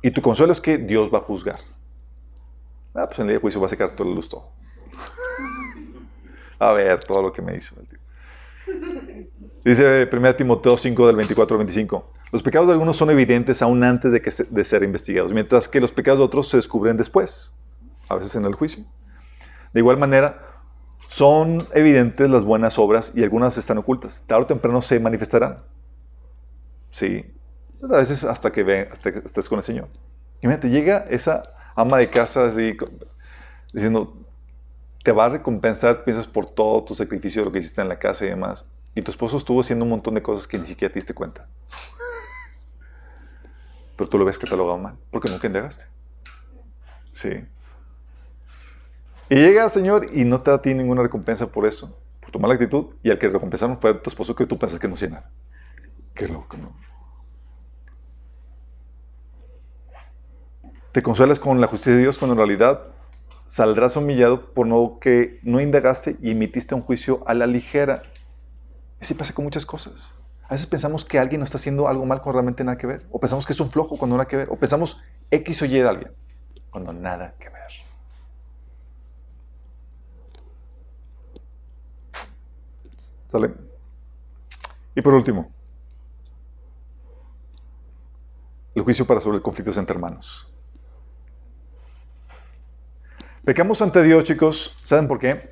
y 0.00 0.10
tu 0.10 0.22
consuelo 0.22 0.52
es 0.52 0.60
que 0.60 0.78
Dios 0.78 1.12
va 1.12 1.18
a 1.18 1.22
juzgar. 1.22 1.58
Ah, 2.96 3.06
pues 3.06 3.18
en 3.18 3.24
el 3.24 3.28
día 3.28 3.36
de 3.36 3.40
juicio 3.40 3.60
va 3.60 3.66
a 3.66 3.70
sacar 3.70 3.94
todo 3.94 4.08
el 4.08 4.14
luz 4.14 4.28
todo. 4.28 4.50
A 6.58 6.72
ver, 6.72 7.00
todo 7.04 7.22
lo 7.22 7.32
que 7.32 7.42
me 7.42 7.56
hizo. 7.56 7.76
Dice 9.64 10.08
1 10.10 10.36
Timoteo 10.36 10.76
5 10.76 11.06
del 11.06 11.16
24 11.16 11.54
al 11.54 11.58
25. 11.58 12.12
Los 12.32 12.42
pecados 12.42 12.66
de 12.68 12.72
algunos 12.72 12.96
son 12.96 13.10
evidentes 13.10 13.62
aún 13.62 13.84
antes 13.84 14.10
de, 14.10 14.22
que 14.22 14.30
de 14.48 14.64
ser 14.64 14.82
investigados, 14.82 15.32
mientras 15.32 15.68
que 15.68 15.80
los 15.80 15.92
pecados 15.92 16.18
de 16.20 16.24
otros 16.24 16.48
se 16.48 16.56
descubren 16.56 16.96
después, 16.96 17.52
a 18.08 18.16
veces 18.16 18.34
en 18.34 18.44
el 18.44 18.54
juicio. 18.54 18.84
De 19.72 19.80
igual 19.80 19.98
manera, 19.98 20.62
son 21.08 21.66
evidentes 21.74 22.28
las 22.30 22.44
buenas 22.44 22.78
obras 22.78 23.12
y 23.14 23.22
algunas 23.22 23.58
están 23.58 23.78
ocultas. 23.78 24.24
Tarde 24.26 24.44
o 24.44 24.46
temprano 24.46 24.82
se 24.82 24.98
manifestarán. 24.98 25.58
Sí. 26.90 27.24
A 27.82 27.98
veces 27.98 28.24
hasta 28.24 28.50
que, 28.50 28.64
ve, 28.64 28.88
hasta 28.90 29.12
que 29.12 29.18
estés 29.18 29.48
con 29.48 29.58
el 29.58 29.64
Señor. 29.64 29.88
Imagínate, 30.40 30.70
llega 30.70 31.06
esa 31.10 31.42
ama 31.76 31.98
de 31.98 32.10
casa 32.10 32.48
así, 32.48 32.76
diciendo, 33.72 34.16
te 35.04 35.12
va 35.12 35.26
a 35.26 35.28
recompensar, 35.28 36.02
piensas 36.02 36.26
por 36.26 36.46
todo 36.46 36.82
tu 36.82 36.94
sacrificio, 36.96 37.44
lo 37.44 37.52
que 37.52 37.60
hiciste 37.60 37.80
en 37.80 37.88
la 37.88 37.98
casa 37.98 38.24
y 38.24 38.28
demás. 38.28 38.64
Y 38.94 39.02
tu 39.02 39.10
esposo 39.10 39.36
estuvo 39.36 39.60
haciendo 39.60 39.84
un 39.84 39.90
montón 39.90 40.14
de 40.14 40.22
cosas 40.22 40.48
que 40.48 40.58
ni 40.58 40.66
siquiera 40.66 40.92
te 40.92 40.98
diste 40.98 41.14
cuenta. 41.14 41.46
Pero 43.96 44.08
tú 44.08 44.18
lo 44.18 44.24
ves 44.24 44.38
va 44.38 44.76
mal, 44.76 44.96
porque 45.10 45.28
nunca 45.28 45.46
indagaste. 45.46 45.84
Sí. 47.12 47.44
Y 49.28 49.34
llega 49.36 49.64
el 49.64 49.70
Señor 49.70 50.08
y 50.12 50.24
no 50.24 50.40
te 50.40 50.50
da 50.50 50.60
a 50.62 50.68
ninguna 50.68 51.02
recompensa 51.02 51.46
por 51.52 51.66
eso, 51.66 51.98
por 52.20 52.30
tu 52.30 52.38
mala 52.38 52.54
actitud, 52.54 52.86
y 53.02 53.10
al 53.10 53.18
que 53.18 53.28
recompensaron 53.28 53.78
fue 53.80 53.90
a 53.90 54.02
tu 54.02 54.10
esposo 54.10 54.34
que 54.34 54.46
tú 54.46 54.58
pensas 54.58 54.78
que 54.80 54.88
no 54.88 54.94
hacía 54.94 55.08
nada. 55.08 55.30
Qué 56.14 56.26
loco, 56.26 56.56
¿no? 56.56 56.72
Te 60.96 61.02
consuelas 61.02 61.38
con 61.38 61.60
la 61.60 61.66
justicia 61.66 61.92
de 61.92 61.98
Dios 61.98 62.16
cuando 62.16 62.32
en 62.32 62.38
realidad 62.38 62.80
saldrás 63.44 63.96
humillado 63.96 64.54
por 64.54 64.66
no 64.66 64.96
que 64.98 65.40
no 65.42 65.60
indagaste 65.60 66.16
y 66.22 66.30
emitiste 66.30 66.74
un 66.74 66.80
juicio 66.80 67.22
a 67.26 67.34
la 67.34 67.46
ligera. 67.46 68.00
Así 68.98 69.12
pasa 69.12 69.34
con 69.34 69.44
muchas 69.44 69.66
cosas. 69.66 70.14
A 70.48 70.54
veces 70.54 70.66
pensamos 70.66 71.04
que 71.04 71.18
alguien 71.18 71.40
no 71.40 71.44
está 71.44 71.58
haciendo 71.58 71.86
algo 71.86 72.06
mal 72.06 72.22
cuando 72.22 72.38
realmente 72.38 72.64
nada 72.64 72.78
que 72.78 72.86
ver. 72.86 73.04
O 73.10 73.20
pensamos 73.20 73.44
que 73.44 73.52
es 73.52 73.60
un 73.60 73.70
flojo 73.70 73.98
cuando 73.98 74.16
nada 74.16 74.26
que 74.26 74.36
ver. 74.36 74.48
O 74.50 74.56
pensamos 74.56 74.98
X 75.30 75.60
o 75.60 75.66
Y 75.66 75.72
de 75.72 75.86
alguien 75.86 76.12
cuando 76.70 76.94
nada 76.94 77.34
que 77.38 77.50
ver. 77.50 77.70
¿Sale? 83.28 83.52
Y 84.94 85.02
por 85.02 85.12
último, 85.12 85.50
el 88.74 88.82
juicio 88.82 89.06
para 89.06 89.20
resolver 89.20 89.42
conflictos 89.42 89.76
entre 89.76 89.94
hermanos. 89.94 90.50
Pecamos 93.46 93.80
ante 93.80 94.02
Dios, 94.02 94.24
chicos, 94.24 94.76
¿saben 94.82 95.06
por 95.06 95.20
qué? 95.20 95.50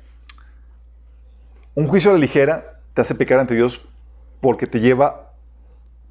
Un 1.75 1.87
juicio 1.87 2.11
a 2.11 2.13
la 2.13 2.19
ligera 2.19 2.81
te 2.93 2.99
hace 2.99 3.15
pecar 3.15 3.39
ante 3.39 3.55
Dios 3.55 3.79
porque 4.41 4.67
te 4.67 4.81
lleva 4.81 5.31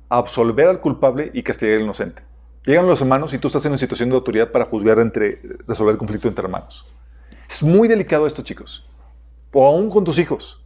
a 0.09 0.16
absolver 0.16 0.66
al 0.66 0.81
culpable 0.81 1.31
y 1.35 1.43
castigar 1.43 1.77
al 1.77 1.82
inocente. 1.82 2.23
Llegan 2.65 2.86
los 2.86 3.02
hermanos 3.02 3.35
y 3.35 3.39
tú 3.39 3.48
estás 3.48 3.66
en 3.66 3.73
una 3.73 3.78
situación 3.78 4.09
de 4.09 4.15
autoridad 4.15 4.51
para 4.51 4.65
juzgar 4.65 4.98
entre, 4.98 5.43
resolver 5.69 5.93
el 5.93 5.98
conflicto 5.98 6.27
entre 6.27 6.47
hermanos. 6.47 6.86
Es 7.51 7.62
muy 7.62 7.86
delicado 7.86 8.27
esto, 8.27 8.43
chicos. 8.43 8.89
O 9.52 9.66
aún 9.66 9.90
con 9.90 10.05
tus 10.05 10.19
hijos. 10.19 10.65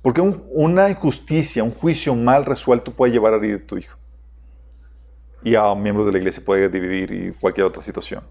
Porque 0.00 0.22
una 0.22 0.88
injusticia, 0.88 1.62
un 1.62 1.72
juicio 1.72 2.14
mal 2.14 2.46
resuelto 2.46 2.90
puede 2.90 3.12
llevar 3.12 3.34
a 3.34 3.36
herir 3.36 3.60
a 3.62 3.66
tu 3.66 3.76
hijo. 3.76 3.98
Y 5.44 5.56
a 5.56 5.74
miembros 5.74 6.06
de 6.06 6.12
la 6.12 6.18
iglesia 6.20 6.42
puede 6.42 6.70
dividir 6.70 7.12
y 7.12 7.32
cualquier 7.32 7.66
otra 7.66 7.82
situación. 7.82 8.22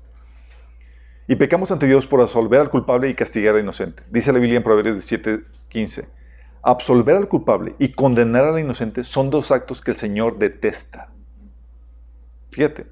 Y 1.27 1.35
pecamos 1.35 1.71
ante 1.71 1.87
Dios 1.87 2.05
por 2.05 2.21
absolver 2.21 2.61
al 2.61 2.69
culpable 2.69 3.09
y 3.09 3.15
castigar 3.15 3.55
al 3.55 3.61
inocente. 3.61 4.03
Dice 4.11 4.31
la 4.31 4.39
Biblia 4.39 4.57
en 4.57 4.63
Proverbios 4.63 4.97
17:15. 4.97 6.07
Absolver 6.61 7.15
al 7.15 7.27
culpable 7.27 7.75
y 7.79 7.93
condenar 7.93 8.45
al 8.45 8.59
inocente 8.59 9.03
son 9.03 9.29
dos 9.29 9.51
actos 9.51 9.81
que 9.81 9.91
el 9.91 9.97
Señor 9.97 10.37
detesta. 10.37 11.09
Fíjate, 12.51 12.87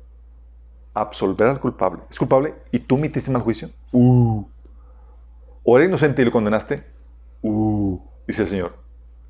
absolver 0.93 1.47
al 1.47 1.59
culpable. 1.59 2.01
¿Es 2.09 2.17
culpable 2.17 2.53
y 2.71 2.79
tú 2.79 2.97
metiste 2.97 3.31
mal 3.31 3.41
juicio? 3.41 3.69
Uh. 3.91 4.45
¿O 5.63 5.77
era 5.77 5.85
inocente 5.85 6.21
y 6.21 6.25
lo 6.25 6.31
condenaste? 6.31 6.83
Uh. 7.41 7.99
Dice 8.27 8.43
el 8.43 8.47
Señor, 8.47 8.77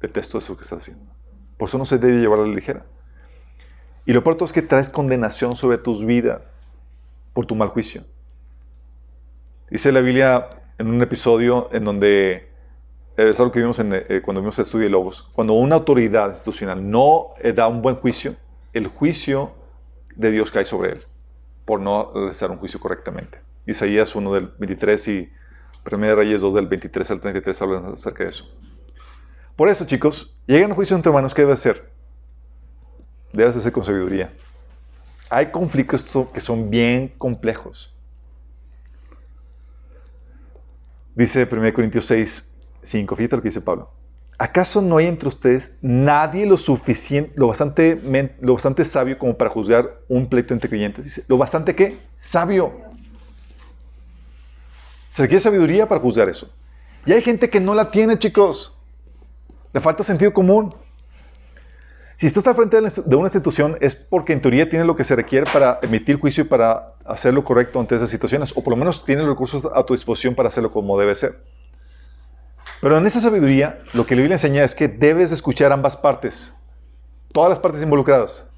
detesto 0.01 0.37
eso 0.37 0.55
que 0.55 0.63
estás 0.63 0.79
haciendo. 0.79 1.11
Por 1.57 1.67
eso 1.67 1.77
no 1.77 1.85
se 1.85 1.97
debe 1.97 2.19
llevar 2.19 2.39
a 2.39 2.43
la 2.43 2.53
ligera. 2.53 2.85
Y 4.05 4.13
lo 4.13 4.23
peor 4.23 4.37
es 4.41 4.51
que 4.51 4.61
traes 4.61 4.89
condenación 4.89 5.55
sobre 5.55 5.77
tus 5.77 6.05
vidas 6.05 6.41
por 7.33 7.45
tu 7.45 7.55
mal 7.55 7.69
juicio. 7.69 8.03
Dice 9.69 9.91
la 9.91 10.01
Biblia 10.01 10.49
en 10.77 10.87
un 10.87 11.01
episodio 11.01 11.69
en 11.71 11.85
donde, 11.85 12.33
eh, 13.17 13.29
es 13.29 13.39
algo 13.39 13.51
que 13.51 13.59
vimos 13.59 13.79
eh, 13.79 14.21
cuando 14.23 14.41
vimos 14.41 14.57
el 14.59 14.63
estudio 14.63 14.85
de 14.85 14.91
Lobos, 14.91 15.29
cuando 15.33 15.53
una 15.53 15.75
autoridad 15.75 16.27
institucional 16.27 16.89
no 16.89 17.29
eh, 17.39 17.53
da 17.53 17.67
un 17.67 17.81
buen 17.81 17.95
juicio, 17.95 18.35
el 18.73 18.87
juicio 18.87 19.53
de 20.15 20.31
Dios 20.31 20.51
cae 20.51 20.65
sobre 20.65 20.91
él 20.91 21.03
por 21.65 21.79
no 21.79 22.11
realizar 22.13 22.51
un 22.51 22.57
juicio 22.57 22.79
correctamente. 22.79 23.39
Isaías 23.65 24.15
1 24.15 24.33
del 24.33 24.51
23 24.57 25.07
y 25.07 25.31
1 25.89 26.15
Reyes 26.15 26.41
2 26.41 26.53
del 26.55 26.67
23 26.67 27.11
al 27.11 27.21
33 27.21 27.61
hablan 27.61 27.93
acerca 27.93 28.23
de 28.23 28.29
eso. 28.29 28.45
Por 29.55 29.69
eso, 29.69 29.85
chicos, 29.85 30.35
llegan 30.45 30.71
a 30.71 30.75
juicio 30.75 30.95
entre 30.95 31.09
hermanos, 31.09 31.33
¿qué 31.33 31.43
debe 31.43 31.53
hacer? 31.53 31.89
Debes 33.31 33.55
hacer 33.55 33.71
con 33.71 33.83
sabiduría. 33.83 34.33
Hay 35.29 35.51
conflictos 35.51 36.03
que 36.33 36.41
son 36.41 36.69
bien 36.69 37.13
complejos. 37.17 37.92
Dice 41.15 41.47
1 41.49 41.73
Corintios 41.73 42.05
6, 42.05 42.55
5, 42.81 43.15
fíjate 43.15 43.35
lo 43.35 43.41
que 43.41 43.49
dice 43.49 43.61
Pablo. 43.61 43.91
¿Acaso 44.39 44.81
no 44.81 44.97
hay 44.97 45.05
entre 45.05 45.27
ustedes 45.27 45.77
nadie 45.81 46.45
lo 46.45 46.57
suficiente, 46.57 47.31
lo 47.35 47.47
bastante, 47.47 47.99
lo 48.41 48.53
bastante 48.53 48.83
sabio 48.83 49.17
como 49.17 49.37
para 49.37 49.49
juzgar 49.49 49.99
un 50.07 50.27
pleito 50.27 50.53
entre 50.53 50.69
creyentes? 50.69 51.03
Dice, 51.03 51.23
¿lo 51.27 51.37
bastante 51.37 51.75
qué? 51.75 51.99
Sabio. 52.17 52.73
Se 55.13 55.21
requiere 55.21 55.39
sabiduría 55.39 55.87
para 55.87 56.01
juzgar 56.01 56.27
eso. 56.29 56.51
Y 57.05 57.11
hay 57.11 57.21
gente 57.21 57.49
que 57.49 57.59
no 57.59 57.75
la 57.75 57.91
tiene, 57.91 58.17
chicos. 58.17 58.75
Le 59.71 59.79
falta 59.79 60.03
sentido 60.03 60.33
común. 60.33 60.73
Si 62.15 62.27
estás 62.27 62.47
al 62.47 62.55
frente 62.55 62.77
de 62.79 63.15
una 63.15 63.25
institución 63.25 63.77
es 63.81 63.95
porque 63.95 64.33
en 64.33 64.41
teoría 64.41 64.69
tiene 64.69 64.85
lo 64.85 64.95
que 64.95 65.03
se 65.03 65.15
requiere 65.15 65.49
para 65.51 65.79
emitir 65.81 66.19
juicio 66.19 66.43
y 66.43 66.47
para 66.47 66.92
hacer 67.05 67.33
lo 67.33 67.43
correcto 67.43 67.79
ante 67.79 67.95
esas 67.95 68.09
situaciones, 68.09 68.51
o 68.55 68.63
por 68.63 68.71
lo 68.71 68.77
menos 68.77 69.03
tiene 69.05 69.21
los 69.21 69.31
recursos 69.31 69.67
a 69.73 69.83
tu 69.83 69.93
disposición 69.93 70.35
para 70.35 70.49
hacerlo 70.49 70.71
como 70.71 70.97
debe 70.99 71.15
ser. 71.15 71.39
Pero 72.81 72.97
en 72.97 73.07
esa 73.07 73.21
sabiduría, 73.21 73.81
lo 73.93 74.05
que 74.05 74.15
la 74.15 74.21
Biblia 74.21 74.35
enseña 74.35 74.63
es 74.63 74.75
que 74.75 74.87
debes 74.87 75.31
escuchar 75.31 75.71
ambas 75.71 75.95
partes, 75.95 76.53
todas 77.31 77.49
las 77.49 77.59
partes 77.59 77.81
involucradas. 77.81 78.49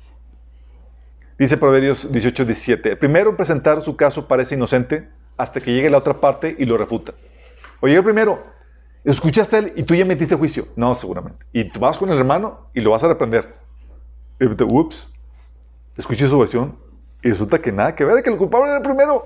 Dice 1.37 1.57
Proverbios 1.57 2.11
18, 2.11 2.45
17, 2.45 2.91
el 2.91 2.97
primero 2.97 3.29
en 3.29 3.35
presentar 3.35 3.81
su 3.81 3.95
caso 3.95 4.27
parece 4.27 4.55
inocente 4.55 5.09
hasta 5.37 5.59
que 5.59 5.73
llegue 5.73 5.89
la 5.89 5.97
otra 5.97 6.19
parte 6.19 6.55
y 6.57 6.65
lo 6.65 6.77
refuta. 6.77 7.13
Oye, 7.81 7.95
el 7.95 8.03
primero, 8.03 8.41
escuchaste 9.03 9.55
a 9.55 9.59
él 9.59 9.73
y 9.75 9.83
tú 9.83 9.95
ya 9.95 10.05
metiste 10.05 10.35
juicio. 10.35 10.67
No, 10.75 10.95
seguramente. 10.95 11.45
Y 11.51 11.69
tú 11.69 11.79
vas 11.79 11.97
con 11.97 12.09
el 12.09 12.17
hermano 12.17 12.69
y 12.73 12.81
lo 12.81 12.91
vas 12.91 13.03
a 13.03 13.09
reprender. 13.09 13.53
Ups, 14.39 15.11
escuché 15.97 16.27
su 16.27 16.39
versión 16.39 16.84
y 17.25 17.29
resulta 17.29 17.57
que 17.57 17.71
nada 17.71 17.95
que 17.95 18.05
ver, 18.05 18.21
que 18.21 18.29
el 18.29 18.37
culpable 18.37 18.67
era 18.67 18.77
el 18.77 18.83
primero. 18.83 19.25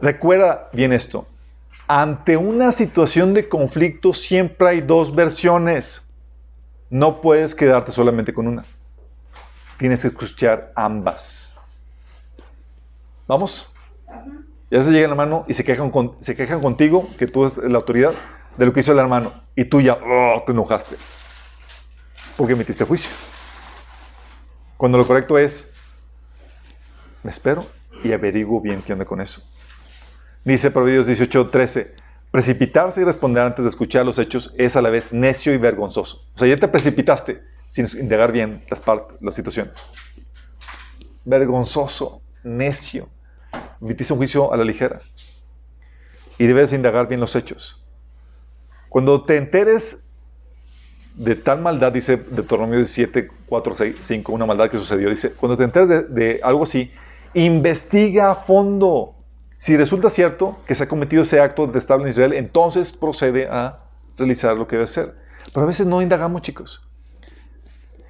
Recuerda 0.00 0.68
bien 0.72 0.92
esto. 0.92 1.28
Ante 1.86 2.36
una 2.36 2.72
situación 2.72 3.34
de 3.34 3.48
conflicto 3.48 4.12
siempre 4.12 4.68
hay 4.68 4.80
dos 4.80 5.14
versiones. 5.14 6.04
No 6.90 7.20
puedes 7.20 7.54
quedarte 7.54 7.92
solamente 7.92 8.34
con 8.34 8.48
una. 8.48 8.64
Tienes 9.78 10.02
que 10.02 10.08
escuchar 10.08 10.72
ambas. 10.74 11.54
¿Vamos? 13.28 13.72
Ya 14.72 14.82
se 14.82 14.90
llegan 14.90 15.10
la 15.10 15.16
mano 15.16 15.44
y 15.46 15.52
se 15.52 15.62
quejan, 15.62 15.92
se 16.18 16.34
quejan 16.34 16.60
contigo, 16.60 17.08
que 17.16 17.28
tú 17.28 17.44
eres 17.44 17.58
la 17.58 17.78
autoridad, 17.78 18.12
de 18.56 18.66
lo 18.66 18.72
que 18.72 18.80
hizo 18.80 18.90
el 18.90 18.98
hermano. 18.98 19.34
Y 19.54 19.66
tú 19.66 19.80
ya 19.80 20.00
oh, 20.04 20.42
te 20.44 20.50
enojaste. 20.50 20.96
Porque 22.36 22.54
emitiste 22.54 22.84
juicio. 22.84 23.08
Cuando 24.78 24.96
lo 24.96 25.06
correcto 25.06 25.36
es, 25.36 25.70
me 27.22 27.30
espero 27.30 27.66
y 28.02 28.12
averiguo 28.12 28.60
bien 28.60 28.80
qué 28.80 28.94
onda 28.94 29.04
con 29.04 29.20
eso. 29.20 29.42
Dice 30.44 30.70
Proverbios 30.70 31.08
18, 31.08 31.50
13, 31.50 31.94
precipitarse 32.30 33.02
y 33.02 33.04
responder 33.04 33.44
antes 33.44 33.64
de 33.64 33.68
escuchar 33.68 34.06
los 34.06 34.18
hechos 34.18 34.54
es 34.56 34.76
a 34.76 34.80
la 34.80 34.88
vez 34.88 35.12
necio 35.12 35.52
y 35.52 35.58
vergonzoso. 35.58 36.24
O 36.34 36.38
sea, 36.38 36.48
ya 36.48 36.56
te 36.56 36.68
precipitaste 36.68 37.42
sin 37.68 37.86
indagar 37.98 38.32
bien 38.32 38.64
las, 38.70 38.80
las 39.20 39.34
situaciones. 39.34 39.76
Vergonzoso, 41.24 42.22
necio 42.44 43.10
emitiste 43.80 44.12
un 44.12 44.18
juicio 44.18 44.52
a 44.52 44.56
la 44.56 44.64
ligera. 44.64 45.00
Y 46.38 46.46
debes 46.46 46.72
indagar 46.72 47.08
bien 47.08 47.20
los 47.20 47.34
hechos. 47.34 47.84
Cuando 48.88 49.24
te 49.24 49.36
enteres 49.36 50.07
de 51.18 51.34
tal 51.34 51.60
maldad, 51.60 51.92
dice 51.92 52.16
Deuteronomio 52.16 52.76
17, 52.76 53.28
4, 53.46 53.74
6, 53.74 53.96
5, 54.00 54.32
una 54.32 54.46
maldad 54.46 54.70
que 54.70 54.78
sucedió, 54.78 55.10
dice, 55.10 55.32
cuando 55.32 55.56
te 55.56 55.64
enteres 55.64 55.88
de, 55.88 56.02
de 56.02 56.40
algo 56.42 56.62
así, 56.62 56.92
investiga 57.34 58.30
a 58.30 58.34
fondo. 58.36 59.14
Si 59.56 59.76
resulta 59.76 60.10
cierto 60.10 60.58
que 60.64 60.76
se 60.76 60.84
ha 60.84 60.88
cometido 60.88 61.22
ese 61.22 61.40
acto 61.40 61.66
detestable 61.66 62.04
en 62.04 62.10
Israel, 62.10 62.32
entonces 62.34 62.92
procede 62.92 63.48
a 63.50 63.80
realizar 64.16 64.56
lo 64.56 64.68
que 64.68 64.76
debe 64.76 64.84
hacer. 64.84 65.14
Pero 65.52 65.64
a 65.64 65.66
veces 65.66 65.86
no 65.86 66.00
indagamos, 66.00 66.42
chicos. 66.42 66.86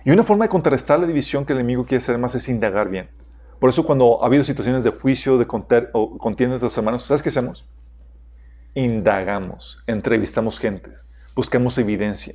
Y 0.04 0.10
una 0.10 0.24
forma 0.24 0.44
de 0.44 0.50
contrarrestar 0.50 1.00
la 1.00 1.06
división 1.06 1.46
que 1.46 1.54
el 1.54 1.60
enemigo 1.60 1.84
quiere 1.86 2.02
hacer 2.02 2.18
más 2.18 2.34
es 2.34 2.48
indagar 2.48 2.90
bien. 2.90 3.08
Por 3.58 3.70
eso 3.70 3.84
cuando 3.84 4.22
ha 4.22 4.26
habido 4.26 4.44
situaciones 4.44 4.84
de 4.84 4.90
juicio, 4.90 5.38
de 5.38 5.46
o 5.92 6.18
contienda 6.18 6.56
entre 6.56 6.66
los 6.66 6.76
hermanos, 6.76 7.04
¿sabes 7.04 7.22
qué 7.22 7.30
hacemos? 7.30 7.66
Indagamos, 8.74 9.82
entrevistamos 9.86 10.60
gente, 10.60 10.90
buscamos 11.34 11.78
evidencia. 11.78 12.34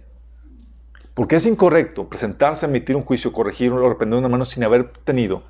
Porque 1.13 1.35
es 1.35 1.45
incorrecto 1.45 2.09
presentarse, 2.09 2.65
emitir 2.65 2.95
un 2.95 3.03
juicio, 3.03 3.31
corregir 3.31 3.71
o 3.71 3.97
una 4.01 4.27
mano 4.27 4.45
sin 4.45 4.63
haber 4.63 4.91
tenido 5.03 5.43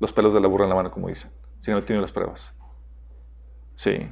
los 0.00 0.12
pelos 0.12 0.32
de 0.32 0.40
la 0.40 0.48
burra 0.48 0.64
en 0.64 0.70
la 0.70 0.76
mano, 0.76 0.90
como 0.90 1.08
dicen, 1.08 1.30
sin 1.58 1.72
haber 1.72 1.84
tenido 1.84 2.00
las 2.00 2.12
pruebas. 2.12 2.56
Sí. 3.74 4.10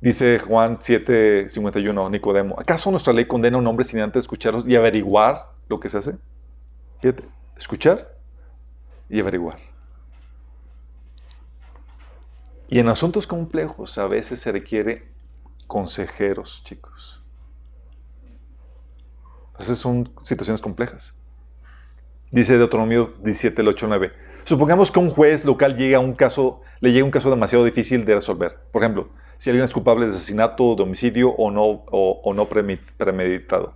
Dice 0.00 0.38
Juan 0.38 0.78
7:51, 0.78 2.10
Nicodemo, 2.10 2.58
¿acaso 2.58 2.90
nuestra 2.90 3.12
ley 3.12 3.26
condena 3.26 3.56
a 3.56 3.60
un 3.60 3.66
hombre 3.66 3.84
sin 3.84 4.00
antes 4.00 4.24
escucharlos 4.24 4.66
y 4.66 4.74
averiguar 4.74 5.50
lo 5.68 5.78
que 5.78 5.90
se 5.90 5.98
hace? 5.98 6.14
Fíjate, 7.00 7.24
escuchar 7.56 8.16
y 9.10 9.20
averiguar. 9.20 9.58
Y 12.68 12.78
en 12.78 12.88
asuntos 12.88 13.26
complejos 13.26 13.98
a 13.98 14.06
veces 14.06 14.40
se 14.40 14.52
requiere 14.52 15.12
consejeros, 15.66 16.62
chicos. 16.64 17.19
Veces 19.60 19.76
son 19.76 20.08
situaciones 20.22 20.62
complejas. 20.62 21.14
Dice 22.30 22.56
Deuteronomio 22.56 23.12
17, 23.22 23.60
8, 23.60 23.86
9. 23.88 24.12
Supongamos 24.44 24.90
que 24.90 24.98
un 24.98 25.10
juez 25.10 25.44
local 25.44 25.76
llega 25.76 25.98
a 25.98 26.00
un 26.00 26.14
caso, 26.14 26.62
le 26.80 26.92
llega 26.92 27.04
un 27.04 27.10
caso 27.10 27.28
demasiado 27.28 27.66
difícil 27.66 28.06
de 28.06 28.14
resolver. 28.14 28.56
Por 28.72 28.82
ejemplo, 28.82 29.10
si 29.36 29.50
alguien 29.50 29.66
es 29.66 29.72
culpable 29.74 30.06
de 30.06 30.12
asesinato, 30.12 30.76
de 30.76 30.82
homicidio 30.82 31.32
o 31.32 31.50
no, 31.50 31.84
o 31.90 32.32
no 32.32 32.46
premeditado. 32.46 33.74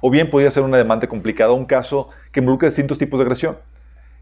O 0.00 0.08
bien 0.08 0.30
podría 0.30 0.52
ser 0.52 0.62
una 0.62 0.76
demanda 0.76 1.08
complicada, 1.08 1.52
un 1.52 1.66
caso 1.66 2.10
que 2.30 2.38
involucra 2.38 2.68
distintos 2.68 2.98
tipos 2.98 3.18
de 3.18 3.24
agresión. 3.24 3.56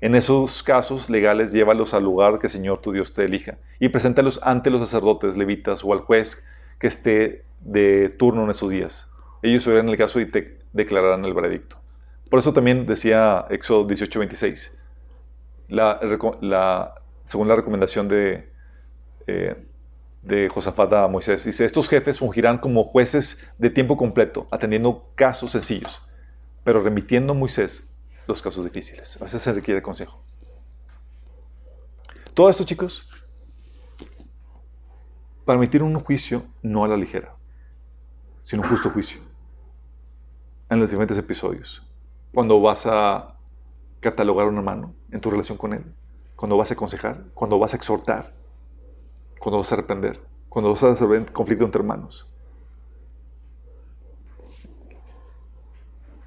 En 0.01 0.14
esos 0.14 0.62
casos 0.62 1.10
legales, 1.10 1.52
llévalos 1.52 1.93
al 1.93 2.05
lugar 2.05 2.39
que 2.39 2.47
el 2.47 2.52
Señor 2.52 2.80
tu 2.80 2.90
Dios 2.90 3.12
te 3.12 3.26
elija 3.26 3.59
y 3.78 3.90
preséntalos 3.90 4.40
ante 4.43 4.70
los 4.70 4.80
sacerdotes, 4.80 5.36
levitas 5.36 5.84
o 5.84 5.93
al 5.93 6.01
juez 6.01 6.43
que 6.78 6.86
esté 6.86 7.44
de 7.60 8.09
turno 8.18 8.44
en 8.44 8.51
esos 8.51 8.70
días. 8.70 9.10
Ellos 9.43 9.66
verán 9.66 9.90
el 9.90 9.98
caso 9.98 10.18
y 10.18 10.24
te 10.24 10.61
declararán 10.72 11.24
el 11.24 11.34
veredicto. 11.34 11.76
Por 12.30 12.38
eso 12.38 12.52
también 12.52 12.86
decía 12.86 13.46
Éxodo 13.50 13.86
18:26, 13.86 14.72
la, 15.68 16.00
según 17.24 17.48
la 17.48 17.56
recomendación 17.56 18.08
de, 18.08 18.50
eh, 19.26 19.56
de 20.22 20.48
Josafat 20.48 20.92
a 20.92 21.08
Moisés, 21.08 21.44
dice, 21.44 21.64
estos 21.64 21.88
jefes 21.88 22.18
fungirán 22.18 22.58
como 22.58 22.84
jueces 22.84 23.46
de 23.58 23.70
tiempo 23.70 23.96
completo, 23.96 24.46
atendiendo 24.50 25.10
casos 25.14 25.50
sencillos, 25.50 26.00
pero 26.64 26.82
remitiendo 26.82 27.32
a 27.32 27.36
Moisés 27.36 27.92
los 28.26 28.40
casos 28.40 28.64
difíciles. 28.64 29.20
A 29.20 29.24
veces 29.24 29.42
se 29.42 29.52
requiere 29.52 29.82
consejo. 29.82 30.22
Todo 32.34 32.48
esto, 32.48 32.64
chicos, 32.64 33.08
para 35.44 35.58
emitir 35.58 35.82
un 35.82 35.98
juicio 36.00 36.44
no 36.62 36.84
a 36.84 36.88
la 36.88 36.96
ligera, 36.96 37.34
sino 38.42 38.62
un 38.62 38.68
justo 38.68 38.90
juicio. 38.90 39.31
En 40.72 40.80
los 40.80 40.90
diferentes 40.90 41.18
episodios. 41.18 41.86
Cuando 42.32 42.58
vas 42.58 42.86
a 42.86 43.36
catalogar 44.00 44.46
a 44.46 44.48
un 44.48 44.56
hermano 44.56 44.94
en 45.10 45.20
tu 45.20 45.30
relación 45.30 45.58
con 45.58 45.74
él, 45.74 45.84
cuando 46.34 46.56
vas 46.56 46.70
a 46.70 46.74
aconsejar, 46.74 47.24
cuando 47.34 47.58
vas 47.58 47.74
a 47.74 47.76
exhortar, 47.76 48.32
cuando 49.38 49.58
vas 49.58 49.70
a 49.70 49.74
arrepender, 49.74 50.18
cuando 50.48 50.70
vas 50.70 50.82
a 50.82 50.88
resolver 50.88 51.30
conflicto 51.30 51.66
entre 51.66 51.80
hermanos. 51.82 52.26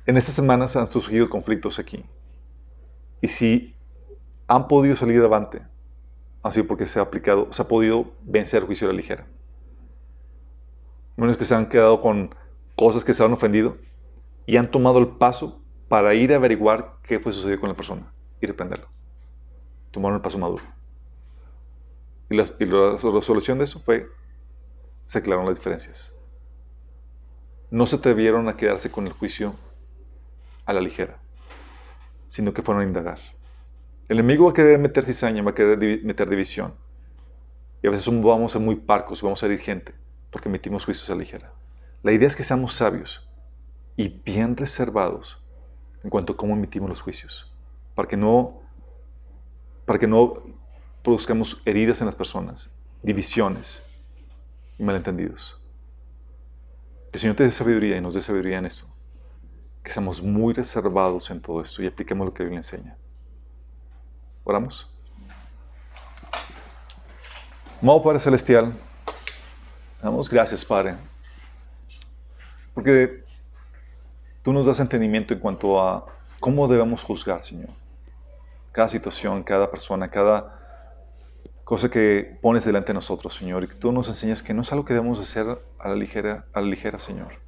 En 0.05 0.15
estas 0.15 0.35
semanas 0.35 0.75
han 0.75 0.89
surgido 0.89 1.27
conflictos 1.27 1.79
aquí. 1.79 2.05
Y 3.21 3.29
si 3.29 3.75
han 4.45 4.67
podido 4.67 4.95
salir 4.95 5.21
adelante, 5.21 5.63
así 6.43 6.61
porque 6.61 6.85
se 6.85 6.99
ha 6.99 7.01
aplicado, 7.01 7.51
se 7.51 7.63
ha 7.63 7.67
podido 7.67 8.11
vencer 8.21 8.61
el 8.61 8.67
juicio 8.67 8.85
de 8.85 8.93
la 8.93 8.97
ligera. 8.97 9.25
Menos 11.17 11.35
que 11.35 11.45
se 11.45 11.55
han 11.55 11.67
quedado 11.67 11.99
con 11.99 12.35
cosas 12.75 13.03
que 13.03 13.15
se 13.15 13.23
han 13.23 13.33
ofendido 13.33 13.77
y 14.45 14.57
han 14.57 14.71
tomado 14.71 14.99
el 14.99 15.07
paso 15.07 15.61
para 15.87 16.13
ir 16.13 16.33
a 16.33 16.37
averiguar 16.37 16.97
qué 17.03 17.19
fue 17.19 17.33
sucedido 17.33 17.59
con 17.59 17.69
la 17.69 17.75
persona 17.75 18.11
y 18.41 18.47
reprenderlo. 18.47 18.87
Tomaron 19.91 20.17
el 20.17 20.21
paso 20.21 20.37
maduro. 20.37 20.63
Y 22.29 22.35
la, 22.35 22.45
y 22.59 22.65
la 22.65 22.97
solución 22.97 23.57
de 23.57 23.65
eso 23.65 23.79
fue, 23.79 24.07
se 25.05 25.19
aclararon 25.19 25.47
las 25.47 25.57
diferencias. 25.57 26.11
No 27.69 27.85
se 27.85 27.97
atrevieron 27.97 28.47
a 28.47 28.57
quedarse 28.57 28.91
con 28.91 29.07
el 29.07 29.13
juicio 29.13 29.55
a 30.65 30.73
la 30.73 30.81
ligera, 30.81 31.17
sino 32.27 32.53
que 32.53 32.61
fueron 32.61 32.83
a 32.83 32.87
indagar. 32.87 33.19
El 34.07 34.19
enemigo 34.19 34.45
va 34.45 34.51
a 34.51 34.53
querer 34.53 34.77
meter 34.79 35.03
cizaña, 35.03 35.43
va 35.43 35.51
a 35.51 35.55
querer 35.55 36.03
meter 36.03 36.29
división. 36.29 36.73
Y 37.81 37.87
a 37.87 37.91
veces 37.91 38.07
vamos 38.07 38.51
a 38.51 38.57
ser 38.57 38.65
muy 38.65 38.75
parcos, 38.75 39.21
vamos 39.21 39.41
a 39.41 39.45
herir 39.45 39.59
gente. 39.59 39.93
porque 40.31 40.49
emitimos 40.49 40.83
juicios 40.83 41.09
a 41.09 41.13
la 41.13 41.19
ligera. 41.19 41.53
La 42.03 42.11
idea 42.11 42.27
es 42.27 42.35
que 42.35 42.43
seamos 42.43 42.73
sabios 42.73 43.25
y 43.97 44.09
bien 44.09 44.57
reservados 44.57 45.41
en 46.03 46.09
cuanto 46.09 46.33
a 46.33 46.37
cómo 46.37 46.53
emitimos 46.53 46.89
los 46.89 47.01
juicios, 47.01 47.51
para 47.95 48.07
que 48.07 48.17
no, 48.17 48.61
para 49.85 49.97
que 49.97 50.07
no 50.07 50.43
produzcamos 51.03 51.61
heridas 51.65 52.01
en 52.01 52.07
las 52.07 52.15
personas, 52.15 52.69
divisiones 53.01 53.83
y 54.77 54.83
malentendidos. 54.83 55.59
Que 57.11 57.17
el 57.17 57.19
Señor 57.19 57.35
te 57.35 57.43
dé 57.43 57.51
sabiduría 57.51 57.97
y 57.97 58.01
nos 58.01 58.13
dé 58.13 58.21
sabiduría 58.21 58.59
en 58.59 58.65
esto. 58.65 58.87
Que 59.83 59.91
seamos 59.91 60.21
muy 60.21 60.53
reservados 60.53 61.29
en 61.29 61.41
todo 61.41 61.61
esto 61.61 61.81
y 61.81 61.87
apliquemos 61.87 62.25
lo 62.25 62.33
que 62.33 62.43
Dios 62.43 62.51
le 62.51 62.57
enseña. 62.57 62.97
Oramos. 64.43 64.89
Amado 67.81 68.01
Padre 68.01 68.19
Celestial, 68.19 68.73
damos 70.01 70.29
gracias, 70.29 70.63
Padre, 70.63 70.95
porque 72.73 73.24
tú 74.45 74.53
nos 74.53 74.67
das 74.67 74.79
entendimiento 74.79 75.33
en 75.33 75.39
cuanto 75.39 75.81
a 75.81 76.05
cómo 76.39 76.67
debemos 76.67 77.03
juzgar, 77.03 77.43
Señor. 77.43 77.71
Cada 78.71 78.89
situación, 78.89 79.41
cada 79.41 79.71
persona, 79.71 80.11
cada 80.11 80.59
cosa 81.63 81.89
que 81.89 82.37
pones 82.43 82.63
delante 82.63 82.89
de 82.89 82.93
nosotros, 82.93 83.33
Señor, 83.33 83.63
y 83.63 83.67
tú 83.67 83.91
nos 83.91 84.07
enseñas 84.07 84.43
que 84.43 84.53
no 84.53 84.61
es 84.61 84.71
algo 84.71 84.85
que 84.85 84.93
debemos 84.93 85.19
hacer 85.19 85.47
a 85.79 85.89
la 85.89 85.95
ligera, 85.95 86.45
a 86.53 86.61
la 86.61 86.67
ligera 86.67 86.99
Señor, 86.99 87.39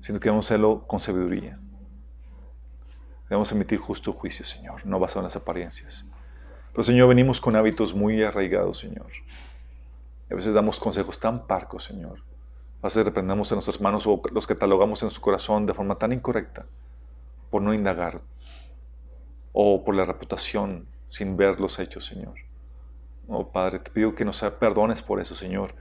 sino 0.00 0.18
que 0.18 0.24
debemos 0.24 0.46
hacerlo 0.46 0.82
con 0.88 0.98
sabiduría. 0.98 1.60
Debemos 3.28 3.52
emitir 3.52 3.78
justo 3.78 4.12
juicio, 4.12 4.44
Señor, 4.44 4.84
no 4.84 4.98
basado 4.98 5.20
en 5.20 5.26
las 5.26 5.36
apariencias. 5.36 6.04
Pero, 6.72 6.82
Señor, 6.82 7.08
venimos 7.08 7.40
con 7.40 7.54
hábitos 7.54 7.94
muy 7.94 8.20
arraigados, 8.24 8.80
Señor. 8.80 9.06
A 10.28 10.34
veces 10.34 10.52
damos 10.52 10.80
consejos 10.80 11.20
tan 11.20 11.46
parcos, 11.46 11.84
Señor. 11.84 12.18
A 12.82 12.86
veces 12.86 13.04
reprendemos 13.04 13.50
a 13.52 13.54
nuestros 13.54 13.76
hermanos 13.76 14.08
o 14.08 14.20
los 14.32 14.48
catalogamos 14.48 15.04
en 15.04 15.10
su 15.10 15.20
corazón 15.20 15.66
de 15.66 15.74
forma 15.74 15.98
tan 15.98 16.12
incorrecta 16.12 16.66
por 17.48 17.62
no 17.62 17.72
indagar 17.72 18.20
o 19.52 19.84
por 19.84 19.94
la 19.94 20.04
reputación 20.04 20.88
sin 21.08 21.36
ver 21.36 21.60
los 21.60 21.78
hechos, 21.78 22.06
Señor. 22.06 22.34
Oh 23.28 23.52
Padre, 23.52 23.78
te 23.78 23.90
pido 23.90 24.16
que 24.16 24.24
nos 24.24 24.40
perdones 24.58 25.00
por 25.00 25.20
eso, 25.20 25.36
Señor. 25.36 25.76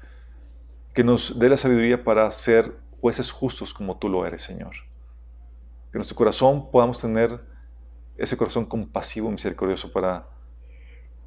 Que 0.93 1.03
nos 1.03 1.39
dé 1.39 1.49
la 1.49 1.57
sabiduría 1.57 2.03
para 2.03 2.31
ser 2.31 2.75
jueces 2.99 3.31
justos 3.31 3.73
como 3.73 3.97
tú 3.97 4.07
lo 4.07 4.23
eres, 4.27 4.43
Señor. 4.43 4.73
Que 5.89 5.97
en 5.97 5.99
nuestro 5.99 6.15
corazón 6.15 6.69
podamos 6.69 7.01
tener 7.01 7.41
ese 8.15 8.37
corazón 8.37 8.65
compasivo 8.65 9.29
y 9.29 9.31
misericordioso 9.31 9.91
para, 9.91 10.27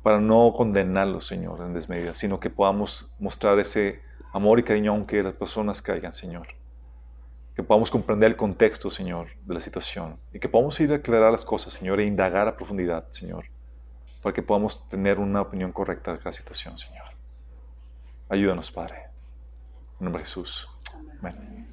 para 0.04 0.20
no 0.20 0.52
condenarlo, 0.56 1.20
Señor, 1.20 1.62
en 1.62 1.74
desmedida, 1.74 2.14
sino 2.14 2.38
que 2.38 2.48
podamos 2.48 3.12
mostrar 3.18 3.58
ese 3.58 4.03
amor 4.34 4.58
y 4.58 4.64
cariño 4.64 4.90
aunque 4.90 5.22
las 5.22 5.34
personas 5.34 5.80
caigan, 5.80 6.12
Señor. 6.12 6.48
Que 7.54 7.62
podamos 7.62 7.90
comprender 7.90 8.32
el 8.32 8.36
contexto, 8.36 8.90
Señor, 8.90 9.28
de 9.44 9.54
la 9.54 9.60
situación. 9.60 10.16
Y 10.32 10.40
que 10.40 10.48
podamos 10.48 10.78
ir 10.80 10.92
a 10.92 10.96
aclarar 10.96 11.30
las 11.30 11.44
cosas, 11.44 11.72
Señor, 11.72 12.00
e 12.00 12.04
indagar 12.04 12.48
a 12.48 12.56
profundidad, 12.56 13.08
Señor. 13.10 13.44
Para 14.22 14.34
que 14.34 14.42
podamos 14.42 14.88
tener 14.88 15.20
una 15.20 15.40
opinión 15.40 15.70
correcta 15.70 16.12
de 16.12 16.18
cada 16.18 16.32
situación, 16.32 16.76
Señor. 16.76 17.04
Ayúdanos, 18.28 18.72
Padre. 18.72 19.04
En 20.00 20.06
nombre 20.06 20.22
de 20.22 20.26
Jesús. 20.26 20.68
Amén. 21.20 21.68